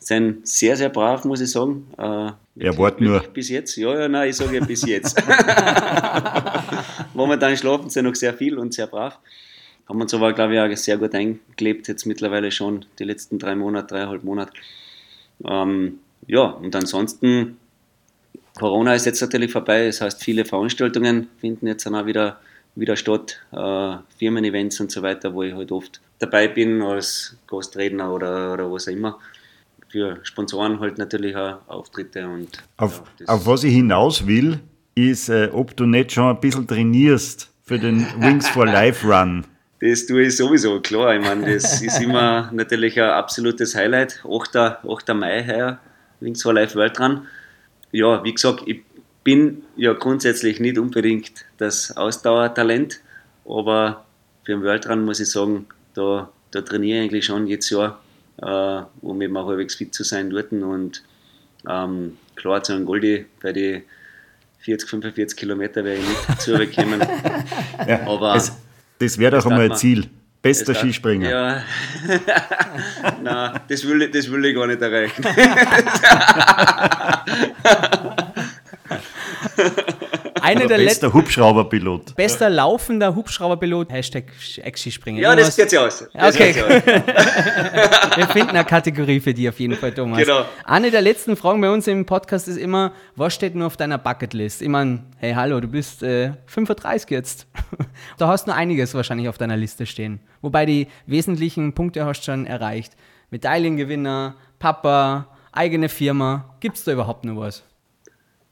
Sind 0.03 0.45
sehr, 0.45 0.75
sehr 0.75 0.89
brav, 0.89 1.23
muss 1.23 1.39
ich 1.39 1.51
sagen. 1.51 1.87
Äh, 1.97 2.31
er 2.59 2.77
wart 2.77 2.99
nur. 2.99 3.21
Bis 3.21 3.47
jetzt? 3.49 3.77
Ja, 3.77 3.97
ja, 3.97 4.07
nein, 4.09 4.29
ich 4.29 4.35
sage 4.35 4.57
ja 4.57 4.65
bis 4.65 4.85
jetzt. 4.85 5.17
Momentan 7.13 7.55
schlafen 7.55 7.89
sie 7.89 8.01
noch 8.01 8.15
sehr 8.15 8.33
viel 8.33 8.57
und 8.57 8.73
sehr 8.73 8.87
brav. 8.87 9.17
Haben 9.87 10.01
uns 10.01 10.13
aber, 10.13 10.33
glaube 10.33 10.55
ich, 10.55 10.59
auch 10.59 10.77
sehr 10.77 10.97
gut 10.97 11.15
eingelebt, 11.15 11.87
jetzt 11.87 12.05
mittlerweile 12.05 12.51
schon 12.51 12.85
die 12.99 13.05
letzten 13.05 13.39
drei 13.39 13.55
Monate, 13.55 13.95
dreieinhalb 13.95 14.23
Monate. 14.23 14.51
Ähm, 15.45 15.99
ja, 16.27 16.43
und 16.43 16.75
ansonsten, 16.75 17.57
Corona 18.57 18.95
ist 18.95 19.05
jetzt 19.05 19.21
natürlich 19.21 19.51
vorbei, 19.51 19.85
das 19.87 20.01
heißt, 20.01 20.23
viele 20.23 20.45
Veranstaltungen 20.45 21.29
finden 21.39 21.67
jetzt 21.67 21.85
dann 21.85 21.95
auch 21.95 22.05
wieder, 22.05 22.39
wieder 22.75 22.95
statt, 22.95 23.39
äh, 23.51 23.95
Firmen-Events 24.17 24.79
und 24.81 24.91
so 24.91 25.01
weiter, 25.01 25.33
wo 25.33 25.43
ich 25.43 25.53
halt 25.53 25.71
oft 25.71 26.01
dabei 26.19 26.47
bin 26.47 26.81
als 26.81 27.37
Gastredner 27.47 28.13
oder, 28.13 28.53
oder 28.53 28.71
was 28.71 28.87
auch 28.87 28.91
immer. 28.91 29.19
Für 29.93 30.17
Sponsoren 30.23 30.79
halt 30.79 30.97
natürlich 30.97 31.35
auch 31.35 31.59
Auftritte. 31.67 32.27
Und, 32.27 32.49
auf, 32.77 33.03
ja, 33.19 33.27
auf 33.27 33.45
was 33.45 33.63
ich 33.63 33.75
hinaus 33.75 34.25
will, 34.25 34.59
ist, 34.95 35.29
äh, 35.29 35.49
ob 35.53 35.77
du 35.77 35.85
nicht 35.85 36.13
schon 36.13 36.35
ein 36.35 36.39
bisschen 36.39 36.65
trainierst 36.65 37.51
für 37.63 37.77
den 37.77 38.07
Wings 38.17 38.49
for 38.49 38.65
Life 38.65 39.07
Run. 39.07 39.45
Das 39.79 40.05
tue 40.05 40.23
ich 40.23 40.37
sowieso, 40.37 40.79
klar. 40.79 41.13
Ich 41.13 41.21
meine, 41.21 41.53
das 41.53 41.81
ist 41.83 42.01
immer 42.01 42.49
natürlich 42.53 42.99
ein 42.99 43.09
absolutes 43.09 43.75
Highlight. 43.75 44.23
8. 44.25 44.55
8. 44.55 45.13
Mai 45.13 45.45
heuer, 45.45 45.79
Links 46.21 46.41
for 46.41 46.53
Life 46.53 46.73
World 46.75 46.99
Run. 46.99 47.27
Ja, 47.91 48.23
wie 48.23 48.33
gesagt, 48.33 48.63
ich 48.65 48.81
bin 49.23 49.63
ja 49.75 49.93
grundsätzlich 49.93 50.59
nicht 50.59 50.79
unbedingt 50.79 51.45
das 51.57 51.95
Ausdauertalent, 51.95 53.01
aber 53.45 54.05
für 54.43 54.53
den 54.53 54.63
World 54.63 54.89
Run 54.89 55.05
muss 55.05 55.19
ich 55.19 55.29
sagen, 55.29 55.67
da, 55.93 56.29
da 56.49 56.61
trainiere 56.61 56.99
ich 56.99 57.03
eigentlich 57.03 57.25
schon 57.25 57.45
jedes 57.45 57.69
Jahr, 57.69 58.01
äh, 58.41 58.81
um 59.01 59.21
eben 59.21 59.37
auch 59.37 59.47
halbwegs 59.47 59.75
fit 59.75 59.93
zu 59.93 60.03
sein 60.03 60.29
dort. 60.29 60.51
Und 60.51 61.03
ähm, 61.69 62.17
klar, 62.35 62.63
zu 62.63 62.73
einem 62.73 62.85
Goldi 62.85 63.25
bei 63.41 63.53
den 63.53 63.83
40, 64.59 64.89
45 64.89 65.37
Kilometer 65.37 65.83
werde 65.83 66.01
ich 66.01 66.07
nicht 66.07 66.41
zurückkommen. 66.41 67.01
ja, 67.87 68.07
aber 68.07 68.35
es, 68.35 68.51
das 68.99 69.17
wäre 69.17 69.37
doch 69.37 69.45
einmal 69.45 69.71
ein 69.71 69.77
Ziel. 69.77 70.09
Bester 70.41 70.75
Skispringer. 70.75 71.29
Ja. 71.29 71.63
Nein, 73.23 73.61
das 73.69 73.87
will, 73.87 74.01
ich, 74.01 74.11
das 74.11 74.29
will 74.29 74.43
ich 74.43 74.53
gar 74.53 74.67
nicht 74.67 74.81
erreichen. 74.81 75.23
Eine 80.43 80.67
der 80.67 80.77
bester 80.77 81.13
Hubschrauberpilot. 81.13 82.15
Bester 82.15 82.49
laufender 82.49 83.15
Hubschrauberpilot. 83.15 83.89
Hashtag 83.89 84.25
Ex-Skispringen. 84.57 85.21
Ja, 85.21 85.35
das 85.37 85.55
geht 85.55 85.71
ja 85.71 85.85
aus. 85.85 86.05
Das 86.13 86.35
okay. 86.35 86.51
Aus. 86.61 86.67
Wir 88.17 88.27
finden 88.27 88.49
eine 88.49 88.65
Kategorie 88.65 89.21
für 89.21 89.33
die 89.33 89.47
auf 89.47 89.57
jeden 89.59 89.77
Fall, 89.77 89.93
Thomas. 89.93 90.19
Genau. 90.19 90.43
Eine 90.65 90.91
der 90.91 91.01
letzten 91.01 91.37
Fragen 91.37 91.61
bei 91.61 91.69
uns 91.69 91.87
im 91.87 92.05
Podcast 92.05 92.49
ist 92.49 92.57
immer, 92.57 92.91
was 93.15 93.33
steht 93.33 93.55
nur 93.55 93.67
auf 93.67 93.77
deiner 93.77 93.97
Bucketlist? 93.97 94.61
Ich 94.61 94.67
meine, 94.67 95.03
hey, 95.17 95.33
hallo, 95.33 95.61
du 95.61 95.69
bist 95.69 96.03
äh, 96.03 96.33
35 96.47 97.09
jetzt. 97.09 97.47
da 98.17 98.27
hast 98.27 98.45
du 98.45 98.51
noch 98.51 98.57
einiges 98.57 98.93
wahrscheinlich 98.93 99.29
auf 99.29 99.37
deiner 99.37 99.55
Liste 99.55 99.85
stehen. 99.85 100.19
Wobei 100.41 100.65
die 100.65 100.87
wesentlichen 101.05 101.71
Punkte 101.73 102.05
hast 102.05 102.19
du 102.19 102.31
schon 102.31 102.45
erreicht. 102.45 102.97
Medaillengewinner, 103.29 104.35
Papa, 104.59 105.27
eigene 105.53 105.87
Firma. 105.87 106.55
Gibt 106.59 106.75
es 106.75 106.83
da 106.83 106.91
überhaupt 106.91 107.23
noch 107.23 107.37
was? 107.37 107.63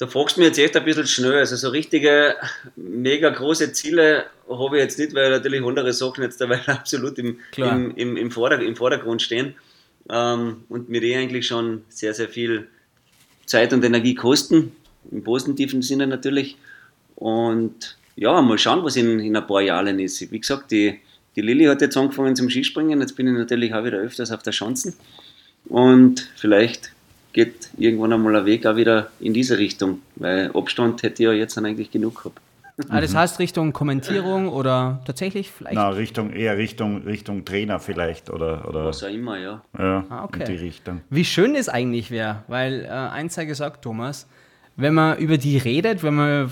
Da 0.01 0.07
fragst 0.07 0.35
du 0.35 0.41
mich 0.41 0.47
jetzt 0.47 0.57
echt 0.57 0.75
ein 0.75 0.83
bisschen 0.83 1.05
schnell. 1.05 1.33
Also 1.33 1.55
so 1.55 1.69
richtige, 1.69 2.35
mega 2.75 3.29
große 3.29 3.71
Ziele 3.71 4.25
habe 4.49 4.77
ich 4.77 4.81
jetzt 4.81 4.97
nicht, 4.97 5.13
weil 5.13 5.29
natürlich 5.29 5.63
andere 5.63 5.93
Sachen 5.93 6.23
jetzt 6.23 6.41
dabei 6.41 6.59
absolut 6.67 7.19
im, 7.19 7.37
im, 7.55 7.95
im, 7.95 8.17
im, 8.17 8.31
Vorder-, 8.31 8.63
im 8.63 8.75
Vordergrund 8.75 9.21
stehen 9.21 9.53
ähm, 10.09 10.63
und 10.69 10.89
mir 10.89 11.01
die 11.01 11.15
eigentlich 11.15 11.45
schon 11.45 11.83
sehr, 11.89 12.15
sehr 12.15 12.29
viel 12.29 12.67
Zeit 13.45 13.73
und 13.73 13.83
Energie 13.83 14.15
kosten, 14.15 14.71
im 15.11 15.23
positiven 15.23 15.83
Sinne 15.83 16.07
natürlich. 16.07 16.57
Und 17.15 17.95
ja, 18.15 18.41
mal 18.41 18.57
schauen, 18.57 18.83
was 18.83 18.95
in, 18.95 19.19
in 19.19 19.37
ein 19.37 19.45
paar 19.45 19.61
Jahren 19.61 19.99
ist. 19.99 20.31
Wie 20.31 20.39
gesagt, 20.39 20.71
die, 20.71 20.99
die 21.35 21.41
Lilly 21.41 21.65
hat 21.65 21.81
jetzt 21.81 21.95
angefangen 21.95 22.35
zum 22.35 22.49
Skispringen, 22.49 23.01
jetzt 23.01 23.15
bin 23.15 23.27
ich 23.27 23.33
natürlich 23.33 23.71
auch 23.75 23.85
wieder 23.85 23.99
öfters 23.99 24.31
auf 24.31 24.41
der 24.41 24.51
Schanzen. 24.51 24.95
Und 25.65 26.27
vielleicht 26.37 26.91
geht 27.33 27.69
irgendwann 27.77 28.13
einmal 28.13 28.35
ein 28.35 28.45
Weg 28.45 28.65
auch 28.65 28.75
wieder 28.75 29.07
in 29.19 29.33
diese 29.33 29.57
Richtung, 29.57 29.99
weil 30.15 30.51
Abstand 30.53 31.03
hätte 31.03 31.23
ich 31.23 31.27
ja 31.27 31.33
jetzt 31.33 31.57
dann 31.57 31.65
eigentlich 31.65 31.91
genug 31.91 32.15
gehabt. 32.23 32.39
Ah, 32.89 32.99
das 32.99 33.13
heißt 33.13 33.37
Richtung 33.39 33.73
Kommentierung 33.73 34.47
oder 34.49 35.01
tatsächlich 35.05 35.51
vielleicht? 35.51 35.75
Na, 35.75 35.89
Richtung, 35.89 36.31
eher 36.31 36.57
Richtung, 36.57 37.03
Richtung 37.03 37.45
Trainer 37.45 37.79
vielleicht 37.79 38.29
oder, 38.31 38.67
oder 38.67 38.85
Was 38.85 39.03
auch 39.03 39.09
immer, 39.09 39.37
ja. 39.37 39.61
ja, 39.77 40.05
Ah, 40.09 40.23
okay. 40.23 40.39
in 40.39 40.45
die 40.47 40.55
Richtung. 40.65 41.01
Wie 41.09 41.25
schön 41.25 41.53
das 41.53 41.69
eigentlich 41.69 42.09
wäre, 42.09 42.43
weil 42.47 42.85
äh, 42.85 42.87
eins 42.87 43.35
sei 43.35 43.45
gesagt, 43.45 43.83
Thomas, 43.83 44.27
wenn 44.77 44.93
man 44.95 45.17
über 45.19 45.37
die 45.37 45.57
redet, 45.57 46.01
wenn 46.01 46.15
man 46.15 46.49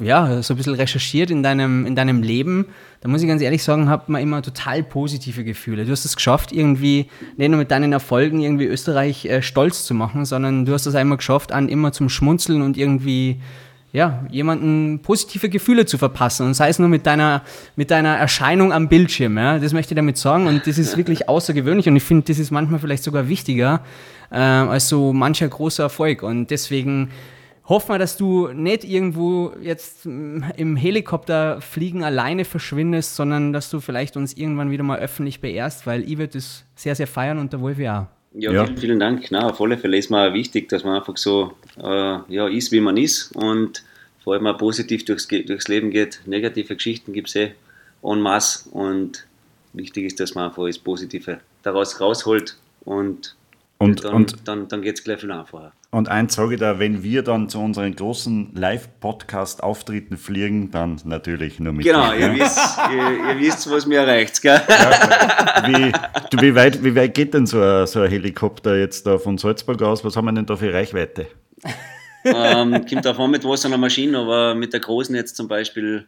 ja, 0.00 0.42
so 0.42 0.54
ein 0.54 0.56
bisschen 0.56 0.74
recherchiert 0.74 1.30
in 1.30 1.42
deinem, 1.42 1.86
in 1.86 1.96
deinem 1.96 2.22
Leben, 2.22 2.66
dann 3.00 3.10
muss 3.10 3.22
ich 3.22 3.28
ganz 3.28 3.42
ehrlich 3.42 3.62
sagen, 3.62 3.88
hat 3.88 4.08
man 4.08 4.22
immer 4.22 4.42
total 4.42 4.82
positive 4.82 5.44
Gefühle. 5.44 5.84
Du 5.84 5.92
hast 5.92 6.04
es 6.04 6.16
geschafft, 6.16 6.52
irgendwie 6.52 7.08
nicht 7.36 7.48
nur 7.48 7.58
mit 7.58 7.70
deinen 7.70 7.92
Erfolgen 7.92 8.40
irgendwie 8.40 8.66
Österreich 8.66 9.26
äh, 9.26 9.42
stolz 9.42 9.84
zu 9.84 9.94
machen, 9.94 10.24
sondern 10.24 10.64
du 10.64 10.72
hast 10.72 10.86
es 10.86 10.94
einmal 10.94 11.18
geschafft, 11.18 11.52
an 11.52 11.68
immer 11.68 11.92
zum 11.92 12.08
Schmunzeln 12.08 12.62
und 12.62 12.76
irgendwie 12.76 13.40
ja, 13.94 14.26
jemanden 14.28 14.98
positive 15.02 15.48
Gefühle 15.48 15.86
zu 15.86 15.98
verpassen 15.98 16.46
und 16.46 16.54
sei 16.54 16.68
es 16.68 16.80
nur 16.80 16.88
mit 16.88 17.06
deiner, 17.06 17.42
mit 17.76 17.92
deiner 17.92 18.16
Erscheinung 18.16 18.72
am 18.72 18.88
Bildschirm. 18.88 19.38
Ja? 19.38 19.60
Das 19.60 19.72
möchte 19.72 19.94
ich 19.94 19.96
damit 19.96 20.18
sagen 20.18 20.48
und 20.48 20.66
das 20.66 20.78
ist 20.78 20.96
wirklich 20.96 21.28
außergewöhnlich 21.28 21.86
und 21.88 21.94
ich 21.94 22.02
finde, 22.02 22.24
das 22.26 22.40
ist 22.40 22.50
manchmal 22.50 22.80
vielleicht 22.80 23.04
sogar 23.04 23.28
wichtiger 23.28 23.82
äh, 24.32 24.36
als 24.38 24.88
so 24.88 25.12
mancher 25.12 25.46
großer 25.46 25.84
Erfolg 25.84 26.24
und 26.24 26.50
deswegen 26.50 27.10
hoffen 27.66 27.90
wir, 27.90 27.98
dass 27.98 28.16
du 28.16 28.48
nicht 28.48 28.84
irgendwo 28.84 29.52
jetzt 29.60 30.06
mm, 30.06 30.42
im 30.56 30.76
Helikopter 30.76 31.60
fliegen 31.60 32.04
alleine 32.04 32.44
verschwindest, 32.44 33.16
sondern 33.16 33.52
dass 33.52 33.70
du 33.70 33.80
vielleicht 33.80 34.16
uns 34.16 34.34
irgendwann 34.34 34.70
wieder 34.70 34.82
mal 34.82 34.98
öffentlich 34.98 35.40
beehrst, 35.40 35.86
weil 35.86 36.02
ich 36.08 36.18
würde 36.18 36.34
das 36.34 36.64
sehr, 36.74 36.94
sehr 36.94 37.06
feiern 37.06 37.38
und 37.38 37.52
der 37.52 37.60
Wolfi 37.60 37.88
auch. 37.88 38.06
Ja, 38.34 38.52
Ja. 38.52 38.64
Vielen, 38.66 38.78
vielen 38.78 39.00
Dank. 39.00 39.26
Na, 39.30 39.48
auf 39.48 39.60
alle 39.60 39.78
Fälle 39.78 39.96
ist 39.96 40.10
mir 40.10 40.28
auch 40.28 40.34
wichtig, 40.34 40.68
dass 40.68 40.84
man 40.84 40.96
einfach 40.96 41.16
so 41.16 41.52
äh, 41.78 42.18
ja, 42.28 42.48
ist, 42.48 42.72
wie 42.72 42.80
man 42.80 42.96
ist 42.96 43.34
und 43.36 43.84
vor 44.22 44.34
allem 44.34 44.46
auch 44.46 44.58
positiv 44.58 45.04
durchs, 45.04 45.28
durchs 45.28 45.68
Leben 45.68 45.90
geht. 45.90 46.20
Negative 46.26 46.74
Geschichten 46.74 47.12
gibt 47.12 47.28
es 47.28 47.36
eh 47.36 47.54
en 48.02 48.20
masse 48.20 48.68
und 48.70 49.26
wichtig 49.72 50.06
ist, 50.06 50.20
dass 50.20 50.34
man 50.34 50.46
einfach 50.46 50.66
das 50.66 50.78
Positive 50.78 51.40
daraus 51.62 52.00
rausholt 52.00 52.56
und, 52.84 53.36
Und, 53.78 54.04
dann, 54.04 54.14
und, 54.14 54.48
dann, 54.48 54.68
dann 54.68 54.82
geht 54.82 54.96
es 54.96 55.04
gleich 55.04 55.20
viel 55.20 55.30
einfacher. 55.30 55.72
Und 55.94 56.08
eins 56.08 56.34
sage 56.34 56.54
ich 56.54 56.60
da, 56.60 56.80
wenn 56.80 57.04
wir 57.04 57.22
dann 57.22 57.48
zu 57.48 57.60
unseren 57.60 57.94
großen 57.94 58.50
Live-Podcast-Auftritten 58.54 60.16
fliegen, 60.16 60.72
dann 60.72 61.00
natürlich 61.04 61.60
nur 61.60 61.72
mit 61.72 61.84
Genau, 61.84 62.10
dir, 62.10 62.18
ihr 62.18 62.28
ne? 62.30 62.40
wisst, 62.40 62.58
ihr, 62.90 63.28
ihr 63.28 63.38
wisst, 63.38 63.70
was 63.70 63.86
mir 63.86 64.00
erreicht. 64.00 64.42
Gell? 64.42 64.60
wie, 65.66 65.92
du, 66.30 66.42
wie, 66.42 66.54
weit, 66.56 66.82
wie 66.82 66.96
weit 66.96 67.14
geht 67.14 67.32
denn 67.32 67.46
so 67.46 67.62
ein, 67.62 67.86
so 67.86 68.00
ein 68.00 68.10
Helikopter 68.10 68.76
jetzt 68.76 69.06
da 69.06 69.18
von 69.18 69.38
Salzburg 69.38 69.80
aus? 69.82 70.04
Was 70.04 70.16
haben 70.16 70.24
wir 70.24 70.32
denn 70.32 70.46
da 70.46 70.56
für 70.56 70.72
Reichweite? 70.72 71.28
ähm, 72.24 72.84
kommt 72.90 73.04
davon 73.04 73.30
mit 73.30 73.44
was 73.44 73.64
an 73.64 73.70
der 73.70 73.78
Maschine, 73.78 74.18
aber 74.18 74.56
mit 74.56 74.72
der 74.72 74.80
großen 74.80 75.14
jetzt 75.14 75.36
zum 75.36 75.46
Beispiel 75.46 76.06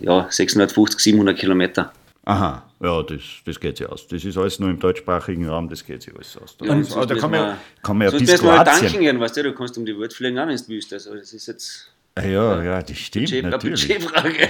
ja, 0.00 0.26
650, 0.30 1.00
700 1.00 1.36
Kilometer. 1.36 1.92
Aha, 2.28 2.62
ja, 2.80 3.02
das, 3.02 3.20
das 3.46 3.58
geht 3.58 3.78
sich 3.78 3.88
aus. 3.88 4.06
Das 4.06 4.22
ist 4.22 4.36
alles 4.36 4.58
nur 4.58 4.68
im 4.68 4.78
deutschsprachigen 4.78 5.48
Raum, 5.48 5.68
das 5.68 5.84
geht 5.84 6.02
sich 6.02 6.14
alles 6.14 6.36
aus. 6.36 6.56
Da, 6.58 6.66
Ja, 6.66 6.72
und, 6.72 6.84
sonst 6.84 7.10
da 7.10 7.14
kann 7.14 7.30
man, 7.30 7.56
kann 7.82 7.96
man 7.96 8.06
ja 8.12 8.18
bis 8.18 8.30
halt 8.30 8.40
Kroatien. 8.66 9.00
gehen, 9.00 9.18
weißt 9.18 9.36
du, 9.38 9.42
du 9.44 9.54
kannst 9.54 9.78
um 9.78 9.86
die 9.86 9.98
Welt 9.98 10.12
fliegen, 10.12 10.38
auch 10.38 10.46
wenn 10.46 10.56
du 10.56 10.68
willst. 10.68 10.92
Also 10.92 11.14
das 11.14 11.32
ist 11.32 11.46
jetzt 11.46 11.90
Ah 12.14 12.22
Ja, 12.24 12.62
ja, 12.62 12.82
das 12.82 12.98
stimmt, 12.98 13.26
Budget- 13.26 13.44
eine 13.44 13.50
natürlich. 13.52 13.88
Budgetfrage. 13.88 14.48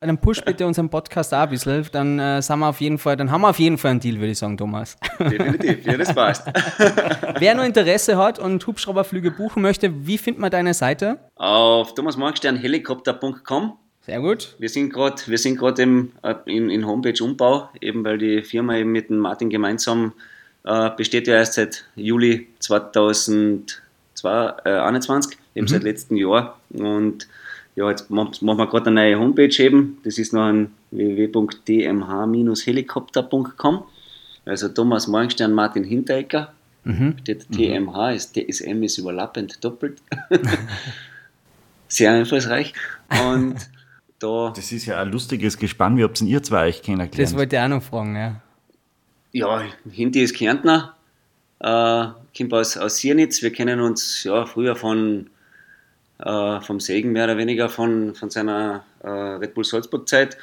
Dann 0.00 0.18
push 0.20 0.42
bitte 0.44 0.66
unseren 0.66 0.88
Podcast 0.90 1.32
auch 1.34 1.38
ein 1.38 1.48
bisschen, 1.48 1.88
dann 1.90 2.18
äh, 2.20 2.40
sind 2.42 2.58
wir 2.60 2.68
auf 2.68 2.80
jeden 2.80 2.98
Fall, 2.98 3.16
dann 3.16 3.30
haben 3.30 3.40
wir 3.40 3.48
auf 3.50 3.58
jeden 3.58 3.78
Fall 3.78 3.92
einen 3.92 4.00
Deal, 4.00 4.16
würde 4.16 4.30
ich 4.32 4.38
sagen, 4.38 4.56
Thomas. 4.58 4.96
Definitiv, 5.18 5.84
ja, 5.86 5.96
das 5.96 6.14
passt. 6.14 6.46
Wer 7.38 7.54
nur 7.54 7.64
Interesse 7.64 8.16
hat 8.16 8.38
und 8.38 8.64
Hubschrauberflüge 8.66 9.30
buchen 9.32 9.62
möchte, 9.62 10.06
wie 10.06 10.18
findet 10.18 10.40
man 10.40 10.50
deine 10.50 10.72
Seite? 10.74 11.18
Auf 11.34 11.94
thomasmorgensternhelikopter.com. 11.94 13.78
Sehr 14.06 14.20
gut. 14.20 14.54
Wir 14.60 14.68
sind 14.68 14.92
gerade 14.92 15.20
wir 15.26 15.36
sind 15.36 15.58
gerade 15.58 15.82
im 15.82 16.12
äh, 16.22 16.36
in, 16.46 16.70
in 16.70 16.86
Homepage-Umbau, 16.86 17.70
eben 17.80 18.04
weil 18.04 18.18
die 18.18 18.42
Firma 18.42 18.76
eben 18.76 18.92
mit 18.92 19.10
dem 19.10 19.18
Martin 19.18 19.50
gemeinsam 19.50 20.12
äh, 20.62 20.90
besteht 20.96 21.26
ja 21.26 21.34
erst 21.34 21.54
seit 21.54 21.84
Juli 21.96 22.46
2021, 22.60 25.36
eben 25.56 25.66
seit 25.66 25.82
letztem 25.82 26.18
Jahr. 26.18 26.60
Und 26.70 27.26
ja, 27.74 27.90
jetzt 27.90 28.08
machen 28.08 28.36
wir 28.40 28.66
gerade 28.68 28.90
eine 28.90 29.00
neue 29.00 29.18
Homepage 29.18 29.60
eben. 29.60 29.98
Das 30.04 30.18
ist 30.18 30.32
noch 30.32 30.46
ein 30.46 30.70
www.dmh-helikopter.com. 30.92 33.82
Also 34.44 34.68
Thomas 34.68 35.08
Morgenstern, 35.08 35.52
Martin 35.52 35.82
Hinteregger. 35.82 36.52
Steht 37.22 37.50
TMH, 37.50 38.12
ist, 38.12 38.36
das 38.36 38.60
M 38.60 38.84
ist 38.84 38.98
überlappend 38.98 39.64
doppelt. 39.64 40.00
Sehr 41.88 42.12
einfallsreich. 42.12 42.72
Und 43.10 43.56
da, 44.18 44.52
Das 44.54 44.72
ist 44.72 44.86
ja 44.86 45.00
ein 45.00 45.10
lustiges 45.10 45.58
Gespann. 45.58 45.96
Wie 45.96 46.04
habt 46.04 46.20
ihr 46.20 46.42
zwei 46.42 46.68
euch 46.68 46.82
kennengelernt? 46.82 47.18
Das 47.18 47.36
wollte 47.36 47.56
ich 47.56 47.62
auch 47.62 47.68
noch 47.68 47.82
fragen, 47.82 48.16
ja. 48.16 48.40
ja, 49.32 49.62
Hinti 49.90 50.22
ist 50.22 50.34
Kärntner, 50.34 50.96
äh, 51.60 52.06
kommt 52.36 52.52
aus, 52.52 52.76
aus 52.76 52.98
Siernitz. 52.98 53.42
Wir 53.42 53.52
kennen 53.52 53.80
uns 53.80 54.24
ja 54.24 54.46
früher 54.46 54.76
von, 54.76 55.28
äh, 56.18 56.60
vom 56.60 56.80
Segen 56.80 57.12
mehr 57.12 57.24
oder 57.24 57.36
weniger 57.36 57.68
von, 57.68 58.14
von 58.14 58.30
seiner 58.30 58.84
äh, 59.02 59.08
Red 59.08 59.54
Bull 59.54 59.64
Salzburg-Zeit. 59.64 60.38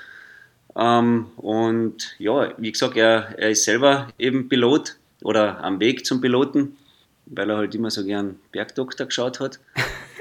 Ähm, 0.75 1.27
und 1.37 2.15
ja, 2.19 2.53
wie 2.57 2.71
gesagt, 2.71 2.97
er, 2.97 3.37
er 3.37 3.51
ist 3.51 3.63
selber 3.63 4.07
eben 4.17 4.49
Pilot 4.49 4.97
oder 5.23 5.63
am 5.63 5.79
Weg 5.79 6.05
zum 6.05 6.21
Piloten, 6.21 6.77
weil 7.25 7.49
er 7.49 7.57
halt 7.57 7.75
immer 7.75 7.91
so 7.91 8.03
gern 8.03 8.39
Bergdoktor 8.51 9.07
geschaut 9.07 9.39
hat. 9.39 9.59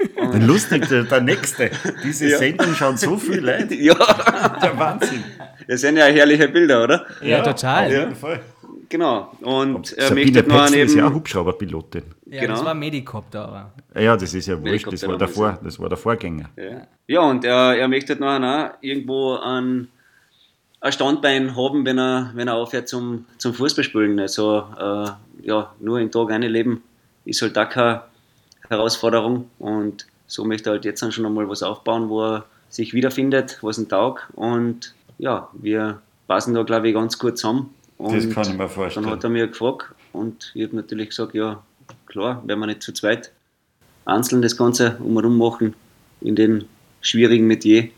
Lustig, 0.45 0.87
der, 0.89 1.03
der 1.03 1.21
nächste. 1.21 1.69
Diese 2.03 2.27
Ja. 2.29 2.37
Sendung 2.37 2.73
schauen 2.73 2.97
so 2.97 3.17
viele 3.17 3.57
Leute. 3.57 3.75
ja, 3.89 3.93
Der 3.93 4.77
Wahnsinn. 4.77 5.23
das 5.67 5.81
sind 5.81 5.97
ja 5.97 6.05
herrliche 6.05 6.47
Bilder, 6.47 6.83
oder? 6.83 7.05
Ja, 7.21 7.41
total. 7.41 7.85
Auf 7.85 7.91
jeden 7.91 8.15
Fall. 8.15 8.41
Genau. 8.89 9.31
Und 9.41 9.93
er 9.93 10.07
Sabine 10.09 10.31
möchte 10.31 10.49
noch 10.49 10.65
Petzl 10.65 10.77
ist 10.77 10.95
ja 10.95 11.07
auch. 11.07 11.13
Hubschrauberpilotin. 11.13 12.03
Ja, 12.27 12.41
Genau. 12.41 12.53
das 12.53 12.65
war 12.65 12.73
Medikopter, 12.75 13.47
aber. 13.47 13.73
Ja, 13.99 14.15
das 14.15 14.33
ist 14.33 14.47
ja 14.47 14.59
wurscht, 14.61 14.91
das 14.91 15.07
war, 15.07 15.17
davor, 15.17 15.57
das 15.63 15.79
war 15.79 15.89
der 15.89 15.97
Vorgänger. 15.97 16.49
Ja, 16.55 16.87
ja 17.07 17.19
und 17.21 17.43
er, 17.45 17.75
er 17.77 17.87
möchte 17.87 18.15
noch 18.15 18.39
auch 18.39 18.69
irgendwo 18.81 19.35
ein, 19.37 19.87
ein 20.79 20.91
Standbein 20.91 21.55
haben, 21.55 21.85
wenn 21.85 21.97
er, 21.97 22.31
wenn 22.35 22.47
er 22.47 22.55
aufhört 22.55 22.87
zum, 22.87 23.25
zum 23.37 23.53
Fußballspielen. 23.53 24.19
Also 24.19 24.63
äh, 24.77 25.09
ja, 25.47 25.73
nur 25.79 25.99
in 25.99 26.11
Tag 26.11 26.31
eine 26.31 26.47
leben 26.47 26.83
ist 27.25 27.41
halt 27.41 27.57
auch 27.57 27.69
keine 27.69 28.03
Herausforderung. 28.73 29.49
Und 29.59 30.05
so 30.27 30.43
möchte 30.45 30.69
er 30.69 30.73
halt 30.73 30.85
jetzt 30.85 31.01
dann 31.01 31.11
schon 31.11 31.25
einmal 31.25 31.47
was 31.49 31.63
aufbauen, 31.63 32.09
wo 32.09 32.23
er 32.23 32.45
sich 32.69 32.93
wiederfindet, 32.93 33.59
was 33.61 33.77
ein 33.77 33.87
Tag. 33.87 34.29
Und 34.33 34.93
ja, 35.19 35.49
wir 35.53 36.01
passen 36.27 36.53
da, 36.53 36.63
glaube 36.63 36.89
ich, 36.89 36.93
ganz 36.95 37.17
gut 37.17 37.37
zusammen. 37.37 37.73
Und 37.97 38.15
Das 38.15 38.29
kann 38.29 38.51
ich 38.51 38.57
mir 38.57 38.67
vorstellen. 38.67 39.05
Dann 39.05 39.13
hat 39.13 39.23
er 39.23 39.29
mir 39.29 39.47
gefragt 39.47 39.85
und 40.11 40.51
ich 40.55 40.63
habe 40.63 40.75
natürlich 40.75 41.09
gesagt, 41.09 41.33
ja, 41.35 41.61
klar, 42.07 42.41
wenn 42.45 42.59
wir 42.59 42.67
nicht 42.67 42.81
zu 42.81 42.91
zweit 42.91 43.31
einzeln 44.05 44.41
das 44.41 44.57
Ganze 44.57 44.97
umherum 44.99 45.37
machen, 45.37 45.75
in 46.21 46.35
den 46.35 46.65
schwierigen 47.01 47.47
Metier, 47.47 47.89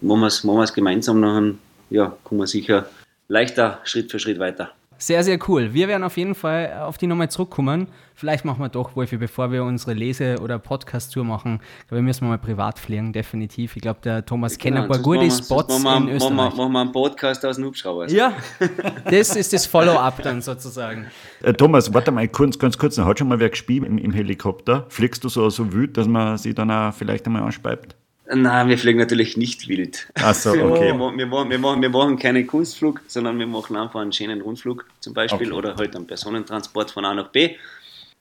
machen 0.00 0.20
wir 0.20 0.62
es 0.62 0.72
gemeinsam, 0.72 1.22
dann 1.22 1.58
ja, 1.90 2.16
kommen 2.24 2.40
wir 2.40 2.46
sicher 2.46 2.88
leichter 3.28 3.80
Schritt 3.84 4.10
für 4.10 4.18
Schritt 4.18 4.38
weiter. 4.38 4.70
Sehr, 4.98 5.24
sehr 5.24 5.38
cool. 5.48 5.74
Wir 5.74 5.88
werden 5.88 6.04
auf 6.04 6.16
jeden 6.16 6.34
Fall 6.34 6.72
auf 6.82 6.98
die 6.98 7.06
nochmal 7.06 7.30
zurückkommen. 7.30 7.88
Vielleicht 8.16 8.44
machen 8.44 8.60
wir 8.60 8.68
doch, 8.68 8.94
Wolfi, 8.94 9.16
bevor 9.16 9.50
wir 9.50 9.64
unsere 9.64 9.92
Lese- 9.92 10.38
oder 10.40 10.58
Podcast-Tour 10.60 11.24
machen, 11.24 11.60
glaube 11.88 11.98
ich, 12.00 12.04
müssen 12.04 12.22
wir 12.22 12.28
mal 12.28 12.38
privat 12.38 12.78
fliegen, 12.78 13.12
definitiv. 13.12 13.74
Ich 13.74 13.82
glaube, 13.82 13.98
der 14.04 14.24
Thomas 14.24 14.56
kennt 14.56 14.76
ein 14.76 14.86
paar 14.86 14.98
Genau, 14.98 15.02
gute 15.04 15.18
machen 15.26 15.30
wir- 15.38 15.44
Spots 15.44 15.82
machen 15.82 15.82
in 15.82 15.84
wir, 15.84 15.94
machen, 15.98 16.08
wir, 16.08 16.14
Österreich. 16.16 16.56
machen 16.56 16.72
wir 16.72 16.80
einen 16.80 16.92
Podcast 16.92 17.44
aus 17.44 17.56
dem 17.56 17.64
Hubschrauber. 17.64 18.08
Ja, 18.08 18.32
das 19.10 19.34
ist 19.34 19.52
das 19.52 19.66
Follow-up 19.66 20.22
dann 20.22 20.40
sozusagen. 20.42 21.06
Äh, 21.42 21.52
Thomas, 21.54 21.92
warte 21.92 22.12
mal 22.12 22.28
kurz, 22.28 22.56
ganz 22.58 22.78
kurz, 22.78 22.96
hat 22.96 23.18
schon 23.18 23.28
mal 23.28 23.40
wer 23.40 23.50
gespielt 23.50 23.84
im, 23.84 23.98
im 23.98 24.12
Helikopter? 24.12 24.86
Fliegst 24.90 25.24
du 25.24 25.28
so, 25.28 25.50
so 25.50 25.72
wild, 25.72 25.96
dass 25.96 26.06
man 26.06 26.38
sie 26.38 26.54
dann 26.54 26.70
auch 26.70 26.94
vielleicht 26.94 27.26
einmal 27.26 27.42
anspeibt? 27.42 27.96
Nein, 28.26 28.68
wir 28.68 28.78
fliegen 28.78 28.98
natürlich 28.98 29.36
nicht 29.36 29.68
wild. 29.68 30.08
Ach 30.14 30.34
so, 30.34 30.52
Wir, 30.54 30.64
okay. 30.64 30.92
machen, 30.94 31.18
wir, 31.18 31.26
machen, 31.26 31.50
wir, 31.50 31.58
machen, 31.58 31.82
wir 31.82 31.90
machen 31.90 32.18
keinen 32.18 32.46
Kunstflug, 32.46 33.02
sondern 33.06 33.38
wir 33.38 33.46
machen 33.46 33.76
einfach 33.76 34.00
einen 34.00 34.12
schönen 34.12 34.40
Rundflug 34.40 34.86
zum 35.00 35.12
Beispiel 35.12 35.48
Okay. 35.48 35.56
oder 35.58 35.76
halt 35.76 35.94
einen 35.94 36.06
Personentransport 36.06 36.90
von 36.90 37.04
A 37.04 37.12
nach 37.14 37.28
B. 37.28 37.56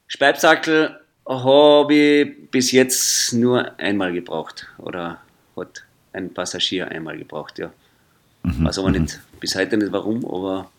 Speibsackel 0.08 1.00
habe 1.28 1.94
ich 1.94 2.52
bis 2.52 2.72
jetzt 2.74 3.32
nur 3.34 3.80
einmal 3.80 4.12
gebraucht 4.12 4.68
oder 4.78 5.22
hat 5.56 5.84
ein 6.12 6.34
Passagier 6.34 6.90
einmal 6.90 7.18
gebraucht, 7.18 7.58
ja. 7.60 7.72
Mhm, 8.44 8.66
Weiß 8.66 8.78
aber 8.80 8.92
nicht, 8.92 9.22
bis 9.40 9.56
heute 9.56 9.78
nicht 9.78 9.94
warum, 9.94 10.26
aber 10.26 10.70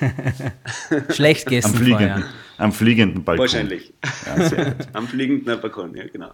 Schlecht 1.10 1.46
Am 1.46 1.50
gegessen 1.50 1.74
fliegenden, 1.76 2.24
am 2.58 2.72
fliegenden 2.72 3.22
Balkon. 3.24 3.42
wahrscheinlich. 3.44 3.92
Ja, 4.26 4.48
sehr 4.48 4.64
gut. 4.72 4.88
Am 4.92 5.06
fliegenden 5.06 5.60
Balkon, 5.60 5.94
ja 5.94 6.04
genau. 6.08 6.32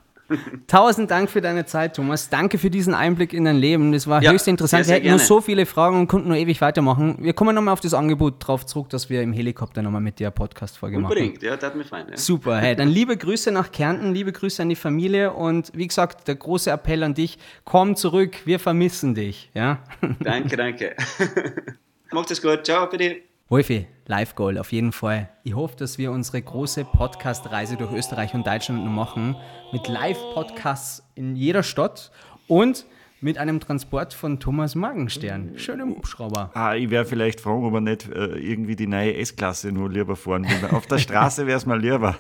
Tausend 0.67 1.11
Dank 1.11 1.31
für 1.31 1.41
deine 1.41 1.65
Zeit, 1.65 1.97
Thomas. 1.97 2.29
Danke 2.29 2.59
für 2.59 2.69
diesen 2.71 2.93
Einblick 2.95 3.33
in 3.33 3.45
dein 3.45 3.57
Leben. 3.57 3.93
Das 3.93 4.07
war 4.07 4.23
Ja, 4.23 4.33
höchst 4.33 4.47
interessant. 4.49 4.85
sehr, 4.85 4.97
sehr 4.97 5.03
wir 5.05 5.11
hätten 5.11 5.19
gerne. 5.19 5.27
so 5.27 5.41
viele 5.41 5.65
Fragen 5.67 5.99
und 5.99 6.07
konnten 6.09 6.29
nur 6.29 6.37
ewig 6.37 6.61
weitermachen. 6.61 7.17
Wir 7.21 7.33
kommen 7.33 7.55
nochmal 7.55 7.73
auf 7.73 7.81
das 7.81 7.95
Angebot 7.95 8.35
drauf 8.47 8.67
zurück, 8.67 8.91
dass 8.91 9.09
wir 9.09 9.23
im 9.23 9.33
Helikopter 9.33 9.81
nochmal 9.83 10.01
mit 10.03 10.19
dir 10.19 10.31
Podcast-Folge 10.31 10.99
machen. 10.99 11.13
Unbedingt, 11.13 11.43
ja, 11.43 11.57
das 11.57 11.65
hat 11.71 11.77
mich 11.77 11.87
freuen. 11.87 12.09
Ja. 12.11 12.17
Super, 12.17 12.59
hey, 12.59 12.77
dann 12.77 12.89
liebe 12.89 13.17
Grüße 13.17 13.51
nach 13.53 13.73
Kärnten, 13.73 14.13
liebe 14.13 14.33
Grüße 14.33 14.61
an 14.63 14.69
die 14.69 14.77
Familie 14.77 15.33
und 15.33 15.71
wie 15.75 15.87
gesagt, 15.87 16.29
der 16.29 16.35
große 16.35 16.71
Appell 16.71 17.03
an 17.03 17.15
dich, 17.15 17.39
komm 17.65 17.97
zurück, 17.97 18.37
wir 18.45 18.59
vermissen 18.59 19.15
dich, 19.15 19.51
ja. 19.55 19.79
Danke, 20.21 20.57
danke. 20.57 20.95
Macht 22.13 22.31
es 22.31 22.41
gut, 22.43 22.65
ciao, 22.65 22.87
bitte. 22.89 23.28
Wolfi, 23.51 23.87
Live 24.05 24.35
Goal 24.35 24.59
auf 24.59 24.73
jeden 24.73 24.93
Fall. 24.93 25.31
Ich 25.43 25.55
hoffe, 25.55 25.75
dass 25.77 25.97
wir 25.97 26.13
unsere 26.13 26.43
große 26.43 26.85
Podcast-Reise 26.85 27.79
durch 27.79 27.91
Österreich 27.93 28.35
und 28.35 28.47
Deutschland 28.47 28.85
noch 28.85 28.93
machen, 28.93 29.37
mit 29.73 29.89
Live-Podcasts 29.89 31.03
in 31.15 31.35
jeder 31.35 31.63
Stadt 31.63 32.13
und 32.47 32.85
mit 33.23 33.39
einem 33.39 33.59
Transport 33.59 34.13
von 34.13 34.39
Thomas 34.39 34.75
Morgenstern. 34.75 35.53
Schön 35.57 35.81
im 35.81 35.97
Hubschrauber. 35.97 36.51
Ah, 36.53 36.75
ich 36.75 36.91
wäre 36.91 37.07
vielleicht 37.07 37.41
fragen, 37.41 37.65
ob 37.65 37.73
er 37.73 37.81
nicht 37.81 38.07
äh, 38.11 38.37
irgendwie 38.37 38.77
die 38.77 38.87
neue 38.87 39.17
S-Klasse 39.17 39.73
nur 39.73 39.89
lieber 39.89 40.15
fahren 40.15 40.45
will. 40.45 40.69
Auf 40.71 40.87
der 40.87 40.99
Straße 40.99 41.47
wäre 41.47 41.57
es 41.57 41.65
mal 41.65 41.81
lieber. 41.81 42.17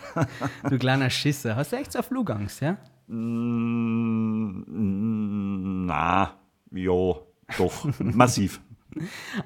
Du 0.71 0.79
kleiner 0.79 1.11
Schisser. 1.11 1.57
Hast 1.57 1.73
du 1.73 1.77
echt 1.77 1.93
so 1.93 2.01
Flugangst, 2.01 2.63
ja? 2.63 2.79
Mm, 3.07 4.65
Na, 5.85 6.33
ja, 6.73 7.15
doch, 7.59 7.87
massiv. 8.01 8.63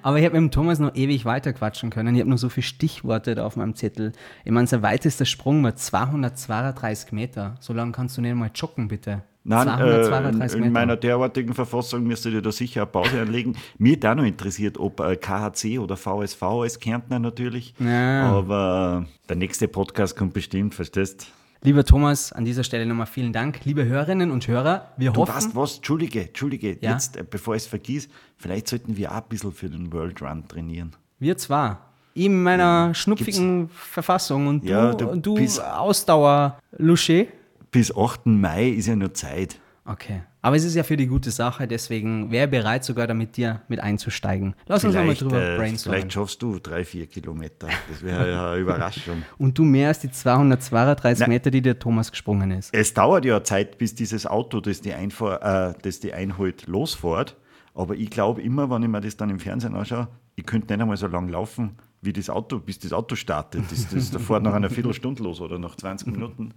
Aber 0.03 0.19
ich 0.19 0.25
habe 0.25 0.41
mit 0.41 0.51
dem 0.51 0.51
Thomas 0.51 0.79
noch 0.79 0.95
ewig 0.95 1.25
weiter 1.25 1.53
quatschen 1.53 1.91
können. 1.91 2.15
Ich 2.15 2.21
habe 2.21 2.31
noch 2.31 2.39
so 2.39 2.49
viele 2.49 2.65
Stichworte 2.65 3.35
da 3.35 3.45
auf 3.45 3.57
meinem 3.57 3.75
Zettel. 3.75 4.13
Ich 4.45 4.53
meine, 4.53 4.67
sein 4.67 4.83
weitester 4.83 5.25
Sprung 5.25 5.63
war 5.63 5.77
232 5.77 7.13
Meter. 7.13 7.57
So 7.61 7.73
lange 7.73 7.93
kannst 7.93 8.17
du 8.17 8.21
nicht 8.21 8.35
mal 8.35 8.51
joggen, 8.55 8.89
bitte. 8.89 9.23
Nein, 9.45 9.67
äh, 9.67 10.05
232 10.05 10.59
in, 10.59 10.67
in 10.67 10.73
meiner 10.73 10.97
derartigen 10.97 11.53
Verfassung 11.53 12.05
müsste 12.05 12.29
ich 12.29 12.41
da 12.43 12.53
sicher 12.53 12.83
eine 12.83 12.91
Pause 12.91 13.21
anlegen. 13.23 13.57
Mir 13.77 13.99
auch 14.05 14.15
noch 14.15 14.25
interessiert, 14.25 14.79
ob 14.79 15.01
äh, 15.01 15.17
KHC 15.17 15.81
oder 15.81 15.97
VSV 15.97 16.43
als 16.43 16.79
Kärntner 16.79 17.19
natürlich. 17.19 17.75
Ja. 17.81 18.31
Aber 18.31 19.05
äh, 19.05 19.29
der 19.29 19.37
nächste 19.37 19.67
Podcast 19.67 20.17
kommt 20.17 20.33
bestimmt, 20.33 20.75
verstehst 20.75 21.27
Lieber 21.65 21.85
Thomas, 21.85 22.33
an 22.33 22.45
dieser 22.45 22.65
Stelle 22.65 22.87
nochmal 22.87 23.07
vielen 23.07 23.33
Dank. 23.33 23.65
Liebe 23.65 23.85
Hörerinnen 23.85 24.33
und 24.33 24.49
Hörer, 24.49 24.89
wir 24.97 25.13
Du 25.13 25.21
hoffen. 25.21 25.35
weißt 25.35 25.55
was, 25.57 25.77
Entschuldige, 25.77 26.23
Entschuldige, 26.23 26.77
Ja? 26.81 26.93
jetzt, 26.93 27.17
äh, 27.17 27.25
bevor 27.29 27.55
ich 27.55 27.63
es 27.63 27.69
vergieß, 27.69 28.09
vielleicht 28.37 28.67
sollten 28.69 28.97
wir 28.97 29.13
auch 29.13 29.17
ein 29.19 29.29
bisschen 29.29 29.53
für 29.53 29.71
den 29.71 29.93
World 29.93 30.21
Run 30.23 30.47
trainieren. 30.49 30.91
Wir 31.21 31.37
zwar. 31.37 31.89
In 32.15 32.43
meiner 32.43 32.93
schnupfigen 32.95 33.69
Verfassung 33.71 34.49
und 34.49 34.65
Ja, 34.65 34.91
du, 34.91 35.05
du 35.05 35.11
und 35.13 35.25
du 35.25 35.35
bist- 35.35 35.63
Ausdauer-Lusche. 35.65 37.29
Bis 37.71 37.97
8. 37.97 38.27
Mai 38.27 38.69
ist 38.71 38.87
ja 38.89 38.97
noch 38.97 39.13
Zeit. 39.13 39.59
Okay. 39.85 40.23
Aber 40.45 40.57
es 40.57 40.65
ist 40.65 40.75
ja 40.75 40.83
für 40.83 40.97
die 40.97 41.07
gute 41.07 41.31
Sache, 41.31 41.69
deswegen 41.69 42.33
wäre 42.33 42.49
bereit, 42.49 42.83
sogar 42.83 43.07
da 43.07 43.15
mit 43.15 43.37
dir 43.37 43.63
mit 43.69 43.79
einzusteigen. 43.79 44.57
Lass 44.67 44.85
uns 44.85 44.93
nochmal 44.93 45.15
Vielleicht, 45.15 45.23
drüber 45.23 45.55
äh, 45.55 45.57
brainstormen. 45.57 46.01
vielleicht 46.01 46.13
schaffst 46.13 46.43
du 46.43 46.59
drei, 46.59 46.85
vier 46.85 47.07
Kilometer. 47.07 47.69
Das 47.89 48.03
wäre 48.03 48.29
ja 48.29 48.51
eine 48.51 48.61
Überraschung. 48.61 49.23
Und 49.39 49.57
du 49.57 49.63
mehr 49.63 49.89
als 49.89 50.01
die 50.01 50.11
232 50.11 51.21
Nein. 51.21 51.29
Meter, 51.31 51.53
die 51.53 51.63
der 51.63 51.79
Thomas 51.79 52.11
gesprungen 52.11 52.51
ist. 52.51 52.75
Es 52.75 52.93
dauert 52.93 53.25
ja 53.25 53.45
Zeit, 53.45 53.79
bis 53.79 53.95
dieses 53.95 54.27
Auto, 54.27 54.61
das 54.61 54.81
die, 54.81 54.93
Einfahr 54.93 55.71
äh, 55.71 55.75
das 55.81 56.01
die 56.01 56.13
einholt, 56.13 56.67
losfährt. 56.67 57.37
Aber 57.75 57.95
ich 57.95 58.11
glaube 58.11 58.43
immer, 58.43 58.69
wenn 58.69 58.83
ich 58.83 58.89
mir 58.89 59.01
das 59.01 59.17
dann 59.17 59.31
im 59.31 59.39
Fernsehen 59.39 59.77
anschaue, 59.77 60.09
ich 60.35 60.45
könnte 60.45 60.73
nicht 60.73 60.83
einmal 60.83 60.97
so 60.97 61.07
lang 61.07 61.29
laufen, 61.29 61.77
wie 62.01 62.13
das 62.13 62.29
Auto, 62.29 62.59
bis 62.59 62.81
das 62.81 62.93
Auto 62.93 63.15
startet. 63.15 63.63
Das, 63.71 63.89
das, 63.89 64.11
das 64.11 64.21
fährt 64.21 64.43
nach 64.43 64.55
einer 64.55 64.71
Viertelstunde 64.71 65.23
los 65.23 65.41
oder 65.41 65.61
nach 65.61 65.77
20 65.77 66.09
Minuten. 66.09 66.53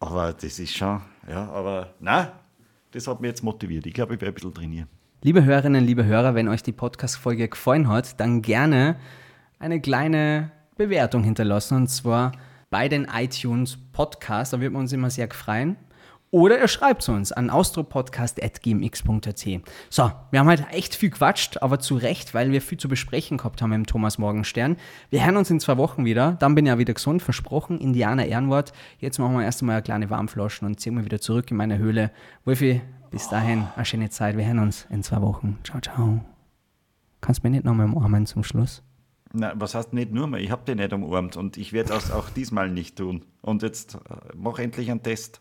Aber 0.00 0.32
das 0.32 0.58
ist 0.58 0.74
schon, 0.74 1.02
ja, 1.28 1.50
aber 1.50 1.94
nein, 2.00 2.28
das 2.94 3.08
hat 3.08 3.20
mich 3.20 3.28
jetzt 3.28 3.42
motiviert. 3.42 3.86
Ich 3.86 3.94
glaube, 3.94 4.14
ich 4.14 4.20
werde 4.20 4.32
ein 4.32 4.34
bisschen 4.34 4.54
trainieren. 4.54 4.88
Liebe 5.22 5.44
Hörerinnen, 5.44 5.84
liebe 5.84 6.04
Hörer, 6.04 6.34
wenn 6.34 6.48
euch 6.48 6.62
die 6.62 6.72
Podcast-Folge 6.72 7.48
gefallen 7.48 7.88
hat, 7.88 8.20
dann 8.20 8.40
gerne 8.40 8.96
eine 9.58 9.80
kleine 9.80 10.52
Bewertung 10.76 11.24
hinterlassen 11.24 11.76
und 11.76 11.88
zwar 11.88 12.32
bei 12.70 12.88
den 12.88 13.06
iTunes 13.12 13.76
Podcast. 13.92 14.52
Da 14.52 14.60
würden 14.60 14.74
wir 14.74 14.78
uns 14.78 14.92
immer 14.92 15.10
sehr 15.10 15.28
freuen. 15.30 15.76
Oder 16.34 16.58
ihr 16.58 16.66
schreibt 16.66 17.08
uns 17.08 17.30
an 17.30 17.48
austropodcast.gmx.at. 17.48 19.46
So, 19.88 20.10
wir 20.32 20.40
haben 20.40 20.48
heute 20.48 20.66
echt 20.72 20.96
viel 20.96 21.10
quatscht, 21.10 21.62
aber 21.62 21.78
zu 21.78 21.94
Recht, 21.94 22.34
weil 22.34 22.50
wir 22.50 22.60
viel 22.60 22.76
zu 22.76 22.88
besprechen 22.88 23.36
gehabt 23.36 23.62
haben 23.62 23.70
dem 23.70 23.86
Thomas 23.86 24.18
Morgenstern. 24.18 24.76
Wir 25.10 25.24
hören 25.24 25.36
uns 25.36 25.48
in 25.52 25.60
zwei 25.60 25.76
Wochen 25.76 26.04
wieder. 26.04 26.32
Dann 26.40 26.56
bin 26.56 26.66
ich 26.66 26.70
ja 26.70 26.78
wieder 26.78 26.92
gesund, 26.92 27.22
versprochen. 27.22 27.78
Indianer 27.78 28.26
Ehrenwort. 28.26 28.72
Jetzt 28.98 29.20
machen 29.20 29.36
wir 29.36 29.44
erst 29.44 29.62
einmal 29.62 29.76
eine 29.76 29.84
kleine 29.84 30.10
Warmflaschen 30.10 30.66
und 30.66 30.80
ziehen 30.80 30.96
wir 30.96 31.04
wieder 31.04 31.20
zurück 31.20 31.52
in 31.52 31.56
meine 31.56 31.78
Höhle. 31.78 32.10
Wolfi, 32.44 32.82
bis 33.12 33.28
dahin, 33.28 33.68
eine 33.76 33.84
schöne 33.84 34.10
Zeit. 34.10 34.36
Wir 34.36 34.44
hören 34.44 34.58
uns 34.58 34.88
in 34.90 35.04
zwei 35.04 35.22
Wochen. 35.22 35.58
Ciao, 35.62 35.80
ciao. 35.80 36.18
Kannst 37.20 37.44
du 37.44 37.46
mich 37.46 37.58
nicht 37.58 37.64
nochmal 37.64 37.86
umarmen 37.86 38.26
zum 38.26 38.42
Schluss? 38.42 38.82
Na, 39.32 39.52
was 39.54 39.76
heißt 39.76 39.92
nicht 39.92 40.10
nur 40.10 40.26
mal? 40.26 40.40
Ich 40.40 40.50
habe 40.50 40.64
den 40.64 40.78
nicht 40.78 40.92
umarmt 40.92 41.36
und 41.36 41.56
ich 41.56 41.72
werde 41.72 41.94
es 41.94 42.10
auch 42.10 42.28
diesmal 42.30 42.70
nicht 42.70 42.96
tun. 42.96 43.24
Und 43.40 43.62
jetzt 43.62 43.94
äh, 43.94 44.16
mach 44.34 44.58
endlich 44.58 44.90
einen 44.90 45.04
Test. 45.04 45.40